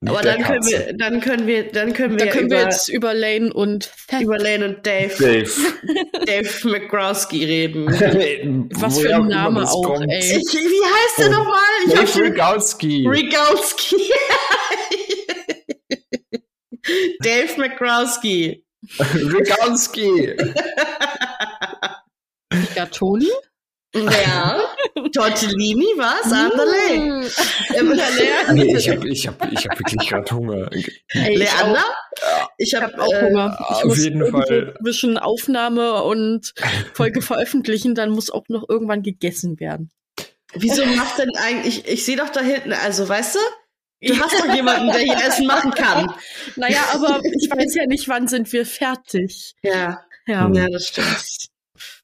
Aber 0.06 0.22
dann 0.22 0.42
können 0.42 0.64
wir, 0.64 0.94
dann 0.96 1.20
können 1.20 1.46
wir, 1.46 1.70
dann 1.70 1.92
können 1.92 2.18
wir, 2.18 2.24
Da 2.26 2.32
können 2.32 2.46
über, 2.46 2.56
wir 2.56 2.62
jetzt 2.64 2.88
über 2.88 3.12
Lane 3.12 3.52
und 3.52 3.90
über 4.18 4.38
Lane 4.38 4.64
und 4.64 4.86
Dave, 4.86 5.12
Dave. 5.18 5.50
Dave 6.26 6.68
McGrowski 6.68 7.44
reden. 7.44 8.70
Was 8.76 8.98
für 9.00 9.14
ein 9.14 9.26
Name 9.26 9.60
das 9.60 9.70
auch, 9.72 9.82
kommt. 9.82 10.10
ey. 10.10 10.38
Ich, 10.38 10.54
wie 10.54 10.84
heißt 10.84 11.18
der 11.18 11.26
Oh. 11.26 11.30
nochmal? 11.32 11.60
Dave 11.88 12.24
Rigalski. 12.24 13.06
Rigalski. 13.06 13.96
Dave 17.22 17.58
McGrowski. 17.58 18.64
Rigalski. 18.98 20.34
Gatoni? 22.74 23.28
Ja. 23.92 24.60
Tortellini, 25.12 25.86
was? 25.96 26.32
Anderle. 26.32 27.28
Ähm, 27.74 28.00
Nee, 28.54 28.76
ich 28.76 28.88
habe 28.88 29.08
ich 29.08 29.26
hab, 29.26 29.52
ich 29.52 29.66
hab 29.66 29.78
wirklich 29.78 30.08
gerade 30.08 30.34
Hunger. 30.34 30.70
Ey, 30.72 31.32
ich 31.32 31.38
Leander? 31.38 31.80
auch. 31.80 32.48
Ich 32.56 32.68
Ich 32.68 32.74
habe 32.74 32.92
habe 32.92 33.02
auch 33.02 33.12
äh, 33.12 33.22
Hunger. 33.30 33.58
Ich 33.58 33.76
auf 33.76 33.84
muss 33.84 34.04
jeden 34.04 34.30
Fall. 34.30 34.74
zwischen 34.80 35.18
Aufnahme 35.18 36.02
und 36.04 36.52
Folge 36.94 37.20
veröffentlichen, 37.20 37.94
dann 37.96 38.10
muss 38.10 38.30
auch 38.30 38.44
noch 38.48 38.68
irgendwann 38.68 39.02
gegessen 39.02 39.58
werden. 39.58 39.90
Wieso 40.54 40.84
macht 40.86 41.18
denn 41.18 41.30
eigentlich, 41.36 41.86
ich 41.88 42.04
sehe 42.04 42.16
doch 42.16 42.30
da 42.30 42.40
hinten, 42.40 42.72
also 42.72 43.08
weißt 43.08 43.36
du, 43.36 44.08
du 44.08 44.18
hast 44.20 44.38
doch 44.38 44.52
jemanden, 44.54 44.86
der 44.88 45.00
hier 45.00 45.16
Essen 45.26 45.46
machen 45.46 45.72
kann. 45.72 46.12
Naja, 46.56 46.82
aber 46.92 47.20
ich 47.24 47.48
weiß 47.50 47.74
ja 47.74 47.86
nicht, 47.86 48.08
wann 48.08 48.28
sind 48.28 48.52
wir 48.52 48.66
fertig. 48.66 49.54
Ja, 49.62 50.00
Ja. 50.26 50.48
Ja, 50.52 50.68
das 50.68 50.86
stimmt. 50.88 51.49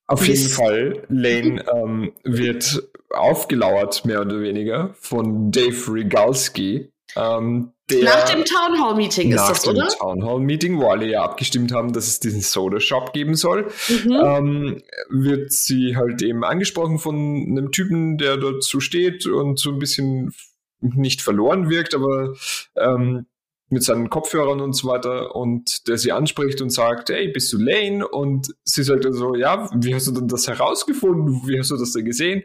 Auf 0.07 0.27
jeden 0.27 0.49
Fall, 0.49 1.03
Lane 1.09 1.65
ähm, 1.75 2.13
wird 2.25 2.83
aufgelauert, 3.11 4.05
mehr 4.05 4.21
oder 4.23 4.41
weniger, 4.41 4.95
von 5.01 5.51
Dave 5.51 5.93
Rigalski. 5.93 6.91
Ähm, 7.17 7.73
der 7.89 8.03
Nach 8.03 8.29
dem 8.29 8.45
Town 8.45 8.81
Hall 8.83 8.97
Meeting 8.97 9.31
ist 9.31 9.37
nach 9.37 9.49
das, 9.51 9.63
dem 9.63 9.77
oder? 9.77 9.89
Town 9.89 10.25
Hall 10.25 10.41
Meeting, 10.41 10.79
wo 10.81 10.89
alle 10.89 11.07
ja 11.07 11.23
abgestimmt 11.23 11.73
haben, 11.73 11.93
dass 11.93 12.09
es 12.09 12.19
diesen 12.21 12.41
Soda 12.41 12.81
Shop 12.81 13.13
geben 13.13 13.37
soll, 13.37 13.69
Mhm. 13.89 14.13
ähm, 14.13 14.83
wird 15.09 15.53
sie 15.53 15.97
halt 15.97 16.21
eben 16.23 16.45
angesprochen 16.45 16.99
von 16.99 17.15
einem 17.17 17.71
Typen, 17.71 18.19
der 18.19 18.37
dazu 18.39 18.81
steht 18.81 19.27
und 19.27 19.59
so 19.59 19.71
ein 19.71 19.79
bisschen 19.79 20.35
nicht 20.81 21.23
verloren 21.23 21.71
wirkt, 21.71 21.95
aber 21.95 22.35
ähm, 22.77 23.27
mit 23.69 23.83
seinen 23.83 24.11
Kopfhörern 24.11 24.61
und 24.61 24.75
so 24.75 24.89
weiter 24.89 25.35
und 25.35 25.89
der 25.89 25.99
sie 25.99 26.13
anspricht 26.13 26.61
und 26.61 26.71
sagt, 26.71 27.09
hey, 27.09 27.29
bist 27.29 27.53
du 27.53 27.59
Lane? 27.59 28.07
Und 28.07 28.55
sie 28.65 28.85
sagt 28.85 29.05
dann 29.05 29.13
so, 29.13 29.35
ja, 29.35 29.69
wie 29.75 29.95
hast 29.95 30.07
du 30.07 30.13
denn 30.13 30.29
das 30.29 30.47
herausgefunden? 30.47 31.43
Wie 31.49 31.59
hast 31.59 31.71
du 31.71 31.77
das 31.77 31.93
denn 31.93 32.05
gesehen? 32.05 32.45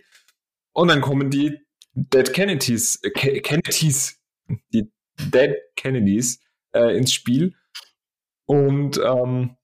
Und 0.73 0.87
dann 0.87 1.01
kommen 1.01 1.29
die 1.29 1.59
Dead 1.93 2.33
Kennedys, 2.33 2.99
äh, 3.03 3.11
Ke- 3.11 3.41
Kennedys, 3.41 4.19
die 4.73 4.91
Dead 5.19 5.55
Kennedys 5.75 6.39
äh, 6.73 6.97
ins 6.97 7.13
Spiel. 7.13 7.53
Und 8.45 8.99
ähm, 9.03 9.57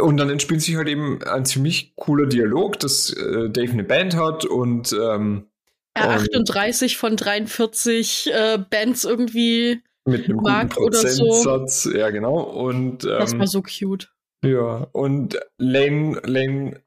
und 0.00 0.16
dann 0.16 0.30
entspielt 0.30 0.60
sich 0.60 0.74
halt 0.74 0.88
eben 0.88 1.22
ein 1.22 1.44
ziemlich 1.44 1.94
cooler 1.94 2.26
Dialog, 2.26 2.80
dass 2.80 3.12
äh, 3.12 3.48
Dave 3.50 3.72
eine 3.72 3.84
Band 3.84 4.16
hat 4.16 4.44
und 4.44 4.92
ähm, 4.92 5.50
38 5.94 6.96
von 6.96 7.16
43 7.16 8.30
äh, 8.32 8.58
Bands 8.58 9.04
irgendwie. 9.04 9.82
mit 10.04 10.26
einem 10.26 10.38
guten 10.38 10.50
Mag 10.50 10.76
oder 10.76 10.98
so. 10.98 11.24
Prozentsatz, 11.26 11.88
ja 11.94 12.10
genau. 12.10 12.40
Und 12.40 13.04
Das 13.04 13.32
ähm, 13.32 13.38
war 13.40 13.46
so 13.46 13.62
cute. 13.62 14.10
ja, 14.44 14.88
und 14.92 15.38
Lane, 15.58 16.20
Lane 16.24 16.82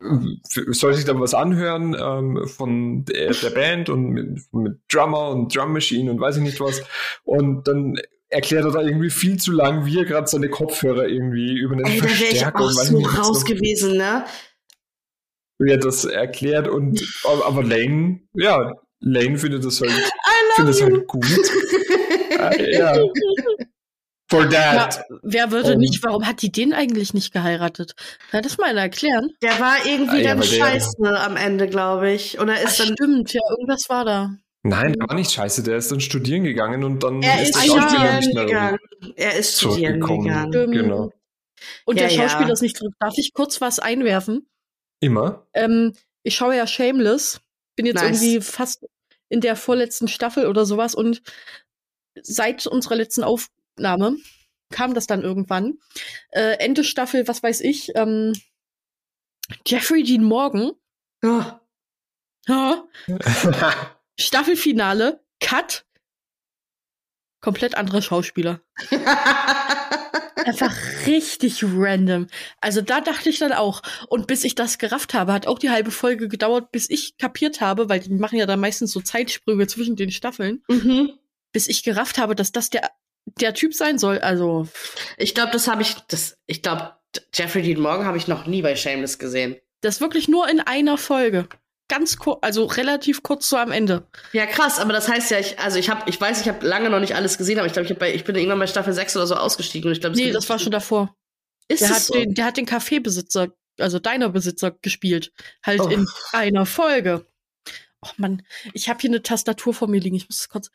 äh, 0.00 0.72
soll 0.72 0.94
sich 0.94 1.04
dann 1.04 1.20
was 1.20 1.34
anhören 1.34 1.96
ähm, 1.98 2.46
von 2.46 3.04
der, 3.04 3.32
der 3.32 3.50
Band 3.50 3.88
und 3.88 4.10
mit, 4.10 4.52
mit 4.52 4.78
Drummer 4.92 5.30
und 5.30 5.54
Drum 5.54 5.72
Machine 5.72 6.10
und 6.10 6.20
weiß 6.20 6.36
ich 6.36 6.42
nicht 6.42 6.60
was. 6.60 6.82
Und 7.24 7.66
dann 7.68 7.96
erklärt 8.28 8.64
er 8.64 8.72
da 8.72 8.82
irgendwie 8.82 9.10
viel 9.10 9.38
zu 9.38 9.52
lang, 9.52 9.86
wie 9.86 9.98
er 9.98 10.04
gerade 10.04 10.26
seine 10.26 10.48
Kopfhörer 10.48 11.06
irgendwie 11.06 11.56
über 11.56 11.74
einen 11.74 11.84
Ey, 11.84 12.00
da 12.00 12.06
wäre 12.06 12.32
ich 12.32 12.46
auch 12.46 12.70
so 12.70 12.98
raus 12.98 13.44
gewesen, 13.44 13.96
ne? 13.96 14.24
Wie 15.58 15.70
er 15.70 15.78
das 15.78 16.04
erklärt 16.04 16.68
und 16.68 17.00
aber 17.44 17.62
Lane, 17.62 18.20
ja, 18.34 18.72
Lane 19.00 19.38
findet 19.38 19.64
das 19.64 19.80
halt, 19.80 19.92
findet 20.56 20.74
das 20.74 20.82
halt 20.82 21.06
gut. 21.06 21.26
Äh, 22.38 22.76
ja. 22.78 22.94
For 24.28 24.48
that. 24.50 25.04
Na, 25.08 25.16
wer 25.22 25.50
würde 25.52 25.72
Ähm. 25.74 25.78
nicht, 25.78 26.02
warum 26.02 26.26
hat 26.26 26.42
die 26.42 26.50
den 26.50 26.72
eigentlich 26.74 27.14
nicht 27.14 27.32
geheiratet? 27.32 27.92
Kann 28.32 28.42
das 28.42 28.58
mal 28.58 28.70
einer 28.70 28.80
erklären? 28.82 29.30
Der 29.40 29.58
war 29.60 29.76
irgendwie 29.86 30.16
Ah, 30.16 30.20
ja, 30.20 30.28
dann 30.30 30.40
weil 30.40 30.48
der- 30.48 30.58
scheiße 30.66 30.96
am 31.20 31.36
Ende, 31.36 31.68
glaube 31.68 32.10
ich. 32.10 32.40
Oder 32.40 32.54
Ach, 32.56 32.64
ist 32.64 32.80
dann. 32.80 32.88
stimmt, 32.94 33.32
ja, 33.32 33.40
irgendwas 33.50 33.88
war 33.88 34.04
da. 34.04 34.30
Nein, 34.64 34.94
gar 34.94 35.14
nicht 35.14 35.30
scheiße. 35.30 35.62
Der 35.62 35.76
ist 35.76 35.92
dann 35.92 36.00
studieren 36.00 36.42
gegangen 36.42 36.82
und 36.82 37.04
dann 37.04 37.22
Er 37.22 37.40
ist 37.40 37.54
das 37.54 37.66
ja 37.66 37.72
Schauspiel 37.74 37.88
studieren 37.98 38.18
nicht 38.18 38.34
mehr 38.34 38.44
gegangen. 38.46 38.78
Er 39.14 39.34
ist 39.36 39.58
studieren 39.60 40.00
gegangen. 40.00 40.52
Stimmt. 40.52 40.72
Genau. 40.74 41.10
Und 41.84 42.00
Ja, 42.00 42.08
der 42.08 42.14
Schauspieler 42.14 42.48
ja. 42.48 42.52
ist 42.52 42.62
nicht 42.62 42.76
zurück. 42.76 42.94
Darf 42.98 43.14
ich 43.16 43.32
kurz 43.32 43.60
was 43.60 43.78
einwerfen? 43.78 44.48
Immer. 45.00 45.46
Ähm, 45.54 45.94
ich 46.22 46.34
schaue 46.36 46.56
ja 46.56 46.66
Shameless. 46.66 47.40
Bin 47.76 47.86
jetzt 47.86 48.02
Nice. 48.02 48.22
irgendwie 48.22 48.40
fast 48.40 48.86
in 49.28 49.40
der 49.40 49.56
vorletzten 49.56 50.08
Staffel 50.08 50.46
oder 50.46 50.64
sowas 50.64 50.94
und 50.94 51.22
seit 52.22 52.66
unserer 52.66 52.96
letzten 52.96 53.22
Aufnahme 53.24 54.16
kam 54.70 54.94
das 54.94 55.06
dann 55.06 55.22
irgendwann. 55.22 55.78
Äh, 56.30 56.58
Ende 56.58 56.84
Staffel, 56.84 57.28
was 57.28 57.42
weiß 57.42 57.60
ich, 57.60 57.92
ähm, 57.94 58.32
Jeffrey 59.66 60.02
Dean 60.02 60.24
Morgan, 60.24 60.72
Oh. 61.24 61.42
ja, 62.46 62.84
Staffelfinale, 64.18 65.22
Cut, 65.40 65.84
komplett 67.40 67.74
anderer 67.76 68.02
Schauspieler. 68.02 68.60
Einfach 70.44 70.74
richtig 71.06 71.64
random. 71.64 72.26
Also 72.60 72.82
da 72.82 73.00
dachte 73.00 73.30
ich 73.30 73.38
dann 73.38 73.52
auch. 73.52 73.82
Und 74.08 74.26
bis 74.26 74.44
ich 74.44 74.54
das 74.54 74.78
gerafft 74.78 75.14
habe, 75.14 75.32
hat 75.32 75.46
auch 75.46 75.58
die 75.58 75.70
halbe 75.70 75.90
Folge 75.90 76.28
gedauert, 76.28 76.70
bis 76.72 76.90
ich 76.90 77.16
kapiert 77.16 77.60
habe, 77.60 77.88
weil 77.88 78.00
die 78.00 78.10
machen 78.10 78.38
ja 78.38 78.46
dann 78.46 78.60
meistens 78.60 78.92
so 78.92 79.00
Zeitsprünge 79.00 79.66
zwischen 79.66 79.96
den 79.96 80.10
Staffeln, 80.10 80.62
mhm. 80.68 81.12
bis 81.52 81.68
ich 81.68 81.82
gerafft 81.82 82.18
habe, 82.18 82.34
dass 82.34 82.52
das 82.52 82.68
der, 82.68 82.90
der 83.40 83.54
Typ 83.54 83.74
sein 83.74 83.98
soll. 83.98 84.18
Also, 84.18 84.68
Ich 85.16 85.34
glaube, 85.34 85.52
das 85.52 85.68
habe 85.68 85.82
ich. 85.82 85.94
Das, 86.08 86.36
ich 86.46 86.62
glaube, 86.62 86.92
Jeffrey 87.34 87.62
Dean 87.62 87.80
Morgan 87.80 88.06
habe 88.06 88.18
ich 88.18 88.28
noch 88.28 88.46
nie 88.46 88.62
bei 88.62 88.76
Shameless 88.76 89.18
gesehen. 89.18 89.56
das 89.80 90.00
wirklich 90.00 90.28
nur 90.28 90.48
in 90.48 90.60
einer 90.60 90.98
Folge. 90.98 91.48
Ganz 91.88 92.16
kurz, 92.16 92.38
also 92.42 92.64
relativ 92.64 93.22
kurz 93.22 93.48
so 93.48 93.56
am 93.56 93.70
Ende. 93.70 94.06
Ja, 94.32 94.46
krass, 94.46 94.80
aber 94.80 94.92
das 94.92 95.08
heißt 95.08 95.30
ja, 95.30 95.38
ich, 95.38 95.58
also 95.60 95.78
ich 95.78 95.88
habe, 95.88 96.08
ich 96.10 96.20
weiß, 96.20 96.40
ich 96.40 96.48
habe 96.48 96.66
lange 96.66 96.90
noch 96.90 96.98
nicht 96.98 97.14
alles 97.14 97.38
gesehen, 97.38 97.58
aber 97.58 97.66
ich 97.68 97.72
glaube, 97.72 97.88
ich, 97.90 97.96
bei- 97.96 98.12
ich 98.12 98.24
bin 98.24 98.34
irgendwann 98.34 98.58
bei 98.58 98.66
Staffel 98.66 98.92
6 98.92 99.14
oder 99.16 99.26
so 99.28 99.36
ausgestiegen 99.36 99.86
und 99.88 99.92
ich 99.92 100.00
glaube, 100.00 100.16
Nee, 100.16 100.32
das 100.32 100.48
war 100.48 100.58
schon 100.58 100.72
davor. 100.72 101.14
Ist 101.68 101.82
Der 101.82 101.90
hat, 101.90 102.02
so? 102.02 102.14
den, 102.14 102.34
der 102.34 102.44
hat 102.46 102.56
den 102.56 102.66
Kaffeebesitzer, 102.66 103.48
also 103.78 103.98
deiner 104.00 104.28
Besitzer 104.30 104.72
gespielt. 104.82 105.32
Halt 105.64 105.80
Oh. 105.80 105.88
in 105.88 106.08
einer 106.32 106.66
Folge. 106.66 107.24
Oh 108.02 108.10
Mann, 108.16 108.42
ich 108.72 108.88
habe 108.88 108.98
hier 109.00 109.10
eine 109.10 109.22
Tastatur 109.22 109.72
vor 109.74 109.88
mir 109.88 110.00
liegen. 110.00 110.16
Ich 110.16 110.28
muss 110.28 110.38
das 110.38 110.48
kurz. 110.48 110.70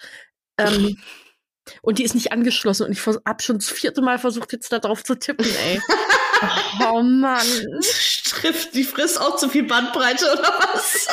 Ähm, 0.58 0.98
und 1.82 2.00
die 2.00 2.04
ist 2.04 2.16
nicht 2.16 2.32
angeschlossen 2.32 2.86
und 2.86 2.94
ich 2.94 3.02
vers- 3.02 3.20
hab 3.26 3.42
schon 3.42 3.58
das 3.60 3.70
vierte 3.70 4.02
Mal 4.02 4.18
versucht, 4.18 4.54
jetzt 4.54 4.72
da 4.72 4.80
drauf 4.80 5.04
zu 5.04 5.16
tippen, 5.16 5.46
ey. 5.66 5.82
oh 6.92 7.02
Mann. 7.02 7.46
Trifft, 8.26 8.74
die 8.76 8.84
frisst 8.84 9.20
auch 9.20 9.36
zu 9.38 9.50
viel 9.50 9.64
Bandbreite 9.64 10.26
oder 10.32 10.44
was? 10.44 11.08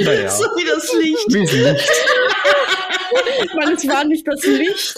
naja. 0.00 0.30
So 0.30 0.44
wie 0.56 0.64
das 0.64 0.92
Licht. 0.94 1.26
Wie 1.28 1.42
es 1.42 1.52
Licht. 1.52 1.90
Mann, 3.54 3.74
es 3.74 3.86
war 3.88 4.04
nicht 4.04 4.26
das 4.26 4.44
Licht. 4.44 4.94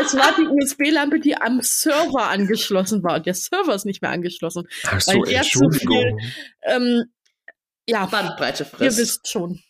Es 0.00 0.14
war 0.14 0.34
die 0.36 0.46
USB-Lampe, 0.46 1.20
die 1.20 1.36
am 1.36 1.60
Server 1.62 2.28
angeschlossen 2.28 3.02
war. 3.02 3.16
Und 3.16 3.26
der 3.26 3.34
Server 3.34 3.74
ist 3.74 3.86
nicht 3.86 4.02
mehr 4.02 4.10
angeschlossen. 4.10 4.68
Ach 4.84 5.00
so, 5.00 5.12
Weil 5.12 5.22
der 5.22 5.42
zu 5.42 5.60
Entschuldigung. 5.64 6.18
Ähm, 6.62 7.04
ja, 7.86 8.04
Bandbreite 8.06 8.64
ihr 8.64 8.66
frisst. 8.66 8.98
wisst 8.98 9.28
schon. 9.28 9.62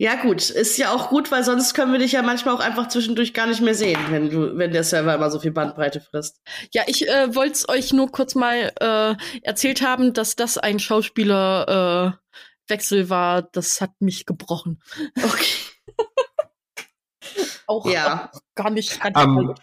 Ja, 0.00 0.14
gut. 0.14 0.48
Ist 0.50 0.78
ja 0.78 0.92
auch 0.92 1.08
gut, 1.10 1.32
weil 1.32 1.42
sonst 1.42 1.74
können 1.74 1.90
wir 1.92 1.98
dich 1.98 2.12
ja 2.12 2.22
manchmal 2.22 2.54
auch 2.54 2.60
einfach 2.60 2.86
zwischendurch 2.88 3.34
gar 3.34 3.48
nicht 3.48 3.60
mehr 3.60 3.74
sehen, 3.74 3.98
wenn 4.10 4.30
du, 4.30 4.56
wenn 4.56 4.70
der 4.70 4.84
Server 4.84 5.12
immer 5.12 5.28
so 5.30 5.40
viel 5.40 5.50
Bandbreite 5.50 6.00
frisst. 6.00 6.40
Ja, 6.72 6.84
ich 6.86 7.08
äh, 7.08 7.34
wollte 7.34 7.54
es 7.54 7.68
euch 7.68 7.92
nur 7.92 8.10
kurz 8.12 8.36
mal 8.36 8.72
äh, 8.80 9.16
erzählt 9.42 9.82
haben, 9.82 10.12
dass 10.12 10.36
das 10.36 10.56
ein 10.56 10.78
Schauspielerwechsel 10.78 12.12
äh, 12.14 12.70
Wechsel 12.70 13.10
war. 13.10 13.42
Das 13.42 13.80
hat 13.80 13.90
mich 13.98 14.24
gebrochen. 14.24 14.80
Okay. 15.16 15.54
Auch, 17.66 17.84
Ja. 17.90 18.30
auch 18.32 18.40
gar 18.54 18.70
nicht. 18.70 18.98
Ähm, 19.16 19.54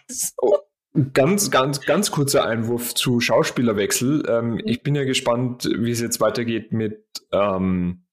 Ganz, 1.12 1.50
ganz, 1.50 1.82
ganz 1.82 2.10
kurzer 2.10 2.46
Einwurf 2.46 2.94
zu 2.94 3.20
Schauspielerwechsel. 3.20 4.22
Ähm, 4.28 4.60
ich 4.64 4.82
bin 4.82 4.94
ja 4.94 5.04
gespannt, 5.04 5.68
wie 5.76 5.90
es 5.90 6.00
jetzt 6.00 6.20
weitergeht 6.20 6.72
mit 6.72 7.04
ähm, 7.32 8.05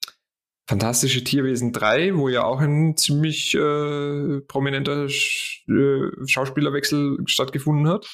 Fantastische 0.73 1.23
Tierwesen 1.23 1.71
3, 1.71 2.15
wo 2.17 2.29
ja 2.29 2.43
auch 2.45 2.59
ein 2.59 2.97
ziemlich 2.97 3.53
äh, 3.53 4.39
prominenter 4.47 5.07
Sch 5.07 5.63
äh, 5.69 6.09
Schauspielerwechsel 6.25 7.19
stattgefunden 7.27 7.87
hat. 7.87 8.07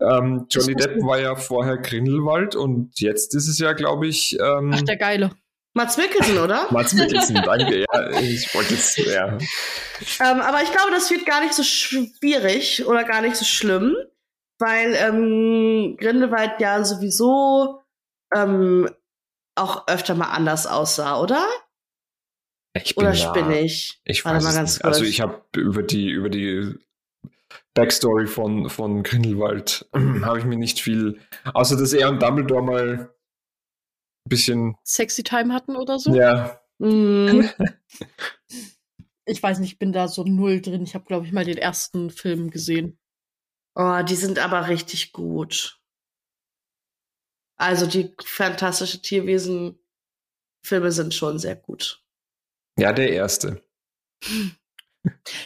Ähm, 0.00 0.46
Johnny 0.50 0.74
Depp 0.74 0.96
wusste- 0.96 1.06
war 1.06 1.20
ja 1.20 1.36
vorher 1.36 1.76
Grindelwald 1.76 2.56
und 2.56 2.98
jetzt 2.98 3.36
ist 3.36 3.46
es 3.46 3.60
ja, 3.60 3.74
glaube 3.74 4.08
ich, 4.08 4.36
ähm, 4.40 4.72
Ach, 4.74 4.82
der 4.82 4.96
Geile. 4.96 5.30
Mats 5.72 5.96
Mikkelsen, 5.98 6.38
oder? 6.38 6.66
Mats 6.72 6.94
Mikkelsen, 6.94 7.36
danke. 7.36 7.78
Ja, 7.88 8.10
ich 8.18 8.52
wollte 8.56 8.74
jetzt, 8.74 8.98
ja. 8.98 9.28
Ähm, 9.38 10.40
aber 10.40 10.64
ich 10.64 10.72
glaube, 10.72 10.90
das 10.90 11.08
wird 11.12 11.24
gar 11.26 11.40
nicht 11.42 11.54
so 11.54 11.62
schwierig 11.62 12.86
oder 12.86 13.04
gar 13.04 13.22
nicht 13.22 13.36
so 13.36 13.44
schlimm, 13.44 13.94
weil 14.58 14.96
ähm, 14.96 15.96
Grindelwald 15.96 16.54
ja 16.58 16.82
sowieso 16.82 17.82
ähm, 18.34 18.90
auch 19.54 19.86
öfter 19.86 20.16
mal 20.16 20.30
anders 20.30 20.66
aussah, 20.66 21.20
oder? 21.20 21.46
Ich 22.74 22.94
bin 22.94 23.06
Oder 23.06 23.14
spinne 23.14 23.60
ich? 23.60 24.00
Ich 24.04 24.24
Warte 24.24 24.38
weiß 24.38 24.44
mal 24.44 24.54
ganz 24.54 24.74
nicht. 24.74 24.84
Also 24.84 25.04
ich 25.04 25.20
habe 25.20 25.42
über 25.56 25.82
die 25.82 26.08
über 26.08 26.28
die 26.28 26.74
Backstory 27.74 28.26
von 28.26 28.70
von 28.70 29.02
Grindelwald 29.02 29.88
habe 30.22 30.38
ich 30.38 30.44
mir 30.44 30.56
nicht 30.56 30.80
viel, 30.80 31.20
außer 31.52 31.76
dass 31.76 31.92
er 31.92 32.08
und 32.08 32.22
Dumbledore 32.22 32.62
mal 32.62 33.10
ein 34.24 34.28
bisschen 34.28 34.76
Sexy 34.84 35.24
Time 35.24 35.52
hatten 35.52 35.76
oder 35.76 35.98
so. 35.98 36.14
ja 36.14 36.60
Mhm. 36.80 37.48
Ich 39.26 39.42
weiß 39.42 39.58
nicht, 39.60 39.72
ich 39.74 39.78
bin 39.78 39.92
da 39.92 40.08
so 40.08 40.24
null 40.24 40.60
drin. 40.60 40.82
Ich 40.82 40.94
habe, 40.96 41.04
glaube 41.04 41.24
ich, 41.24 41.30
mal 41.30 41.44
den 41.44 41.58
ersten 41.58 42.10
Film 42.10 42.50
gesehen. 42.50 42.98
Oh, 43.76 44.02
die 44.02 44.16
sind 44.16 44.40
aber 44.40 44.66
richtig 44.66 45.12
gut. 45.12 45.80
Also 47.56 47.86
die 47.86 48.12
fantastische 48.24 49.00
Tierwesen-Filme 49.00 50.90
sind 50.90 51.14
schon 51.14 51.38
sehr 51.38 51.54
gut. 51.54 52.04
Ja 52.80 52.92
der 52.92 53.10
erste. 53.10 53.62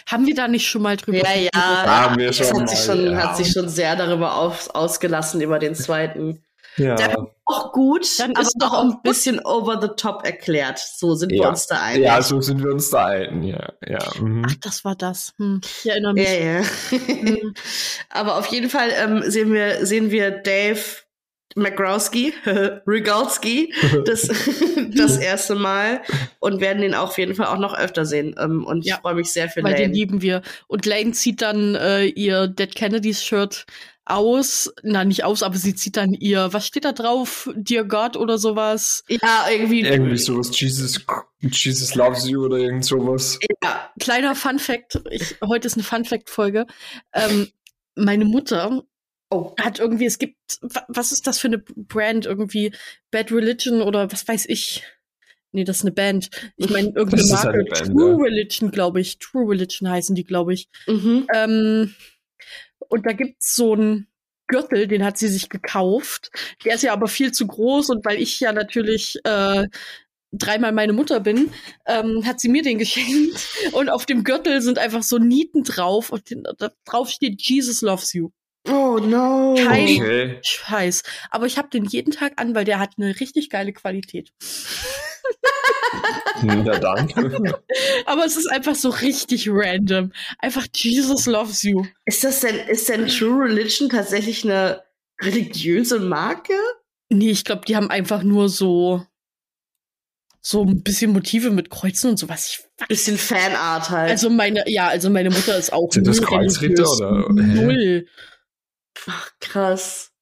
Haben 0.06 0.26
wir 0.26 0.34
da 0.34 0.48
nicht 0.48 0.66
schon 0.68 0.82
mal 0.82 0.96
drüber 0.96 1.18
Ja, 1.18 1.48
ja. 1.54 1.60
Haben 1.86 2.18
wir 2.18 2.32
schon 2.32 2.62
hat, 2.62 2.68
sich 2.68 2.86
mal, 2.88 2.96
schon, 2.96 3.12
ja. 3.12 3.16
hat 3.18 3.36
sich 3.36 3.52
schon 3.52 3.68
sehr 3.68 3.94
darüber 3.96 4.36
auf, 4.36 4.74
ausgelassen 4.74 5.40
über 5.40 5.58
den 5.58 5.74
zweiten. 5.74 6.44
Ja. 6.76 6.96
Der 6.96 7.14
war 7.14 7.30
auch 7.46 7.72
gut, 7.72 8.04
Dann 8.18 8.32
aber 8.32 8.40
ist 8.40 8.56
doch 8.58 8.72
ein 8.72 8.90
gut. 8.90 9.02
bisschen 9.04 9.38
over 9.44 9.80
the 9.80 9.90
top 9.96 10.24
erklärt. 10.24 10.80
So 10.80 11.14
sind 11.14 11.30
wir 11.30 11.42
Ja. 11.42 11.48
uns 11.50 11.68
da 11.68 11.80
einig. 11.80 12.02
ja, 12.02 12.20
so 12.20 12.40
sind 12.40 12.64
wir 12.64 12.72
uns 12.72 12.90
da 12.90 13.04
ein. 13.06 13.44
Ja, 13.44 13.72
ja. 13.86 14.00
Mhm. 14.20 14.44
Ach, 14.48 14.54
das 14.60 14.84
war 14.84 14.96
das. 14.96 15.34
Hm. 15.38 15.60
Ich 15.84 15.88
erinnere 15.88 16.14
mich. 16.14 16.28
Ja, 16.28 16.60
ja. 16.60 16.62
Hm. 16.90 17.54
Aber 18.10 18.38
auf 18.38 18.46
jeden 18.46 18.70
Fall 18.70 18.88
ähm, 18.96 19.22
sehen 19.30 19.52
wir 19.52 19.86
sehen 19.86 20.10
wir 20.10 20.32
Dave 20.32 20.80
McGrowski, 21.54 22.32
Regalski, 22.86 23.72
das, 24.04 24.22
das 24.94 25.16
erste 25.18 25.54
Mal 25.54 26.02
und 26.40 26.60
werden 26.60 26.82
ihn 26.82 26.94
auf 26.94 27.16
jeden 27.18 27.34
Fall 27.34 27.46
auch 27.46 27.58
noch 27.58 27.74
öfter 27.74 28.04
sehen. 28.06 28.34
Ähm, 28.38 28.64
und 28.64 28.84
Ja, 28.84 28.96
ich 28.96 29.00
freue 29.00 29.14
mich 29.14 29.32
sehr 29.32 29.48
für 29.48 29.62
Weil 29.62 29.74
den 29.74 29.82
Lane. 29.84 29.94
lieben 29.94 30.22
wir. 30.22 30.42
Und 30.66 30.86
Lane 30.86 31.12
zieht 31.12 31.42
dann 31.42 31.74
äh, 31.74 32.04
ihr 32.06 32.48
Dead 32.48 32.74
Kennedys 32.74 33.24
Shirt 33.24 33.66
aus. 34.04 34.72
Na, 34.82 35.04
nicht 35.04 35.24
aus, 35.24 35.42
aber 35.42 35.56
sie 35.56 35.74
zieht 35.74 35.96
dann 35.96 36.12
ihr, 36.12 36.52
was 36.52 36.66
steht 36.66 36.84
da 36.84 36.92
drauf? 36.92 37.48
Dear 37.54 37.84
God 37.84 38.16
oder 38.16 38.36
sowas. 38.38 39.02
Ja, 39.08 39.46
irgendwie. 39.50 39.80
Irgendwie 39.80 40.18
sowas, 40.18 40.58
Jesus, 40.58 41.00
Jesus 41.40 41.94
loves 41.94 42.28
you 42.28 42.44
oder 42.44 42.58
irgend 42.58 42.84
sowas. 42.84 43.38
Ja. 43.62 43.90
Kleiner 44.00 44.34
Fun 44.34 44.58
Fact. 44.58 45.00
Ich, 45.10 45.36
heute 45.42 45.66
ist 45.66 45.74
eine 45.74 45.84
Fun 45.84 46.04
Fact 46.04 46.28
Folge. 46.28 46.66
Ähm, 47.12 47.48
meine 47.94 48.24
Mutter 48.24 48.82
Oh. 49.34 49.54
hat 49.60 49.78
irgendwie, 49.78 50.06
es 50.06 50.18
gibt, 50.18 50.36
wa- 50.60 50.84
was 50.88 51.12
ist 51.12 51.26
das 51.26 51.38
für 51.38 51.48
eine 51.48 51.58
Brand? 51.58 52.26
Irgendwie 52.26 52.72
Bad 53.10 53.32
Religion 53.32 53.82
oder 53.82 54.10
was 54.12 54.26
weiß 54.28 54.46
ich. 54.48 54.82
Nee, 55.52 55.64
das 55.64 55.78
ist 55.78 55.82
eine 55.82 55.92
Band. 55.92 56.30
Ich 56.56 56.70
meine, 56.70 56.88
irgendeine 56.94 57.24
Marke. 57.28 57.64
Band, 57.64 57.92
True 57.92 58.10
ja. 58.12 58.16
Religion, 58.24 58.70
glaube 58.70 59.00
ich. 59.00 59.18
True 59.18 59.50
Religion 59.50 59.88
heißen 59.88 60.14
die, 60.14 60.24
glaube 60.24 60.54
ich. 60.54 60.68
Mhm. 60.86 61.26
Ähm, 61.34 61.94
und 62.88 63.06
da 63.06 63.12
gibt's 63.12 63.54
so 63.54 63.72
einen 63.72 64.08
Gürtel, 64.46 64.86
den 64.88 65.04
hat 65.04 65.16
sie 65.16 65.28
sich 65.28 65.48
gekauft. 65.48 66.30
Der 66.64 66.74
ist 66.74 66.82
ja 66.82 66.92
aber 66.92 67.08
viel 67.08 67.32
zu 67.32 67.46
groß 67.46 67.90
und 67.90 68.04
weil 68.04 68.20
ich 68.20 68.40
ja 68.40 68.52
natürlich 68.52 69.16
äh, 69.24 69.66
dreimal 70.32 70.72
meine 70.72 70.92
Mutter 70.92 71.20
bin, 71.20 71.50
ähm, 71.86 72.26
hat 72.26 72.40
sie 72.40 72.48
mir 72.48 72.62
den 72.62 72.78
geschenkt. 72.78 73.38
Und 73.72 73.88
auf 73.88 74.04
dem 74.06 74.22
Gürtel 74.24 74.60
sind 74.60 74.78
einfach 74.78 75.02
so 75.02 75.18
Nieten 75.18 75.62
drauf 75.64 76.10
und 76.10 76.28
den, 76.30 76.42
da 76.58 76.72
drauf 76.84 77.08
steht 77.10 77.40
Jesus 77.42 77.80
loves 77.80 78.12
you. 78.12 78.30
Oh 78.68 78.98
no. 78.98 79.54
Kein- 79.58 80.00
Okay. 80.00 80.38
Scheiß. 80.42 81.02
Aber 81.30 81.46
ich 81.46 81.58
habe 81.58 81.68
den 81.68 81.84
jeden 81.84 82.12
Tag 82.12 82.34
an, 82.36 82.54
weil 82.54 82.64
der 82.64 82.78
hat 82.78 82.92
eine 82.98 83.18
richtig 83.20 83.50
geile 83.50 83.72
Qualität. 83.72 84.32
Na 86.42 86.78
dann. 86.78 87.12
Aber 88.06 88.24
es 88.24 88.36
ist 88.36 88.50
einfach 88.50 88.74
so 88.74 88.90
richtig 88.90 89.48
random. 89.50 90.12
Einfach 90.38 90.66
Jesus 90.74 91.26
loves 91.26 91.62
you. 91.62 91.84
Ist 92.04 92.24
das 92.24 92.40
denn, 92.40 92.56
ist 92.68 92.88
denn 92.88 93.06
True 93.08 93.44
Religion 93.48 93.88
tatsächlich 93.88 94.44
eine 94.44 94.82
religiöse 95.20 96.00
Marke? 96.00 96.54
Nee, 97.10 97.30
ich 97.30 97.44
glaube, 97.44 97.62
die 97.66 97.76
haben 97.76 97.90
einfach 97.90 98.22
nur 98.22 98.48
so 98.48 99.04
so 100.46 100.62
ein 100.62 100.82
bisschen 100.82 101.12
Motive 101.12 101.50
mit 101.50 101.70
Kreuzen 101.70 102.10
und 102.10 102.18
sowas. 102.18 102.50
Ich 102.78 102.86
Bisschen 102.88 103.16
Fanart 103.16 103.88
halt. 103.88 104.10
Also 104.10 104.28
meine, 104.28 104.62
ja, 104.66 104.88
also 104.88 105.08
meine 105.08 105.30
Mutter 105.30 105.56
ist 105.56 105.72
auch 105.72 105.90
Sind 105.90 106.06
das 106.06 106.20
null 106.20 106.28
Kreuzritter 106.28 106.90
oder- 106.90 107.42
hä? 107.42 108.04
Ach, 109.06 109.30
krass. 109.40 110.14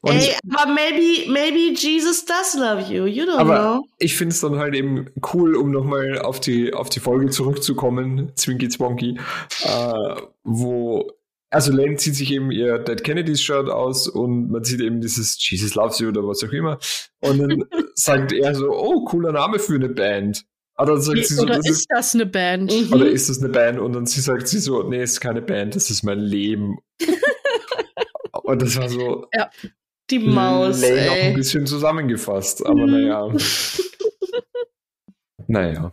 Und 0.00 0.14
Ey, 0.14 0.34
aber 0.50 0.72
maybe, 0.72 1.30
maybe 1.30 1.74
Jesus 1.74 2.24
does 2.24 2.54
love 2.54 2.92
you. 2.92 3.04
You 3.04 3.24
don't 3.24 3.38
Aber 3.38 3.58
know. 3.58 3.88
ich 3.98 4.16
finde 4.16 4.32
es 4.32 4.40
dann 4.40 4.56
halt 4.56 4.74
eben 4.74 5.06
cool, 5.32 5.54
um 5.54 5.70
nochmal 5.70 6.18
auf 6.18 6.40
die, 6.40 6.72
auf 6.72 6.88
die 6.88 7.00
Folge 7.00 7.28
zurückzukommen, 7.28 8.32
Zwinky 8.36 8.68
Zwonky, 8.68 9.18
äh, 9.64 10.14
wo, 10.44 11.12
also 11.50 11.72
Lane 11.72 11.96
zieht 11.96 12.16
sich 12.16 12.32
eben 12.32 12.50
ihr 12.50 12.78
Dead 12.78 13.04
Kennedys 13.04 13.42
Shirt 13.42 13.68
aus 13.68 14.08
und 14.08 14.50
man 14.50 14.64
sieht 14.64 14.80
eben 14.80 15.00
dieses 15.00 15.36
Jesus 15.38 15.74
loves 15.74 15.98
you 15.98 16.08
oder 16.08 16.26
was 16.26 16.42
auch 16.42 16.52
immer. 16.52 16.78
Und 17.20 17.38
dann 17.38 17.64
sagt 17.94 18.32
er 18.32 18.54
so, 18.54 18.70
oh, 18.70 19.04
cooler 19.04 19.32
Name 19.32 19.58
für 19.58 19.74
eine 19.74 19.90
Band. 19.90 20.44
Aber 20.74 20.92
dann 20.92 21.00
sagt 21.00 21.24
sie 21.24 21.34
so, 21.34 21.42
Oder 21.42 21.56
das 21.56 21.70
ist 21.70 21.86
das 21.88 22.14
eine 22.14 22.26
Band? 22.26 22.70
Mhm. 22.70 22.92
oder 22.92 23.06
ist 23.06 23.30
das 23.30 23.38
eine 23.38 23.48
Band? 23.50 23.78
Und 23.78 23.94
dann 23.94 24.06
sie 24.06 24.20
sagt 24.20 24.48
sie 24.48 24.58
so, 24.58 24.82
nee, 24.82 25.02
ist 25.02 25.20
keine 25.20 25.40
Band, 25.42 25.74
das 25.74 25.90
ist 25.90 26.02
mein 26.02 26.18
Leben. 26.18 26.78
und 28.46 28.62
das 28.62 28.76
war 28.76 28.88
so 28.88 29.26
Die 30.10 30.20
Maus, 30.20 30.84
auch 30.84 30.88
ein 30.88 31.34
bisschen 31.34 31.66
zusammengefasst, 31.66 32.64
aber 32.64 32.86
Mhm. 32.86 32.92
naja. 32.92 33.32
naja. 35.48 35.92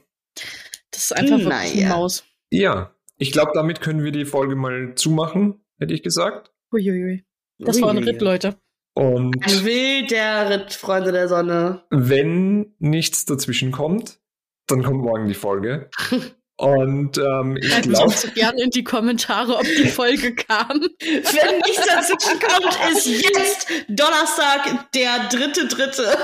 Das 0.91 1.05
ist 1.05 1.11
einfach 1.13 1.35
eine 1.37 1.47
Naja. 1.49 1.89
Maus. 1.89 2.23
Ja, 2.51 2.95
ich 3.17 3.31
glaube, 3.31 3.51
damit 3.53 3.81
können 3.81 4.03
wir 4.03 4.11
die 4.11 4.25
Folge 4.25 4.55
mal 4.55 4.93
zumachen, 4.95 5.63
hätte 5.79 5.93
ich 5.93 6.03
gesagt. 6.03 6.51
Uiuiui. 6.71 7.25
Das 7.59 7.81
war 7.81 7.89
ein. 7.91 7.97
Ritt, 7.99 8.21
Leute. 8.21 8.55
Und 8.95 9.35
Ein 9.43 9.65
wilder 9.65 10.49
Ritt, 10.49 10.73
Freunde 10.73 11.11
der 11.11 11.27
Sonne. 11.27 11.83
wenn 11.89 12.75
nichts 12.77 13.25
dazwischen 13.25 13.71
kommt, 13.71 14.19
dann 14.67 14.83
kommt 14.83 15.03
morgen 15.03 15.27
die 15.27 15.33
Folge. 15.33 15.89
Und 16.57 17.17
ähm, 17.17 17.57
ich 17.57 17.69
Schreibt 17.69 17.89
glaube, 17.89 18.05
uns 18.05 18.21
so 18.21 18.27
gerne 18.31 18.61
in 18.61 18.69
die 18.69 18.83
Kommentare, 18.83 19.55
ob 19.57 19.63
die 19.63 19.87
Folge 19.87 20.35
kam. 20.35 20.81
Wenn 20.99 21.57
nichts 21.65 21.85
dazwischen 21.87 22.39
kommt, 22.39 22.91
ist 22.91 23.07
jetzt 23.07 23.67
Donnerstag, 23.89 24.91
der 24.93 25.29
dritte, 25.29 25.67
dritte. 25.67 26.15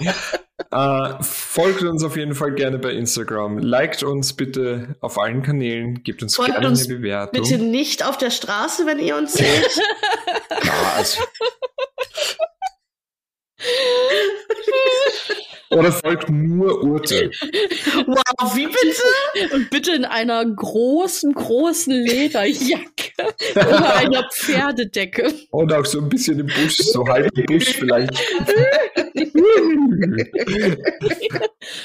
äh, 0.70 1.22
folgt 1.22 1.82
uns 1.82 2.04
auf 2.04 2.16
jeden 2.16 2.34
Fall 2.34 2.52
gerne 2.52 2.78
bei 2.78 2.92
Instagram. 2.92 3.58
Liked 3.58 4.02
uns 4.02 4.34
bitte 4.34 4.96
auf 5.00 5.18
allen 5.18 5.42
Kanälen. 5.42 6.02
Gebt 6.02 6.22
uns 6.22 6.36
Folgt 6.36 6.52
gerne 6.52 6.68
uns 6.68 6.84
eine 6.84 6.96
Bewertung. 6.96 7.42
Bitte 7.42 7.58
nicht 7.58 8.04
auf 8.04 8.18
der 8.18 8.30
Straße, 8.30 8.84
wenn 8.86 8.98
ihr 8.98 9.16
uns 9.16 9.32
seht. 9.32 9.46
Ja, 10.64 10.92
also. 10.96 11.22
Oder 15.70 15.92
folgt 15.92 16.30
nur 16.30 16.82
Urte. 16.82 17.30
Wow, 18.06 18.56
wie 18.56 18.66
bitte? 18.66 19.54
Und 19.54 19.70
bitte 19.70 19.92
in 19.92 20.04
einer 20.04 20.44
großen, 20.44 21.32
großen 21.32 21.92
Lederjacke 21.92 23.12
oder 23.54 23.96
einer 23.96 24.28
Pferdedecke. 24.32 25.32
Und 25.50 25.72
auch 25.72 25.86
so 25.86 26.00
ein 26.00 26.08
bisschen 26.08 26.40
im 26.40 26.46
Busch, 26.46 26.76
so 26.76 27.06
halb 27.06 27.36
im 27.36 27.46
Busch 27.46 27.74
vielleicht. 27.74 28.12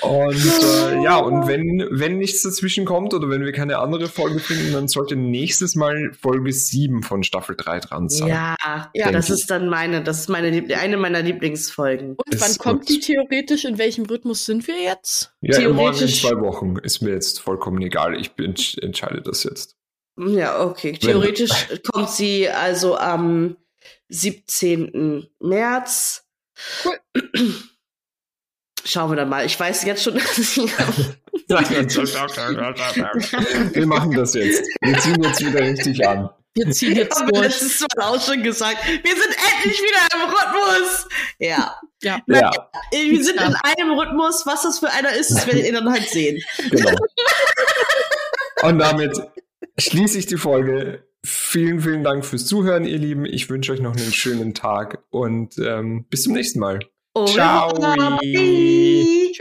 und 0.02 0.36
äh, 0.36 1.04
ja, 1.04 1.18
und 1.18 1.48
wenn, 1.48 1.88
wenn 1.92 2.18
nichts 2.18 2.42
dazwischen 2.44 2.86
kommt 2.86 3.14
oder 3.14 3.30
wenn 3.30 3.44
wir 3.46 3.52
keine 3.52 3.78
andere 3.80 4.08
Folge 4.08 4.40
finden, 4.40 4.74
dann 4.74 4.88
sollte 4.88 5.16
nächstes 5.16 5.76
Mal 5.76 6.12
Folge 6.20 6.52
7 6.52 7.04
von 7.04 7.24
Staffel 7.24 7.56
3 7.58 7.80
dran 7.80 8.10
sein. 8.10 8.30
Ja, 8.30 8.56
ja, 8.94 9.12
das 9.12 9.28
ich. 9.30 9.36
ist 9.36 9.52
dann 9.52 9.70
meine, 9.70 10.04
das 10.04 10.22
ist 10.22 10.30
meine 10.30 10.50
Liebl 10.50 10.74
eine 10.74 10.98
meiner 10.98 11.22
Lieblingsfolgen. 11.22 12.16
Und 12.16 12.34
Ist 12.34 12.42
wann 12.42 12.58
kommt 12.58 12.88
gut. 12.88 12.90
die 12.90 13.00
theoretisch? 13.00 13.66
In 13.66 13.78
welchem 13.78 14.06
Rhythmus 14.06 14.46
sind 14.46 14.68
wir 14.68 14.82
jetzt? 14.82 15.34
Ja, 15.42 15.60
morgen 15.70 15.70
in 15.70 15.76
Theoretisch- 15.76 16.22
zwei 16.22 16.40
Wochen 16.42 16.76
ist 16.78 17.02
mir 17.02 17.12
jetzt 17.12 17.40
vollkommen 17.40 17.82
egal. 17.82 18.20
Ich 18.20 18.32
bin, 18.32 18.56
entscheide 18.82 19.22
das 19.22 19.44
jetzt. 19.44 19.76
Ja, 20.18 20.66
okay. 20.66 20.94
Theoretisch 20.94 21.52
kommt 21.92 22.10
sie 22.10 22.50
also 22.50 22.98
am 22.98 23.56
17. 24.10 25.28
März. 25.40 26.26
Schauen 28.86 29.12
wir 29.12 29.16
dann 29.18 29.30
mal. 29.30 29.46
Ich 29.46 29.60
weiß 29.60 29.84
jetzt 29.84 30.04
schon, 30.04 30.14
dass 30.20 30.36
sie 30.36 30.62
wir 33.74 33.86
machen 33.88 34.12
das 34.12 34.34
jetzt. 34.34 34.64
Wir 34.82 34.98
ziehen 35.00 35.22
jetzt 35.24 35.46
wieder 35.46 35.62
richtig 35.62 36.08
an. 36.08 36.30
Wir 36.56 36.72
ziehen 36.72 36.96
jetzt 36.96 37.20
durch. 37.20 37.42
letztes 37.44 37.86
Mal 37.96 38.06
auch 38.06 38.22
schon 38.22 38.42
gesagt. 38.44 38.78
Wir 38.88 39.16
sind 39.16 39.36
endlich 39.54 39.80
wieder 39.80 40.08
im 40.16 40.22
Rhythmus. 40.30 41.08
Ja. 41.38 41.80
Ja. 42.02 42.20
Ja, 42.28 42.52
Wir 42.92 43.24
sind 43.24 43.40
in 43.40 43.56
einem 43.56 43.92
Rhythmus. 43.92 44.46
Was 44.46 44.64
das 44.64 44.80
für 44.80 44.90
einer 44.90 45.14
ist, 45.14 45.30
das 45.32 45.46
werdet 45.48 45.66
ihr 45.66 45.74
dann 45.74 45.90
halt 45.92 46.10
sehen. 46.10 46.42
genau. 46.70 46.96
Und 48.64 48.80
damit 48.80 49.18
schließe 49.78 50.18
ich 50.20 50.26
die 50.26 50.38
Folge. 50.38 51.04
Vielen, 51.26 51.82
vielen 51.82 52.04
Dank 52.04 52.26
fürs 52.26 52.46
Zuhören, 52.46 52.86
ihr 52.86 52.98
Lieben. 52.98 53.26
Ich 53.26 53.50
wünsche 53.50 53.74
euch 53.74 53.82
noch 53.82 53.96
einen 53.96 54.14
schönen 54.14 54.54
Tag 54.54 55.04
und 55.10 55.58
ähm, 55.58 56.06
bis 56.10 56.24
zum 56.24 56.34
nächsten 56.34 56.60
Mal. 56.60 56.80
Ciao. 57.28 57.74
Tschüss. 58.22 59.40